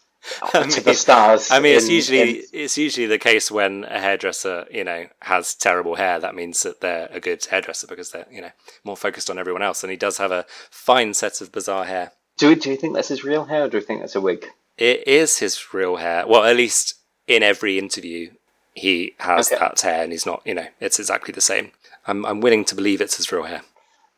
to 0.51 0.81
the 0.81 0.93
stars. 0.93 1.49
I 1.51 1.59
mean, 1.59 1.77
it's 1.77 1.87
usually 1.87 2.39
in- 2.39 2.45
it's 2.51 2.77
usually 2.77 3.05
the 3.07 3.17
case 3.17 3.49
when 3.49 3.85
a 3.85 3.99
hairdresser, 4.01 4.65
you 4.69 4.83
know, 4.83 5.07
has 5.21 5.55
terrible 5.55 5.95
hair. 5.95 6.19
That 6.19 6.35
means 6.35 6.61
that 6.63 6.81
they're 6.81 7.07
a 7.09 7.21
good 7.21 7.45
hairdresser 7.45 7.87
because 7.87 8.11
they're, 8.11 8.27
you 8.29 8.41
know, 8.41 8.51
more 8.83 8.97
focused 8.97 9.29
on 9.29 9.39
everyone 9.39 9.61
else. 9.63 9.83
And 9.83 9.91
he 9.91 9.97
does 9.97 10.17
have 10.17 10.31
a 10.33 10.45
fine 10.69 11.13
set 11.13 11.39
of 11.39 11.53
bizarre 11.53 11.85
hair. 11.85 12.11
do 12.37 12.53
do 12.55 12.69
you 12.71 12.75
think 12.75 12.93
that's 12.93 13.07
his 13.07 13.23
real 13.23 13.45
hair, 13.45 13.63
or 13.63 13.69
do 13.69 13.77
you 13.77 13.83
think 13.83 14.01
that's 14.01 14.15
a 14.15 14.21
wig? 14.21 14.45
It 14.77 15.07
is 15.07 15.37
his 15.39 15.73
real 15.73 15.95
hair. 15.95 16.27
Well, 16.27 16.43
at 16.43 16.57
least 16.57 16.95
in 17.25 17.41
every 17.41 17.79
interview, 17.79 18.31
he 18.77 19.13
has 19.19 19.51
Okay. 19.51 19.59
that 19.59 19.81
hair, 19.81 20.03
and 20.03 20.11
he's 20.11 20.25
not. 20.25 20.41
You 20.45 20.53
know, 20.53 20.67
it's 20.79 20.99
exactly 20.99 21.31
the 21.33 21.41
same. 21.41 21.71
I'm 22.05 22.25
I'm 22.25 22.39
willing 22.41 22.65
to 22.65 22.75
believe 22.75 23.01
it's 23.01 23.17
his 23.17 23.31
real 23.31 23.43
hair. 23.43 23.61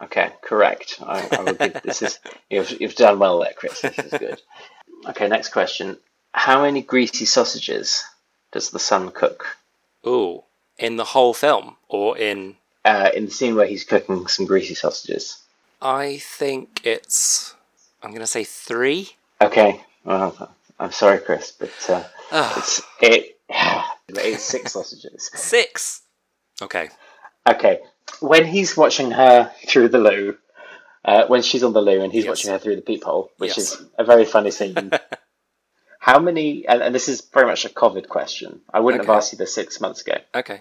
Okay, 0.02 0.32
correct. 0.42 0.98
I, 1.06 1.28
I 1.32 1.42
will 1.44 1.54
give, 1.54 1.82
this 1.84 2.02
is 2.02 2.20
you've 2.50 2.80
you've 2.80 2.96
done 2.96 3.20
well 3.20 3.40
there, 3.40 3.54
Chris. 3.56 3.82
This 3.82 3.98
is 3.98 4.12
good. 4.20 4.42
Okay, 5.10 5.28
next 5.28 5.50
question. 5.50 5.98
How 6.34 6.62
many 6.62 6.82
greasy 6.82 7.26
sausages 7.26 8.04
does 8.52 8.70
the 8.72 8.80
son 8.80 9.12
cook? 9.12 9.58
Ooh, 10.06 10.44
in 10.78 10.96
the 10.98 11.04
whole 11.04 11.34
film, 11.34 11.76
or 11.88 12.18
in? 12.18 12.56
Uh, 12.86 13.10
in 13.14 13.26
the 13.26 13.32
scene 13.32 13.56
where 13.56 13.68
he's 13.68 13.84
cooking 13.84 14.28
some 14.28 14.46
greasy 14.46 14.74
sausages. 14.76 15.42
I 15.82 16.18
think 16.20 16.82
it's. 16.86 17.56
I'm 18.04 18.14
gonna 18.14 18.28
say 18.28 18.44
three. 18.46 19.10
Okay, 19.42 19.82
well, 20.06 20.54
I'm 20.80 20.92
sorry, 20.92 21.20
Chris, 21.20 21.52
but 21.52 21.72
uh, 21.90 22.04
it's 22.58 22.82
it. 23.02 23.38
It's 24.18 24.44
six 24.44 24.72
sausages. 24.74 25.30
Six. 25.34 26.02
Okay. 26.62 26.90
Okay, 27.50 27.80
when 28.20 28.46
he's 28.46 28.76
watching 28.78 29.12
her 29.12 29.52
through 29.68 29.90
the 29.90 29.98
loo, 29.98 30.38
uh, 31.06 31.26
when 31.28 31.42
she's 31.42 31.64
on 31.64 31.74
the 31.74 31.82
loo 31.82 32.02
and 32.02 32.12
he's 32.12 32.26
Yes. 32.26 32.30
watching 32.30 32.52
her 32.52 32.60
through 32.60 32.76
the 32.76 32.82
peephole, 32.82 33.32
which 33.38 33.58
Yes. 33.58 33.74
is 33.74 33.86
a 33.98 34.04
very 34.04 34.26
funny 34.26 34.52
scene. 34.52 34.92
How 36.00 36.20
many? 36.20 36.68
And, 36.68 36.82
and 36.82 36.96
this 36.96 37.08
is 37.10 37.22
very 37.34 37.46
much 37.48 37.66
a 37.66 37.70
COVID 37.70 38.08
question. 38.08 38.62
I 38.74 38.80
wouldn't 38.80 39.02
Okay. 39.02 39.08
have 39.12 39.18
asked 39.18 39.32
you 39.34 39.38
this 39.38 39.54
six 39.54 39.80
months 39.82 40.02
ago. 40.02 40.16
Okay. 40.36 40.60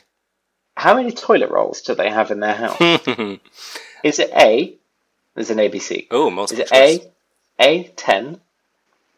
How 0.76 0.94
many 0.94 1.11
toilet 1.12 1.51
rolls 1.51 1.82
do 1.82 1.94
they 1.94 2.11
have 2.11 2.30
in 2.30 2.40
their 2.40 2.55
house? 2.55 2.76
is 4.05 4.18
it 4.18 4.30
A? 4.36 4.74
There's 5.34 5.51
an 5.51 5.59
ABC. 5.59 6.07
oh, 6.11 6.28
Is 6.28 6.34
multiple 6.34 6.62
it 6.62 6.68
choice. 6.68 7.01
A? 7.61 7.70
A 7.80 7.82
ten, 7.96 8.40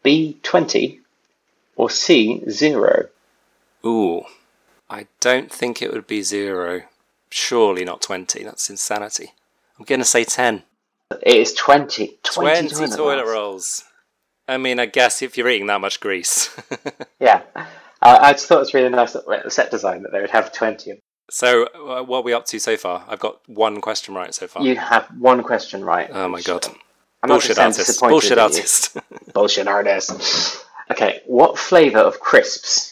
B 0.03 0.37
twenty, 0.43 0.99
or 1.75 1.89
C 1.89 2.43
zero? 2.49 3.07
Ooh, 3.85 4.23
I 4.89 5.07
don't 5.19 5.51
think 5.51 5.81
it 5.81 5.91
would 5.91 6.07
be 6.07 6.21
zero. 6.21 6.83
Surely 7.29 7.83
not 7.85 8.01
twenty. 8.01 8.43
That's 8.43 8.69
insanity. 8.69 9.33
I'm 9.79 9.85
gonna 9.85 10.05
say 10.05 10.23
ten. 10.23 10.63
It 11.23 11.35
is 11.35 11.53
twenty. 11.53 12.19
Twenty, 12.23 12.69
Twenty 12.69 12.95
toilet 12.95 13.25
rolls. 13.25 13.83
I 14.47 14.57
mean, 14.57 14.79
I 14.79 14.85
guess 14.85 15.21
if 15.21 15.37
you're 15.37 15.49
eating 15.49 15.67
that 15.67 15.81
much 15.81 15.99
grease. 15.99 16.49
Yeah, 17.19 17.43
uh, 17.55 17.63
I 18.19 18.31
just 18.33 18.47
thought 18.47 18.55
it 18.55 18.59
was 18.59 18.73
really 18.73 18.89
nice 18.89 19.13
that 19.13 19.27
the 19.27 19.51
set 19.51 19.69
design 19.69 20.01
that 20.01 20.11
they 20.11 20.21
would 20.21 20.31
have 20.31 20.51
twenty. 20.51 20.99
so, 21.29 21.65
uh, 21.67 22.01
what 22.01 22.19
are 22.19 22.23
we 22.23 22.33
up 22.33 22.45
to 22.47 22.59
so 22.59 22.75
far? 22.77 23.05
I've 23.07 23.19
got 23.19 23.47
one 23.47 23.79
question 23.79 24.15
right 24.15 24.33
so 24.33 24.47
far. 24.47 24.63
You 24.63 24.75
have 24.75 25.05
one 25.19 25.43
question 25.43 25.85
right. 25.85 26.09
oh 26.11 26.27
my 26.27 26.41
god. 26.41 26.65
I'm 27.21 27.29
Bullshit 27.29 27.59
artist. 27.59 27.99
Bullshit 27.99 28.39
artist. 28.39 28.97
Bullshit 29.33 29.67
artist. 29.67 30.65
Okay, 30.89 31.21
what 31.27 31.59
flavour 31.59 31.99
of 31.99 32.19
crisps? 32.19 32.90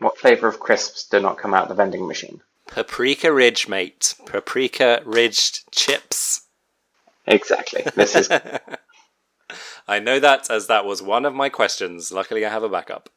What 0.00 0.18
flavour 0.18 0.48
of 0.48 0.58
crisps 0.60 1.06
do 1.06 1.20
not 1.20 1.38
come 1.38 1.54
out 1.54 1.64
of 1.64 1.68
the 1.68 1.74
vending 1.74 2.06
machine? 2.08 2.40
Paprika 2.66 3.32
Ridge, 3.32 3.68
mate. 3.68 4.14
Paprika 4.26 5.02
Ridged 5.04 5.70
chips. 5.72 6.42
Exactly. 7.26 7.84
This 7.94 8.16
is 8.16 8.28
I 9.88 9.98
know 9.98 10.18
that 10.20 10.50
as 10.50 10.66
that 10.68 10.84
was 10.84 11.02
one 11.02 11.24
of 11.24 11.34
my 11.34 11.48
questions. 11.48 12.12
Luckily, 12.12 12.46
I 12.46 12.50
have 12.50 12.62
a 12.62 12.68
backup. 12.68 13.08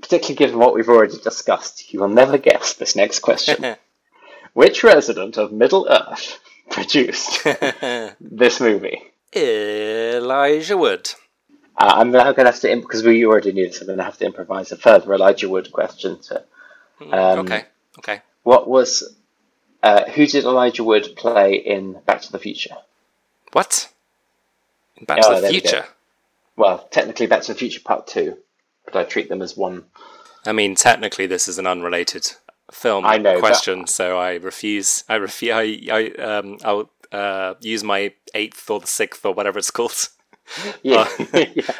particularly 0.00 0.36
given 0.36 0.58
what 0.58 0.74
we've 0.74 0.88
already 0.88 1.18
discussed. 1.18 1.92
You 1.92 2.00
will 2.00 2.08
never 2.08 2.38
guess 2.38 2.74
this 2.74 2.96
next 2.96 3.18
question. 3.20 3.76
Which 4.54 4.84
resident 4.84 5.36
of 5.36 5.52
Middle 5.52 5.86
Earth 5.88 6.38
produced 6.70 7.42
this 8.20 8.60
movie? 8.60 9.02
Elijah 9.34 10.76
Wood. 10.76 11.10
Uh, 11.76 11.92
I'm 11.96 12.10
now 12.10 12.24
going 12.32 12.46
to 12.46 12.52
have 12.52 12.60
to, 12.60 12.76
because 12.76 13.02
we 13.02 13.24
already 13.24 13.52
knew 13.52 13.66
this, 13.66 13.80
I'm 13.80 13.86
going 13.86 13.98
to 13.98 14.04
have 14.04 14.18
to 14.18 14.26
improvise 14.26 14.70
a 14.72 14.76
further 14.76 15.14
Elijah 15.14 15.48
Wood 15.48 15.72
question. 15.72 16.18
To, 16.20 16.44
um, 17.00 17.38
okay, 17.40 17.64
okay. 17.98 18.20
What 18.42 18.68
was, 18.68 19.16
uh, 19.82 20.04
who 20.10 20.26
did 20.26 20.44
Elijah 20.44 20.84
Wood 20.84 21.08
play 21.16 21.54
in 21.54 21.98
Back 22.06 22.22
to 22.22 22.32
the 22.32 22.38
Future? 22.38 22.76
What? 23.52 23.88
Back 25.06 25.20
Oh, 25.24 25.30
to 25.30 25.34
the 25.36 25.40
there 25.40 25.50
we. 25.52 25.60
Future. 25.60 25.84
Well, 26.56 26.86
technically 26.90 27.26
Back 27.26 27.42
to 27.42 27.52
the 27.54 27.58
Future 27.58 27.80
Part 27.80 28.06
2, 28.06 28.36
but 28.84 28.96
I 28.96 29.04
treat 29.04 29.28
them 29.28 29.40
as 29.42 29.56
one. 29.56 29.84
I 30.44 30.52
mean, 30.52 30.74
technically, 30.74 31.26
this 31.26 31.48
is 31.48 31.58
an 31.58 31.66
unrelated 31.66 32.30
film 32.70 33.04
I 33.06 33.16
know, 33.18 33.34
but- 33.34 33.40
question, 33.40 33.86
so 33.86 34.18
I 34.18 34.34
refuse. 34.34 35.04
I 35.08 35.14
refuse. 35.16 35.52
I, 35.54 35.88
I 35.90 36.10
um, 36.22 36.58
I'll 36.64 36.90
uh, 37.12 37.54
use 37.60 37.82
my 37.84 38.12
eighth 38.34 38.68
or 38.70 38.80
the 38.80 38.86
sixth 38.86 39.24
or 39.24 39.32
whatever 39.34 39.58
it's 39.58 39.70
called. 39.70 40.08
Yeah. 40.82 41.08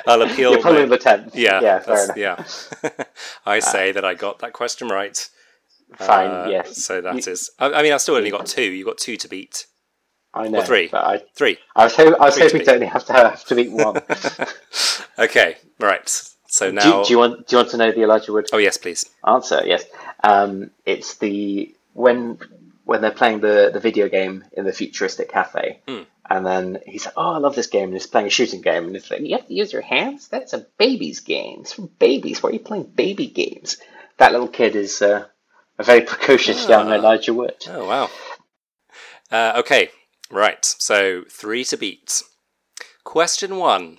I'll 0.06 0.22
appeal. 0.28 0.52
You're 0.52 0.62
my- 0.62 0.84
the 0.86 0.98
10th. 0.98 1.30
yeah, 1.34 1.60
Yeah, 1.60 1.78
fair 1.80 2.04
enough. 2.04 2.16
yeah. 2.16 3.04
I 3.46 3.58
say 3.58 3.92
that 3.92 4.04
I 4.04 4.14
got 4.14 4.38
that 4.40 4.52
question 4.52 4.88
right. 4.88 5.16
Fine, 5.96 6.30
Uh, 6.30 6.46
yes. 6.50 6.82
So 6.84 7.00
that 7.00 7.14
You- 7.26 7.32
is. 7.32 7.50
I, 7.58 7.72
I 7.72 7.82
mean, 7.82 7.92
I 7.92 7.96
still 7.98 8.14
only 8.16 8.30
got 8.30 8.46
two. 8.46 8.62
You 8.62 8.84
got 8.84 8.98
two 8.98 9.16
to 9.16 9.28
beat. 9.28 9.66
I 10.34 10.48
know. 10.48 10.62
three. 10.62 10.88
But 10.88 11.04
I, 11.04 11.22
Three. 11.34 11.58
I 11.76 11.84
was, 11.84 11.94
ho- 11.96 12.16
I 12.18 12.24
was 12.26 12.34
Three 12.36 12.44
hoping 12.44 12.64
to 12.64 12.72
only 12.74 12.86
have 12.86 13.04
to 13.06 13.12
have 13.12 13.44
to 13.44 13.54
beat 13.54 13.70
one. 13.70 14.00
Okay. 15.18 15.56
Right. 15.78 16.08
So 16.48 16.70
now. 16.70 17.00
you, 17.00 17.04
do 17.06 17.12
you 17.12 17.18
want 17.18 17.46
do 17.46 17.56
you 17.56 17.58
want 17.58 17.70
to 17.70 17.76
know 17.76 17.92
the 17.92 18.02
Elijah 18.02 18.32
Wood 18.32 18.48
oh 18.52 18.58
yes, 18.58 18.76
please. 18.78 19.04
answer? 19.26 19.60
Yes. 19.64 19.84
Um, 20.24 20.70
it's 20.86 21.16
the 21.18 21.74
when 21.94 22.38
when 22.84 23.00
they're 23.02 23.10
playing 23.10 23.40
the, 23.40 23.70
the 23.72 23.80
video 23.80 24.08
game 24.08 24.44
in 24.52 24.64
the 24.64 24.72
futuristic 24.72 25.30
cafe, 25.30 25.80
Hmm. 25.86 26.02
And 26.28 26.46
then 26.46 26.78
he's 26.86 27.04
like, 27.04 27.14
"Oh, 27.16 27.32
I 27.32 27.38
love 27.38 27.54
this 27.54 27.66
game," 27.66 27.84
and 27.84 27.92
he's 27.94 28.06
playing 28.06 28.28
a 28.28 28.30
shooting 28.30 28.60
game, 28.60 28.86
and 28.86 28.96
it's 28.96 29.10
like, 29.10 29.20
"You 29.20 29.36
have 29.36 29.46
to 29.48 29.54
use 29.54 29.72
your 29.72 29.82
hands. 29.82 30.28
That's 30.28 30.52
a 30.52 30.66
baby's 30.78 31.20
game. 31.20 31.60
It's 31.60 31.72
for 31.74 31.82
babies. 31.98 32.42
Why 32.42 32.50
are 32.50 32.52
you 32.54 32.60
playing 32.60 32.92
baby 32.94 33.26
games?" 33.26 33.76
That 34.18 34.32
little 34.32 34.48
kid 34.48 34.76
is 34.76 35.02
uh, 35.02 35.26
a 35.78 35.82
very 35.82 36.02
precocious 36.02 36.68
young 36.68 36.88
Ah. 36.88 36.94
Elijah 36.94 37.34
Wood. 37.34 37.56
Oh 37.68 37.86
wow. 37.86 38.10
Uh, 39.30 39.54
okay, 39.60 39.90
right. 40.30 40.64
So 40.64 41.24
three 41.30 41.64
to 41.64 41.76
beat. 41.76 42.22
Question 43.04 43.56
one. 43.56 43.98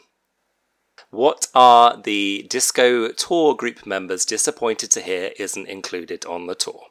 What 1.10 1.48
are 1.54 2.02
the 2.02 2.48
disco 2.50 3.10
tour 3.10 3.56
group 3.56 3.86
members 3.86 4.26
disappointed 4.26 4.90
to 4.91 5.02
hear 5.02 5.32
isn't 5.38 5.68
included 5.68 6.26
on 6.26 6.48
the 6.48 6.56
tour? 6.56 6.82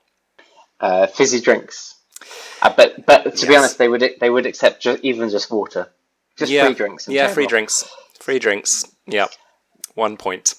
Uh, 0.79 1.07
fizzy 1.07 1.41
drinks. 1.41 1.97
Uh, 2.61 2.73
but 2.77 3.05
but 3.07 3.37
to 3.37 3.47
be 3.47 3.57
honest, 3.57 3.79
they 3.79 3.89
would 3.89 4.05
they 4.21 4.31
would 4.31 4.47
accept 4.47 4.83
ju- 4.83 4.99
even 5.03 5.29
just 5.31 5.51
water, 5.51 5.91
just 6.37 6.53
yeah, 6.53 6.67
free 6.67 6.75
drinks. 6.75 7.09
in 7.09 7.15
Yeah, 7.15 7.29
free 7.29 7.47
drinks. 7.47 7.85
Free 8.21 8.39
drinks. 8.39 8.85
Yep. 9.07 9.31
One 9.95 10.17
point. 10.17 10.55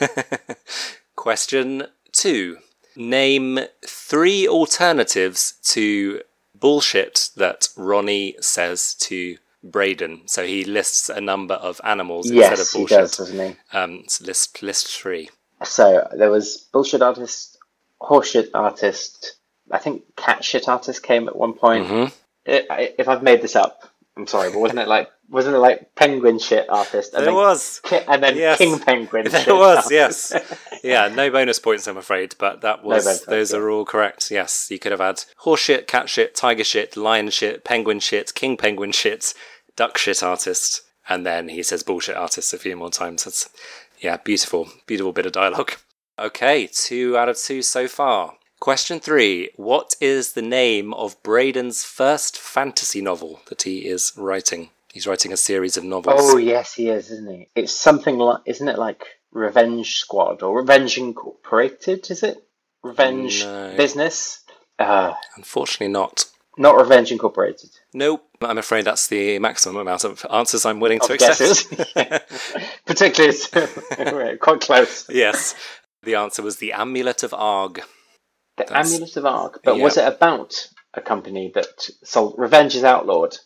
Question 1.16 1.84
two. 2.12 2.58
Name 2.96 3.60
three 3.84 4.48
alternatives 4.48 5.54
to 5.64 6.22
bullshit 6.54 7.30
that 7.36 7.68
Ronnie 7.76 8.36
says 8.40 8.94
to 8.94 9.36
Brayden. 9.64 10.28
So 10.30 10.46
he 10.46 10.64
lists 10.64 11.08
a 11.08 11.20
number 11.20 11.54
of 11.54 11.80
animals 11.84 12.30
instead 12.30 12.52
of 12.60 12.68
bullshit. 12.72 12.90
Yes, 12.90 12.90
he 12.90 12.96
does, 12.96 13.16
doesn't 13.16 13.48
he? 13.72 13.76
Um, 13.76 14.04
so 14.08 14.24
list 14.24 14.62
list 14.62 14.88
three. 14.88 15.28
So 15.64 16.08
there 16.16 16.30
was 16.30 16.68
bullshit 16.72 17.02
artist, 17.02 17.58
horseshit 18.00 18.50
artist. 18.54 19.36
I 19.70 19.78
think 19.78 20.02
cat 20.16 20.44
shit 20.44 20.68
artist 20.68 21.02
came 21.02 21.28
at 21.28 21.36
one 21.36 21.52
point. 21.54 21.86
Mhm. 21.86 22.12
I- 22.48 22.66
I- 22.70 22.94
if 22.98 23.08
I've 23.08 23.22
made 23.22 23.42
this 23.42 23.56
up, 23.56 23.82
I'm 24.16 24.26
sorry, 24.26 24.50
but 24.50 24.60
wasn't 24.60 24.80
it 24.80 24.88
like 24.88 25.10
wasn't 25.28 25.56
it 25.56 25.58
like 25.58 25.92
penguin 25.96 26.38
shit 26.38 26.70
artist? 26.70 27.12
And 27.12 27.22
There 27.26 27.32
then 27.32 27.34
was. 27.34 27.80
ki- 27.82 27.98
and 28.06 28.22
then 28.22 28.36
Yes. 28.36 28.58
king 28.58 28.78
penguin. 28.78 29.26
It 29.34 29.48
was, 29.48 29.76
artist. 29.76 29.90
yes. 29.90 30.32
Yeah, 30.84 31.08
no 31.08 31.30
bonus 31.30 31.58
points, 31.58 31.88
I'm 31.88 31.96
afraid, 31.96 32.36
but 32.38 32.60
that 32.60 32.84
was 32.84 33.04
bonus 33.04 33.18
points, 33.18 33.26
those 33.26 33.52
yeah. 33.52 33.58
are 33.58 33.70
all 33.70 33.84
correct. 33.84 34.30
Yes, 34.30 34.68
you 34.70 34.78
could 34.78 34.92
have 34.92 35.00
had 35.00 35.24
horse 35.38 35.60
shit, 35.60 35.88
cat 35.88 36.08
shit, 36.08 36.36
tiger 36.36 36.62
shit, 36.62 36.96
lion 36.96 37.30
shit, 37.30 37.64
penguin 37.64 37.98
shit, 37.98 38.32
king 38.36 38.56
penguin 38.56 38.92
shit, 38.92 39.34
duck 39.74 39.98
shit 39.98 40.22
artist, 40.22 40.82
and 41.08 41.26
then 41.26 41.48
he 41.48 41.62
says 41.64 41.82
bullshit 41.82 42.14
artist 42.16 42.54
a 42.54 42.58
few 42.58 42.76
more 42.76 42.90
times. 42.90 43.24
That's 43.24 43.48
yeah, 43.98 44.18
beautiful, 44.18 44.68
beautiful 44.86 45.12
bit 45.12 45.26
of 45.26 45.32
dialogue. 45.32 45.72
Okay, 46.18 46.68
two 46.68 47.18
out 47.18 47.28
of 47.28 47.36
two 47.36 47.62
so 47.62 47.88
far. 47.88 48.35
Question 48.60 49.00
three: 49.00 49.50
What 49.56 49.94
is 50.00 50.32
the 50.32 50.42
name 50.42 50.94
of 50.94 51.22
Brayden's 51.22 51.84
first 51.84 52.38
fantasy 52.38 53.00
novel 53.02 53.40
that 53.48 53.62
he 53.62 53.86
is 53.86 54.12
writing? 54.16 54.70
He's 54.92 55.06
writing 55.06 55.32
a 55.32 55.36
series 55.36 55.76
of 55.76 55.84
novels. 55.84 56.20
Oh 56.22 56.38
yes, 56.38 56.72
he 56.74 56.88
is, 56.88 57.10
isn't 57.10 57.30
he? 57.30 57.48
It's 57.54 57.72
something 57.72 58.16
like, 58.16 58.40
isn't 58.46 58.66
it 58.66 58.78
like 58.78 59.04
Revenge 59.30 59.96
Squad 59.96 60.42
or 60.42 60.56
Revenge 60.56 60.96
Incorporated? 60.96 62.10
Is 62.10 62.22
it 62.22 62.42
Revenge 62.82 63.44
No. 63.44 63.74
Business? 63.76 64.42
Uh, 64.78 65.12
Unfortunately, 65.36 65.92
not. 65.92 66.24
not 66.56 66.76
Revenge 66.76 67.12
Incorporated. 67.12 67.70
Nope. 67.92 68.22
I'm 68.40 68.56
afraid 68.58 68.86
that's 68.86 69.06
the 69.06 69.38
maximum 69.38 69.76
amount 69.76 70.04
of 70.04 70.24
answers 70.32 70.64
I'm 70.64 70.80
willing 70.80 71.00
to 71.00 71.12
accept. 71.12 71.68
Particularly, 72.86 74.36
quite 74.38 74.60
close. 74.62 75.06
yes. 75.10 75.54
The 76.02 76.14
answer 76.14 76.42
was 76.42 76.56
the 76.56 76.72
Amulet 76.72 77.22
of 77.22 77.34
Arg. 77.34 77.82
The 78.56 78.64
That's- 78.64 78.92
Amulet 78.94 79.16
of 79.16 79.26
Arc. 79.26 79.60
But 79.64 79.76
yeah. 79.76 79.82
was 79.84 79.96
it 79.96 80.06
about 80.08 80.68
a 80.94 81.00
company 81.00 81.50
that 81.54 81.88
sold 82.04 82.34
Revenge 82.38 82.74
is 82.74 82.84
Outlawed? 82.84 83.36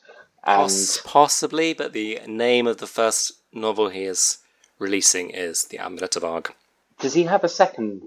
And 0.44 0.62
Poss- 0.62 1.00
possibly, 1.04 1.74
but 1.74 1.92
the 1.92 2.20
name 2.26 2.66
of 2.66 2.78
the 2.78 2.86
first 2.86 3.32
novel 3.52 3.88
he 3.90 4.04
is 4.04 4.38
releasing 4.78 5.30
is 5.30 5.64
The 5.64 5.78
Amulet 5.78 6.16
of 6.16 6.24
Arg. 6.24 6.54
does 7.00 7.12
he 7.14 7.24
have 7.24 7.44
a 7.44 7.48
second 7.48 8.02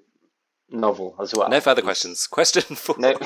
novel 0.71 1.15
as 1.19 1.33
well? 1.35 1.49
No 1.49 1.59
further 1.59 1.81
questions. 1.83 2.25
Question 2.31 2.75
four. 2.75 2.95
No. 2.97 3.13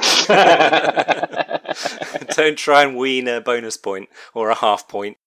Don't 2.35 2.57
try 2.57 2.83
and 2.83 2.97
wean 2.97 3.27
a 3.27 3.39
bonus 3.41 3.77
point 3.77 4.09
or 4.33 4.49
a 4.49 4.55
half 4.55 4.87
point. 4.87 5.17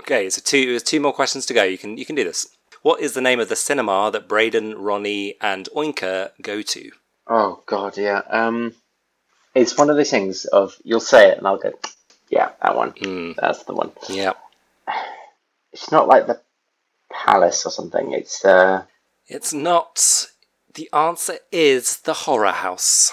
Okay, 0.00 0.30
so 0.30 0.40
two 0.44 0.66
there's 0.70 0.82
two 0.82 1.00
more 1.00 1.12
questions 1.12 1.44
to 1.46 1.54
go. 1.54 1.62
You 1.64 1.78
can 1.78 1.96
you 1.98 2.04
can 2.06 2.14
do 2.16 2.24
this. 2.24 2.46
What 2.82 3.00
is 3.00 3.12
the 3.14 3.20
name 3.20 3.40
of 3.40 3.48
the 3.48 3.56
cinema 3.56 4.10
that 4.12 4.28
Brayden, 4.28 4.74
Ronnie, 4.76 5.34
and 5.40 5.68
Oinker 5.74 6.30
go 6.42 6.62
to? 6.62 6.90
Oh 7.28 7.62
God, 7.66 7.96
yeah. 7.96 8.22
Um, 8.28 8.74
it's 9.54 9.76
one 9.76 9.90
of 9.90 9.96
those 9.96 10.10
things 10.10 10.44
of 10.46 10.76
you'll 10.84 11.00
say 11.00 11.30
it 11.30 11.38
and 11.38 11.46
I'll 11.46 11.58
go, 11.58 11.72
yeah, 12.28 12.50
that 12.62 12.76
one. 12.76 12.90
Hmm. 13.00 13.32
That's 13.36 13.64
the 13.64 13.74
one. 13.74 13.92
Yeah. 14.08 14.32
It's 15.72 15.90
not 15.92 16.08
like 16.08 16.26
the 16.26 16.40
Palace 17.10 17.64
or 17.66 17.70
something. 17.70 18.12
It's 18.12 18.44
uh, 18.44 18.84
It's 19.26 19.52
not. 19.52 20.26
The 20.74 20.88
answer 20.92 21.38
is 21.50 21.98
the 22.00 22.12
horror 22.12 22.52
house. 22.52 23.12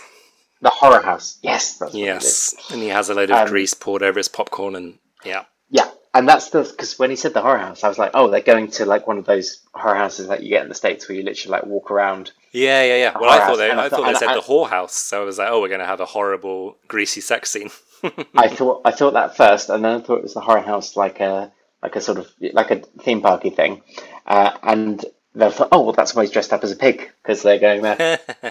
the 0.62 0.70
Horror 0.70 1.02
House. 1.02 1.38
Yes, 1.42 1.78
that's 1.78 1.94
what 1.94 2.00
it 2.02 2.18
is. 2.18 2.24
Yes, 2.58 2.72
and 2.72 2.82
he 2.82 2.90
has 2.90 3.10
a 3.10 3.14
load 3.14 3.32
of 3.32 3.38
Um, 3.38 3.48
grease 3.48 3.74
poured 3.74 4.04
over 4.04 4.20
his 4.20 4.28
popcorn, 4.28 4.76
and 4.76 5.00
yeah, 5.24 5.46
Yeah, 5.70 5.90
and 6.14 6.28
that's 6.28 6.50
the 6.50 6.64
because 6.64 7.00
when 7.00 7.10
he 7.10 7.16
said 7.16 7.34
the 7.34 7.42
horror 7.42 7.58
house, 7.58 7.84
I 7.84 7.88
was 7.88 7.98
like, 7.98 8.12
oh, 8.14 8.30
they're 8.30 8.42
going 8.42 8.70
to 8.72 8.86
like 8.86 9.08
one 9.08 9.18
of 9.18 9.26
those 9.26 9.60
horror 9.74 9.96
houses 9.96 10.28
that 10.28 10.44
you 10.44 10.50
get 10.50 10.64
in 10.64 10.70
the 10.70 10.76
states 10.76 11.08
where 11.08 11.18
you 11.18 11.24
literally 11.24 11.52
like 11.54 11.66
walk 11.66 11.90
around. 11.92 12.32
Yeah, 12.56 12.84
yeah, 12.84 12.96
yeah. 12.96 13.18
Well, 13.20 13.30
I 13.30 13.46
thought 13.46 13.58
they, 13.58 13.70
I, 13.70 13.86
I 13.86 13.90
thought 13.90 14.06
they 14.06 14.14
said 14.14 14.30
I- 14.30 14.36
the 14.36 14.42
whorehouse, 14.42 14.92
so 14.92 15.22
I 15.22 15.26
was 15.26 15.38
like, 15.38 15.50
oh, 15.50 15.60
we're 15.60 15.68
going 15.68 15.82
to 15.82 15.86
have 15.86 16.00
a 16.00 16.06
horrible 16.06 16.78
greasy 16.88 17.20
sex 17.20 17.52
scene. 17.52 17.70
I 18.36 18.48
thought 18.48 18.82
I 18.86 18.92
thought 18.92 19.14
that 19.14 19.36
first, 19.36 19.70
and 19.70 19.84
then 19.84 20.00
I 20.00 20.04
thought 20.04 20.18
it 20.20 20.24
was 20.24 20.36
the 20.36 20.40
horror 20.42 20.62
house, 20.62 20.96
like 20.96 21.20
a 21.20 21.52
like 21.84 21.96
a 21.98 22.02
sort 22.02 22.18
of 22.18 22.32
like 22.54 22.72
a 22.72 22.78
theme 23.02 23.22
parky 23.22 23.50
thing, 23.50 23.82
uh, 24.26 24.52
and 24.64 25.04
then 25.34 25.48
I 25.50 25.52
thought, 25.52 25.70
oh, 25.74 25.82
well, 25.82 25.94
that's 25.94 26.16
why 26.16 26.24
he's 26.24 26.32
dressed 26.32 26.54
up 26.54 26.64
as 26.64 26.72
a 26.72 26.76
pig 26.78 27.12
because 27.22 27.42
they're 27.44 27.60
going 27.60 27.82
there. 27.82 28.20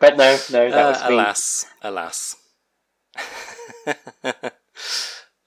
but 0.00 0.16
no, 0.16 0.38
no, 0.52 0.70
that 0.70 0.88
was 0.88 1.02
Uh, 1.02 1.08
me. 1.08 1.14
alas, 1.14 1.66
alas. 1.82 2.36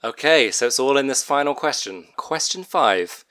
okay, 0.04 0.50
so 0.50 0.66
it's 0.66 0.80
all 0.80 0.96
in 0.98 1.06
this 1.06 1.22
final 1.24 1.54
question. 1.54 2.08
Question 2.16 2.62
five: 2.64 3.24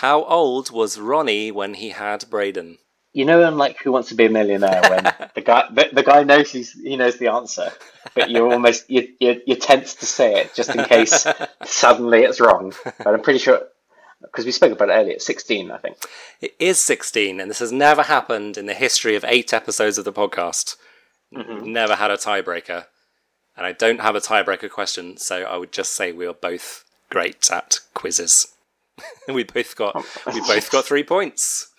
How 0.00 0.22
old 0.24 0.70
was 0.70 0.98
Ronnie 1.00 1.50
when 1.50 1.74
he 1.74 1.90
had 1.90 2.20
Brayden? 2.30 2.78
You 3.12 3.26
know, 3.26 3.46
unlike 3.46 3.78
Who 3.82 3.92
Wants 3.92 4.08
to 4.08 4.14
Be 4.14 4.26
a 4.26 4.30
Millionaire, 4.30 4.80
when 4.88 5.04
the 5.34 5.40
guy 5.42 5.68
the, 5.70 5.88
the 5.92 6.02
guy 6.02 6.22
knows 6.22 6.50
he's, 6.50 6.72
he 6.72 6.96
knows 6.96 7.18
the 7.18 7.28
answer, 7.28 7.70
but 8.14 8.30
you're 8.30 8.50
almost 8.50 8.88
you 8.90 9.08
you're, 9.20 9.36
you're 9.46 9.56
tense 9.56 9.94
to 9.96 10.06
say 10.06 10.40
it 10.40 10.54
just 10.54 10.74
in 10.74 10.84
case 10.84 11.26
suddenly 11.64 12.22
it's 12.22 12.40
wrong. 12.40 12.72
But 12.84 13.08
I'm 13.08 13.22
pretty 13.22 13.38
sure 13.38 13.62
because 14.22 14.44
we 14.44 14.52
spoke 14.52 14.72
about 14.72 14.88
it 14.88 14.92
earlier. 14.92 15.14
It's 15.14 15.26
16, 15.26 15.70
I 15.70 15.78
think. 15.78 15.96
It 16.40 16.54
is 16.58 16.78
16, 16.78 17.40
and 17.40 17.50
this 17.50 17.58
has 17.58 17.72
never 17.72 18.04
happened 18.04 18.56
in 18.56 18.66
the 18.66 18.74
history 18.74 19.16
of 19.16 19.24
eight 19.26 19.52
episodes 19.52 19.98
of 19.98 20.04
the 20.04 20.12
podcast. 20.12 20.76
Mm-hmm. 21.34 21.72
Never 21.72 21.96
had 21.96 22.10
a 22.10 22.16
tiebreaker. 22.16 22.86
And 23.56 23.66
I 23.66 23.72
don't 23.72 24.00
have 24.00 24.14
a 24.14 24.20
tiebreaker 24.20 24.70
question, 24.70 25.16
so 25.16 25.42
I 25.42 25.56
would 25.56 25.72
just 25.72 25.92
say 25.92 26.12
we 26.12 26.26
are 26.26 26.32
both 26.32 26.84
great 27.10 27.50
at 27.50 27.80
quizzes. 27.94 28.48
we 29.28 29.44
both 29.44 29.76
got 29.76 30.04
we 30.32 30.40
both 30.40 30.70
got 30.70 30.84
three 30.84 31.02
points. 31.02 31.71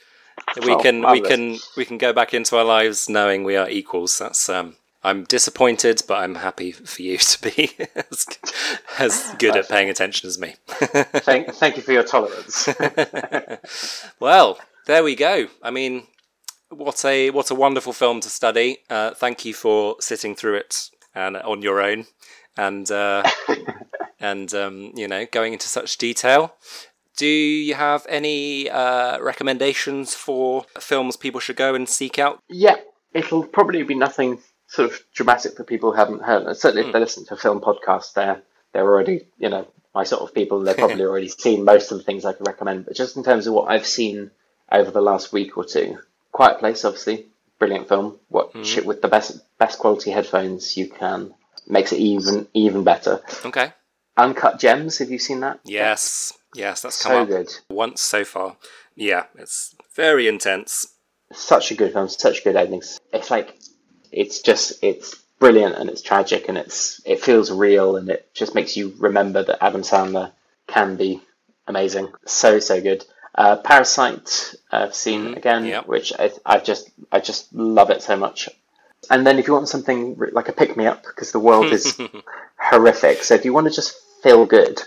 We 0.63 0.73
Oh, 0.73 0.79
can 0.79 1.01
we 1.11 1.21
can 1.21 1.57
we 1.77 1.85
can 1.85 1.97
go 1.97 2.13
back 2.13 2.33
into 2.33 2.57
our 2.57 2.63
lives 2.65 3.09
knowing 3.09 3.43
we 3.43 3.55
are 3.55 3.69
equals. 3.69 4.17
That's 4.19 4.49
um 4.49 4.75
I'm 5.03 5.25
disappointed, 5.25 6.01
but 6.07 6.19
I'm 6.19 6.35
happy 6.35 6.71
for 6.71 7.01
you 7.01 7.17
to 7.17 7.41
be 7.41 7.71
as, 7.95 8.25
as 8.97 9.35
good 9.37 9.55
at 9.57 9.67
paying 9.67 9.89
attention 9.89 10.27
as 10.27 10.39
me. 10.39 10.55
Thank, 10.67 11.53
thank 11.55 11.75
you 11.75 11.83
for 11.83 11.91
your 11.91 12.03
tolerance. 12.03 12.69
Well, 14.19 14.59
there 14.85 15.03
we 15.03 15.15
go. 15.15 15.47
I 15.61 15.71
mean, 15.71 16.07
what 16.69 17.03
a 17.03 17.29
what 17.31 17.51
a 17.51 17.55
wonderful 17.55 17.93
film 17.93 18.21
to 18.21 18.29
study. 18.29 18.77
Uh, 18.89 19.13
thank 19.13 19.43
you 19.45 19.53
for 19.53 19.97
sitting 19.99 20.35
through 20.35 20.55
it 20.55 20.89
and 21.13 21.35
on 21.37 21.61
your 21.61 21.81
own, 21.81 22.05
and 22.57 22.89
uh, 22.89 23.23
and 24.19 24.53
um, 24.53 24.91
you 24.95 25.07
know 25.07 25.25
going 25.31 25.53
into 25.53 25.67
such 25.67 25.97
detail. 25.97 26.53
Do 27.17 27.27
you 27.27 27.75
have 27.75 28.05
any 28.09 28.69
uh, 28.69 29.19
recommendations 29.21 30.15
for 30.15 30.65
films 30.79 31.15
people 31.15 31.39
should 31.39 31.55
go 31.55 31.75
and 31.75 31.87
seek 31.87 32.17
out? 32.17 32.39
yeah, 32.49 32.75
it'll 33.13 33.45
probably 33.45 33.83
be 33.83 33.95
nothing 33.95 34.39
sort 34.67 34.91
of 34.91 34.99
dramatic 35.13 35.55
for 35.55 35.63
people 35.63 35.91
who 35.91 35.97
haven't 35.97 36.23
heard. 36.23 36.55
Certainly, 36.57 36.87
if 36.87 36.93
they 36.93 36.99
listen 36.99 37.25
to 37.25 37.35
a 37.35 37.37
film 37.37 37.61
podcast, 37.61 38.13
they're 38.13 38.41
they're 38.73 38.83
already 38.83 39.27
you 39.37 39.49
know 39.49 39.67
my 39.93 40.03
sort 40.03 40.21
of 40.21 40.33
people. 40.33 40.61
They've 40.61 40.75
probably 40.85 41.03
already 41.03 41.27
seen 41.27 41.63
most 41.63 41.91
of 41.91 41.97
the 41.97 42.03
things 42.03 42.25
I 42.25 42.33
can 42.33 42.45
recommend. 42.45 42.85
But 42.85 42.95
just 42.95 43.15
in 43.17 43.23
terms 43.23 43.47
of 43.47 43.53
what 43.53 43.69
I've 43.69 43.85
seen 43.85 44.31
over 44.71 44.89
the 44.89 45.01
last 45.01 45.31
week 45.31 45.57
or 45.57 45.65
two, 45.65 45.99
Quiet 46.31 46.59
Place, 46.59 46.83
obviously, 46.83 47.27
brilliant 47.59 47.87
film. 47.87 48.19
Watch 48.29 48.77
it 48.77 48.85
with 48.85 49.01
the 49.01 49.07
best 49.07 49.39
best 49.57 49.79
quality 49.79 50.11
headphones 50.11 50.75
you 50.75 50.89
can. 50.89 51.33
Makes 51.67 51.93
it 51.93 51.99
even 51.99 52.47
even 52.53 52.83
better. 52.83 53.21
Okay. 53.45 53.71
Uncut 54.17 54.59
Gems. 54.59 54.97
Have 54.97 55.11
you 55.11 55.19
seen 55.19 55.39
that? 55.41 55.59
Yes. 55.63 56.33
Yes, 56.55 56.81
that's 56.81 57.01
come 57.01 57.11
So 57.11 57.21
up 57.21 57.27
good. 57.27 57.49
once 57.69 58.01
so 58.01 58.23
far. 58.23 58.57
Yeah, 58.95 59.25
it's 59.35 59.75
very 59.95 60.27
intense. 60.27 60.87
such 61.31 61.71
a 61.71 61.75
good 61.75 61.93
film, 61.93 62.07
such 62.09 62.43
good 62.43 62.55
endings. 62.55 62.99
It's 63.11 63.31
like 63.31 63.57
it's 64.11 64.41
just 64.41 64.83
it's 64.83 65.15
brilliant 65.39 65.75
and 65.75 65.89
it's 65.89 66.01
tragic 66.01 66.47
and 66.47 66.57
it's 66.57 67.01
it 67.05 67.19
feels 67.21 67.51
real 67.51 67.97
and 67.97 68.09
it 68.09 68.29
just 68.33 68.53
makes 68.55 68.77
you 68.77 68.93
remember 68.99 69.43
that 69.43 69.63
Adam 69.63 69.81
Sandler 69.81 70.31
can 70.67 70.95
be 70.95 71.21
amazing. 71.67 72.09
So 72.25 72.59
so 72.59 72.81
good. 72.81 73.03
Uh, 73.35 73.55
Parasite, 73.57 74.53
I've 74.71 74.93
seen 74.93 75.33
again, 75.33 75.65
yep. 75.65 75.87
which 75.87 76.13
I, 76.19 76.29
I 76.45 76.59
just 76.59 76.91
I 77.11 77.19
just 77.19 77.51
love 77.53 77.89
it 77.89 78.03
so 78.03 78.15
much. 78.15 78.47
And 79.09 79.25
then 79.25 79.39
if 79.39 79.47
you 79.47 79.53
want 79.53 79.67
something 79.67 80.15
like 80.31 80.49
a 80.49 80.53
pick 80.53 80.77
me 80.77 80.85
up, 80.85 81.03
because 81.03 81.31
the 81.31 81.39
world 81.39 81.73
is 81.73 81.99
horrific. 82.57 83.23
So 83.23 83.33
if 83.33 83.43
you 83.43 83.51
want 83.51 83.67
to 83.67 83.73
just 83.73 83.95
feel 84.21 84.45
good, 84.45 84.81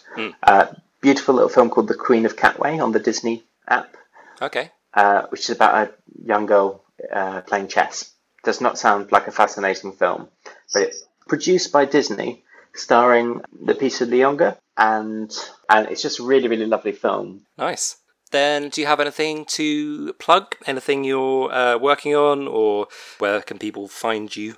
uh, 0.45 0.67
beautiful 1.01 1.35
little 1.35 1.49
film 1.49 1.71
called 1.71 1.89
The 1.89 1.95
Queen 1.95 2.27
of 2.27 2.37
Katwe 2.37 2.83
on 2.83 2.93
the 2.93 2.99
Disney 3.01 3.45
app, 3.69 3.97
Okay. 4.41 4.71
uh, 4.95 5.23
which 5.29 5.41
is 5.43 5.51
about 5.51 5.89
a 5.89 5.93
young 6.25 6.47
girl 6.47 6.83
uh, 7.13 7.41
playing 7.43 7.69
chess. 7.69 8.13
Does 8.45 8.61
not 8.61 8.79
sound 8.79 9.11
like 9.13 9.27
a 9.27 9.33
fascinating 9.33 9.93
film, 9.93 10.29
but 10.73 10.83
it's 10.83 11.03
produced 11.27 11.73
by 11.73 11.85
Disney, 11.85 12.45
starring 12.75 13.41
Lupita 13.61 14.07
Nyong'o, 14.07 14.57
and 14.77 15.33
and 15.69 15.89
it's 15.89 16.03
just 16.03 16.21
a 16.21 16.23
really 16.23 16.47
really 16.49 16.67
lovely 16.67 16.93
film. 16.93 17.45
Nice. 17.59 17.97
Then, 18.33 18.69
do 18.71 18.81
you 18.81 18.87
have 18.87 19.01
anything 19.01 19.45
to 19.57 20.13
plug? 20.15 20.55
Anything 20.67 21.03
you're 21.05 21.51
uh, 21.53 21.79
working 21.79 22.15
on, 22.15 22.47
or 22.49 22.87
where 23.19 23.41
can 23.41 23.59
people 23.59 23.89
find 23.89 24.35
you? 24.35 24.57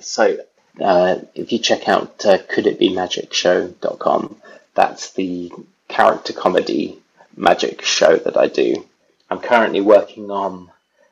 So 0.00 0.36
uh, 0.80 1.16
if 1.34 1.52
you 1.52 1.58
check 1.58 1.86
out 1.88 2.24
uh, 2.24 2.38
coulditbemagicshow.com, 2.38 4.36
that's 4.74 5.12
the 5.12 5.52
character 5.88 6.32
comedy 6.32 6.98
magic 7.36 7.82
show 7.82 8.16
that 8.16 8.36
I 8.36 8.48
do. 8.48 8.86
I'm 9.30 9.40
currently 9.40 9.80
working 9.80 10.30
on 10.30 10.70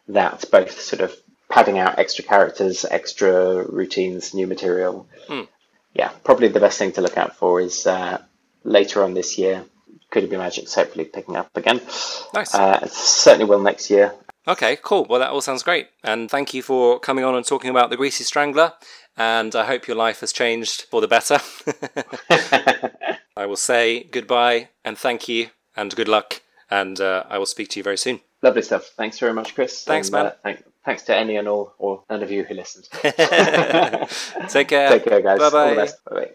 that, 0.09 0.45
both 0.51 0.81
sort 0.81 1.03
of 1.03 1.15
padding 1.49 1.79
out 1.79 1.99
extra 1.99 2.25
characters, 2.25 2.85
extra 2.85 3.65
routines, 3.67 4.35
new 4.35 4.47
material. 4.47 5.07
Yeah, 5.95 6.11
probably 6.25 6.49
the 6.49 6.61
best 6.61 6.79
thing 6.79 6.93
to 6.93 7.01
look 7.01 7.19
out 7.19 7.37
for 7.37 7.61
is 7.61 7.87
uh, 7.87 8.23
later 8.65 9.03
on 9.03 9.15
this 9.15 9.39
year. 9.39 9.65
Could 10.11 10.25
It 10.25 10.31
Be 10.31 10.37
Magic's 10.37 10.75
hopefully 10.75 11.05
picking 11.05 11.37
up 11.37 11.57
again. 11.57 11.81
Nice. 12.35 12.55
Uh, 12.55 12.81
it 12.83 12.91
certainly 12.91 13.45
will 13.45 13.61
next 13.61 13.91
year. 13.91 14.13
Okay, 14.49 14.77
cool. 14.83 15.05
Well, 15.05 15.21
that 15.21 15.31
all 15.31 15.41
sounds 15.41 15.63
great. 15.63 15.89
And 16.03 16.31
thank 16.31 16.55
you 16.55 16.63
for 16.63 16.99
coming 16.99 17.25
on 17.25 17.35
and 17.35 17.47
talking 17.47 17.71
about 17.71 17.91
the 17.91 17.97
Greasy 17.97 18.25
Strangler. 18.25 18.73
And 19.17 19.55
I 19.55 19.67
hope 19.67 19.87
your 19.87 19.97
life 19.97 20.21
has 20.21 20.33
changed 20.33 20.83
for 20.83 21.01
the 21.01 21.09
better. 21.09 21.39
I 23.41 23.47
will 23.47 23.57
say 23.57 24.03
goodbye 24.03 24.69
and 24.85 24.99
thank 24.99 25.27
you 25.27 25.49
and 25.75 25.97
good 25.97 26.09
luck. 26.09 26.43
And 26.71 27.01
uh, 27.01 27.25
I 27.27 27.39
will 27.39 27.47
speak 27.47 27.71
to 27.71 27.81
you 27.81 27.83
very 27.83 27.97
soon. 27.97 28.21
Lovely 28.43 28.61
stuff. 28.61 28.85
Thanks 28.99 29.19
very 29.19 29.33
much, 29.33 29.55
Chris. 29.55 29.83
Thanks, 29.83 30.09
And, 30.09 30.13
man. 30.13 30.27
Uh, 30.27 30.33
thank, 30.43 30.65
thanks 30.85 31.03
to 31.05 31.17
any 31.17 31.37
and 31.37 31.49
all, 31.49 31.73
or 31.79 32.05
none 32.11 32.23
of 32.23 32.31
you 32.31 32.45
who 32.45 32.55
listened. 32.55 32.87
Take 33.03 34.69
care. 34.69 34.91
Take 34.91 35.05
care, 35.05 35.23
guys. 35.23 35.41
All 35.41 35.51
the 35.51 35.57
Bye-bye. 35.75 35.75
best. 35.75 36.31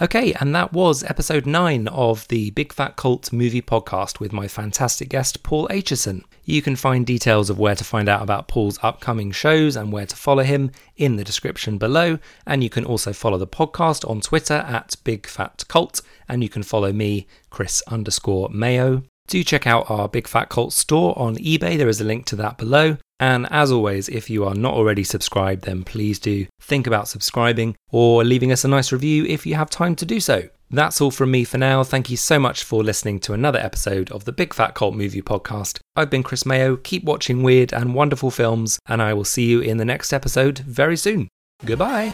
Okay, 0.00 0.32
and 0.40 0.54
that 0.54 0.72
was 0.72 1.04
episode 1.04 1.44
9 1.44 1.86
of 1.88 2.26
the 2.28 2.50
Big 2.50 2.72
Fat 2.72 2.96
Cult 2.96 3.30
movie 3.32 3.60
podcast 3.60 4.20
with 4.20 4.32
my 4.32 4.48
fantastic 4.48 5.10
guest, 5.10 5.42
Paul 5.42 5.68
Aitchison. 5.68 6.24
You 6.44 6.62
can 6.62 6.76
find 6.76 7.06
details 7.06 7.50
of 7.50 7.58
where 7.58 7.74
to 7.74 7.84
find 7.84 8.08
out 8.08 8.22
about 8.22 8.48
Paul's 8.48 8.78
upcoming 8.82 9.30
shows 9.32 9.76
and 9.76 9.92
where 9.92 10.06
to 10.06 10.16
follow 10.16 10.42
him 10.44 10.70
in 10.96 11.16
the 11.16 11.24
description 11.24 11.76
below. 11.76 12.18
And 12.46 12.64
you 12.64 12.70
can 12.70 12.86
also 12.86 13.12
follow 13.12 13.36
the 13.36 13.46
podcast 13.46 14.08
on 14.08 14.22
Twitter 14.22 14.64
at 14.66 14.96
Big 15.04 15.26
Fat 15.26 15.64
Cult, 15.68 16.00
and 16.26 16.42
you 16.42 16.48
can 16.48 16.62
follow 16.62 16.92
me, 16.92 17.26
Chris 17.50 17.82
underscore 17.86 18.48
Mayo. 18.48 19.02
Do 19.28 19.44
check 19.44 19.66
out 19.66 19.90
our 19.90 20.08
Big 20.08 20.26
Fat 20.26 20.48
Cult 20.48 20.72
store 20.72 21.16
on 21.18 21.36
eBay, 21.36 21.76
there 21.76 21.88
is 21.88 22.00
a 22.00 22.04
link 22.04 22.24
to 22.26 22.36
that 22.36 22.56
below. 22.56 22.96
And 23.22 23.46
as 23.52 23.70
always, 23.70 24.08
if 24.08 24.28
you 24.28 24.44
are 24.44 24.54
not 24.56 24.74
already 24.74 25.04
subscribed, 25.04 25.64
then 25.64 25.84
please 25.84 26.18
do 26.18 26.48
think 26.60 26.88
about 26.88 27.06
subscribing 27.06 27.76
or 27.92 28.24
leaving 28.24 28.50
us 28.50 28.64
a 28.64 28.68
nice 28.68 28.90
review 28.90 29.24
if 29.26 29.46
you 29.46 29.54
have 29.54 29.70
time 29.70 29.94
to 29.94 30.04
do 30.04 30.18
so. 30.18 30.48
That's 30.70 31.00
all 31.00 31.12
from 31.12 31.30
me 31.30 31.44
for 31.44 31.56
now. 31.56 31.84
Thank 31.84 32.10
you 32.10 32.16
so 32.16 32.40
much 32.40 32.64
for 32.64 32.82
listening 32.82 33.20
to 33.20 33.32
another 33.32 33.60
episode 33.60 34.10
of 34.10 34.24
the 34.24 34.32
Big 34.32 34.52
Fat 34.52 34.74
Cult 34.74 34.96
Movie 34.96 35.22
Podcast. 35.22 35.78
I've 35.94 36.10
been 36.10 36.24
Chris 36.24 36.44
Mayo. 36.44 36.74
Keep 36.74 37.04
watching 37.04 37.44
weird 37.44 37.72
and 37.72 37.94
wonderful 37.94 38.32
films, 38.32 38.80
and 38.88 39.00
I 39.00 39.14
will 39.14 39.22
see 39.24 39.44
you 39.44 39.60
in 39.60 39.76
the 39.76 39.84
next 39.84 40.12
episode 40.12 40.58
very 40.58 40.96
soon. 40.96 41.28
Goodbye. 41.64 42.10